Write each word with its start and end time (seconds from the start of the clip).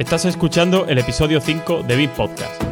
Estás 0.00 0.24
escuchando 0.24 0.86
el 0.88 0.96
episodio 0.96 1.42
5 1.42 1.82
de 1.82 1.94
Big 1.94 2.08
Podcast. 2.12 2.62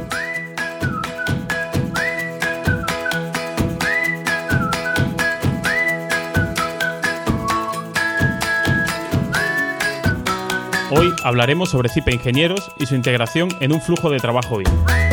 Hoy 10.90 11.12
hablaremos 11.22 11.68
sobre 11.68 11.90
CIPE 11.90 12.14
Ingenieros 12.14 12.72
y 12.78 12.86
su 12.86 12.94
integración 12.94 13.50
en 13.60 13.74
un 13.74 13.82
flujo 13.82 14.08
de 14.08 14.20
trabajo 14.20 14.56
BIM. 14.56 15.07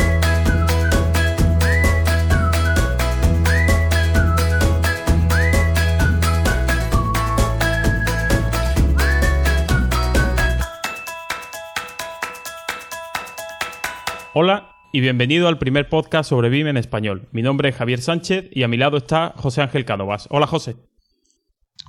Hola 14.38 14.74
y 14.92 15.00
bienvenido 15.00 15.48
al 15.48 15.56
primer 15.56 15.88
podcast 15.88 16.28
sobre 16.28 16.50
BIM 16.50 16.66
en 16.66 16.76
español. 16.76 17.26
Mi 17.32 17.40
nombre 17.40 17.70
es 17.70 17.74
Javier 17.74 18.02
Sánchez 18.02 18.50
y 18.52 18.64
a 18.64 18.68
mi 18.68 18.76
lado 18.76 18.98
está 18.98 19.32
José 19.34 19.62
Ángel 19.62 19.86
Cánovas. 19.86 20.28
Hola 20.30 20.46
José. 20.46 20.76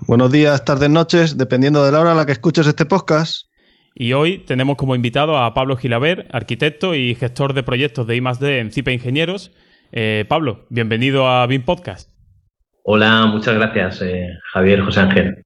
Buenos 0.07 0.31
días, 0.31 0.63
tardes, 0.63 0.89
noches, 0.89 1.37
dependiendo 1.37 1.83
de 1.83 1.91
la 1.91 1.99
hora 1.99 2.13
a 2.13 2.15
la 2.15 2.25
que 2.25 2.31
escuches 2.31 2.65
este 2.65 2.85
podcast. 2.85 3.49
Y 3.93 4.13
hoy 4.13 4.45
tenemos 4.45 4.77
como 4.77 4.95
invitado 4.95 5.37
a 5.37 5.53
Pablo 5.53 5.75
Gilaber, 5.75 6.29
arquitecto 6.31 6.95
y 6.95 7.15
gestor 7.15 7.51
de 7.51 7.63
proyectos 7.63 8.07
de 8.07 8.15
I+.D. 8.15 8.59
en 8.59 8.71
CIPE 8.71 8.93
Ingenieros. 8.93 9.51
Eh, 9.91 10.23
Pablo, 10.29 10.67
bienvenido 10.69 11.27
a 11.27 11.45
BIM 11.47 11.65
Podcast. 11.65 12.11
Hola, 12.83 13.25
muchas 13.25 13.55
gracias, 13.55 14.01
eh, 14.03 14.25
Javier 14.53 14.85
José 14.85 15.01
Ángel. 15.01 15.43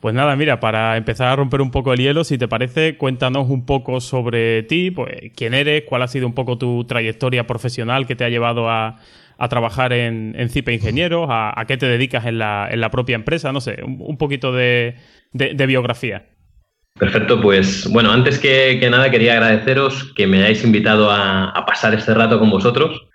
Pues 0.00 0.14
nada, 0.14 0.36
mira, 0.36 0.60
para 0.60 0.96
empezar 0.96 1.28
a 1.28 1.36
romper 1.36 1.60
un 1.60 1.70
poco 1.70 1.92
el 1.92 2.00
hielo, 2.00 2.24
si 2.24 2.38
te 2.38 2.48
parece, 2.48 2.96
cuéntanos 2.96 3.48
un 3.48 3.66
poco 3.66 4.00
sobre 4.00 4.62
ti, 4.64 4.90
pues 4.90 5.32
quién 5.36 5.54
eres, 5.54 5.84
cuál 5.84 6.02
ha 6.02 6.08
sido 6.08 6.26
un 6.26 6.34
poco 6.34 6.58
tu 6.58 6.84
trayectoria 6.84 7.46
profesional 7.46 8.06
que 8.06 8.16
te 8.16 8.24
ha 8.24 8.28
llevado 8.28 8.70
a, 8.70 8.96
trabajar 9.48 9.92
en, 9.92 10.34
CIPE 10.48 10.74
Ingenieros, 10.74 11.28
a, 11.30 11.64
qué 11.68 11.76
te 11.76 11.86
dedicas 11.86 12.26
en 12.26 12.38
la, 12.38 12.88
propia 12.90 13.14
empresa, 13.14 13.52
no 13.52 13.60
sé, 13.60 13.82
un, 13.84 14.16
poquito 14.18 14.52
de 14.52 14.94
biografía. 15.66 16.24
Perfecto, 16.98 17.40
pues 17.40 17.88
bueno, 17.90 18.10
antes 18.10 18.40
que, 18.40 18.86
nada 18.90 19.10
quería 19.10 19.34
agradeceros 19.34 20.12
que 20.16 20.26
me 20.26 20.38
hayáis 20.38 20.64
invitado 20.64 21.10
a, 21.10 21.64
pasar 21.66 21.94
este 21.94 22.12
rato 22.12 22.40
con 22.40 22.50
vosotros. 22.50 23.06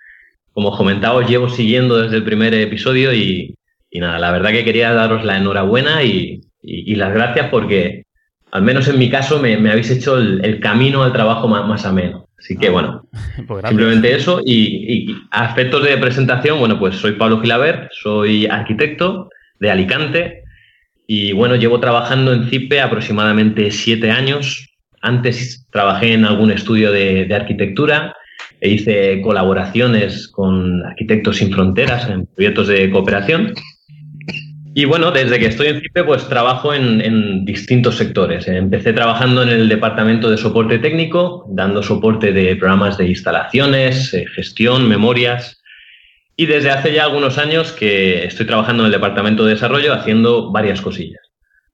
Como 0.52 0.74
comentaba, 0.76 1.16
os 1.16 1.28
llevo 1.28 1.48
siguiendo 1.50 2.00
desde 2.00 2.16
el 2.16 2.24
primer 2.24 2.54
episodio 2.54 3.12
y, 3.12 3.54
nada, 4.00 4.18
la 4.18 4.32
verdad 4.32 4.50
que 4.50 4.64
quería 4.64 4.92
daros 4.92 5.24
la 5.24 5.36
enhorabuena 5.36 6.02
y, 6.02 6.40
las 6.62 7.12
gracias 7.12 7.48
porque, 7.50 8.04
al 8.50 8.62
menos 8.62 8.88
en 8.88 8.98
mi 8.98 9.10
caso, 9.10 9.38
me, 9.38 9.54
habéis 9.70 9.90
hecho 9.90 10.16
el, 10.18 10.60
camino 10.60 11.02
al 11.02 11.12
trabajo 11.12 11.48
más, 11.48 11.84
ameno. 11.84 12.28
Así 12.38 12.56
que 12.56 12.70
bueno, 12.70 13.08
pues 13.46 13.64
simplemente 13.66 14.14
eso. 14.14 14.40
Y, 14.44 15.08
y 15.10 15.16
aspectos 15.30 15.84
de 15.84 15.96
presentación, 15.98 16.58
bueno, 16.58 16.78
pues 16.78 16.96
soy 16.96 17.12
Pablo 17.12 17.40
Gilaber, 17.40 17.88
soy 17.92 18.46
arquitecto 18.46 19.28
de 19.60 19.70
Alicante, 19.70 20.44
y 21.06 21.32
bueno, 21.32 21.56
llevo 21.56 21.80
trabajando 21.80 22.32
en 22.32 22.48
CIPE 22.48 22.80
aproximadamente 22.80 23.70
siete 23.70 24.10
años. 24.10 24.68
Antes 25.02 25.66
trabajé 25.70 26.14
en 26.14 26.24
algún 26.24 26.50
estudio 26.50 26.90
de, 26.92 27.28
arquitectura 27.34 28.14
e 28.60 28.70
hice 28.70 29.20
colaboraciones 29.20 30.28
con 30.28 30.82
Arquitectos 30.84 31.36
Sin 31.36 31.52
Fronteras 31.52 32.08
en 32.08 32.26
proyectos 32.26 32.68
de 32.68 32.90
cooperación. 32.90 33.52
Y 34.76 34.86
bueno, 34.86 35.12
desde 35.12 35.38
que 35.38 35.46
estoy 35.46 35.68
en 35.68 35.80
CIPE, 35.80 36.02
pues 36.02 36.28
trabajo 36.28 36.74
en, 36.74 37.44
distintos 37.44 37.96
sectores. 37.96 38.48
Empecé 38.48 38.92
trabajando 38.92 39.44
en 39.44 39.50
el 39.50 39.68
departamento 39.68 40.28
de 40.28 40.36
soporte 40.36 40.80
técnico, 40.80 41.46
dando 41.48 41.80
soporte 41.80 42.32
de 42.32 42.56
programas 42.56 42.98
de 42.98 43.06
instalaciones, 43.06 44.12
eh, 44.12 44.26
gestión, 44.34 44.88
memorias, 44.88 45.62
y 46.36 46.46
desde 46.46 46.72
hace 46.72 46.92
ya 46.92 47.04
algunos 47.04 47.38
años 47.38 47.70
que 47.70 48.24
estoy 48.24 48.46
trabajando 48.46 48.82
en 48.82 48.86
el 48.86 48.92
departamento 48.92 49.44
de 49.44 49.54
desarrollo 49.54 49.94
haciendo 49.94 50.50
varias 50.50 50.80
cosillas. 50.80 51.22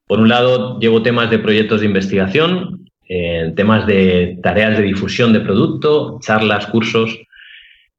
Por 0.05 0.19
un 0.19 0.29
lado, 0.29 0.79
llevo 0.79 1.01
temas 1.01 1.31
de 1.31 1.39
proyectos 1.39 1.79
de 1.79 1.87
investigación, 1.87 2.85
eh, 3.09 3.51
temas 3.55 3.87
de 3.87 4.37
tareas 4.43 4.77
de 4.77 4.83
difusión 4.83 5.33
de 5.33 5.39
producto, 5.39 6.19
charlas, 6.21 6.67
cursos, 6.67 7.17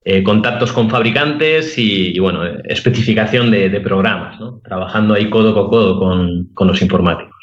eh, 0.04 0.22
contactos 0.22 0.72
con 0.72 0.90
fabricantes 0.90 1.78
y, 1.78 2.18
bueno, 2.18 2.44
especificación 2.64 3.50
de, 3.50 3.80
programas, 3.80 4.38
trabajando 4.64 5.14
ahí 5.14 5.30
codo 5.30 5.54
con 5.54 5.68
codo 5.68 5.98
con, 5.98 6.68
los 6.68 6.82
informáticos. 6.82 7.34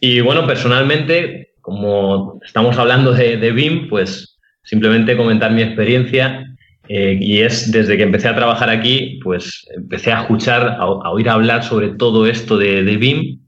Y 0.00 0.20
bueno, 0.20 0.46
personalmente, 0.46 1.54
como 1.60 2.40
estamos 2.44 2.78
hablando 2.78 3.12
de, 3.12 3.36
de 3.36 3.52
BIM, 3.52 3.88
pues 3.88 4.38
simplemente 4.62 5.16
comentar 5.16 5.52
mi 5.52 5.62
experiencia 5.62 6.46
eh, 6.92 7.18
y 7.20 7.40
es 7.40 7.70
desde 7.70 7.96
que 7.96 8.02
empecé 8.02 8.26
a 8.26 8.34
trabajar 8.34 8.68
aquí, 8.68 9.20
pues 9.22 9.64
empecé 9.76 10.12
a 10.12 10.22
escuchar, 10.22 10.76
a, 10.78 10.86
oír 10.86 11.28
hablar 11.28 11.62
sobre 11.62 11.90
todo 11.90 12.26
esto 12.26 12.58
de, 12.58 12.82
BIM 12.82 13.39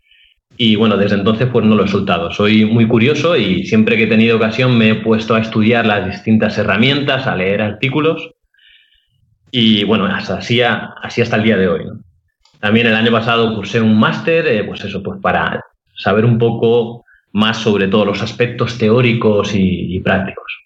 y 0.65 0.77
bueno, 0.77 0.97
desde 0.97 1.17
entonces 1.17 1.49
pues 1.51 1.67
no 1.67 1.75
lo 1.75 1.85
he 1.85 1.89
soltado. 1.89 2.31
Soy 2.31 2.65
muy 2.65 2.87
curioso 2.87 3.37
y 3.37 3.67
siempre 3.67 3.97
que 3.97 4.05
he 4.05 4.07
tenido 4.07 4.37
ocasión 4.37 4.79
me 4.79 4.91
he 4.91 4.95
puesto 4.95 5.35
a 5.35 5.41
estudiar 5.41 5.85
las 5.87 6.07
distintas 6.07 6.57
herramientas, 6.57 7.27
a 7.27 7.35
leer 7.35 7.61
artículos 7.61 8.31
y 9.51 9.83
bueno, 9.83 10.07
hasta 10.07 10.37
así, 10.37 10.61
así 10.63 11.21
hasta 11.21 11.35
el 11.35 11.43
día 11.43 11.57
de 11.57 11.67
hoy. 11.67 11.83
También 12.61 12.87
el 12.87 12.95
año 12.95 13.11
pasado 13.11 13.57
cursé 13.57 13.81
un 13.81 13.99
máster, 13.99 14.47
eh, 14.47 14.63
pues 14.63 14.85
eso, 14.85 15.03
pues 15.03 15.21
para 15.21 15.65
saber 15.97 16.25
un 16.25 16.39
poco 16.39 17.05
más 17.33 17.57
sobre 17.57 17.89
todos 17.89 18.07
los 18.07 18.23
aspectos 18.23 18.79
teóricos 18.79 19.51
y 19.55 19.99
prácticos. 19.99 20.62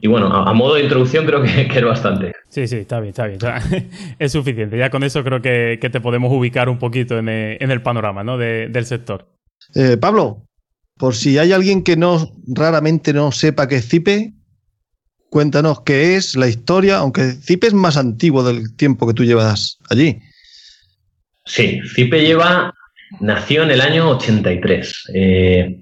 Y 0.00 0.06
bueno, 0.06 0.28
a, 0.28 0.52
modo 0.52 0.74
de 0.74 0.82
introducción 0.82 1.26
creo 1.26 1.42
que, 1.42 1.66
que, 1.66 1.78
es 1.78 1.84
bastante. 1.84 2.32
Sí, 2.48 2.68
sí, 2.68 2.76
está 2.76 3.00
bien, 3.00 3.10
está 3.10 3.26
bien. 3.26 3.40
es 4.18 4.32
suficiente. 4.32 4.78
Ya 4.78 4.90
con 4.90 5.02
eso 5.02 5.24
creo 5.24 5.42
que, 5.42 5.78
te 5.80 6.00
podemos 6.00 6.32
ubicar 6.32 6.68
un 6.68 6.78
poquito 6.78 7.18
en 7.18 7.28
el, 7.28 7.82
panorama 7.82 8.22
¿no? 8.22 8.38
del 8.38 8.86
sector. 8.86 9.28
Eh, 9.74 9.96
Pablo, 9.96 10.46
por 10.96 11.14
si 11.14 11.38
hay 11.38 11.52
alguien 11.52 11.82
que 11.82 11.96
no 11.96 12.30
raramente 12.46 13.12
no 13.12 13.32
sepa 13.32 13.66
qué 13.66 13.76
es 13.76 13.88
CIPE, 13.88 14.32
cuéntanos 15.28 15.80
qué 15.80 16.14
es 16.16 16.36
la 16.36 16.46
historia, 16.46 16.98
aunque 16.98 17.32
CIPE 17.32 17.68
es 17.68 17.74
más 17.74 17.96
antiguo 17.96 18.44
del 18.44 18.76
tiempo 18.76 19.08
que 19.08 19.14
tú 19.14 19.24
llevas 19.24 19.78
allí. 19.90 20.20
Sí, 21.46 21.80
CIPE 21.96 22.24
lleva, 22.24 22.72
nació 23.20 23.64
en 23.64 23.72
el 23.72 23.80
año 23.80 24.10
83. 24.10 25.10
Eh, 25.14 25.80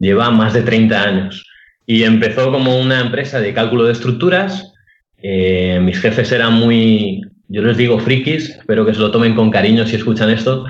lleva 0.00 0.30
más 0.30 0.52
de 0.52 0.62
30 0.62 1.02
años. 1.02 1.46
Y 1.90 2.04
empezó 2.04 2.52
como 2.52 2.78
una 2.78 3.00
empresa 3.00 3.40
de 3.40 3.52
cálculo 3.52 3.82
de 3.82 3.90
estructuras. 3.90 4.74
Eh, 5.20 5.80
mis 5.82 5.98
jefes 5.98 6.30
eran 6.30 6.52
muy, 6.52 7.20
yo 7.48 7.62
les 7.62 7.76
digo 7.76 7.98
frikis, 7.98 8.50
espero 8.50 8.86
que 8.86 8.94
se 8.94 9.00
lo 9.00 9.10
tomen 9.10 9.34
con 9.34 9.50
cariño 9.50 9.84
si 9.84 9.96
escuchan 9.96 10.30
esto, 10.30 10.66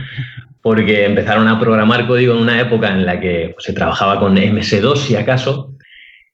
porque 0.62 1.04
empezaron 1.04 1.46
a 1.46 1.60
programar 1.60 2.06
código 2.06 2.32
en 2.32 2.40
una 2.40 2.58
época 2.58 2.88
en 2.88 3.04
la 3.04 3.20
que 3.20 3.50
pues, 3.52 3.66
se 3.66 3.74
trabajaba 3.74 4.18
con 4.18 4.34
MS2 4.34 4.96
si 4.96 5.14
acaso, 5.14 5.74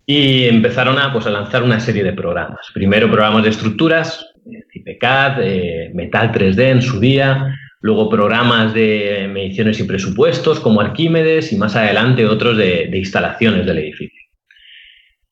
y 0.06 0.44
empezaron 0.44 1.00
a, 1.00 1.12
pues, 1.12 1.26
a 1.26 1.30
lanzar 1.30 1.64
una 1.64 1.80
serie 1.80 2.04
de 2.04 2.12
programas. 2.12 2.68
Primero 2.72 3.10
programas 3.10 3.42
de 3.42 3.48
estructuras, 3.48 4.24
CIPECAD, 4.72 5.42
eh, 5.42 5.90
Metal 5.94 6.30
3D 6.30 6.60
en 6.70 6.82
su 6.82 7.00
día, 7.00 7.58
luego 7.80 8.08
programas 8.08 8.72
de 8.72 9.28
mediciones 9.32 9.80
y 9.80 9.82
presupuestos 9.82 10.60
como 10.60 10.80
Arquímedes 10.80 11.52
y 11.52 11.56
más 11.56 11.74
adelante 11.74 12.24
otros 12.24 12.56
de 12.56 12.88
instalaciones 12.94 13.66
del 13.66 13.78
edificio. 13.78 14.15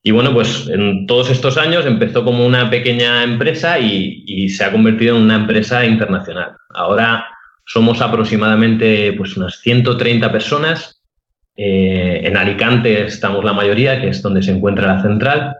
Y 0.06 0.10
bueno, 0.10 0.34
pues 0.34 0.68
en 0.68 1.06
todos 1.06 1.30
estos 1.30 1.56
años 1.56 1.86
empezó 1.86 2.24
como 2.24 2.44
una 2.44 2.68
pequeña 2.68 3.24
empresa 3.24 3.78
y, 3.78 4.50
se 4.50 4.62
ha 4.62 4.70
convertido 4.70 5.16
en 5.16 5.22
una 5.22 5.36
empresa 5.36 5.86
internacional. 5.86 6.56
Ahora 6.74 7.26
somos 7.64 8.02
aproximadamente 8.02 9.14
pues 9.14 9.34
unas 9.38 9.60
130 9.60 10.30
personas. 10.30 11.00
Eh, 11.56 12.20
en 12.22 12.36
Alicante 12.36 13.06
estamos 13.06 13.42
la 13.44 13.54
mayoría, 13.54 13.98
que 13.98 14.08
es 14.08 14.20
donde 14.20 14.42
se 14.42 14.50
encuentra 14.50 14.94
la 14.94 15.02
central. 15.02 15.56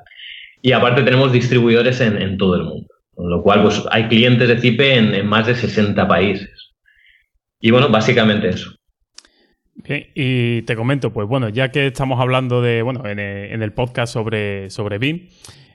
Y 0.61 0.73
aparte 0.73 1.03
tenemos 1.03 1.33
distribuidores 1.33 2.03
en, 2.03 2.37
todo 2.37 2.57
el 2.57 2.65
mundo. 2.65 2.89
Con 3.15 3.31
lo 3.31 3.43
cual, 3.43 3.63
pues 3.63 3.83
hay 3.91 4.09
clientes 4.09 4.47
de 4.47 4.61
CIPE 4.61 4.95
en 4.97 5.27
más 5.27 5.47
de 5.47 5.55
60 5.55 6.07
países. 6.07 6.75
Y 7.61 7.71
bueno, 7.71 7.89
básicamente 7.89 8.51
eso 8.51 8.74
y 9.87 10.63
te 10.63 10.77
comento, 10.77 11.13
pues 11.13 11.29
bueno, 11.29 11.49
ya 11.49 11.71
que 11.71 11.89
estamos 11.89 12.21
hablando 12.21 12.63
de, 12.63 12.83
bueno, 12.83 13.07
en, 13.07 13.19
el 13.19 13.73
podcast 13.73 14.13
sobre, 14.13 14.71
sobre 14.71 14.99
BIM, 14.99 15.29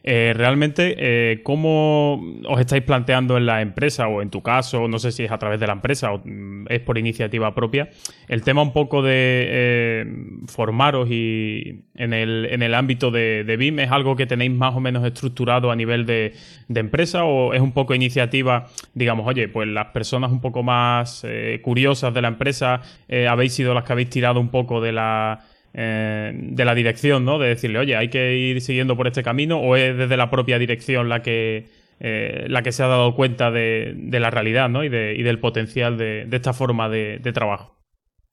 eh, 0.03 0.33
realmente, 0.35 0.95
eh, 0.97 1.41
¿cómo 1.43 2.23
os 2.47 2.59
estáis 2.59 2.83
planteando 2.83 3.37
en 3.37 3.45
la 3.45 3.61
empresa 3.61 4.07
o 4.07 4.21
en 4.21 4.29
tu 4.29 4.41
caso, 4.41 4.87
no 4.87 4.99
sé 4.99 5.11
si 5.11 5.23
es 5.23 5.31
a 5.31 5.37
través 5.37 5.59
de 5.59 5.67
la 5.67 5.73
empresa 5.73 6.13
o 6.13 6.21
mm, 6.23 6.67
es 6.69 6.79
por 6.79 6.97
iniciativa 6.97 7.53
propia, 7.53 7.89
el 8.27 8.41
tema 8.41 8.61
un 8.61 8.71
poco 8.73 9.01
de 9.01 9.11
eh, 9.49 10.05
formaros 10.47 11.09
y 11.11 11.83
en 11.95 12.13
el, 12.13 12.47
en 12.49 12.61
el 12.61 12.73
ámbito 12.73 13.11
de, 13.11 13.55
BIM 13.59 13.79
es 13.79 13.91
algo 13.91 14.15
que 14.15 14.25
tenéis 14.25 14.51
más 14.51 14.75
o 14.75 14.79
menos 14.79 15.05
estructurado 15.05 15.71
a 15.71 15.75
nivel 15.75 16.05
de, 16.05 16.33
empresa 16.73 17.25
o 17.25 17.53
es 17.53 17.59
un 17.59 17.73
poco 17.73 17.93
iniciativa, 17.93 18.67
digamos, 18.93 19.27
oye, 19.27 19.49
pues 19.49 19.67
las 19.67 19.87
personas 19.87 20.31
un 20.31 20.39
poco 20.39 20.63
más 20.63 21.25
curiosas 21.61 22.13
de 22.13 22.21
la 22.21 22.29
empresa 22.29 22.81
habéis 23.27 23.53
sido 23.53 23.73
las 23.73 23.83
que 23.83 23.91
habéis 23.91 24.09
tirado 24.09 24.39
un 24.39 24.47
poco 24.47 24.79
de 24.79 24.93
la 24.93 25.41
de 25.73 26.63
la 26.65 26.75
dirección, 26.75 27.25
¿no? 27.25 27.39
De 27.39 27.49
decirle, 27.49 27.79
oye, 27.79 27.95
hay 27.95 28.09
que 28.09 28.37
ir 28.37 28.61
siguiendo 28.61 28.97
por 28.97 29.07
este 29.07 29.23
camino, 29.23 29.59
o 29.59 29.75
es 29.75 29.97
desde 29.97 30.17
la 30.17 30.29
propia 30.29 30.59
dirección 30.59 31.09
la 31.09 31.21
que, 31.21 31.65
la 31.99 32.61
que 32.63 32.71
se 32.71 32.83
ha 32.83 32.87
dado 32.87 33.15
cuenta 33.15 33.51
de, 33.51 33.95
la 34.11 34.29
realidad, 34.29 34.69
¿no? 34.69 34.83
Y, 34.83 34.89
del 34.89 35.39
potencial 35.39 35.97
de, 35.97 36.27
esta 36.31 36.53
forma 36.53 36.89
de, 36.89 37.19
trabajo. 37.33 37.77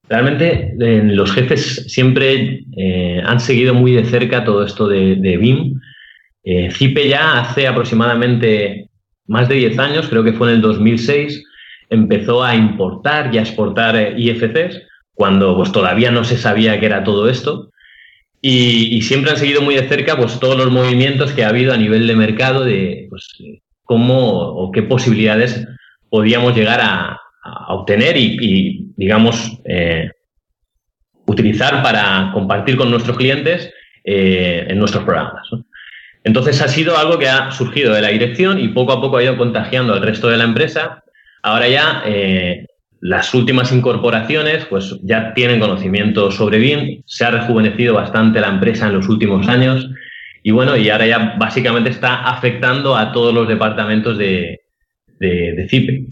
Realmente 0.08 0.72
los 0.78 1.32
jefes 1.32 1.84
siempre 1.88 2.64
han 3.24 3.40
seguido 3.40 3.74
muy 3.74 3.92
de 3.92 4.04
cerca 4.04 4.44
todo 4.44 4.64
esto 4.64 4.88
de, 4.88 5.36
BIM. 5.36 5.80
CIPE 6.70 7.08
ya 7.08 7.40
hace 7.40 7.66
aproximadamente 7.66 8.86
más 9.26 9.48
de 9.48 9.56
10 9.56 9.78
años, 9.78 10.08
creo 10.08 10.24
que 10.24 10.32
fue 10.32 10.48
en 10.48 10.56
el 10.56 10.60
2006, 10.60 11.44
empezó 11.90 12.42
a 12.42 12.54
importar 12.54 13.34
y 13.34 13.38
a 13.38 13.42
exportar 13.42 13.96
eh, 13.96 14.14
IFCs 14.16 14.82
cuando 15.16 15.56
pues, 15.56 15.72
todavía 15.72 16.10
no 16.12 16.22
se 16.22 16.36
sabía 16.36 16.78
qué 16.78 16.86
era 16.86 17.02
todo 17.02 17.28
esto. 17.28 17.72
Y, 18.40 19.02
siempre 19.02 19.32
han 19.32 19.38
seguido 19.38 19.62
muy 19.62 19.74
de 19.74 19.88
cerca 19.88 20.16
pues, 20.16 20.38
todos 20.38 20.56
los 20.56 20.70
movimientos 20.70 21.32
que 21.32 21.42
ha 21.42 21.48
habido 21.48 21.72
a 21.72 21.76
nivel 21.76 22.06
de 22.06 22.14
mercado 22.14 22.64
de 22.64 23.06
pues, 23.08 23.26
cómo 23.82 24.30
o 24.30 24.70
qué 24.70 24.82
posibilidades 24.82 25.66
podíamos 26.10 26.54
llegar 26.54 26.80
a, 26.80 27.20
obtener 27.68 28.16
y, 28.16 28.90
digamos, 28.96 29.52
eh, 29.66 30.10
utilizar 31.26 31.80
para 31.80 32.32
compartir 32.34 32.76
con 32.76 32.90
nuestros 32.90 33.16
clientes 33.16 33.72
eh, 34.04 34.66
en 34.68 34.78
nuestros 34.80 35.04
programas. 35.04 35.46
Entonces 36.24 36.60
ha 36.60 36.66
sido 36.66 36.98
algo 36.98 37.20
que 37.20 37.28
ha 37.28 37.52
surgido 37.52 37.94
de 37.94 38.02
la 38.02 38.08
dirección 38.08 38.58
y 38.58 38.68
poco 38.68 38.92
a 38.92 39.00
poco 39.00 39.18
ha 39.18 39.22
ido 39.22 39.36
contagiando 39.36 39.94
al 39.94 40.02
resto 40.02 40.28
de 40.28 40.38
la 40.38 40.44
empresa. 40.44 41.04
Ahora 41.40 41.68
ya 41.68 42.02
eh, 42.04 42.66
las 43.00 43.34
últimas 43.34 43.72
incorporaciones 43.72 44.64
pues 44.66 44.98
ya 45.02 45.34
tienen 45.34 45.60
conocimiento 45.60 46.30
sobre 46.30 46.58
BIM, 46.58 47.02
se 47.06 47.24
ha 47.24 47.30
rejuvenecido 47.30 47.94
bastante 47.94 48.40
la 48.40 48.48
empresa 48.48 48.86
en 48.86 48.94
los 48.94 49.08
últimos 49.08 49.46
años 49.48 49.88
y 50.42 50.50
bueno, 50.52 50.76
y 50.76 50.88
ahora 50.90 51.06
ya 51.06 51.34
básicamente 51.38 51.90
está 51.90 52.22
afectando 52.22 52.96
a 52.96 53.12
todos 53.12 53.34
los 53.34 53.48
departamentos 53.48 54.16
de, 54.16 54.60
de 55.18 55.66
CIPE. 55.68 56.06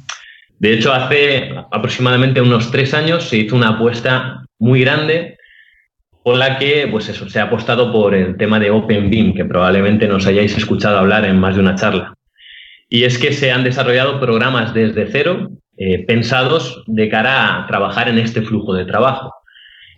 De 0.59 0.73
hecho, 0.73 0.93
hace 0.93 1.55
aproximadamente 1.71 2.41
unos 2.41 2.71
tres 2.71 2.95
años 2.95 3.29
se 3.29 3.39
hizo 3.39 3.55
una 3.55 3.69
apuesta 3.71 4.45
muy 4.59 4.81
grande 4.81 5.37
por 6.25 6.39
la 6.39 6.59
que 6.59 6.89
pues 6.91 7.09
eso, 7.09 7.29
se 7.29 7.39
ha 7.39 7.45
apostado 7.45 7.93
por 7.93 8.15
el 8.15 8.37
tema 8.37 8.59
de 8.59 8.71
OpenBeam, 8.71 9.35
que 9.35 9.45
probablemente 9.45 10.09
nos 10.09 10.27
hayáis 10.27 10.57
escuchado 10.57 10.99
hablar 10.99 11.25
en 11.27 11.39
más 11.39 11.55
de 11.55 11.61
una 11.61 11.75
charla. 11.75 12.15
Y 12.89 13.05
es 13.05 13.19
que 13.19 13.33
se 13.33 13.53
han 13.53 13.63
desarrollado 13.63 14.19
programas 14.21 14.73
desde 14.73 15.07
cero 15.07 15.51
eh, 15.77 16.05
pensados 16.07 16.83
de 16.87 17.09
cara 17.09 17.65
a 17.65 17.67
trabajar 17.67 18.09
en 18.09 18.19
este 18.19 18.43
flujo 18.43 18.75
de 18.75 18.85
trabajo. 18.85 19.33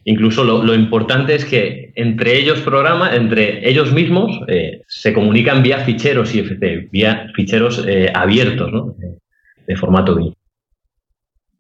Incluso 0.09 0.45
lo, 0.45 0.73
importante 0.73 1.35
es 1.35 1.45
que 1.45 1.93
entre 1.97 2.39
ellos 2.39 2.61
programas, 2.61 3.15
entre 3.15 3.69
ellos 3.69 3.93
mismos, 3.93 4.39
eh, 4.47 4.83
se 4.87 5.13
comunican 5.13 5.65
vía 5.65 5.85
ficheros 5.85 6.33
IFC, 6.33 6.91
vía 6.93 7.27
ficheros 7.35 7.85
eh, 7.85 8.13
abiertos, 8.15 8.71
¿no? 8.73 8.95
De 9.67 9.77
formato 9.77 10.15
BIM. 10.15 10.33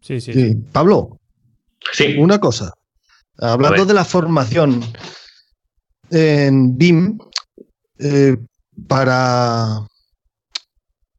Sí, 0.00 0.20
sí, 0.20 0.32
sí. 0.32 0.54
Pablo. 0.72 1.18
Sí. 1.92 2.14
Una 2.18 2.38
cosa. 2.38 2.72
Hablando 3.38 3.84
de 3.84 3.94
la 3.94 4.04
formación 4.04 4.80
en 6.10 6.78
BIM, 6.78 7.18
eh, 7.98 8.36
para 8.86 9.80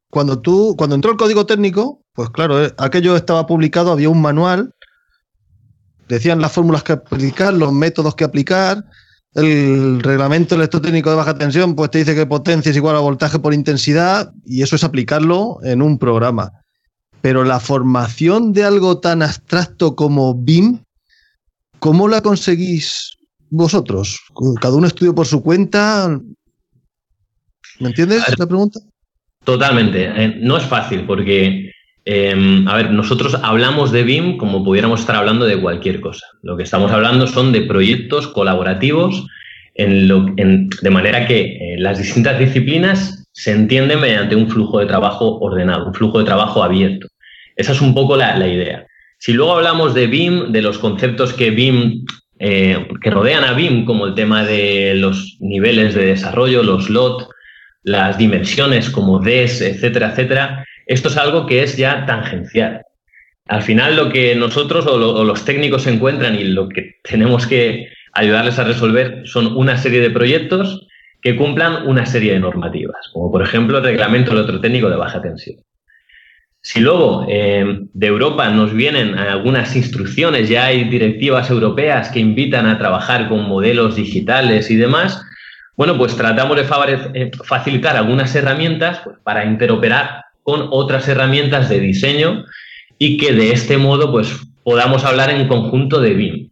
cuando 0.08 0.40
tú, 0.40 0.74
cuando 0.78 0.96
entró 0.96 1.10
el 1.10 1.18
código 1.18 1.44
técnico, 1.44 2.02
pues 2.18 2.30
claro, 2.30 2.64
eh, 2.64 2.74
aquello 2.78 3.14
estaba 3.14 3.46
publicado, 3.46 3.92
había 3.92 4.08
un 4.08 4.20
manual, 4.20 4.74
decían 6.08 6.40
las 6.40 6.50
fórmulas 6.50 6.82
que 6.82 6.94
aplicar, 6.94 7.54
los 7.54 7.72
métodos 7.72 8.16
que 8.16 8.24
aplicar, 8.24 8.84
el 9.34 10.02
reglamento 10.02 10.56
electrotécnico 10.56 11.10
de 11.10 11.14
baja 11.14 11.38
tensión, 11.38 11.76
pues 11.76 11.92
te 11.92 11.98
dice 11.98 12.16
que 12.16 12.26
potencia 12.26 12.70
es 12.70 12.76
igual 12.76 12.96
a 12.96 12.98
voltaje 12.98 13.38
por 13.38 13.54
intensidad, 13.54 14.32
y 14.44 14.62
eso 14.62 14.74
es 14.74 14.82
aplicarlo 14.82 15.58
en 15.62 15.80
un 15.80 15.96
programa. 15.96 16.50
Pero 17.20 17.44
la 17.44 17.60
formación 17.60 18.52
de 18.52 18.64
algo 18.64 18.98
tan 18.98 19.22
abstracto 19.22 19.94
como 19.94 20.34
BIM, 20.34 20.80
¿Cómo 21.78 22.08
la 22.08 22.20
conseguís 22.20 23.16
vosotros? 23.48 24.18
¿Cada 24.60 24.74
uno 24.74 24.88
estudia 24.88 25.12
por 25.12 25.26
su 25.28 25.40
cuenta? 25.40 26.20
¿Me 27.78 27.90
entiendes 27.90 28.24
la 28.36 28.44
pregunta? 28.48 28.80
Totalmente. 29.44 30.04
Eh, 30.04 30.40
no 30.42 30.58
es 30.58 30.64
fácil 30.64 31.06
porque, 31.06 31.67
em, 32.08 32.66
a 32.66 32.76
ver, 32.76 32.90
nosotros 32.90 33.36
hablamos 33.42 33.92
de 33.92 34.02
BIM 34.02 34.36
como 34.36 34.64
pudiéramos 34.64 35.00
estar 35.00 35.16
hablando 35.16 35.46
de 35.46 35.60
cualquier 35.60 36.00
cosa. 36.00 36.26
Lo 36.42 36.56
que 36.56 36.62
estamos 36.62 36.90
hablando 36.90 37.26
son 37.26 37.52
de 37.52 37.62
proyectos 37.62 38.26
colaborativos 38.28 39.26
de 39.76 40.90
manera 40.90 41.24
que 41.28 41.40
eh, 41.40 41.76
las 41.78 41.98
distintas 41.98 42.36
disciplinas 42.36 43.24
se 43.30 43.52
entienden 43.52 44.00
mediante 44.00 44.34
un 44.34 44.50
flujo 44.50 44.80
de 44.80 44.86
trabajo 44.86 45.38
ordenado, 45.38 45.86
un 45.86 45.94
flujo 45.94 46.18
de 46.18 46.24
trabajo 46.24 46.64
abierto. 46.64 47.06
Esa 47.54 47.72
es 47.72 47.80
un 47.80 47.94
poco 47.94 48.16
la 48.16 48.48
idea. 48.48 48.88
Si 49.18 49.32
luego 49.32 49.56
hablamos 49.56 49.94
de 49.94 50.06
BIM, 50.06 50.52
de 50.52 50.62
los 50.62 50.78
conceptos 50.78 51.32
que 51.32 51.50
BIM, 51.50 52.04
eh, 52.38 52.86
que 53.02 53.10
rodean 53.10 53.44
a 53.44 53.52
BIM, 53.52 53.84
como 53.84 54.06
el 54.06 54.14
tema 54.14 54.44
de 54.44 54.94
los 54.94 55.36
niveles 55.40 55.94
de 55.94 56.06
desarrollo, 56.06 56.62
los 56.62 56.88
LOT, 56.88 57.28
las 57.82 58.16
dimensiones 58.16 58.90
como 58.90 59.18
DES, 59.18 59.60
etcétera, 59.60 60.10
etcétera, 60.10 60.64
esto 60.88 61.08
es 61.08 61.16
algo 61.16 61.46
que 61.46 61.62
es 61.62 61.76
ya 61.76 62.06
tangencial. 62.06 62.82
Al 63.46 63.62
final 63.62 63.94
lo 63.94 64.10
que 64.10 64.34
nosotros 64.34 64.86
o, 64.86 65.24
los 65.24 65.44
técnicos 65.44 65.86
encuentran 65.86 66.34
y 66.34 66.44
lo 66.44 66.68
que 66.68 66.96
tenemos 67.04 67.46
que 67.46 67.88
ayudarles 68.12 68.58
a 68.58 68.64
resolver 68.64 69.22
son 69.24 69.56
una 69.56 69.76
serie 69.76 70.00
de 70.00 70.10
proyectos 70.10 70.86
que 71.22 71.36
cumplan 71.36 71.86
una 71.86 72.06
serie 72.06 72.32
de 72.32 72.40
normativas, 72.40 73.10
como 73.12 73.30
por 73.30 73.42
ejemplo 73.42 73.78
el 73.78 73.84
reglamento 73.84 74.32
electrotécnico 74.32 74.88
de 74.88 74.96
baja 74.96 75.20
tensión. 75.20 75.56
Si 76.60 76.80
luego 76.80 77.26
eh, 77.28 77.80
de 77.92 78.06
Europa 78.06 78.48
nos 78.50 78.72
vienen 78.72 79.16
algunas 79.16 79.76
instrucciones, 79.76 80.48
ya 80.48 80.66
hay 80.66 80.84
directivas 80.84 81.50
europeas 81.50 82.10
que 82.10 82.18
invitan 82.18 82.66
a 82.66 82.78
trabajar 82.78 83.28
con 83.28 83.48
modelos 83.48 83.96
digitales 83.96 84.70
y 84.70 84.76
demás, 84.76 85.22
bueno, 85.76 85.96
pues 85.96 86.16
tratamos 86.16 86.56
de 86.56 86.66
eh, 87.14 87.30
facilitar 87.44 87.96
algunas 87.96 88.34
herramientas 88.34 89.00
pues, 89.04 89.16
para 89.22 89.44
interoperar 89.44 90.24
con 90.48 90.68
otras 90.70 91.06
herramientas 91.06 91.68
de 91.68 91.78
diseño 91.78 92.46
y 92.98 93.18
que 93.18 93.34
de 93.34 93.52
este 93.52 93.76
modo 93.76 94.10
pues 94.10 94.34
podamos 94.64 95.04
hablar 95.04 95.28
en 95.28 95.46
conjunto 95.46 96.00
de 96.00 96.14
BIM. 96.14 96.48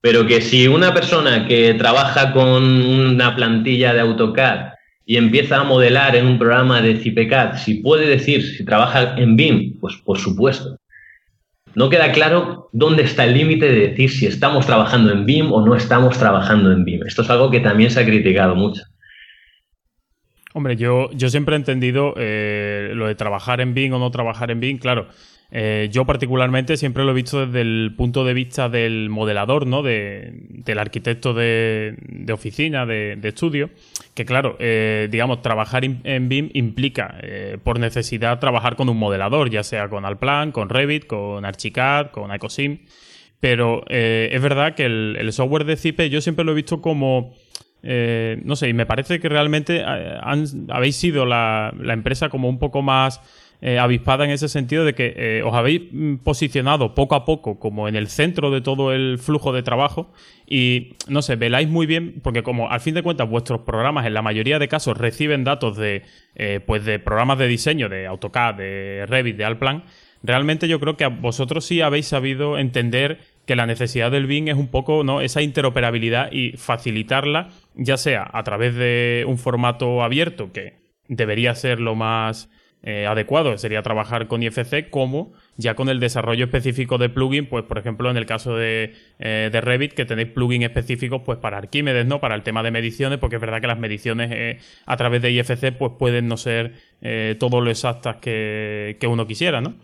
Pero 0.00 0.24
que 0.24 0.40
si 0.40 0.68
una 0.68 0.94
persona 0.94 1.48
que 1.48 1.74
trabaja 1.74 2.32
con 2.32 2.62
una 2.62 3.34
plantilla 3.34 3.92
de 3.92 4.02
AutoCAD 4.02 4.74
y 5.04 5.16
empieza 5.16 5.56
a 5.56 5.64
modelar 5.64 6.14
en 6.14 6.26
un 6.26 6.38
programa 6.38 6.80
de 6.80 6.98
CIPECAD, 6.98 7.56
si 7.56 7.82
puede 7.82 8.06
decir 8.06 8.40
si 8.40 8.64
trabaja 8.64 9.16
en 9.16 9.34
BIM, 9.34 9.80
pues 9.80 9.96
por 9.96 10.18
supuesto. 10.18 10.76
No 11.74 11.90
queda 11.90 12.12
claro 12.12 12.68
dónde 12.72 13.02
está 13.02 13.24
el 13.24 13.34
límite 13.34 13.66
de 13.66 13.88
decir 13.88 14.10
si 14.12 14.26
estamos 14.26 14.64
trabajando 14.64 15.10
en 15.10 15.26
BIM 15.26 15.52
o 15.52 15.66
no 15.66 15.74
estamos 15.74 16.16
trabajando 16.16 16.70
en 16.70 16.84
BIM. 16.84 17.04
Esto 17.04 17.22
es 17.22 17.30
algo 17.30 17.50
que 17.50 17.58
también 17.58 17.90
se 17.90 17.98
ha 17.98 18.06
criticado 18.06 18.54
mucho. 18.54 18.82
Hombre, 20.52 20.76
yo, 20.76 21.10
yo 21.12 21.28
siempre 21.30 21.54
he 21.54 21.58
entendido 21.58 22.14
eh, 22.16 22.92
lo 22.94 23.06
de 23.06 23.14
trabajar 23.14 23.60
en 23.60 23.74
BIM 23.74 23.94
o 23.94 23.98
no 23.98 24.10
trabajar 24.10 24.50
en 24.50 24.60
BIM, 24.60 24.78
claro. 24.78 25.06
Eh, 25.52 25.88
yo 25.90 26.04
particularmente 26.04 26.76
siempre 26.76 27.04
lo 27.04 27.10
he 27.10 27.14
visto 27.14 27.44
desde 27.44 27.60
el 27.60 27.94
punto 27.96 28.24
de 28.24 28.34
vista 28.34 28.68
del 28.68 29.08
modelador, 29.10 29.66
¿no? 29.66 29.82
del 29.82 30.78
arquitecto 30.78 31.34
de, 31.34 31.96
oficina, 32.32 32.86
de, 32.86 33.18
estudio, 33.24 33.70
que 34.14 34.24
claro, 34.24 34.56
eh, 34.60 35.08
digamos, 35.10 35.42
trabajar 35.42 35.84
en 35.84 36.28
BIM 36.28 36.50
implica, 36.54 37.18
eh, 37.22 37.58
por 37.62 37.80
necesidad, 37.80 38.38
trabajar 38.38 38.76
con 38.76 38.88
un 38.88 38.96
modelador, 38.96 39.50
ya 39.50 39.64
sea 39.64 39.88
con 39.88 40.04
Alplan, 40.04 40.52
con 40.52 40.68
Revit, 40.68 41.06
con 41.06 41.44
Archicad, 41.44 42.10
con 42.10 42.32
Ecosim, 42.32 42.78
pero 43.40 43.82
es 43.88 44.40
verdad 44.42 44.74
que 44.74 44.84
el, 44.84 45.32
software 45.32 45.64
de 45.64 45.76
Zipe 45.76 46.10
yo 46.10 46.20
siempre 46.20 46.44
lo 46.44 46.52
he 46.52 46.56
visto 46.56 46.80
como... 46.80 47.34
no 47.82 48.56
sé, 48.56 48.68
y 48.68 48.74
me 48.74 48.86
parece 48.86 49.20
que 49.20 49.28
realmente 49.28 49.84
habéis 49.84 50.96
sido 50.96 51.26
la, 51.26 51.72
empresa 51.92 52.28
como 52.28 52.48
un 52.48 52.58
poco 52.58 52.82
más 52.82 53.20
eh, 53.62 53.78
avispada 53.78 54.24
en 54.24 54.30
ese 54.30 54.48
sentido 54.48 54.86
de 54.86 54.94
que 54.94 55.12
eh, 55.16 55.42
os 55.44 55.52
habéis 55.52 55.82
mm, 55.92 56.16
posicionado 56.16 56.94
poco 56.94 57.14
a 57.14 57.26
poco 57.26 57.58
como 57.58 57.88
en 57.88 57.96
el 57.96 58.08
centro 58.08 58.50
de 58.50 58.62
todo 58.62 58.90
el 58.94 59.18
flujo 59.18 59.52
de 59.52 59.62
trabajo 59.62 60.10
y, 60.46 60.94
no 61.08 61.20
sé, 61.20 61.36
veláis 61.36 61.68
muy 61.68 61.84
bien, 61.84 62.20
porque 62.22 62.42
como 62.42 62.70
al 62.70 62.80
fin 62.80 62.94
de 62.94 63.02
cuentas 63.02 63.28
vuestros 63.28 63.60
programas 63.60 64.06
en 64.06 64.14
la 64.14 64.22
mayoría 64.22 64.58
de 64.58 64.66
casos 64.66 64.96
reciben 64.96 65.44
datos 65.44 65.76
de, 65.76 66.04
eh, 66.36 66.60
pues 66.66 66.86
de 66.86 66.98
programas 67.00 67.36
de 67.36 67.48
diseño, 67.48 67.90
de 67.90 68.06
AutoCAD, 68.06 68.54
de 68.54 69.04
Revit, 69.06 69.36
de 69.36 69.44
Alplan, 69.44 69.84
realmente 70.22 70.66
yo 70.66 70.80
creo 70.80 70.96
que 70.96 71.06
vosotros 71.08 71.66
sí 71.66 71.82
habéis 71.82 72.06
sabido 72.06 72.56
entender 72.56 73.20
que 73.50 73.56
la 73.56 73.66
necesidad 73.66 74.12
del 74.12 74.28
BIM 74.28 74.46
es 74.46 74.54
un 74.54 74.68
poco 74.68 75.02
¿no? 75.02 75.20
esa 75.20 75.42
interoperabilidad 75.42 76.30
y 76.30 76.52
facilitarla, 76.52 77.48
ya 77.74 77.96
sea 77.96 78.30
a 78.32 78.44
través 78.44 78.76
de 78.76 79.24
un 79.26 79.38
formato 79.38 80.04
abierto, 80.04 80.52
que 80.52 80.74
debería 81.08 81.56
ser 81.56 81.80
lo 81.80 81.96
más 81.96 82.48
eh, 82.84 83.08
adecuado 83.08 83.58
sería 83.58 83.82
trabajar 83.82 84.28
con 84.28 84.40
IFC 84.40 84.88
como 84.88 85.32
ya 85.56 85.74
con 85.74 85.88
el 85.88 85.98
desarrollo 85.98 86.44
específico 86.44 86.96
de 86.96 87.08
plugin, 87.08 87.46
pues 87.46 87.64
por 87.64 87.78
ejemplo 87.78 88.08
en 88.08 88.16
el 88.16 88.24
caso 88.24 88.54
de, 88.54 88.94
eh, 89.18 89.50
Revit 89.52 89.94
que 89.94 90.04
tenéis 90.04 90.28
plugins 90.28 90.66
específicos 90.66 91.22
pues 91.26 91.38
para 91.38 91.58
Arquímedes, 91.58 92.06
¿no? 92.06 92.20
Para 92.20 92.36
el 92.36 92.44
tema 92.44 92.62
de 92.62 92.70
mediciones, 92.70 93.18
porque 93.18 93.34
es 93.34 93.40
verdad 93.40 93.60
que 93.60 93.66
las 93.66 93.80
mediciones 93.80 94.30
eh, 94.32 94.58
a 94.86 94.96
través 94.96 95.22
de 95.22 95.32
IFC 95.32 95.76
pues 95.76 95.94
pueden 95.98 96.28
no 96.28 96.36
ser 96.36 96.74
todo 97.40 97.60
lo 97.60 97.68
exactas 97.68 98.18
que, 98.18 98.96
que 99.00 99.08
uno 99.08 99.26
quisiera, 99.26 99.60
¿no? 99.60 99.74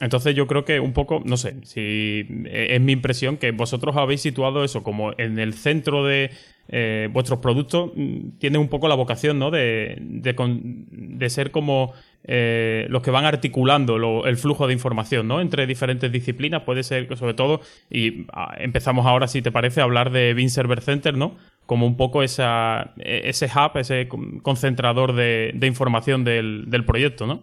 Entonces 0.00 0.34
yo 0.34 0.48
creo 0.48 0.64
que 0.64 0.80
un 0.80 0.92
poco, 0.92 1.22
no 1.24 1.36
sé, 1.36 1.56
si 1.62 2.26
es 2.46 2.80
mi 2.80 2.92
impresión 2.92 3.36
que 3.36 3.52
vosotros 3.52 3.96
habéis 3.96 4.22
situado 4.22 4.64
eso 4.64 4.82
como 4.82 5.12
en 5.18 5.38
el 5.38 5.54
centro 5.54 6.04
de 6.04 6.32
eh, 6.68 7.08
vuestros 7.12 7.38
productos, 7.38 7.92
mm, 7.94 8.38
tienen 8.38 8.60
un 8.60 8.68
poco 8.68 8.88
la 8.88 8.96
vocación, 8.96 9.38
¿no? 9.38 9.52
De, 9.52 9.96
de, 10.00 11.30
ser 11.30 11.52
como 11.52 11.92
eh, 12.24 12.86
los 12.88 13.02
que 13.02 13.12
van 13.12 13.24
articulando 13.24 14.24
el 14.24 14.36
flujo 14.36 14.66
de 14.66 14.72
información, 14.72 15.28
¿no? 15.28 15.40
Entre 15.40 15.66
diferentes 15.66 16.10
disciplinas, 16.10 16.62
puede 16.62 16.82
ser 16.82 17.06
que 17.06 17.16
sobre 17.16 17.34
todo, 17.34 17.60
y 17.88 18.26
ah, 18.32 18.56
empezamos 18.58 19.06
ahora, 19.06 19.28
si 19.28 19.42
te 19.42 19.52
parece, 19.52 19.80
a 19.80 19.84
hablar 19.84 20.10
de 20.10 20.34
Bean 20.34 20.50
Server 20.50 20.80
Center, 20.80 21.16
¿no? 21.16 21.36
Como 21.66 21.86
un 21.86 21.96
poco 21.96 22.24
esa, 22.24 22.94
e, 22.98 23.28
ese 23.28 23.46
hub, 23.46 23.78
ese 23.78 24.08
concentrador 24.42 25.14
de, 25.14 25.52
de 25.54 25.66
información 25.68 26.24
del, 26.24 26.64
del 26.66 26.84
proyecto, 26.84 27.26
¿no? 27.26 27.42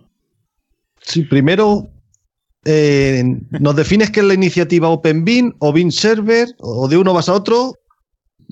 Sí, 0.99 1.23
primero 1.23 1.89
eh, 2.65 3.23
¿Nos 3.59 3.75
defines 3.75 4.11
qué 4.11 4.19
es 4.19 4.25
la 4.25 4.33
iniciativa 4.33 4.89
OpenBean 4.89 5.55
o 5.59 5.73
Bean 5.73 5.91
Server 5.91 6.47
o 6.59 6.87
de 6.87 6.97
uno 6.97 7.13
vas 7.13 7.29
a 7.29 7.33
otro? 7.33 7.73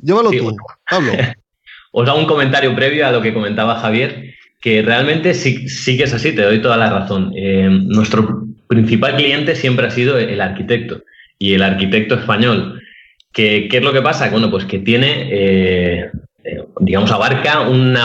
Llévalo 0.02 0.32
tú, 0.32 0.56
Pablo. 0.90 1.12
Os 1.92 2.08
hago 2.08 2.20
un 2.20 2.26
comentario 2.26 2.76
previo 2.76 3.08
a 3.08 3.12
lo 3.12 3.22
que 3.22 3.34
comentaba 3.34 3.80
Javier, 3.80 4.36
que 4.62 4.82
realmente 4.82 5.34
sí, 5.34 5.68
sí 5.68 5.98
que 5.98 6.04
es 6.04 6.14
así, 6.14 6.34
te 6.34 6.44
doy 6.44 6.62
toda 6.62 6.78
la 6.78 6.90
razón. 6.90 7.32
Eh, 7.36 7.68
nuestro 7.70 8.46
principal 8.68 9.16
cliente 9.16 9.56
siempre 9.56 9.88
ha 9.88 9.92
sido 9.92 10.18
el 10.18 10.40
arquitecto 10.40 11.02
y 11.40 11.54
el 11.54 11.64
arquitecto 11.64 12.16
español. 12.16 12.82
¿Qué, 13.32 13.68
qué 13.70 13.78
es 13.78 13.84
lo 13.84 13.94
que 13.94 14.02
pasa? 14.02 14.30
Bueno, 14.30 14.52
pues 14.52 14.66
que 14.66 14.80
tiene, 14.80 15.30
eh, 15.32 16.12
digamos, 16.80 17.12
abarca 17.12 17.62
un 17.62 17.98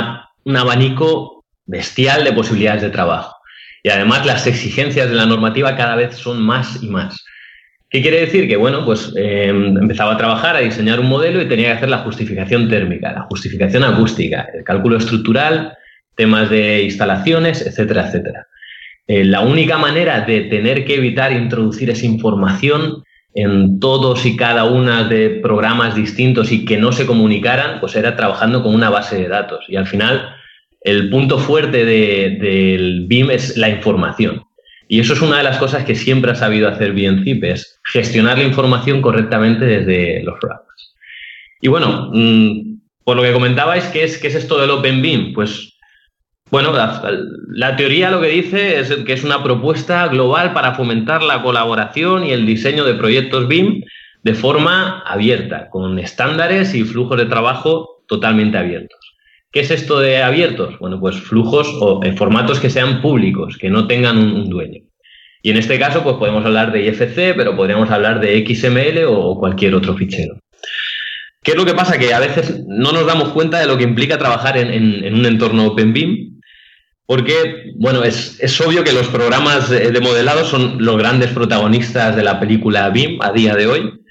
abanico 0.57 1.45
bestial 1.67 2.25
de 2.25 2.33
posibilidades 2.33 2.83
de 2.83 2.91
trabajo. 2.91 3.34
Y 3.85 3.91
además 3.91 4.25
las 4.25 4.47
exigencias 4.47 5.11
de 5.11 5.15
la 5.15 5.27
normativa 5.27 5.77
cada 5.77 5.95
vez 5.95 6.17
son 6.17 6.43
más 6.43 6.83
y 6.83 6.89
más. 6.89 7.23
¿Qué 7.91 8.01
quiere 8.01 8.21
decir? 8.21 8.49
Que, 8.49 8.57
bueno, 8.57 8.83
pues 8.87 9.13
em, 9.15 9.77
empezaba 9.77 10.15
a 10.15 10.17
trabajar, 10.17 10.57
a 10.57 10.61
diseñar 10.61 10.99
un 10.99 11.09
modelo 11.09 11.41
y 11.41 11.49
tenía 11.49 11.67
que 11.67 11.73
hacer 11.75 11.91
la 11.91 11.99
justificación 11.99 12.69
térmica, 12.71 13.13
la 13.13 13.27
justificación 13.29 13.85
acústica, 13.85 14.49
el 14.55 14.65
cálculo 14.65 14.97
estructural, 14.97 15.77
temas 16.17 16.49
de 16.49 16.83
instalaciones, 16.83 17.65
etcétera, 17.65 18.07
etcétera. 18.07 18.47
Eh, 19.07 19.23
la 19.23 19.43
única 19.43 19.77
manera 19.77 20.23
de 20.23 20.41
tener 20.41 20.87
que 20.87 20.95
evitar 20.95 21.33
introducir 21.33 21.91
esa 21.91 22.07
información 22.07 23.05
en 23.35 23.81
todos 23.81 24.25
y 24.25 24.35
cada 24.35 24.65
una 24.65 25.05
de 25.05 25.41
programas 25.43 25.95
distintos 25.95 26.53
y 26.53 26.65
que 26.65 26.79
no 26.79 26.91
se 26.91 27.05
comunicaran, 27.05 27.81
pues 27.81 27.97
era 27.97 28.17
trabajando 28.17 28.63
con 28.63 28.75
una 28.75 28.89
base 28.89 29.17
de 29.17 29.29
datos. 29.29 29.67
Y 29.69 29.77
al 29.77 29.87
final 29.87 30.34
el 30.85 31.09
punto 31.09 31.39
fuerte 31.39 31.85
del 31.85 33.07
BIM 33.09 33.31
es 33.31 33.57
la 33.57 33.71
información. 33.71 34.45
Y 34.87 35.01
eso 35.01 35.15
es 35.15 35.23
una 35.23 35.39
de 35.39 35.43
las 35.43 35.59
cosas 35.59 35.85
que 35.85 35.95
siempre 35.95 36.31
ha 36.31 36.35
sabido 36.35 36.69
hacer 36.69 36.93
bien 36.93 37.25
ZIP, 37.25 37.43
es 37.45 37.81
gestionar 37.91 38.37
la 38.37 38.45
información 38.45 39.01
correctamente 39.01 39.65
desde 39.65 40.23
los 40.23 40.39
programas. 40.39 40.95
Y 41.63 41.69
bueno, 41.69 42.11
mm, 42.13 42.81
por 43.03 43.17
lo 43.17 43.23
que 43.23 43.33
comentabais, 43.33 43.87
¿qué 43.87 44.05
es, 44.05 44.19
qué 44.19 44.29
es 44.29 44.35
esto 44.35 44.61
del 44.61 44.71
Open 44.71 45.01
BIM? 45.01 45.33
Pues 45.33 45.75
bueno, 46.51 46.73
la, 46.73 47.77
teoría 47.77 48.11
lo 48.11 48.21
que 48.21 48.29
dice 48.29 48.79
es 48.79 48.95
que 49.07 49.15
es 49.15 49.25
una 49.25 49.43
propuesta 49.43 50.07
global 50.09 50.53
para 50.53 50.75
fomentar 50.75 51.23
la 51.23 51.43
colaboración 51.43 52.25
y 52.25 52.33
el 52.33 52.45
diseño 52.45 52.85
de 52.85 52.95
proyectos 52.95 53.49
BIM 53.49 53.83
de 54.23 54.35
forma 54.35 55.01
abierta, 55.01 55.69
con 55.71 55.99
estándares 55.99 56.75
y 56.75 56.85
flujos 56.85 57.17
de 57.19 57.27
trabajo 57.27 58.05
totalmente 58.07 58.59
abiertos. 58.59 59.04
¿Qué 59.55 59.61
es 59.61 59.71
esto 59.71 60.01
de 60.01 60.21
abiertos? 60.21 60.77
Bueno, 60.81 60.99
pues 60.99 61.15
flujos 61.15 61.69
o 61.81 62.03
eh, 62.03 62.13
formatos 62.17 62.59
que 62.59 62.71
sean 62.71 63.01
públicos, 63.01 63.57
que 63.57 63.71
no 63.71 63.87
tengan 63.87 64.19
un, 64.19 64.51
dueño. 64.51 64.81
Y 65.43 65.51
en 65.51 65.57
este 65.57 65.79
caso, 65.79 66.03
pues 66.03 66.17
podemos 66.17 66.45
hablar 66.45 66.73
de 66.73 66.85
IFC, 66.87 67.37
pero 67.37 67.55
podríamos 67.55 67.89
hablar 67.89 68.19
de 68.19 68.45
XML 68.45 69.05
o 69.07 69.39
cualquier 69.39 69.77
otro 69.77 69.95
fichero. 69.95 70.41
¿Qué 71.41 71.53
es 71.53 71.57
lo 71.57 71.65
que 71.65 71.75
pasa? 71.75 71.99
Que 71.99 72.13
a 72.13 72.19
veces 72.19 72.65
no 72.67 72.91
nos 72.91 73.07
damos 73.07 73.29
cuenta 73.29 73.61
de 73.61 73.69
lo 73.69 73.79
que 73.79 73.85
implica 73.85 74.19
trabajar 74.19 74.57
en, 74.59 75.15
un 75.15 75.25
entorno 75.25 75.67
OpenBIM, 75.67 76.41
porque, 77.07 77.75
bueno, 77.77 78.03
es, 78.03 78.41
es, 78.41 78.61
obvio 78.61 78.83
que 78.83 78.93
los 78.93 79.07
programas 79.07 79.71
de 79.71 80.01
modelado 80.01 80.45
son 80.45 80.85
los 80.85 80.99
grandes 80.99 81.31
protagonistas 81.31 82.17
de 82.17 82.25
la 82.25 82.41
película 82.41 82.91
BIM 82.91 83.23
a 83.23 83.31
día 83.31 83.55
de 83.55 83.69
hoy, 83.69 84.04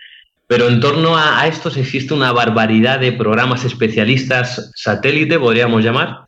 pero 0.53 0.67
en 0.69 0.79
torno 0.79 1.17
a, 1.17 1.47
estos 1.47 1.77
existe 1.77 2.13
una 2.13 2.31
barbaridad 2.31 2.99
de 2.99 3.11
programas 3.11 3.65
especialistas 3.65 4.71
satélite, 4.75 5.39
podríamos 5.39 5.83
llamar, 5.83 6.27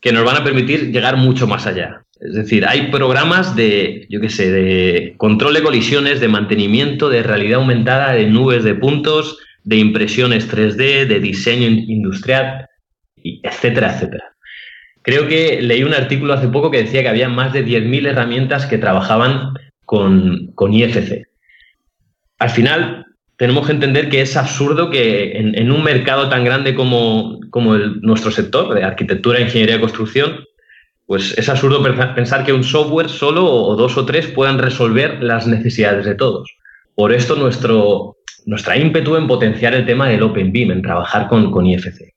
que 0.00 0.10
nos 0.10 0.24
van 0.24 0.38
a 0.38 0.42
permitir 0.42 0.90
llegar 0.90 1.16
mucho 1.16 1.46
más 1.46 1.64
allá. 1.68 2.02
Es 2.20 2.34
decir, 2.34 2.66
hay 2.66 2.90
programas 2.90 3.54
de, 3.54 4.08
yo 4.10 4.20
qué 4.20 4.30
sé, 4.30 4.50
de 4.50 5.14
control 5.16 5.54
de 5.54 5.62
colisiones, 5.62 6.18
de 6.18 6.26
mantenimiento, 6.26 7.08
de 7.08 7.22
realidad 7.22 7.60
aumentada, 7.60 8.12
de 8.14 8.26
nubes 8.26 8.64
de 8.64 8.74
puntos, 8.74 9.38
de 9.62 9.76
impresiones 9.76 10.52
3D, 10.52 11.06
de 11.06 11.20
diseño 11.20 11.68
industrial, 11.68 12.66
etcétera, 13.22 13.94
etcétera. 13.94 14.24
Creo 15.02 15.28
que 15.28 15.62
leí 15.62 15.84
un 15.84 15.94
artículo 15.94 16.32
hace 16.32 16.48
poco 16.48 16.72
que 16.72 16.82
decía 16.82 17.02
que 17.02 17.10
había 17.10 17.28
más 17.28 17.52
de 17.52 17.64
10.000 17.64 18.08
herramientas 18.08 18.66
que 18.66 18.78
trabajaban 18.78 19.54
con, 19.84 20.48
con 20.56 20.74
IFC. 20.74 21.28
Al 22.40 22.50
final, 22.50 23.01
tenemos 23.36 23.66
que 23.66 23.72
entender 23.72 24.08
que 24.08 24.20
es 24.20 24.36
absurdo 24.36 24.90
que 24.90 25.32
en, 25.32 25.72
un 25.72 25.82
mercado 25.82 26.28
tan 26.28 26.44
grande 26.44 26.74
como, 26.74 27.40
nuestro 28.00 28.30
sector 28.30 28.74
de 28.74 28.84
arquitectura, 28.84 29.40
ingeniería 29.40 29.76
y 29.76 29.80
construcción, 29.80 30.44
pues 31.06 31.36
es 31.36 31.48
absurdo 31.48 31.82
pensar 32.14 32.44
que 32.44 32.52
un 32.52 32.64
software 32.64 33.08
solo 33.08 33.44
o 33.44 33.74
dos 33.76 33.96
o 33.96 34.06
tres 34.06 34.26
puedan 34.28 34.58
resolver 34.58 35.22
las 35.22 35.46
necesidades 35.46 36.04
de 36.06 36.14
todos. 36.14 36.50
Por 36.94 37.12
esto 37.12 37.34
nuestro, 37.34 38.16
nuestra 38.46 38.76
ímpetu 38.76 39.16
en 39.16 39.26
potenciar 39.26 39.74
el 39.74 39.86
tema 39.86 40.08
del 40.08 40.22
Open 40.22 40.52
BIM, 40.52 40.70
en 40.70 40.82
trabajar 40.82 41.28
con, 41.28 41.50
con 41.50 41.66
IFC. 41.66 42.14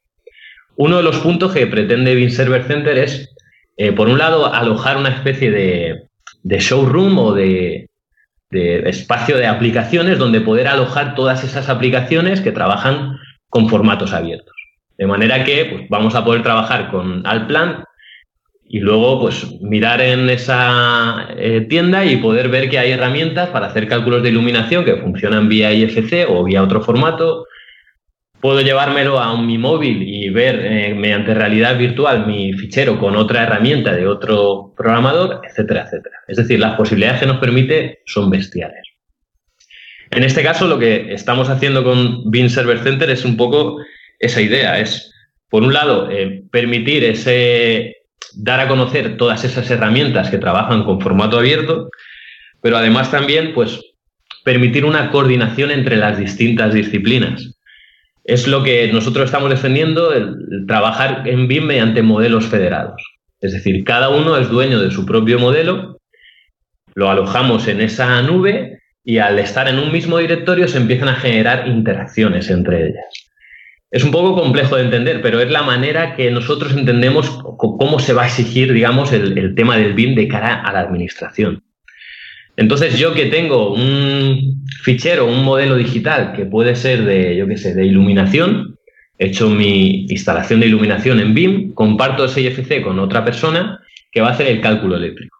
Uno 0.75 0.98
de 0.98 1.03
los 1.03 1.17
puntos 1.17 1.53
que 1.53 1.65
pretende 1.67 2.13
BIM 2.13 2.29
Server 2.29 2.63
Center 2.63 2.98
es, 2.98 3.34
eh, 3.77 3.93
por 3.93 4.10
un 4.10 4.17
lado, 4.17 4.53
alojar 4.53 4.98
una 4.98 5.10
especie 5.10 5.50
de 5.50 6.60
showroom 6.60 7.17
o 7.17 7.34
de, 7.34 7.89
de 8.51 8.87
espacio 8.89 9.37
de 9.37 9.47
aplicaciones 9.47 10.17
donde 10.17 10.41
poder 10.41 10.67
alojar 10.67 11.15
todas 11.15 11.43
esas 11.43 11.69
aplicaciones 11.69 12.41
que 12.41 12.51
trabajan 12.51 13.17
con 13.49 13.69
formatos 13.69 14.13
abiertos. 14.13 14.53
De 14.97 15.07
manera 15.07 15.43
que 15.43 15.65
pues, 15.65 15.89
vamos 15.89 16.15
a 16.15 16.23
poder 16.23 16.43
trabajar 16.43 16.89
con 16.89 17.25
Altplan 17.25 17.83
y 18.67 18.79
luego 18.79 19.21
pues 19.21 19.59
mirar 19.61 20.01
en 20.01 20.29
esa 20.29 21.27
eh, 21.37 21.61
tienda 21.69 22.05
y 22.05 22.17
poder 22.17 22.49
ver 22.49 22.69
que 22.69 22.79
hay 22.79 22.91
herramientas 22.91 23.49
para 23.49 23.67
hacer 23.67 23.87
cálculos 23.87 24.23
de 24.23 24.29
iluminación 24.29 24.85
que 24.85 24.97
funcionan 24.97 25.47
vía 25.47 25.71
IFC 25.71 26.25
o 26.29 26.43
vía 26.43 26.63
otro 26.63 26.81
formato, 26.81 27.45
Puedo 28.45 28.61
llevármelo 28.61 29.19
a 29.19 29.41
mi 29.41 29.57
móvil 29.57 30.03
y 30.07 30.29
ver 30.29 30.63
eh, 30.63 30.93
mediante 30.93 31.33
realidad 31.33 31.79
virtual 31.79 32.27
mi 32.27 32.53
fichero 32.53 32.99
con 32.99 33.15
otra 33.15 33.41
herramienta 33.41 33.95
de 33.95 34.05
otro 34.05 34.71
programador, 34.77 35.41
etcétera, 35.43 35.85
etcétera. 35.85 36.17
Es 36.27 36.37
decir, 36.37 36.59
las 36.59 36.77
posibilidades 36.77 37.21
que 37.21 37.25
nos 37.25 37.39
permite 37.39 38.03
son 38.05 38.29
bestiales. 38.29 38.87
En 40.11 40.23
este 40.23 40.43
caso, 40.43 40.67
lo 40.67 40.77
que 40.77 41.11
estamos 41.11 41.49
haciendo 41.49 41.83
con 41.83 42.29
Bean 42.29 42.51
Server 42.51 42.77
Center 42.77 43.09
es 43.09 43.25
un 43.25 43.35
poco 43.35 43.79
esa 44.19 44.41
idea. 44.41 44.79
Es, 44.79 45.11
por 45.49 45.63
un 45.63 45.73
lado, 45.73 46.11
eh, 46.11 46.43
permitir 46.51 47.03
ese 47.03 47.95
dar 48.35 48.59
a 48.59 48.67
conocer 48.67 49.17
todas 49.17 49.43
esas 49.43 49.71
herramientas 49.71 50.29
que 50.29 50.37
trabajan 50.37 50.83
con 50.83 51.01
formato 51.01 51.39
abierto, 51.39 51.89
pero 52.61 52.77
además 52.77 53.09
también, 53.09 53.55
pues, 53.55 53.81
permitir 54.43 54.85
una 54.85 55.09
coordinación 55.09 55.71
entre 55.71 55.97
las 55.97 56.19
distintas 56.19 56.75
disciplinas 56.75 57.54
es 58.25 58.48
lo 58.48 58.63
que 58.63 58.91
nosotros 58.91 59.25
estamos 59.25 59.50
defendiendo, 59.50 60.12
el, 60.12 60.65
trabajar 60.67 61.27
en 61.27 61.48
BIM 61.48 61.65
mediante 61.65 62.01
modelos 62.01 62.46
federados. 62.46 63.01
Es 63.39 63.53
decir, 63.53 63.84
cada 63.84 64.10
uno 64.10 64.38
es 64.38 64.50
dueño 64.50 64.79
de 64.79 64.91
su 64.91 65.05
propio 65.05 65.38
modelo, 65.38 66.00
lo 66.96 67.10
alojamos 67.10 67.67
en 67.67 67.82
esa 67.82 68.22
nube 68.24 68.79
y 69.03 69.20
al 69.20 69.38
estar 69.38 69.67
en 69.67 69.77
un 69.77 69.91
mismo 69.91 70.17
directorio 70.17 70.67
se 70.67 70.79
empiezan 70.79 71.10
a 71.10 71.15
generar 71.15 71.67
interacciones 71.67 72.50
entre 72.50 72.88
ellas. 72.88 73.05
Es 73.91 74.03
un 74.03 74.12
poco 74.12 74.36
complejo 74.36 74.75
de 74.75 74.84
entender, 74.84 75.22
pero 75.22 75.39
es 75.39 75.51
la 75.51 75.62
manera 75.62 76.15
que 76.15 76.32
nosotros 76.32 76.75
entendemos 76.75 77.29
cómo 77.58 78.00
se 78.00 78.13
va 78.13 78.24
a 78.24 78.27
exigir, 78.27 78.74
digamos, 78.74 79.13
el, 79.13 79.38
el 79.38 79.53
tema 79.53 79.77
del 79.77 79.94
BIM 79.94 80.15
de 80.15 80.27
cara 80.27 80.62
a 80.62 80.74
la 80.74 80.79
administración. 80.79 81.64
Entonces, 82.57 82.97
yo 82.97 83.13
que 83.13 83.25
tengo 83.25 83.74
un 83.74 84.65
fichero, 84.81 85.25
un 85.25 85.43
modelo 85.43 85.75
digital 85.75 86.33
que 86.33 86.45
puede 86.45 86.75
ser 86.75 87.03
de, 87.03 87.35
yo 87.35 87.47
qué 87.47 87.57
sé, 87.57 87.74
de 87.74 87.85
iluminación, 87.85 88.77
he 89.17 89.27
hecho 89.27 89.50
mi 89.50 90.05
instalación 90.09 90.59
de 90.59 90.67
iluminación 90.67 91.19
en 91.19 91.33
BIM, 91.33 91.74
comparto 91.74 92.25
ese 92.25 92.41
IFC 92.41 92.81
con 92.81 93.00
otra 93.00 93.25
persona 93.25 93.79
que 94.12 94.21
va 94.21 94.29
a 94.29 94.31
hacer 94.31 94.47
el 94.47 94.62
cálculo 94.62 94.95
eléctrico. 94.95 95.38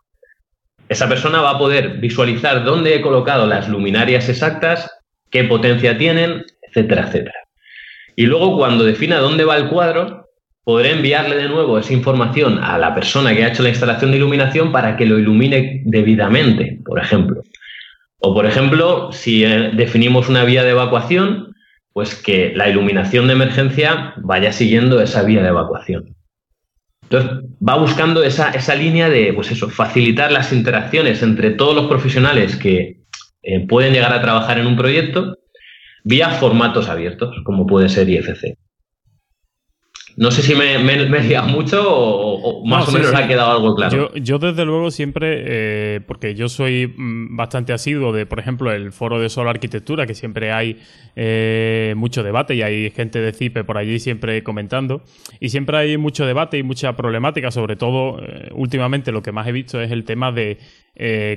Esa 0.90 1.08
persona 1.08 1.42
va 1.42 1.52
a 1.52 1.58
poder 1.58 1.98
visualizar 1.98 2.64
dónde 2.64 2.96
he 2.96 3.02
colocado 3.02 3.48
las 3.48 3.70
luminarias 3.70 4.30
exactas, 4.30 4.92
qué 5.32 5.46
potencia 5.46 5.98
tienen, 5.98 6.46
etcétera, 6.62 7.08
etcétera. 7.08 7.40
Y 8.16 8.26
luego 8.26 8.58
cuando 8.58 8.84
defina 8.84 9.20
dónde 9.20 9.46
va 9.46 9.58
el 9.58 9.68
cuadro, 9.68 10.25
podré 10.66 10.92
enviarle 10.92 11.38
de 11.38 11.48
nuevo 11.48 11.78
esa 11.78 11.94
información 11.94 12.58
a 12.62 12.78
la 12.78 12.94
persona 12.94 13.34
que 13.34 13.46
ha 13.46 13.50
hecho 13.50 13.64
la 13.64 13.70
instalación 13.70 14.12
de 14.12 14.18
iluminación 14.18 14.72
para 14.72 14.98
que 14.98 15.06
lo 15.06 15.20
ilumine 15.20 15.84
debidamente, 15.86 16.82
por 16.84 17.00
ejemplo. 17.00 17.44
O, 18.18 18.34
por 18.34 18.48
ejemplo, 18.48 19.12
si 19.12 19.46
eh, 19.46 19.72
definimos 19.74 20.28
una 20.28 20.44
vía 20.44 20.64
de 20.64 20.72
evacuación, 20.72 21.56
pues 21.94 22.16
que 22.16 22.52
la 22.56 22.68
iluminación 22.68 23.28
de 23.28 23.34
emergencia 23.34 24.16
vaya 24.18 24.52
siguiendo 24.52 25.00
esa 25.00 25.22
vía 25.22 25.44
de 25.44 25.50
evacuación. 25.50 26.16
Entonces, 27.04 27.32
va 27.66 27.78
buscando 27.78 28.24
esa, 28.24 28.76
línea 28.76 29.08
de, 29.08 29.34
pues 29.34 29.52
eso, 29.52 29.70
facilitar 29.70 30.32
las 30.32 30.52
interacciones 30.52 31.22
entre 31.22 31.52
todos 31.52 31.76
los 31.76 31.86
profesionales 31.86 32.56
que 32.56 33.02
eh, 33.44 33.68
pueden 33.68 33.94
llegar 33.94 34.12
a 34.12 34.22
trabajar 34.22 34.58
en 34.58 34.66
un 34.66 34.76
proyecto 34.76 35.38
vía 36.04 36.32
formatos 36.32 36.90
abiertos, 36.90 37.36
como 37.44 37.68
puede 37.68 37.88
ser 37.88 38.10
IFC. 38.10 38.58
No 40.18 40.32
sé 40.32 40.44
si 40.44 40.56
me, 40.56 40.80
me, 40.80 40.94
he 41.04 41.42
mucho 41.42 41.84
o, 41.86 42.66
más 42.66 42.88
o 42.88 42.92
menos 42.94 43.14
ha 43.14 43.28
quedado 43.28 43.52
algo 43.52 43.76
claro. 43.76 44.14
Yo, 44.16 44.40
desde 44.40 44.64
luego 44.64 44.90
siempre, 44.90 45.44
eh, 45.46 46.02
porque 46.08 46.36
yo 46.36 46.48
soy 46.48 46.88
mm, 46.88 47.36
bastante 47.36 47.74
asiduo 47.74 48.14
de, 48.14 48.26
por 48.26 48.40
ejemplo, 48.40 48.72
el 48.72 48.94
foro 48.94 49.20
de 49.20 49.28
solo 49.28 49.50
arquitectura, 49.50 50.08
que 50.08 50.16
siempre 50.16 50.54
hay 50.54 50.80
eh, 51.18 51.96
mucho 51.98 52.24
debate 52.24 52.56
y 52.56 52.62
hay 52.62 52.92
gente 52.92 53.20
de 53.20 53.34
CIPE 53.34 53.66
por 53.66 53.78
allí 53.78 54.00
siempre 54.00 54.42
comentando. 54.42 55.02
Y 55.42 55.50
siempre 55.50 55.78
hay 55.78 55.98
mucho 55.98 56.26
debate 56.26 56.58
y 56.58 56.64
mucha 56.64 56.96
problemática, 56.96 57.52
sobre 57.52 57.76
todo 57.76 58.24
eh, 58.24 58.50
últimamente 58.54 59.12
lo 59.12 59.22
que 59.22 59.34
más 59.34 59.46
he 59.48 59.52
visto 59.52 59.82
es 59.82 59.92
el 59.92 60.06
tema 60.06 60.32
de 60.32 60.60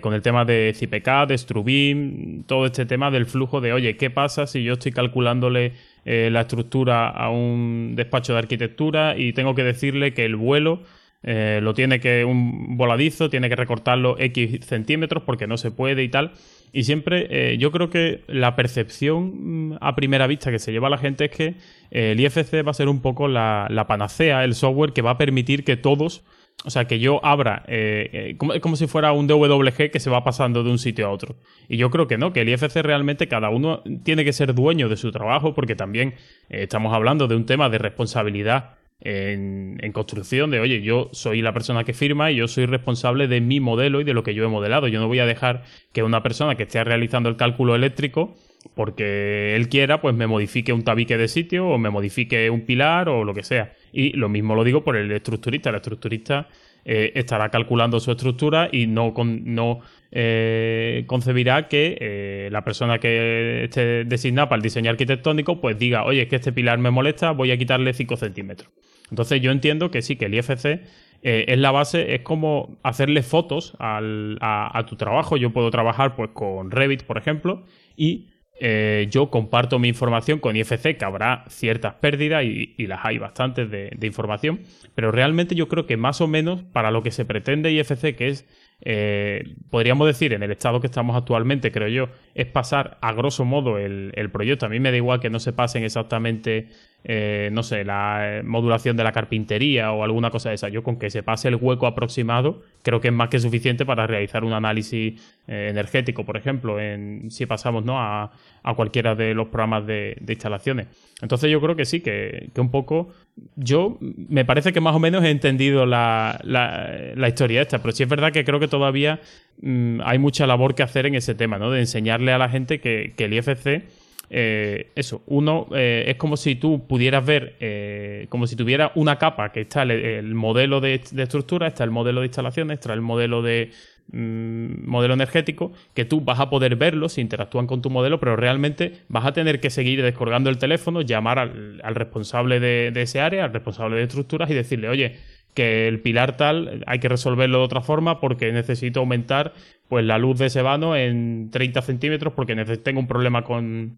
con 0.01 0.15
el 0.15 0.23
tema 0.23 0.45
de 0.45 0.73
CIPK, 0.75 1.27
de 1.27 1.37
Strubim, 1.37 2.45
todo 2.45 2.67
este 2.67 2.87
tema 2.87 3.11
del 3.11 3.27
flujo 3.27 3.61
de, 3.61 3.73
oye, 3.73 3.97
¿qué 3.97 4.09
pasa 4.09 4.47
si 4.47 4.63
yo 4.63 4.75
estoy 4.75 4.93
calculándole 4.93 5.73
eh, 6.11 6.31
la 6.31 6.41
estructura 6.41 7.11
a 7.11 7.29
un 7.29 7.93
despacho 7.95 8.33
de 8.33 8.39
arquitectura 8.39 9.15
y 9.19 9.35
tengo 9.35 9.55
que 9.55 9.63
decirle 9.63 10.15
que 10.15 10.25
el 10.25 10.37
vuelo 10.37 10.83
eh, 11.23 11.61
lo 11.63 11.75
tiene 11.75 12.01
que 12.01 12.25
un 12.25 12.79
voladizo, 12.79 13.29
tiene 13.29 13.51
que 13.51 13.57
recortarlo 13.57 14.17
X 14.19 14.65
centímetros 14.65 15.23
porque 15.25 15.47
no 15.47 15.59
se 15.59 15.71
puede 15.71 16.03
y 16.03 16.09
tal. 16.09 16.33
Y 16.73 16.85
siempre 16.85 17.27
eh, 17.29 17.59
yo 17.59 17.71
creo 17.73 17.91
que 17.91 18.23
la 18.27 18.57
percepción 18.57 19.73
mm, 19.73 19.79
a 19.83 19.95
primera 19.95 20.27
vista 20.27 20.51
que 20.51 20.59
se 20.59 20.73
lleva 20.73 20.89
la 20.89 20.97
gente 20.97 21.27
es 21.27 21.31
que 21.31 21.57
el 21.91 22.19
IFC 22.19 22.67
va 22.67 22.71
a 22.71 22.75
ser 22.75 22.89
un 22.89 23.03
poco 23.03 23.29
la, 23.29 23.85
panacea, 23.87 24.45
el 24.45 24.55
software 24.55 24.95
que 24.95 25.03
va 25.03 25.11
a 25.11 25.19
permitir 25.19 25.63
que 25.63 25.77
todos 25.77 26.25
o 26.65 26.71
sea, 26.71 26.87
que 26.87 26.99
yo 26.99 27.25
abra, 27.25 27.63
eh, 27.69 28.11
eh 28.13 28.37
como, 28.37 28.59
como, 28.61 28.77
si 28.77 28.89
fuera 28.89 29.13
un 29.13 29.29
DWG 29.29 29.91
que 29.93 30.01
se 30.01 30.11
va 30.11 30.25
pasando 30.25 30.65
de 30.65 30.71
un 30.71 30.79
sitio 30.79 31.07
a 31.07 31.11
otro. 31.11 31.37
Y 31.69 31.77
yo 31.77 31.91
creo 31.91 32.09
que 32.09 32.19
no, 32.19 32.33
que 32.33 32.41
el 32.41 32.49
IFC 32.49 32.83
realmente 32.83 33.29
cada 33.29 33.49
uno 33.49 33.83
tiene 34.03 34.25
que 34.25 34.33
ser 34.33 34.55
dueño 34.55 34.89
de 34.89 34.97
su 34.97 35.13
trabajo 35.13 35.55
porque 35.55 35.77
también 35.77 36.15
eh, 36.49 36.65
estamos 36.65 36.93
hablando 36.93 37.29
de 37.29 37.37
un 37.37 37.47
tema 37.47 37.69
de 37.69 37.79
responsabilidad 37.79 38.78
en, 39.01 39.79
en, 39.81 39.93
construcción, 39.93 40.51
de 40.51 40.61
oye, 40.61 40.83
yo 40.83 41.09
soy 41.13 41.43
la 41.43 41.53
persona 41.53 41.85
que 41.85 41.95
firma 41.95 42.31
y 42.31 42.37
yo 42.37 42.49
soy 42.49 42.67
responsable 42.67 43.29
de 43.29 43.41
mi 43.41 43.61
modelo 43.61 44.01
y 44.01 44.05
de 44.05 44.15
lo 44.15 44.23
que 44.23 44.35
yo 44.35 44.45
he 44.45 44.49
modelado. 44.49 44.89
Yo 44.89 45.01
no 45.01 45.09
voy 45.09 45.21
a 45.21 45.27
dejar 45.27 45.63
que 45.93 46.03
una 46.03 46.23
persona 46.23 46.57
que 46.57 46.65
esté 46.65 46.83
realizando 46.83 47.29
el 47.29 47.37
cálculo 47.37 47.75
eléctrico 47.75 48.35
porque 48.75 49.55
él 49.57 49.69
quiera, 49.69 50.01
pues 50.01 50.15
me 50.15 50.27
modifique 50.27 50.73
un 50.73 50.83
tabique 50.83 51.17
de 51.17 51.29
sitio 51.29 51.69
o 51.69 51.79
me 51.79 51.91
modifique 51.91 52.51
un 52.51 52.63
pilar 52.63 53.09
o 53.09 53.25
lo 53.25 53.35
que 53.35 53.43
sea. 53.43 53.73
Y 53.93 54.13
lo 54.17 54.29
mismo 54.29 54.55
lo 54.55 54.65
digo 54.65 54.85
por 54.85 54.97
el 54.97 55.11
estructurista. 55.13 55.71
El 55.71 55.77
estructurista 55.77 56.49
eh, 56.91 57.13
estará 57.17 57.51
calculando 57.51 58.01
su 58.01 58.11
estructura 58.11 58.71
y 58.73 58.87
no, 58.87 59.13
no 59.45 59.81
eh, 60.11 61.05
concebirá 61.07 61.69
que 61.69 61.99
eh, 62.01 62.49
la 62.51 62.65
persona 62.65 62.99
que 62.99 63.65
esté 63.65 64.07
designada 64.07 64.49
para 64.49 64.57
el 64.57 64.63
diseño 64.63 64.91
arquitectónico 64.91 65.61
pues 65.61 65.79
diga, 65.79 66.05
oye, 66.05 66.23
es 66.23 66.29
que 66.29 66.37
este 66.37 66.51
pilar 66.51 66.79
me 66.79 66.91
molesta, 66.91 67.33
voy 67.33 67.51
a 67.51 67.59
quitarle 67.59 67.93
5 67.93 68.17
centímetros. 68.17 68.71
Entonces 69.11 69.43
yo 69.43 69.51
entiendo 69.51 69.91
que 69.91 70.01
sí, 70.01 70.17
que 70.17 70.25
el 70.25 70.35
IFC 70.37 70.81
es 71.21 71.59
la 71.59 71.73
base, 71.73 72.15
es 72.15 72.23
como 72.23 72.79
hacerle 72.83 73.23
fotos 73.23 73.75
al, 73.79 74.39
a, 74.41 74.79
a, 74.79 74.87
tu 74.87 74.97
trabajo. 74.97 75.37
Yo 75.37 75.51
puedo 75.51 75.71
trabajar 75.71 76.17
pues 76.17 76.31
con 76.33 76.71
Revit, 76.71 77.03
por 77.03 77.19
ejemplo, 77.19 77.65
y 77.97 78.29
eh, 78.61 79.07
yo 79.11 79.31
comparto 79.31 79.79
mi 79.79 79.89
información 79.89 80.41
con 80.41 80.57
IFC, 80.57 80.97
que 80.97 81.05
habrá 81.05 81.45
ciertas 81.49 81.95
pérdidas 81.95 82.45
y, 82.45 82.87
las 82.87 83.05
hay 83.05 83.19
bastantes 83.19 83.71
de, 83.71 83.97
información, 84.03 84.61
pero 84.95 85.13
realmente 85.13 85.55
yo 85.55 85.69
creo 85.69 85.87
que 85.87 85.97
más 85.97 86.21
o 86.21 86.27
menos 86.27 86.63
para 86.63 86.91
lo 86.91 87.03
que 87.03 87.11
se 87.11 87.25
pretende 87.25 87.71
IFC, 87.71 88.17
que 88.17 88.29
es, 88.29 88.47
eh, 88.81 89.55
podríamos 89.71 90.07
decir, 90.07 90.33
en 90.33 90.43
el 90.43 90.51
estado 90.51 90.81
que 90.81 90.87
estamos 90.87 91.17
actualmente, 91.17 91.71
creo 91.71 91.89
yo, 91.89 92.09
es 92.35 92.47
pasar 92.47 92.99
a 93.01 93.13
grosso 93.13 93.45
modo 93.45 93.79
el, 93.79 94.13
el 94.15 94.31
proyecto. 94.31 94.67
A 94.67 94.69
mí 94.69 94.81
me 94.81 94.91
da 94.91 94.97
igual 94.97 95.21
que 95.21 95.31
no 95.31 95.39
se 95.39 95.53
pasen 95.53 95.85
exactamente 95.85 96.69
eh, 97.05 97.49
no 97.53 97.63
sé, 97.63 97.85
la 97.85 98.43
modulación 98.45 98.97
de 98.97 99.05
la 99.05 99.13
carpintería 99.13 99.93
o 99.93 100.03
alguna 100.03 100.31
cosa 100.31 100.49
de 100.49 100.57
esa. 100.57 100.69
Yo 100.69 100.83
con 100.83 100.99
que 100.99 101.11
se 101.11 101.23
pase 101.23 101.49
el 101.49 101.55
hueco 101.55 101.87
aproximado, 101.87 102.63
creo 102.83 103.01
que 103.01 103.09
es 103.09 103.15
más 103.15 103.29
que 103.29 103.39
suficiente 103.39 103.87
para 103.87 104.07
realizar 104.07 104.45
un 104.45 104.53
análisis 104.53 105.15
eh, 105.47 105.69
energético, 105.71 106.25
por 106.25 106.37
ejemplo, 106.37 106.81
en, 106.81 107.31
si 107.31 107.47
pasamos 107.47 107.85
¿no? 107.85 108.01
a, 108.01 108.33
cualquiera 108.77 109.15
de 109.15 109.33
los 109.33 109.49
programas 109.49 109.87
de, 109.87 110.21
instalaciones. 110.29 110.89
Entonces 111.23 111.51
yo 111.51 111.61
creo 111.61 111.77
que 111.77 111.85
sí, 111.85 112.01
que, 112.01 112.51
un 112.57 112.71
poco... 112.71 113.09
Yo 113.55 113.97
me 114.01 114.45
parece 114.45 114.73
que 114.73 114.81
más 114.81 114.95
o 114.95 114.99
menos 114.99 115.25
he 115.25 115.31
entendido 115.31 115.87
la, 115.87 116.41
la, 116.43 117.29
historia 117.29 117.63
esta, 117.63 117.79
pero 117.79 117.93
sí 117.93 118.03
es 118.03 118.09
verdad 118.09 118.33
que 118.33 118.45
creo 118.45 118.59
que 118.59 118.69
todavía 118.69 119.21
mm, 119.63 120.01
hay 120.05 120.19
mucha 120.19 120.47
labor 120.47 120.75
que 120.75 120.83
hacer 120.83 121.07
en 121.07 121.15
ese 121.15 121.35
tema, 121.37 121.59
¿no? 121.59 121.71
De 121.71 121.81
enseñarle 121.81 122.33
a 122.33 122.39
la 122.39 122.49
gente 122.49 122.81
que, 122.81 123.15
que 123.17 123.25
el 123.27 123.35
IFC 123.35 123.85
eh, 124.31 124.91
eso, 124.95 125.23
uno 125.27 125.69
eh, 125.75 126.05
es 126.09 126.17
como 126.17 126.37
si 126.37 126.55
tú 126.55 126.87
pudieras 126.87 127.25
ver, 127.25 127.57
eh, 127.61 128.27
como 128.29 128.47
si 128.47 128.57
tuviera 128.57 128.93
una 128.95 129.19
capa 129.19 129.53
que 129.53 129.63
está 129.63 129.83
el, 129.85 130.35
modelo 130.35 130.81
de, 130.81 130.95
estructura, 130.95 131.67
está 131.67 131.85
el 131.85 131.91
modelo 131.91 132.21
de 132.21 132.27
instalaciones, 132.27 132.79
está 132.79 132.93
el 132.93 133.01
modelo 133.01 133.41
de 133.43 133.71
mm, 134.13 134.87
modelo 134.87 135.15
energético, 135.15 135.73
que 135.95 136.05
tú 136.05 136.21
vas 136.21 136.41
a 136.41 136.51
poder 136.51 136.77
verlo 136.77 137.09
si 137.09 137.23
interactúan 137.23 137.67
con 137.67 137.81
tu 137.81 137.91
modelo, 137.91 138.21
pero 138.21 138.37
realmente 138.37 139.01
vas 139.09 139.25
a 139.25 139.33
tener 139.33 139.61
que 139.61 139.71
seguir 139.71 140.03
descolgando 140.03 140.51
el 140.51 140.59
teléfono, 140.59 141.01
llamar 141.01 141.39
al, 141.39 141.95
responsable 141.95 142.61
de, 142.61 142.93
ese 143.01 143.21
área, 143.21 143.45
al 143.45 143.53
responsable 143.53 143.97
de 143.97 144.03
estructuras 144.03 144.51
y 144.51 144.55
decirle, 144.55 144.89
oye, 144.91 145.17
que 145.55 145.89
el 145.89 146.01
pilar 146.01 146.37
tal 146.37 146.85
hay 146.87 146.99
que 147.01 147.09
resolverlo 147.09 147.59
de 147.59 147.65
otra 147.65 147.81
forma 147.81 148.21
porque 148.21 148.53
necesito 148.53 149.01
aumentar 149.01 149.55
pues 149.89 150.05
la 150.05 150.19
luz 150.19 150.39
de 150.39 150.47
ese 150.47 150.63
vano 150.63 150.95
en 150.95 151.51
30 151.51 151.83
centímetros 151.83 152.35
porque 152.35 152.55
tengo 152.85 153.01
un 153.01 153.09
problema 153.09 153.43
con, 153.43 153.97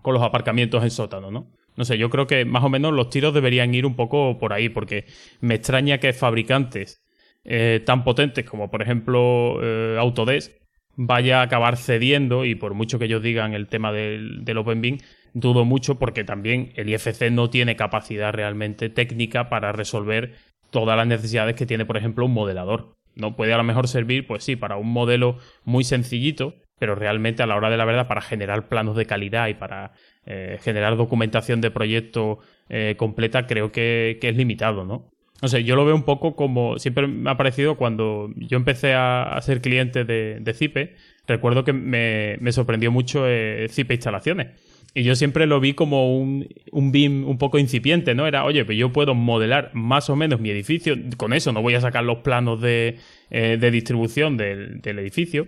con 0.00 0.14
los 0.14 0.22
aparcamientos 0.22 0.82
en 0.82 0.90
sótano, 0.90 1.30
¿no? 1.30 1.46
No 1.76 1.84
sé, 1.84 1.96
yo 1.98 2.10
creo 2.10 2.26
que 2.26 2.44
más 2.44 2.64
o 2.64 2.68
menos 2.68 2.92
los 2.92 3.10
tiros 3.10 3.32
deberían 3.32 3.74
ir 3.74 3.86
un 3.86 3.96
poco 3.96 4.38
por 4.38 4.52
ahí, 4.52 4.68
porque 4.68 5.06
me 5.40 5.54
extraña 5.54 5.98
que 5.98 6.12
fabricantes 6.12 7.02
eh, 7.44 7.82
tan 7.84 8.04
potentes 8.04 8.44
como 8.44 8.70
por 8.70 8.82
ejemplo 8.82 9.58
eh, 9.62 9.96
Autodesk 9.98 10.52
vaya 10.94 11.40
a 11.40 11.42
acabar 11.42 11.76
cediendo 11.76 12.44
y 12.44 12.54
por 12.54 12.74
mucho 12.74 12.98
que 12.98 13.06
ellos 13.06 13.22
digan 13.22 13.54
el 13.54 13.66
tema 13.66 13.90
del, 13.90 14.44
del 14.44 14.58
OpenBIM, 14.58 14.98
dudo 15.32 15.64
mucho 15.64 15.98
porque 15.98 16.22
también 16.22 16.72
el 16.76 16.88
IFC 16.88 17.30
no 17.30 17.50
tiene 17.50 17.74
capacidad 17.74 18.32
realmente 18.32 18.90
técnica 18.90 19.48
para 19.48 19.72
resolver 19.72 20.34
todas 20.70 20.96
las 20.96 21.06
necesidades 21.06 21.56
que 21.56 21.66
tiene, 21.66 21.86
por 21.86 21.96
ejemplo, 21.96 22.26
un 22.26 22.32
modelador. 22.32 22.94
No 23.14 23.36
puede 23.36 23.52
a 23.52 23.58
lo 23.58 23.64
mejor 23.64 23.88
servir, 23.88 24.26
pues 24.26 24.44
sí, 24.44 24.56
para 24.56 24.76
un 24.76 24.90
modelo 24.90 25.38
muy 25.64 25.84
sencillito, 25.84 26.54
pero 26.82 26.96
realmente 26.96 27.44
a 27.44 27.46
la 27.46 27.54
hora 27.54 27.70
de 27.70 27.76
la 27.76 27.84
verdad 27.84 28.08
para 28.08 28.20
generar 28.20 28.66
planos 28.66 28.96
de 28.96 29.06
calidad 29.06 29.46
y 29.46 29.54
para 29.54 29.92
eh, 30.26 30.58
generar 30.62 30.96
documentación 30.96 31.60
de 31.60 31.70
proyecto 31.70 32.40
eh, 32.68 32.96
completa 32.98 33.46
creo 33.46 33.70
que, 33.70 34.18
es 34.20 34.36
limitado, 34.36 34.84
¿no? 34.84 35.08
No 35.40 35.46
sé, 35.46 35.62
yo 35.62 35.76
lo 35.76 35.84
veo 35.84 35.94
un 35.94 36.02
poco 36.02 36.34
como 36.34 36.80
siempre 36.80 37.06
me 37.06 37.30
ha 37.30 37.36
parecido 37.36 37.76
cuando 37.76 38.30
yo 38.34 38.56
empecé 38.56 38.94
a, 38.94 39.38
ser 39.42 39.60
cliente 39.60 40.04
de, 40.04 40.38
de, 40.40 40.54
Cipe, 40.54 40.96
recuerdo 41.28 41.62
que 41.62 41.72
me, 41.72 42.50
sorprendió 42.50 42.90
mucho 42.90 43.28
eh, 43.28 43.68
Cipe 43.70 43.94
Instalaciones. 43.94 44.48
Y 44.92 45.04
yo 45.04 45.14
siempre 45.14 45.46
lo 45.46 45.60
vi 45.60 45.74
como 45.74 46.16
un, 46.16 46.48
un 46.72 46.90
BIM 46.90 47.28
un 47.28 47.38
poco 47.38 47.60
incipiente, 47.60 48.16
¿no? 48.16 48.26
Era, 48.26 48.44
oye, 48.44 48.64
pues 48.64 48.76
yo 48.76 48.90
puedo 48.90 49.14
modelar 49.14 49.70
más 49.72 50.10
o 50.10 50.16
menos 50.16 50.40
mi 50.40 50.50
edificio, 50.50 50.96
con 51.16 51.32
eso 51.32 51.52
no 51.52 51.62
voy 51.62 51.76
a 51.76 51.80
sacar 51.80 52.02
los 52.02 52.18
planos 52.18 52.60
de, 52.60 52.98
de 53.30 53.70
distribución 53.70 54.36
del, 54.36 54.80
del 54.80 54.98
edificio, 54.98 55.46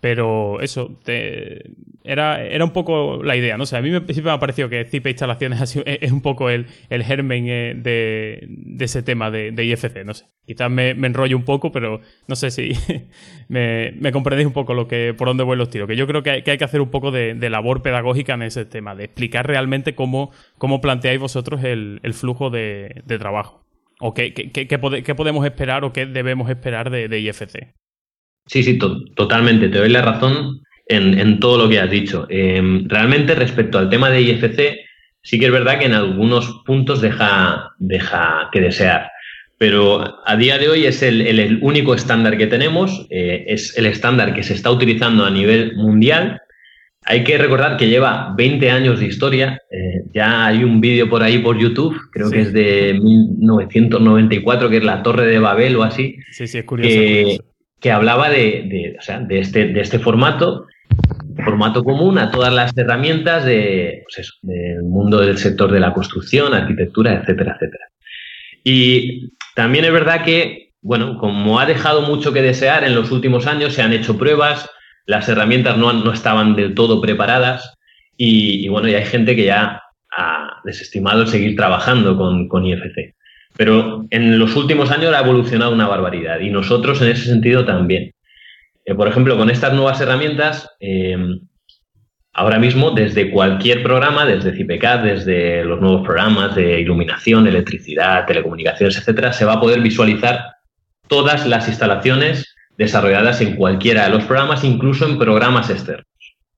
pero 0.00 0.60
eso, 0.60 0.98
era, 2.04 2.42
era 2.42 2.64
un 2.64 2.72
poco 2.72 3.22
la 3.22 3.36
idea, 3.36 3.58
¿no? 3.58 3.66
sé 3.66 3.76
a 3.76 3.82
mí 3.82 3.90
me, 3.90 4.00
siempre 4.00 4.24
me 4.24 4.30
ha 4.30 4.38
parecido 4.38 4.68
que 4.68 4.84
Zipe 4.84 5.10
Instalaciones 5.10 5.76
es, 5.84 6.12
un 6.12 6.22
poco 6.22 6.48
el, 6.48 6.66
el 6.88 7.04
germen 7.04 7.46
eh, 7.48 7.74
de, 7.76 8.46
de, 8.48 8.84
ese 8.84 9.02
tema 9.02 9.30
de, 9.30 9.52
IFC, 9.62 10.04
no 10.04 10.14
sé. 10.14 10.26
Quizás 10.46 10.70
me, 10.70 10.94
me, 10.94 11.06
enrollo 11.06 11.36
un 11.36 11.44
poco, 11.44 11.70
pero 11.70 12.00
no 12.26 12.36
sé 12.36 12.50
si 12.50 12.72
me, 13.48 13.92
me, 13.92 14.10
comprendéis 14.10 14.46
un 14.46 14.52
poco 14.52 14.74
lo 14.74 14.88
que, 14.88 15.14
por 15.16 15.28
dónde 15.28 15.44
voy 15.44 15.56
los 15.56 15.68
tiros. 15.70 15.86
Que 15.86 15.96
yo 15.96 16.06
creo 16.06 16.22
que 16.22 16.30
hay 16.30 16.42
que, 16.42 16.64
hacer 16.64 16.80
un 16.80 16.90
poco 16.90 17.10
de, 17.10 17.50
labor 17.50 17.82
pedagógica 17.82 18.34
en 18.34 18.42
ese 18.42 18.64
tema, 18.64 18.94
de 18.94 19.04
explicar 19.04 19.46
realmente 19.46 19.94
cómo, 19.94 20.30
cómo 20.56 20.80
planteáis 20.80 21.20
vosotros 21.20 21.62
el, 21.64 22.00
el 22.02 22.14
flujo 22.14 22.50
de, 22.50 23.02
trabajo. 23.18 23.66
¿O 24.00 24.14
qué, 24.14 24.32
qué, 24.32 25.14
podemos 25.14 25.44
esperar 25.44 25.84
o 25.84 25.92
qué 25.92 26.06
debemos 26.06 26.48
esperar 26.48 26.88
de, 26.90 27.20
IFC? 27.20 27.74
Sí, 28.50 28.62
sí, 28.64 28.78
totalmente. 29.14 29.68
Te 29.68 29.78
doy 29.78 29.90
la 29.90 30.02
razón 30.02 30.60
en, 30.86 31.38
todo 31.38 31.56
lo 31.56 31.68
que 31.68 31.78
has 31.78 31.90
dicho. 31.90 32.26
Em, 32.28 32.88
realmente, 32.88 33.34
respecto 33.36 33.78
al 33.78 33.88
tema 33.88 34.10
de 34.10 34.22
IFC, 34.22 34.80
sí 35.22 35.38
que 35.38 35.46
es 35.46 35.52
verdad 35.52 35.78
que 35.78 35.86
en 35.86 35.94
algunos 35.94 36.62
puntos 36.66 37.00
deja, 37.00 37.70
deja 37.78 38.48
que 38.50 38.60
desear. 38.60 39.10
Pero 39.56 40.18
a 40.26 40.36
día 40.36 40.58
de 40.58 40.68
hoy 40.68 40.84
es 40.84 41.02
el, 41.02 41.60
único 41.62 41.94
estándar 41.94 42.36
que 42.36 42.48
tenemos, 42.48 43.06
eh, 43.10 43.44
es 43.46 43.78
el 43.78 43.86
estándar 43.86 44.34
que 44.34 44.42
se 44.42 44.54
está 44.54 44.72
utilizando 44.72 45.24
a 45.24 45.30
nivel 45.30 45.76
mundial 45.76 46.40
hay 47.06 47.24
que 47.24 47.38
recordar 47.38 47.76
que 47.76 47.88
lleva 47.88 48.34
20 48.36 48.70
años 48.70 49.00
de 49.00 49.06
historia. 49.06 49.62
Eh, 49.70 50.02
ya 50.12 50.46
hay 50.46 50.62
un 50.64 50.80
vídeo 50.80 51.08
por 51.08 51.22
ahí 51.22 51.38
por 51.38 51.58
YouTube, 51.58 51.96
creo 52.12 52.30
que 52.30 52.40
es 52.42 52.52
de 52.52 52.98
1994, 53.02 54.68
que 54.68 54.76
es 54.76 54.84
la 54.84 55.02
Torre 55.02 55.26
de 55.26 55.38
Babel 55.38 55.76
o 55.76 55.82
así. 55.82 56.18
Sí, 56.30 56.46
sí, 56.46 56.58
es 56.58 56.64
curioso. 56.64 56.94
Que, 56.94 57.38
hablaba 57.88 58.28
de, 58.28 58.96
este, 59.30 59.66
de 59.68 59.80
este 59.80 59.98
formato, 59.98 60.66
formato 61.44 61.82
común 61.82 62.18
a 62.18 62.30
todas 62.30 62.52
las 62.52 62.76
herramientas 62.76 63.44
de, 63.44 64.04
pues 64.04 64.38
del 64.42 64.82
mundo 64.82 65.20
del 65.20 65.38
sector 65.38 65.72
de 65.72 65.80
la 65.80 65.92
construcción, 65.92 66.54
arquitectura, 66.54 67.14
etcétera, 67.14 67.56
etcétera. 67.56 67.84
Y 68.64 69.32
también 69.54 69.84
es 69.84 69.92
verdad 69.92 70.24
que, 70.24 70.72
bueno, 70.82 71.18
como 71.18 71.60
ha 71.60 71.66
dejado 71.66 72.02
mucho 72.02 72.32
que 72.32 72.42
desear 72.42 72.84
en 72.84 72.94
los 72.94 73.10
últimos 73.10 73.46
años, 73.46 73.74
se 73.74 73.82
han 73.82 73.92
hecho 73.92 74.18
pruebas, 74.18 74.68
las 75.06 75.28
herramientas 75.28 75.76
no, 75.76 76.12
estaban 76.12 76.54
del 76.56 76.74
todo 76.74 77.00
preparadas 77.00 77.74
y, 78.16 78.68
bueno, 78.68 78.88
y 78.88 78.94
hay 78.94 79.04
gente 79.04 79.34
que 79.34 79.44
ya 79.44 79.82
ha 80.16 80.60
desestimado 80.64 81.22
el 81.22 81.28
seguir 81.28 81.56
trabajando 81.56 82.16
con, 82.16 82.66
IFC. 82.66 83.14
Pero 83.60 84.06
en 84.08 84.38
los 84.38 84.56
últimos 84.56 84.90
años 84.90 85.12
ha 85.12 85.20
evolucionado 85.20 85.74
una 85.74 85.86
barbaridad 85.86 86.40
y 86.40 86.48
nosotros 86.48 87.02
en 87.02 87.08
ese 87.08 87.26
sentido 87.26 87.66
también. 87.66 88.14
Eh, 88.86 88.94
por 88.94 89.06
ejemplo, 89.06 89.36
con 89.36 89.50
estas 89.50 89.74
nuevas 89.74 90.00
herramientas, 90.00 90.70
em, 90.80 91.40
ahora 92.32 92.58
mismo 92.58 92.92
desde 92.92 93.30
cualquier 93.30 93.82
programa, 93.82 94.24
desde 94.24 94.56
CIPECAD, 94.56 95.02
desde 95.02 95.62
los 95.62 95.78
nuevos 95.78 96.06
programas 96.06 96.54
de 96.54 96.80
iluminación, 96.80 97.46
electricidad, 97.46 98.24
telecomunicaciones, 98.24 98.96
etcétera, 98.96 99.34
se 99.34 99.44
va 99.44 99.52
a 99.52 99.60
poder 99.60 99.82
visualizar 99.82 100.40
todas 101.06 101.46
las 101.46 101.68
instalaciones 101.68 102.56
desarrolladas 102.78 103.42
en 103.42 103.56
cualquiera 103.56 104.04
de 104.04 104.10
los 104.12 104.24
programas, 104.24 104.64
incluso 104.64 105.06
en 105.06 105.18
programas 105.18 105.68
externos. 105.68 106.06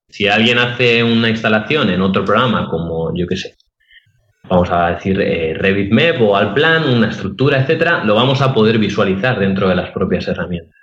Si 0.09 0.29
alguien 0.29 0.59
hace 0.59 1.03
una 1.03 1.31
instalación 1.31 1.91
en 1.91 2.01
otro 2.01 2.25
programa, 2.25 2.69
como 2.69 3.13
yo 3.17 3.27
qué 3.27 3.37
sé, 3.37 3.57
vamos 4.53 4.71
a 4.71 4.95
decir 4.95 5.19
eh, 5.19 5.55
Revit 5.55 6.21
o 6.21 6.37
Alplan, 6.37 6.85
una 6.85 7.09
estructura, 7.09 7.61
etcétera, 7.61 8.05
lo 8.05 8.15
vamos 8.15 8.43
a 8.43 8.53
poder 8.53 8.79
visualizar 8.79 9.39
dentro 9.39 9.67
de 9.69 9.75
las 9.75 9.91
propias 9.93 10.29
herramientas. 10.29 10.77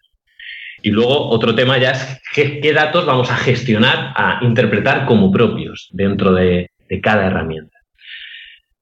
Y 0.82 0.90
luego 0.90 1.30
otro 1.30 1.54
tema 1.54 1.78
ya 1.78 1.92
es 1.92 2.20
qué, 2.34 2.74
datos 2.74 3.06
vamos 3.06 3.30
a 3.30 3.38
gestionar, 3.38 4.14
a 4.16 4.40
interpretar 4.42 5.06
como 5.06 5.32
propios 5.32 5.88
dentro 5.92 6.34
de, 6.34 6.72
de 6.90 7.02
cada 7.02 7.28
herramienta. 7.28 7.78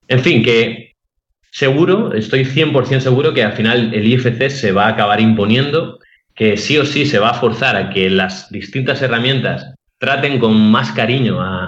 En 0.08 0.22
fin, 0.22 0.42
que 0.42 0.94
seguro, 1.52 2.14
estoy 2.14 2.46
100% 2.46 3.02
seguro 3.02 3.34
que 3.34 3.44
al 3.44 3.54
final 3.54 3.94
el 3.94 4.08
IFC 4.08 4.50
se 4.50 4.72
va 4.72 4.86
a 4.86 4.90
acabar 4.90 5.20
imponiendo 5.20 6.00
que 6.34 6.56
sí 6.56 6.78
o 6.78 6.86
sí 6.86 7.06
se 7.06 7.20
va 7.20 7.32
a 7.32 7.34
forzar 7.34 7.76
a 7.76 7.90
que 7.90 8.10
las 8.10 8.50
distintas 8.52 9.02
herramientas 9.02 9.74
traten 9.98 10.40
con 10.40 10.72
más 10.72 10.92
cariño 10.94 11.42
a, 11.42 11.68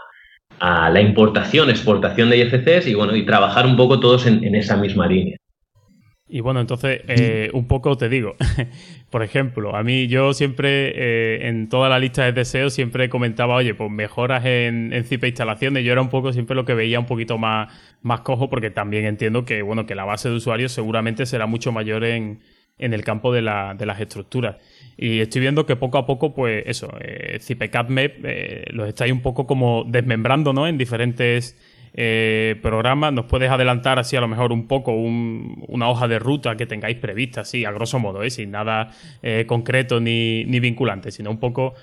la 0.60 1.02
importación, 1.02 1.70
exportación 1.70 2.30
de 2.30 2.38
IFCs 2.38 2.88
y 2.88 2.94
bueno, 2.94 3.16
y 3.16 3.26
trabajar 3.26 3.66
un 3.66 3.78
poco 3.78 4.00
todos 4.00 4.26
en, 4.26 4.56
esa 4.56 4.78
misma 4.78 5.08
línea. 5.08 5.38
Y 6.32 6.42
bueno, 6.42 6.60
entonces, 6.60 7.02
eh, 7.08 7.50
un 7.54 7.68
poco 7.68 7.98
te 7.98 8.08
digo, 8.08 8.36
por 9.10 9.24
ejemplo, 9.24 9.76
a 9.76 9.82
mí 9.82 10.08
yo 10.08 10.34
siempre, 10.34 10.92
eh, 10.96 11.48
en 11.48 11.70
toda 11.70 11.90
la 11.90 11.98
lista 11.98 12.24
de 12.24 12.34
deseos, 12.34 12.74
siempre 12.74 13.10
comentaba, 13.10 13.56
oye, 13.56 13.74
pues 13.74 13.90
mejoras 13.90 14.46
en, 14.46 14.94
en 14.94 15.04
CIPE 15.06 15.30
instalaciones. 15.30 15.84
Yo 15.84 15.92
era 15.92 16.02
un 16.02 16.10
poco 16.10 16.32
siempre 16.32 16.56
lo 16.56 16.66
que 16.66 16.76
veía 16.76 17.00
un 17.00 17.08
poquito 17.08 17.40
más, 17.40 17.74
más 18.04 18.22
cojo, 18.22 18.48
porque 18.48 18.70
también 18.70 19.06
entiendo 19.06 19.44
que, 19.44 19.64
bueno, 19.64 19.88
que 19.88 19.96
la 19.96 20.06
base 20.06 20.30
de 20.30 20.36
usuarios 20.36 20.72
seguramente 20.72 21.26
será 21.26 21.48
mucho 21.48 21.72
mayor 21.72 22.04
en, 22.04 22.42
en 22.80 22.94
el 22.94 23.04
campo 23.04 23.32
de, 23.32 23.42
la, 23.42 23.76
de, 23.78 23.86
las 23.86 24.00
estructuras. 24.00 24.56
Y 25.02 25.22
estoy 25.22 25.40
viendo 25.40 25.66
que 25.66 25.78
poco 25.78 25.98
a 25.98 26.06
poco, 26.06 26.34
pues 26.34 26.62
eso, 26.66 26.92
eh, 27.00 27.40
eh, 27.40 28.66
los 28.72 28.90
estáis 28.90 29.14
un 29.14 29.22
poco 29.22 29.48
como 29.48 29.86
desmembrando, 29.88 30.52
¿no? 30.52 30.68
En 30.68 30.78
diferentes 30.78 31.58
eh, 31.94 32.58
programas. 32.62 33.14
¿Nos 33.14 33.24
puedes 33.24 33.50
adelantar 33.50 33.98
así 33.98 34.18
a 34.18 34.22
lo 34.22 34.28
mejor 34.28 34.52
un 34.52 34.68
poco 34.68 34.92
una 34.92 35.88
hoja 35.88 36.10
de 36.10 36.20
ruta 36.20 36.58
que 36.58 36.66
tengáis 36.66 36.98
prevista, 36.98 37.42
así 37.42 37.64
a 37.64 37.72
grosso 37.72 37.98
modo, 37.98 38.24
¿eh? 38.24 38.30
sin 38.30 38.52
nada 38.52 38.92
concreto 39.48 40.02
ni, 40.02 40.44
ni, 40.44 40.60
vinculante, 40.60 41.12
sino 41.12 41.32
un 41.32 41.40
poco 41.40 41.76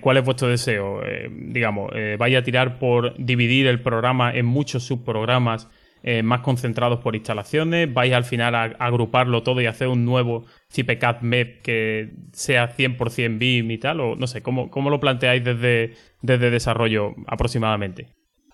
cuál 0.00 0.16
es 0.16 0.24
vuestro 0.24 0.48
deseo? 0.48 1.00
digamos, 1.30 1.92
vaya 2.18 2.40
a 2.40 2.42
tirar 2.42 2.80
por 2.80 3.14
dividir 3.18 3.68
el 3.68 3.80
programa 3.80 4.32
en 4.32 4.46
muchos 4.46 4.82
subprogramas 4.82 5.68
eh, 6.10 6.22
más 6.22 6.40
concentrados 6.40 7.00
por 7.00 7.14
instalaciones? 7.14 7.92
¿Vais 7.92 8.14
al 8.14 8.24
final 8.24 8.54
a, 8.54 8.62
agruparlo 8.78 9.42
todo 9.42 9.60
y 9.60 9.66
hacer 9.66 9.88
un 9.88 10.06
nuevo 10.06 10.46
CIPECAD 10.72 11.20
MEP 11.20 11.60
que 11.60 12.12
sea 12.32 12.74
100% 12.74 13.38
BIM 13.38 13.70
y 13.72 13.76
tal? 13.76 14.00
O 14.00 14.16
no 14.16 14.26
sé, 14.26 14.40
¿cómo, 14.40 14.70
cómo 14.70 14.88
lo 14.88 15.00
planteáis 15.00 15.44
desde, 15.44 15.92
desde 16.22 16.50
desarrollo 16.50 17.14
aproximadamente? 17.26 18.06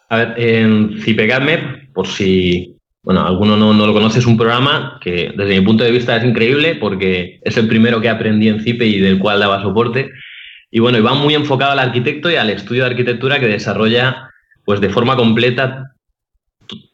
A 0.08 0.16
ver, 0.16 0.34
en 0.36 1.00
CIPECAD 1.00 1.42
MEP, 1.42 1.92
por 1.92 2.08
si 2.08 2.76
bueno, 3.04 3.24
alguno 3.24 3.56
no, 3.56 3.72
no, 3.72 3.86
lo 3.86 3.92
conoce, 3.92 4.18
es 4.18 4.26
un 4.26 4.36
programa 4.36 4.98
que 5.00 5.32
desde 5.36 5.60
mi 5.60 5.64
punto 5.64 5.84
de 5.84 5.92
vista 5.92 6.16
es 6.16 6.24
increíble 6.24 6.74
porque 6.74 7.38
es 7.44 7.56
el 7.56 7.68
primero 7.68 8.00
que 8.00 8.08
aprendí 8.08 8.48
en 8.48 8.64
CIPE 8.64 8.84
y 8.84 8.98
del 8.98 9.20
cual 9.20 9.38
daba 9.38 9.62
soporte. 9.62 10.10
Y 10.72 10.80
bueno, 10.80 10.98
y 10.98 11.02
va 11.02 11.14
muy 11.14 11.34
enfocado 11.34 11.70
al 11.70 11.78
arquitecto 11.78 12.32
y 12.32 12.34
al 12.34 12.50
estudio 12.50 12.82
de 12.82 12.90
arquitectura 12.90 13.38
que 13.38 13.46
desarrolla 13.46 14.28
pues 14.64 14.80
de 14.80 14.88
forma 14.88 15.14
completa 15.14 15.93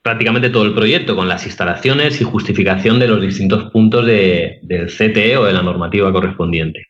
prácticamente 0.02 0.50
todo 0.50 0.64
el 0.64 0.74
proyecto 0.74 1.16
con 1.16 1.28
las 1.28 1.46
instalaciones 1.46 2.20
y 2.20 2.24
justificación 2.24 2.98
de 2.98 3.08
los 3.08 3.20
distintos 3.20 3.70
puntos 3.70 4.06
del 4.06 4.86
CTE 4.86 5.36
o 5.36 5.44
de 5.44 5.52
la 5.52 5.62
normativa 5.62 6.12
correspondiente. 6.12 6.86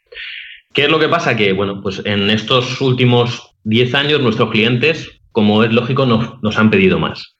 ¿Qué 0.72 0.84
es 0.84 0.90
lo 0.90 0.98
que 0.98 1.08
pasa? 1.08 1.36
Que, 1.36 1.52
bueno, 1.52 1.80
pues 1.82 2.02
en 2.04 2.30
estos 2.30 2.80
últimos 2.80 3.54
10 3.64 3.94
años 3.94 4.20
nuestros 4.20 4.50
clientes, 4.50 5.20
como 5.32 5.64
es 5.64 5.72
lógico, 5.72 6.06
nos, 6.06 6.58
han 6.58 6.70
pedido 6.70 6.98
más. 6.98 7.36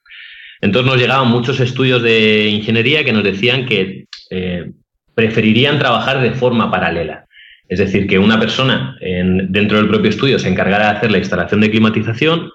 Entonces 0.61 0.90
nos 0.90 1.00
llegaban 1.00 1.29
muchos 1.29 1.61
estudios 1.61 2.03
de 2.03 2.48
ingeniería 2.48 3.05
que 3.05 3.12
nos 3.12 3.24
decían 3.24 3.66
que 3.66 4.07
eh, 4.31 4.72
preferirían 5.14 5.79
trabajar 5.79 6.20
de 6.20 6.33
forma 6.33 6.70
paralela. 6.70 7.26
Es 7.68 7.79
decir, 7.79 8.09
que 8.09 8.18
una 8.18 8.40
persona 8.40 8.96
dentro 9.00 9.79
del 9.79 9.88
propio 9.88 10.11
estudio 10.11 10.40
se 10.40 10.48
encargara 10.48 10.90
de 10.90 10.98
hacer 10.98 11.12
la 11.12 11.18
instalación 11.18 11.61
de 11.61 11.70
climatización, 11.70 12.50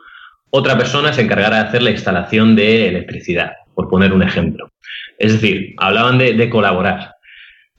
otra 0.55 0.77
persona 0.77 1.11
se 1.11 1.21
encargará 1.21 1.57
de 1.57 1.67
hacer 1.67 1.83
la 1.83 1.91
instalación 1.91 2.55
de 2.55 2.87
electricidad, 2.87 3.51
por 3.73 3.89
poner 3.89 4.13
un 4.13 4.23
ejemplo. 4.23 4.71
Es 5.19 5.33
decir, 5.33 5.75
hablaban 5.77 6.17
de, 6.17 6.49
colaborar. 6.49 7.15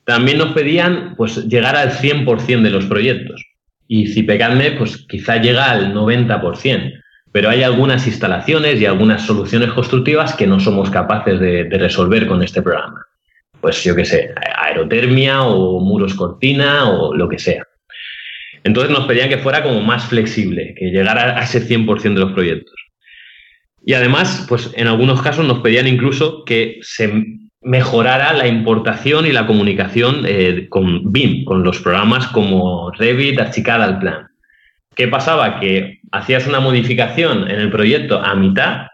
También 0.04 0.36
nos 0.36 0.52
pedían 0.52 1.14
pues, 1.16 1.48
llegar 1.48 1.74
al 1.74 1.92
100% 1.92 2.62
de 2.62 2.70
los 2.70 2.84
proyectos. 2.84 3.42
Y 3.88 4.08
CIPECADME 4.08 4.72
pues, 4.72 5.06
quizá 5.08 5.38
llega 5.38 5.70
al 5.70 5.94
90%. 5.94 7.00
Pero 7.32 7.48
hay 7.48 7.62
algunas 7.62 8.06
instalaciones 8.06 8.80
y 8.80 8.86
algunas 8.86 9.22
soluciones 9.22 9.72
constructivas 9.72 10.34
que 10.34 10.46
no 10.46 10.60
somos 10.60 10.90
capaces 10.90 11.40
de, 11.40 11.64
de 11.64 11.78
resolver 11.78 12.26
con 12.26 12.42
este 12.42 12.60
programa. 12.60 13.06
Pues 13.60 13.82
yo 13.84 13.96
qué 13.96 14.04
sé, 14.04 14.34
aerotermia 14.58 15.42
o 15.42 15.80
muros 15.80 16.14
cortina 16.14 16.90
o 16.90 17.14
lo 17.14 17.28
que 17.28 17.38
sea. 17.38 17.65
Entonces 18.66 18.90
nos 18.90 19.06
pedían 19.06 19.28
que 19.28 19.38
fuera 19.38 19.62
como 19.62 19.80
más 19.80 20.06
flexible, 20.06 20.74
que 20.76 20.86
llegara 20.86 21.38
a 21.38 21.44
ese 21.44 21.66
100% 21.66 22.14
de 22.14 22.20
los 22.20 22.32
proyectos. 22.32 22.74
Y 23.84 23.94
además, 23.94 24.44
pues 24.48 24.72
en 24.74 24.88
algunos 24.88 25.22
casos 25.22 25.46
nos 25.46 25.60
pedían 25.60 25.86
incluso 25.86 26.44
que 26.44 26.78
se 26.82 27.12
mejorara 27.60 28.32
la 28.32 28.48
importación 28.48 29.24
y 29.24 29.32
la 29.32 29.46
comunicación 29.46 30.24
eh, 30.26 30.66
con 30.68 31.12
BIM, 31.12 31.44
con 31.44 31.62
los 31.62 31.78
programas 31.80 32.26
como 32.26 32.90
Revit, 32.90 33.38
Archicad, 33.38 33.82
al 33.84 34.00
plan. 34.00 34.26
¿Qué 34.96 35.06
pasaba? 35.06 35.60
Que 35.60 36.00
hacías 36.10 36.48
una 36.48 36.58
modificación 36.58 37.48
en 37.48 37.60
el 37.60 37.70
proyecto 37.70 38.18
a 38.18 38.34
mitad 38.34 38.88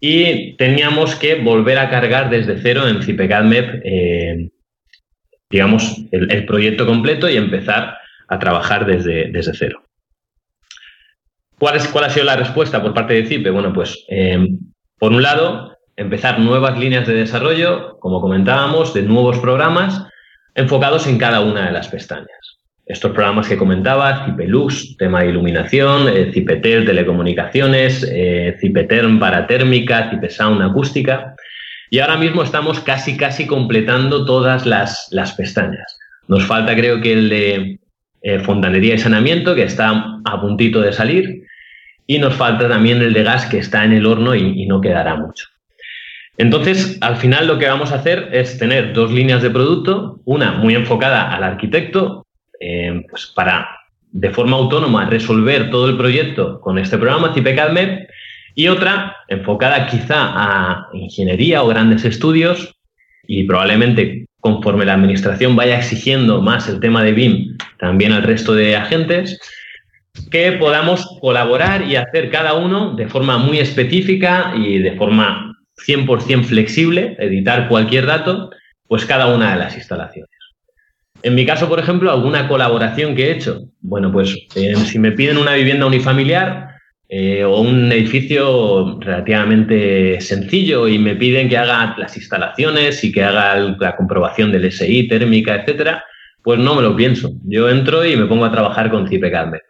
y 0.00 0.56
teníamos 0.56 1.14
que 1.14 1.36
volver 1.36 1.78
a 1.78 1.88
cargar 1.88 2.30
desde 2.30 2.58
cero 2.60 2.88
en 2.88 3.00
CIPECADMEP, 3.00 3.82
eh, 3.84 4.48
digamos, 5.50 6.04
el, 6.10 6.44
proyecto 6.46 6.84
completo 6.84 7.28
y 7.28 7.36
empezar 7.36 7.96
a 8.28 8.38
trabajar 8.38 8.86
desde, 8.86 9.30
desde 9.30 9.54
cero. 9.54 9.82
¿Cuál, 11.58 11.76
es, 11.76 11.88
¿Cuál 11.88 12.04
ha 12.04 12.10
sido 12.10 12.26
la 12.26 12.36
respuesta 12.36 12.82
por 12.82 12.94
parte 12.94 13.14
de 13.14 13.26
CIPE? 13.26 13.50
Bueno, 13.50 13.72
pues 13.72 14.04
eh, 14.08 14.48
por 14.98 15.12
un 15.12 15.22
lado, 15.22 15.76
empezar 15.96 16.40
nuevas 16.40 16.78
líneas 16.78 17.06
de 17.06 17.14
desarrollo, 17.14 17.98
como 18.00 18.20
comentábamos, 18.20 18.94
de 18.94 19.02
nuevos 19.02 19.38
programas 19.38 20.06
enfocados 20.54 21.06
en 21.06 21.18
cada 21.18 21.40
una 21.40 21.66
de 21.66 21.72
las 21.72 21.88
pestañas. 21.88 22.54
Estos 22.86 23.12
programas 23.12 23.48
que 23.48 23.56
comentaba, 23.56 24.26
CIPELUX, 24.26 24.96
tema 24.98 25.22
de 25.22 25.30
iluminación, 25.30 26.06
eh, 26.08 26.30
telecomunicaciones, 26.32 28.06
eh, 28.10 28.56
CIPETERM 28.60 29.18
para 29.18 29.46
térmica, 29.46 30.10
CIPESOUND 30.10 30.62
acústica. 30.62 31.34
Y 31.90 32.00
ahora 32.00 32.18
mismo 32.18 32.42
estamos 32.42 32.80
casi, 32.80 33.16
casi 33.16 33.46
completando 33.46 34.26
todas 34.26 34.66
las, 34.66 35.34
pestañas. 35.36 35.98
Nos 36.28 36.44
falta, 36.44 36.74
creo 36.76 37.00
que 37.00 37.12
el 37.12 37.28
de 37.30 37.78
eh, 38.24 38.40
fontanería 38.40 38.94
y 38.94 38.98
saneamiento, 38.98 39.54
que 39.54 39.62
está 39.62 40.20
a 40.24 40.40
puntito 40.40 40.80
de 40.80 40.92
salir. 40.92 41.44
Y 42.08 42.18
nos 42.18 42.34
falta 42.34 42.68
también 42.68 43.00
el 43.00 43.12
de 43.12 43.22
gas, 43.22 43.46
que 43.46 43.58
está 43.58 43.84
en 43.84 43.92
el 43.92 44.04
horno 44.04 44.34
y 44.34 44.66
no 44.66 44.80
quedará 44.80 45.14
mucho. 45.14 45.46
Entonces, 46.36 46.98
al 47.00 47.16
final 47.16 47.46
lo 47.46 47.58
que 47.58 47.68
vamos 47.68 47.92
a 47.92 47.96
hacer 47.96 48.28
es 48.32 48.58
tener 48.58 48.92
dos 48.92 49.12
líneas 49.12 49.42
de 49.42 49.50
producto, 49.50 50.20
una 50.24 50.52
muy 50.52 50.74
enfocada 50.74 51.32
al 51.32 51.44
arquitecto, 51.44 52.26
eh, 52.60 53.04
pues 53.08 53.32
para 53.34 53.68
de 54.10 54.30
forma 54.30 54.56
autónoma 54.56 55.06
resolver 55.06 55.70
todo 55.70 55.88
el 55.88 55.96
proyecto 55.96 56.60
con 56.60 56.78
este 56.78 56.98
programa 56.98 57.34
CIPECADMEP 57.34 58.08
y 58.54 58.68
otra 58.68 59.16
enfocada 59.28 59.86
quizá 59.86 60.16
a 60.16 60.88
ingeniería 60.92 61.62
o 61.62 61.68
grandes 61.68 62.04
estudios 62.04 62.76
y 63.26 63.44
probablemente 63.44 64.26
conforme 64.44 64.84
la 64.84 64.92
administración 64.92 65.56
vaya 65.56 65.78
exigiendo 65.78 66.42
más 66.42 66.68
el 66.68 66.78
tema 66.78 67.02
de 67.02 67.12
BIM 67.12 67.56
también 67.78 68.12
al 68.12 68.22
resto 68.22 68.54
de 68.54 68.76
agentes, 68.76 69.40
que 70.30 70.52
podamos 70.52 71.08
colaborar 71.22 71.88
y 71.88 71.96
hacer 71.96 72.28
cada 72.28 72.52
uno 72.52 72.94
de 72.94 73.08
forma 73.08 73.38
muy 73.38 73.58
específica 73.58 74.52
y 74.54 74.80
de 74.80 74.96
forma 74.96 75.56
100% 75.86 76.44
flexible, 76.44 77.16
editar 77.18 77.68
cualquier 77.68 78.04
dato, 78.04 78.50
pues 78.86 79.06
cada 79.06 79.34
una 79.34 79.54
de 79.54 79.60
las 79.60 79.76
instalaciones. 79.76 80.30
En 81.22 81.34
mi 81.34 81.46
caso, 81.46 81.66
por 81.66 81.80
ejemplo, 81.80 82.12
alguna 82.12 82.46
colaboración 82.46 83.14
que 83.14 83.28
he 83.28 83.32
hecho, 83.32 83.62
bueno, 83.80 84.12
pues 84.12 84.36
eh, 84.56 84.76
si 84.76 84.98
me 84.98 85.12
piden 85.12 85.38
una 85.38 85.54
vivienda 85.54 85.86
unifamiliar 85.86 86.73
eh, 87.08 87.44
o 87.44 87.60
un 87.60 87.92
edificio 87.92 88.98
relativamente 89.00 90.20
sencillo 90.20 90.88
y 90.88 90.98
me 90.98 91.14
piden 91.14 91.48
que 91.48 91.58
haga 91.58 91.94
las 91.98 92.16
instalaciones 92.16 93.04
y 93.04 93.12
que 93.12 93.22
haga 93.22 93.56
la 93.78 93.96
comprobación 93.96 94.50
del 94.50 94.64
SI, 94.72 95.06
térmica, 95.08 95.54
etcétera, 95.54 96.04
pues 96.42 96.58
no 96.58 96.74
me 96.74 96.82
lo 96.82 96.96
pienso. 96.96 97.32
Yo 97.44 97.68
entro 97.68 98.04
y 98.04 98.16
me 98.16 98.26
pongo 98.26 98.44
a 98.44 98.52
trabajar 98.52 98.90
con 98.90 99.08
CIPECADMET. 99.08 99.62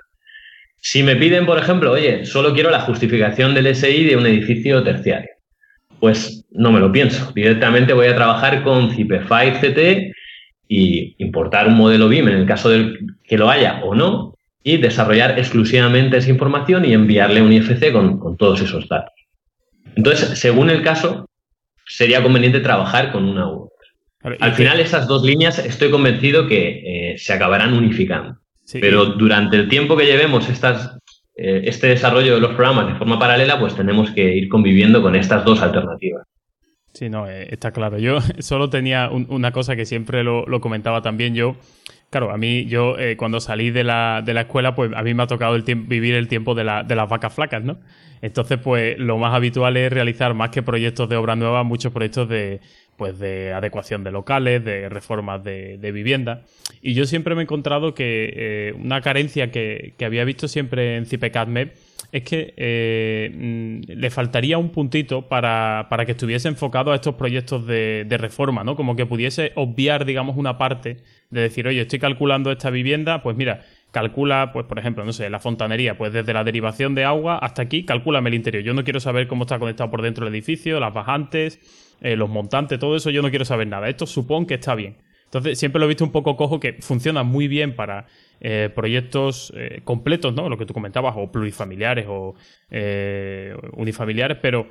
Si 0.77 1.03
me 1.03 1.17
piden, 1.17 1.47
por 1.47 1.59
ejemplo, 1.59 1.93
oye, 1.93 2.25
solo 2.25 2.53
quiero 2.53 2.71
la 2.71 2.81
justificación 2.81 3.55
del 3.55 3.75
SI 3.75 4.05
de 4.05 4.17
un 4.17 4.27
edificio 4.27 4.83
terciario, 4.83 5.31
pues 5.99 6.45
no 6.51 6.71
me 6.71 6.81
lo 6.81 6.93
pienso. 6.93 7.33
Directamente 7.35 7.95
voy 7.95 8.07
a 8.07 8.15
trabajar 8.15 8.63
con 8.63 8.91
Zipefy 8.91 9.53
CT 9.61 10.15
y 10.69 11.15
importar 11.19 11.69
un 11.69 11.75
modelo 11.75 12.09
BIM 12.09 12.29
en 12.29 12.35
el 12.35 12.47
caso 12.47 12.69
de 12.69 12.99
que 13.23 13.39
lo 13.39 13.51
haya 13.51 13.81
o 13.83 13.95
no 13.95 14.34
y 14.65 14.79
desarrollar 14.79 15.39
exclusivamente 15.39 16.17
esa 16.17 16.31
información 16.31 16.85
y 16.85 16.93
enviarle 16.93 17.43
un 17.43 17.53
IFC 17.53 17.93
con, 17.93 18.37
todos 18.37 18.61
esos 18.61 18.89
datos. 18.89 19.15
Entonces, 19.95 20.39
según 20.39 20.71
el 20.71 20.83
caso, 20.83 21.29
sería 21.87 22.23
conveniente 22.23 22.59
trabajar 22.59 23.13
con 23.13 23.25
una 23.27 23.47
u 23.47 23.69
otra. 23.69 24.37
Al 24.41 24.55
final, 24.55 24.81
esas 24.81 25.07
dos 25.07 25.23
líneas 25.23 25.59
estoy 25.59 25.91
convencido 25.91 26.49
que 26.49 27.13
eh, 27.13 27.19
se 27.19 27.33
acabarán 27.33 27.75
unificando. 27.75 28.39
Pero 28.73 29.05
durante 29.05 29.57
el 29.57 29.69
tiempo 29.69 29.97
que 29.97 30.07
llevemos 30.07 30.49
estas 30.49 30.97
eh, 31.37 31.63
este 31.65 31.89
desarrollo 31.89 32.37
de 32.37 32.41
los 32.41 32.55
programas 32.55 32.87
de 32.87 32.95
forma 32.95 33.19
paralela, 33.19 33.59
pues 33.59 33.75
tenemos 33.75 34.11
que 34.13 34.37
ir 34.37 34.49
conviviendo 34.49 35.03
con 35.03 35.17
estas 35.17 35.45
dos 35.45 35.63
alternativas. 35.63 36.27
Sí, 36.93 37.11
no, 37.11 37.29
eh, 37.29 37.49
está 37.51 37.73
claro. 37.73 37.99
Yo 37.99 38.19
solo 38.39 38.71
tenía 38.71 39.11
una 39.11 39.51
cosa 39.51 39.75
que 39.75 39.85
siempre 39.85 40.23
lo, 40.23 40.47
comentaba 40.61 41.03
también 41.03 41.35
yo. 41.35 41.57
Claro, 42.15 42.31
a 42.31 42.37
mí, 42.37 42.67
yo 42.67 42.97
eh, 42.97 43.17
cuando 43.17 43.41
salí 43.41 43.73
de 43.73 43.83
la, 43.83 44.23
de 44.25 44.35
la, 44.35 44.43
escuela, 44.43 44.77
pues 44.77 44.93
a 44.95 45.03
mí 45.03 45.15
me 45.15 45.25
ha 45.25 45.27
tocado 45.27 45.61
vivir 45.61 46.15
el 46.15 46.29
tiempo 46.29 46.55
de, 46.55 46.63
la, 46.63 46.85
de 46.85 46.95
las 46.95 47.09
vacas 47.09 47.35
flacas, 47.35 47.65
¿no? 47.65 47.81
Entonces, 48.23 48.57
pues 48.63 48.97
lo 49.01 49.19
más 49.19 49.35
habitual 49.35 49.77
es 49.77 49.93
realizar 49.93 50.33
más 50.33 50.51
que 50.51 50.63
proyectos 50.63 51.09
de 51.09 51.17
obra 51.17 51.35
nueva, 51.35 51.65
muchos 51.65 51.93
proyectos 51.93 52.29
de, 52.29 52.61
pues 52.97 53.19
de 53.19 53.53
adecuación 53.53 54.05
de 54.05 54.13
locales, 54.13 54.65
de 54.65 54.89
reformas 54.89 55.43
de, 55.43 55.91
vivienda. 55.93 56.43
Y 56.83 56.95
yo 56.95 57.05
siempre 57.05 57.35
me 57.35 57.41
he 57.41 57.45
encontrado 57.45 57.95
que 57.95 58.33
eh, 58.33 58.75
una 58.79 59.01
carencia 59.01 59.51
que, 59.51 59.95
había 60.05 60.25
visto 60.25 60.47
siempre 60.47 60.97
en 60.97 61.07
CIPECADMEP 61.07 61.75
es 62.13 62.23
que 62.23 62.55
eh, 62.57 63.31
mm, 63.35 63.91
le 63.91 64.11
faltaría 64.11 64.57
un 64.57 64.71
puntito 64.71 65.23
para, 65.29 65.89
que 66.07 66.13
estuviese 66.13 66.47
enfocado 66.47 66.93
a 66.93 66.95
estos 66.95 67.17
proyectos 67.17 67.67
de, 67.67 68.07
reforma, 68.21 68.63
¿no? 68.63 68.77
Como 68.77 68.95
que 68.95 69.05
pudiese 69.05 69.51
obviar, 69.57 70.05
digamos, 70.05 70.37
una 70.37 70.57
parte 70.59 70.99
de 71.31 71.41
decir, 71.41 71.67
oye, 71.67 71.81
estoy 71.81 71.99
calculando 71.99 72.53
esta 72.53 72.71
vivienda, 72.71 73.23
pues 73.23 73.37
mira, 73.37 73.63
calcula, 73.95 74.51
pues 74.53 74.67
por 74.67 74.79
ejemplo, 74.79 75.05
no 75.05 75.13
sé, 75.13 75.31
la 75.31 75.39
fontanería, 75.39 75.97
pues 75.97 76.13
desde 76.13 76.35
la 76.35 76.45
derivación 76.45 76.95
de 76.95 77.05
agua 77.05 77.39
hasta 77.39 77.63
aquí, 77.63 77.85
calcúlame 77.85 78.29
el 78.29 78.35
interior. 78.35 78.63
Yo 78.63 78.75
no 78.75 78.85
quiero 78.85 79.01
saber 79.01 79.29
cómo 79.29 79.45
está 79.45 79.59
conectado 79.59 79.91
por 79.91 80.03
dentro 80.03 80.27
el 80.27 80.35
edificio, 80.35 80.81
las 80.81 80.93
bajantes, 80.93 81.61
eh, 82.01 82.17
los 82.17 82.29
montantes, 82.29 82.79
todo 82.79 82.97
eso 82.97 83.11
yo 83.11 83.23
no 83.23 83.31
quiero 83.31 83.45
saber 83.45 83.69
nada. 83.69 83.89
Esto 83.89 84.07
supone 84.07 84.47
que 84.47 84.55
está 84.55 84.75
bien. 84.75 84.97
Entonces 85.25 85.59
siempre 85.59 85.79
lo 85.81 85.87
he 85.87 85.89
visto 85.89 86.05
un 86.05 86.13
poco 86.13 86.37
cojo 86.37 86.61
que 86.61 86.75
funciona 86.75 87.23
muy 87.23 87.49
bien 87.49 87.75
para 87.75 88.07
eh, 88.41 88.69
proyectos 88.75 89.53
eh, 89.57 89.81
completos, 89.83 90.35
¿no? 90.35 90.49
Lo 90.49 90.59
que 90.59 90.67
tú 90.67 90.75
comentabas, 90.75 91.15
o 91.17 91.31
plurifamiliares 91.33 92.07
o 92.09 92.35
unifamiliares, 93.77 94.39
pero 94.43 94.69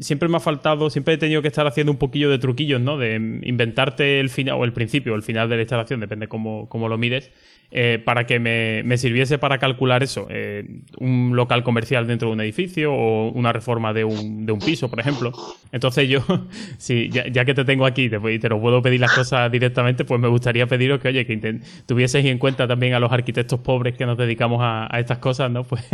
siempre 0.00 0.28
me 0.28 0.36
ha 0.36 0.40
faltado, 0.40 0.90
siempre 0.90 1.14
he 1.14 1.18
tenido 1.18 1.42
que 1.42 1.48
estar 1.48 1.66
haciendo 1.66 1.92
un 1.92 1.98
poquillo 1.98 2.30
de 2.30 2.38
truquillos, 2.38 2.80
¿no? 2.80 2.98
De 2.98 3.14
inventarte 3.14 4.20
el 4.20 4.30
final 4.30 4.56
o 4.58 4.64
el 4.64 4.72
principio 4.72 5.14
el 5.14 5.22
final 5.22 5.48
de 5.48 5.56
la 5.56 5.62
instalación, 5.62 6.00
depende 6.00 6.28
cómo, 6.28 6.68
cómo 6.68 6.88
lo 6.88 6.98
mires, 6.98 7.30
eh, 7.70 8.00
para 8.02 8.26
que 8.26 8.38
me, 8.40 8.96
sirviese 8.96 9.36
para 9.36 9.58
calcular 9.58 10.02
eso, 10.02 10.26
eh, 10.30 10.64
un 10.98 11.36
local 11.36 11.62
comercial 11.62 12.06
dentro 12.06 12.28
de 12.28 12.34
un 12.34 12.40
edificio 12.40 12.94
o 12.94 13.30
una 13.30 13.52
reforma 13.52 13.92
de 13.92 14.04
un, 14.04 14.46
de 14.46 14.52
un 14.52 14.58
piso, 14.58 14.88
por 14.88 15.00
ejemplo. 15.00 15.32
Entonces 15.70 16.08
yo, 16.08 16.24
si, 16.78 17.10
ya, 17.10 17.44
que 17.44 17.54
te 17.54 17.64
tengo 17.64 17.84
aquí 17.84 18.04
y 18.04 18.38
te, 18.38 18.48
lo 18.48 18.60
puedo 18.60 18.80
pedir 18.80 19.00
las 19.00 19.12
cosas 19.12 19.52
directamente, 19.52 20.04
pues 20.04 20.20
me 20.20 20.28
gustaría 20.28 20.66
pediros 20.66 21.00
que, 21.00 21.08
oye, 21.08 21.26
que 21.26 21.60
tuvieseis 21.86 22.24
en 22.26 22.38
cuenta 22.38 22.66
también 22.66 22.94
a 22.94 23.00
los 23.00 23.12
arquitectos 23.12 23.60
pobres 23.60 23.96
que 23.96 24.06
nos 24.06 24.16
dedicamos 24.16 24.60
a, 24.62 24.88
estas 24.98 25.18
cosas, 25.18 25.50
¿no? 25.50 25.64
Pues 25.68 25.84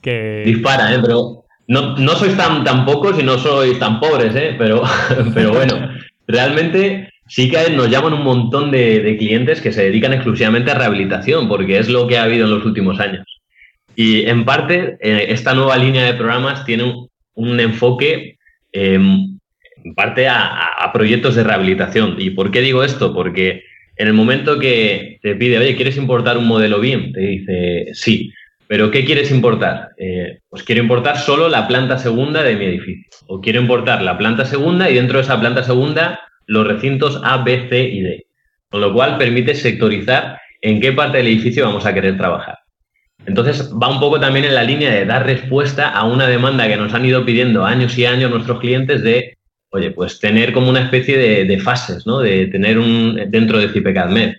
que... 0.00 0.44
Dispara, 0.46 0.94
¿eh? 0.94 0.98
Pero 1.02 1.44
no, 1.70 1.96
no 1.96 2.16
sois 2.16 2.36
tan, 2.36 2.64
tan 2.64 2.84
pocos 2.84 3.16
y 3.16 3.22
no 3.22 3.38
sois 3.38 3.78
tan 3.78 4.00
pobres, 4.00 4.34
¿eh? 4.34 4.56
Pero, 4.58 4.82
pero 5.34 5.52
bueno, 5.52 5.88
realmente 6.26 7.08
sí 7.28 7.48
que 7.48 7.70
nos 7.70 7.88
llaman 7.88 8.12
un 8.12 8.24
montón 8.24 8.72
de, 8.72 9.16
clientes 9.16 9.60
que 9.60 9.72
se 9.72 9.84
dedican 9.84 10.12
exclusivamente 10.12 10.72
a 10.72 10.74
rehabilitación, 10.74 11.46
porque 11.46 11.78
es 11.78 11.88
lo 11.88 12.08
que 12.08 12.18
ha 12.18 12.24
habido 12.24 12.46
en 12.46 12.50
los 12.50 12.64
últimos 12.64 12.98
años. 12.98 13.24
Y 13.94 14.26
en 14.26 14.44
parte, 14.44 14.96
eh, 15.00 15.26
esta 15.28 15.54
nueva 15.54 15.78
línea 15.78 16.04
de 16.06 16.14
programas 16.14 16.64
tiene 16.64 16.92
un, 17.34 17.60
enfoque 17.60 18.36
em, 18.72 19.38
en 19.84 19.94
parte 19.94 20.26
a, 20.26 20.90
proyectos 20.92 21.36
de 21.36 21.44
rehabilitación. 21.44 22.16
¿Y 22.18 22.30
por 22.30 22.50
qué 22.50 22.62
digo 22.62 22.82
esto? 22.82 23.14
Porque 23.14 23.62
en 23.94 24.08
el 24.08 24.14
momento 24.14 24.58
que 24.58 25.20
te 25.22 25.36
pide, 25.36 25.58
oye, 25.58 25.76
¿quieres 25.76 25.96
importar 25.96 26.36
un 26.36 26.48
modelo 26.48 26.80
BIM? 26.80 27.12
Te 27.12 27.20
dice, 27.20 27.86
sí. 27.92 28.32
¿Pero 28.70 28.92
qué 28.92 29.04
quieres 29.04 29.32
importar? 29.32 29.88
Eh, 29.98 30.42
pues 30.48 30.62
quiero 30.62 30.80
importar 30.80 31.18
solo 31.18 31.48
la 31.48 31.66
planta 31.66 31.98
segunda 31.98 32.44
de 32.44 32.54
mi 32.54 32.66
edificio. 32.66 33.04
O 33.26 33.40
quiero 33.40 33.60
importar 33.60 34.00
la 34.00 34.16
planta 34.16 34.44
segunda 34.44 34.88
y 34.88 34.94
dentro 34.94 35.18
de 35.18 35.24
esa 35.24 35.40
planta 35.40 35.64
segunda 35.64 36.20
los 36.46 36.64
recintos 36.64 37.20
A, 37.24 37.38
B, 37.38 37.66
C 37.68 37.82
y 37.82 38.00
D, 38.00 38.26
con 38.68 38.80
lo 38.80 38.94
cual 38.94 39.18
permite 39.18 39.56
sectorizar 39.56 40.38
en 40.62 40.80
qué 40.80 40.92
parte 40.92 41.16
del 41.18 41.26
edificio 41.26 41.66
vamos 41.66 41.84
a 41.84 41.92
querer 41.92 42.16
trabajar. 42.16 42.60
Entonces 43.26 43.72
va 43.72 43.88
un 43.88 43.98
poco 43.98 44.20
también 44.20 44.44
en 44.44 44.54
la 44.54 44.62
línea 44.62 44.92
de 44.92 45.04
dar 45.04 45.26
respuesta 45.26 45.88
a 45.88 46.04
una 46.04 46.28
demanda 46.28 46.68
que 46.68 46.76
nos 46.76 46.94
han 46.94 47.04
ido 47.04 47.24
pidiendo 47.24 47.64
años 47.64 47.98
y 47.98 48.06
años 48.06 48.30
nuestros 48.30 48.60
clientes 48.60 49.02
de, 49.02 49.36
oye, 49.70 49.90
pues 49.90 50.20
tener 50.20 50.52
como 50.52 50.70
una 50.70 50.82
especie 50.82 51.18
de, 51.18 51.58
fases, 51.58 52.06
¿no? 52.06 52.20
De 52.20 52.46
tener 52.46 52.78
un, 52.78 53.20
dentro 53.32 53.58
de 53.58 53.68
CIPECADMED, 53.70 54.34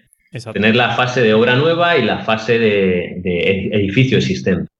tener 0.53 0.75
la 0.75 0.91
fase 0.91 1.21
de 1.21 1.33
obra 1.33 1.55
nueva 1.55 1.97
y 1.97 2.03
la 2.03 2.19
fase 2.19 2.59
de, 2.59 3.15
de 3.23 3.69
edificio 3.73 4.17
existente. 4.17 4.71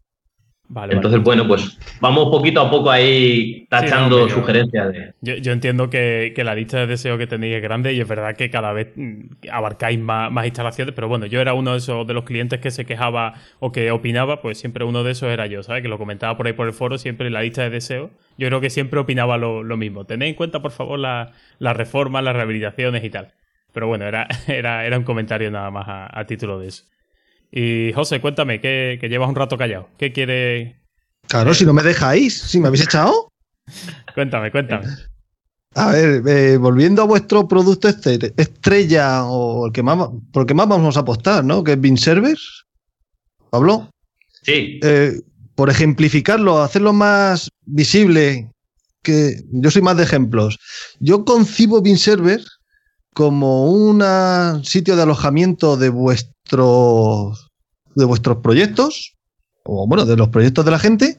Entonces, 0.89 1.21
bueno, 1.21 1.47
pues 1.47 1.77
vamos 1.99 2.29
poquito 2.29 2.61
a 2.61 2.71
poco 2.71 2.89
ahí 2.89 3.65
tachando 3.69 4.29
sugerencias. 4.29 5.13
Yo, 5.21 5.51
entiendo 5.51 5.89
que, 5.89 6.33
la 6.37 6.55
lista 6.55 6.79
de 6.79 6.87
deseos 6.87 7.17
que 7.17 7.27
tenéis 7.27 7.55
es 7.55 7.61
grande 7.61 7.93
y 7.93 7.99
es 7.99 8.07
verdad 8.07 8.35
que 8.35 8.49
cada 8.49 8.71
vez 8.71 8.87
mm, 8.95 9.49
abarcáis 9.51 9.99
más, 9.99 10.45
instalaciones, 10.45 10.95
pero 10.95 11.09
bueno, 11.09 11.25
yo 11.25 11.41
era 11.41 11.53
uno 11.53 11.73
de 11.73 11.79
esos 11.79 12.07
de 12.07 12.13
los 12.13 12.23
clientes 12.23 12.59
que 12.61 12.71
se 12.71 12.85
quejaba 12.85 13.33
o 13.59 13.71
que 13.71 13.91
opinaba, 13.91 14.41
pues 14.41 14.59
siempre 14.59 14.85
uno 14.85 15.03
de 15.03 15.11
esos 15.11 15.29
era 15.29 15.45
yo, 15.45 15.61
¿sabes? 15.61 15.81
Que 15.81 15.89
lo 15.89 15.97
comentaba 15.97 16.37
por 16.37 16.47
ahí 16.47 16.53
por 16.53 16.67
el 16.67 16.73
foro, 16.73 16.97
siempre 16.97 17.27
en 17.27 17.33
la 17.33 17.41
lista 17.41 17.63
de 17.63 17.69
deseos. 17.69 18.11
Yo 18.37 18.47
creo 18.47 18.61
que 18.61 18.69
siempre 18.69 18.99
opinaba 18.99 19.37
lo, 19.37 19.63
mismo. 19.77 20.05
Tened 20.05 20.27
en 20.27 20.35
cuenta, 20.35 20.61
por 20.61 20.71
favor, 20.71 20.99
las 20.99 21.31
la 21.59 21.73
reformas, 21.73 22.23
las 22.23 22.35
rehabilitaciones 22.35 23.03
y 23.03 23.09
tal. 23.09 23.33
Pero 23.73 23.87
bueno, 23.87 24.05
era, 24.05 24.27
era, 24.47 24.85
era 24.85 24.97
un 24.97 25.03
comentario 25.03 25.51
nada 25.51 25.71
más 25.71 25.85
a 25.87 26.25
título 26.25 26.59
de 26.59 26.67
eso. 26.67 26.83
Y 27.51 27.91
José, 27.93 28.21
cuéntame, 28.21 28.61
que, 28.61 28.97
llevas 29.09 29.29
un 29.29 29.35
rato 29.35 29.57
callado. 29.57 29.89
¿Qué 29.97 30.13
quiere...? 30.13 30.77
Claro, 31.27 31.53
si 31.53 31.65
no 31.65 31.73
me 31.73 31.83
dejáis, 31.83 32.37
si 32.37 32.59
me 32.59 32.67
habéis 32.67 32.83
echado. 32.83 33.31
cuéntame, 34.15 34.51
cuéntame. 34.51 34.87
A 35.75 35.91
ver, 35.91 36.23
eh, 36.27 36.57
volviendo 36.57 37.01
a 37.01 37.05
vuestro 37.05 37.47
producto 37.47 37.87
este, 37.87 38.33
estrella 38.37 39.25
o 39.25 39.67
el 39.67 39.71
que 39.71 39.83
más, 39.83 40.09
por 40.33 40.41
el 40.41 40.47
que 40.47 40.53
más 40.53 40.67
vamos 40.67 40.97
a 40.97 41.01
apostar, 41.01 41.43
¿no? 41.45 41.63
Que 41.63 41.73
es 41.73 41.81
Bin 41.81 41.97
Servers. 41.97 42.65
Pablo. 43.49 43.89
Sí. 44.43 44.79
Eh, 44.83 45.21
por 45.55 45.69
ejemplificarlo, 45.69 46.61
hacerlo 46.61 46.93
más 46.93 47.49
visible 47.65 48.49
que 49.03 49.43
yo 49.51 49.71
soy 49.71 49.81
más 49.81 49.97
de 49.97 50.03
ejemplos. 50.03 50.57
Yo 50.99 51.25
concibo 51.25 51.81
BIM 51.81 51.97
Server 51.97 52.41
como 53.13 53.65
un 53.69 54.03
sitio 54.63 54.95
de 54.95 55.03
alojamiento 55.03 55.77
de 55.77 55.89
vuestros 55.89 57.51
de 57.95 58.05
vuestros 58.05 58.37
proyectos 58.37 59.15
o 59.63 59.85
bueno, 59.87 60.05
de 60.05 60.15
los 60.15 60.29
proyectos 60.29 60.65
de 60.65 60.71
la 60.71 60.79
gente 60.79 61.17